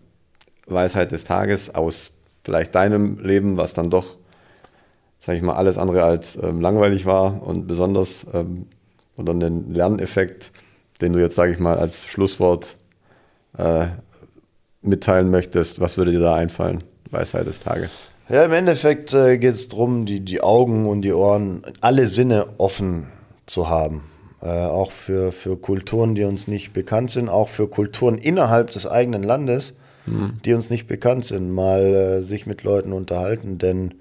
[0.65, 4.17] Weisheit des Tages aus vielleicht deinem Leben, was dann doch,
[5.19, 8.67] sag ich mal, alles andere als ähm, langweilig war und besonders ähm,
[9.17, 10.51] oder einen Lerneffekt,
[11.01, 12.77] den du jetzt, sage ich mal, als Schlusswort
[13.57, 13.87] äh,
[14.81, 16.83] mitteilen möchtest, was würde dir da einfallen?
[17.09, 17.91] Weisheit des Tages.
[18.29, 22.47] Ja, im Endeffekt äh, geht es darum, die, die Augen und die Ohren, alle Sinne
[22.57, 23.07] offen
[23.45, 24.03] zu haben.
[24.41, 28.87] Äh, auch für, für Kulturen, die uns nicht bekannt sind, auch für Kulturen innerhalb des
[28.87, 29.75] eigenen Landes,
[30.05, 33.57] die uns nicht bekannt sind, mal äh, sich mit Leuten unterhalten.
[33.57, 33.93] Denn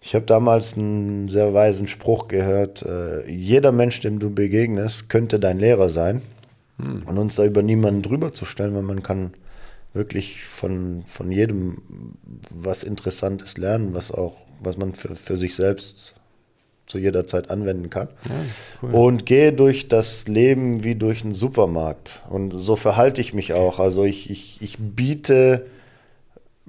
[0.00, 5.38] ich habe damals einen sehr weisen Spruch gehört, äh, jeder Mensch, dem du begegnest, könnte
[5.38, 6.22] dein Lehrer sein.
[7.04, 9.34] Und uns da über niemanden drüber zu stellen, weil man kann
[9.92, 11.82] wirklich von, von jedem
[12.48, 16.14] was Interessantes lernen, was auch, was man für, für sich selbst
[16.86, 18.08] zu jeder Zeit anwenden kann.
[18.80, 22.24] Und gehe durch das Leben wie durch einen Supermarkt.
[22.30, 23.78] Und so verhalte ich mich auch.
[23.78, 25.66] Also ich, ich, ich biete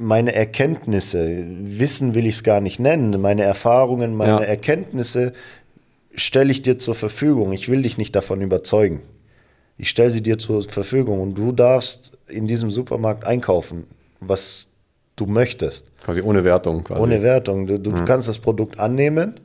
[0.02, 4.40] meine Erkenntnisse, Wissen will ich es gar nicht nennen, meine Erfahrungen, meine Ja.
[4.42, 5.34] Erkenntnisse
[6.16, 7.54] stelle ich dir zur Verfügung.
[7.54, 9.02] Ich will dich nicht davon überzeugen.
[9.78, 13.86] Ich stelle sie dir zur Verfügung und du darfst in diesem Supermarkt einkaufen,
[14.20, 14.68] was
[15.16, 15.96] du möchtest.
[16.04, 16.84] Quasi ohne Wertung.
[16.84, 17.02] Quasi.
[17.02, 17.68] Ohne Wertung.
[17.68, 19.40] Du, du kannst das Produkt annehmen,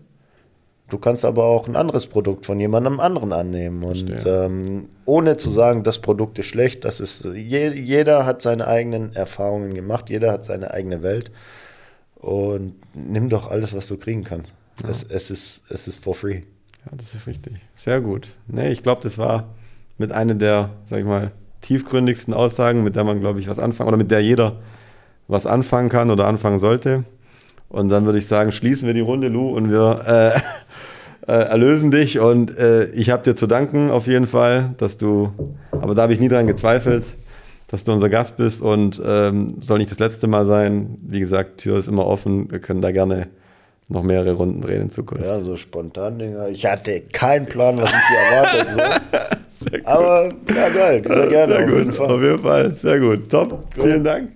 [0.89, 3.83] du kannst aber auch ein anderes Produkt von jemandem anderen annehmen.
[3.83, 8.67] Und ähm, ohne zu sagen, das Produkt ist schlecht, das ist, je, jeder hat seine
[8.67, 11.31] eigenen Erfahrungen gemacht, jeder hat seine eigene Welt.
[12.17, 14.55] Und nimm doch alles, was du kriegen kannst.
[14.89, 16.43] Es, es, ist, es ist for free.
[16.85, 17.55] Ja, das ist richtig.
[17.75, 18.29] Sehr gut.
[18.47, 19.55] Nee, ich glaube, das war
[19.99, 21.33] mit einer der, sag ich mal,
[21.63, 24.61] tiefgründigsten Aussagen, mit der man, glaube ich, was anfangen oder mit der jeder
[25.29, 27.05] was anfangen kann oder anfangen sollte.
[27.69, 30.41] Und dann würde ich sagen, schließen wir die Runde, Lou, und wir äh,
[31.27, 32.19] äh, erlösen dich.
[32.19, 35.33] Und äh, ich habe dir zu danken auf jeden Fall, dass du,
[35.71, 37.05] aber da habe ich nie dran gezweifelt,
[37.69, 40.99] dass du unser Gast bist und ähm, soll nicht das letzte Mal sein.
[41.03, 42.51] Wie gesagt, Tür ist immer offen.
[42.51, 43.29] Wir können da gerne
[43.89, 45.25] noch mehrere Runden drehen in Zukunft.
[45.25, 46.49] Ja, so spontan Dinger.
[46.49, 48.69] Ich hatte keinen Plan, was ich hier erwartet.
[48.71, 49.79] So.
[49.85, 51.03] Aber ja, geil.
[51.07, 51.55] Sehr gerne.
[51.55, 52.77] Sehr auf gut, jeden auf jeden Fall.
[52.77, 53.31] Sehr gut.
[53.31, 53.65] Top.
[53.75, 54.36] Vielen Dank.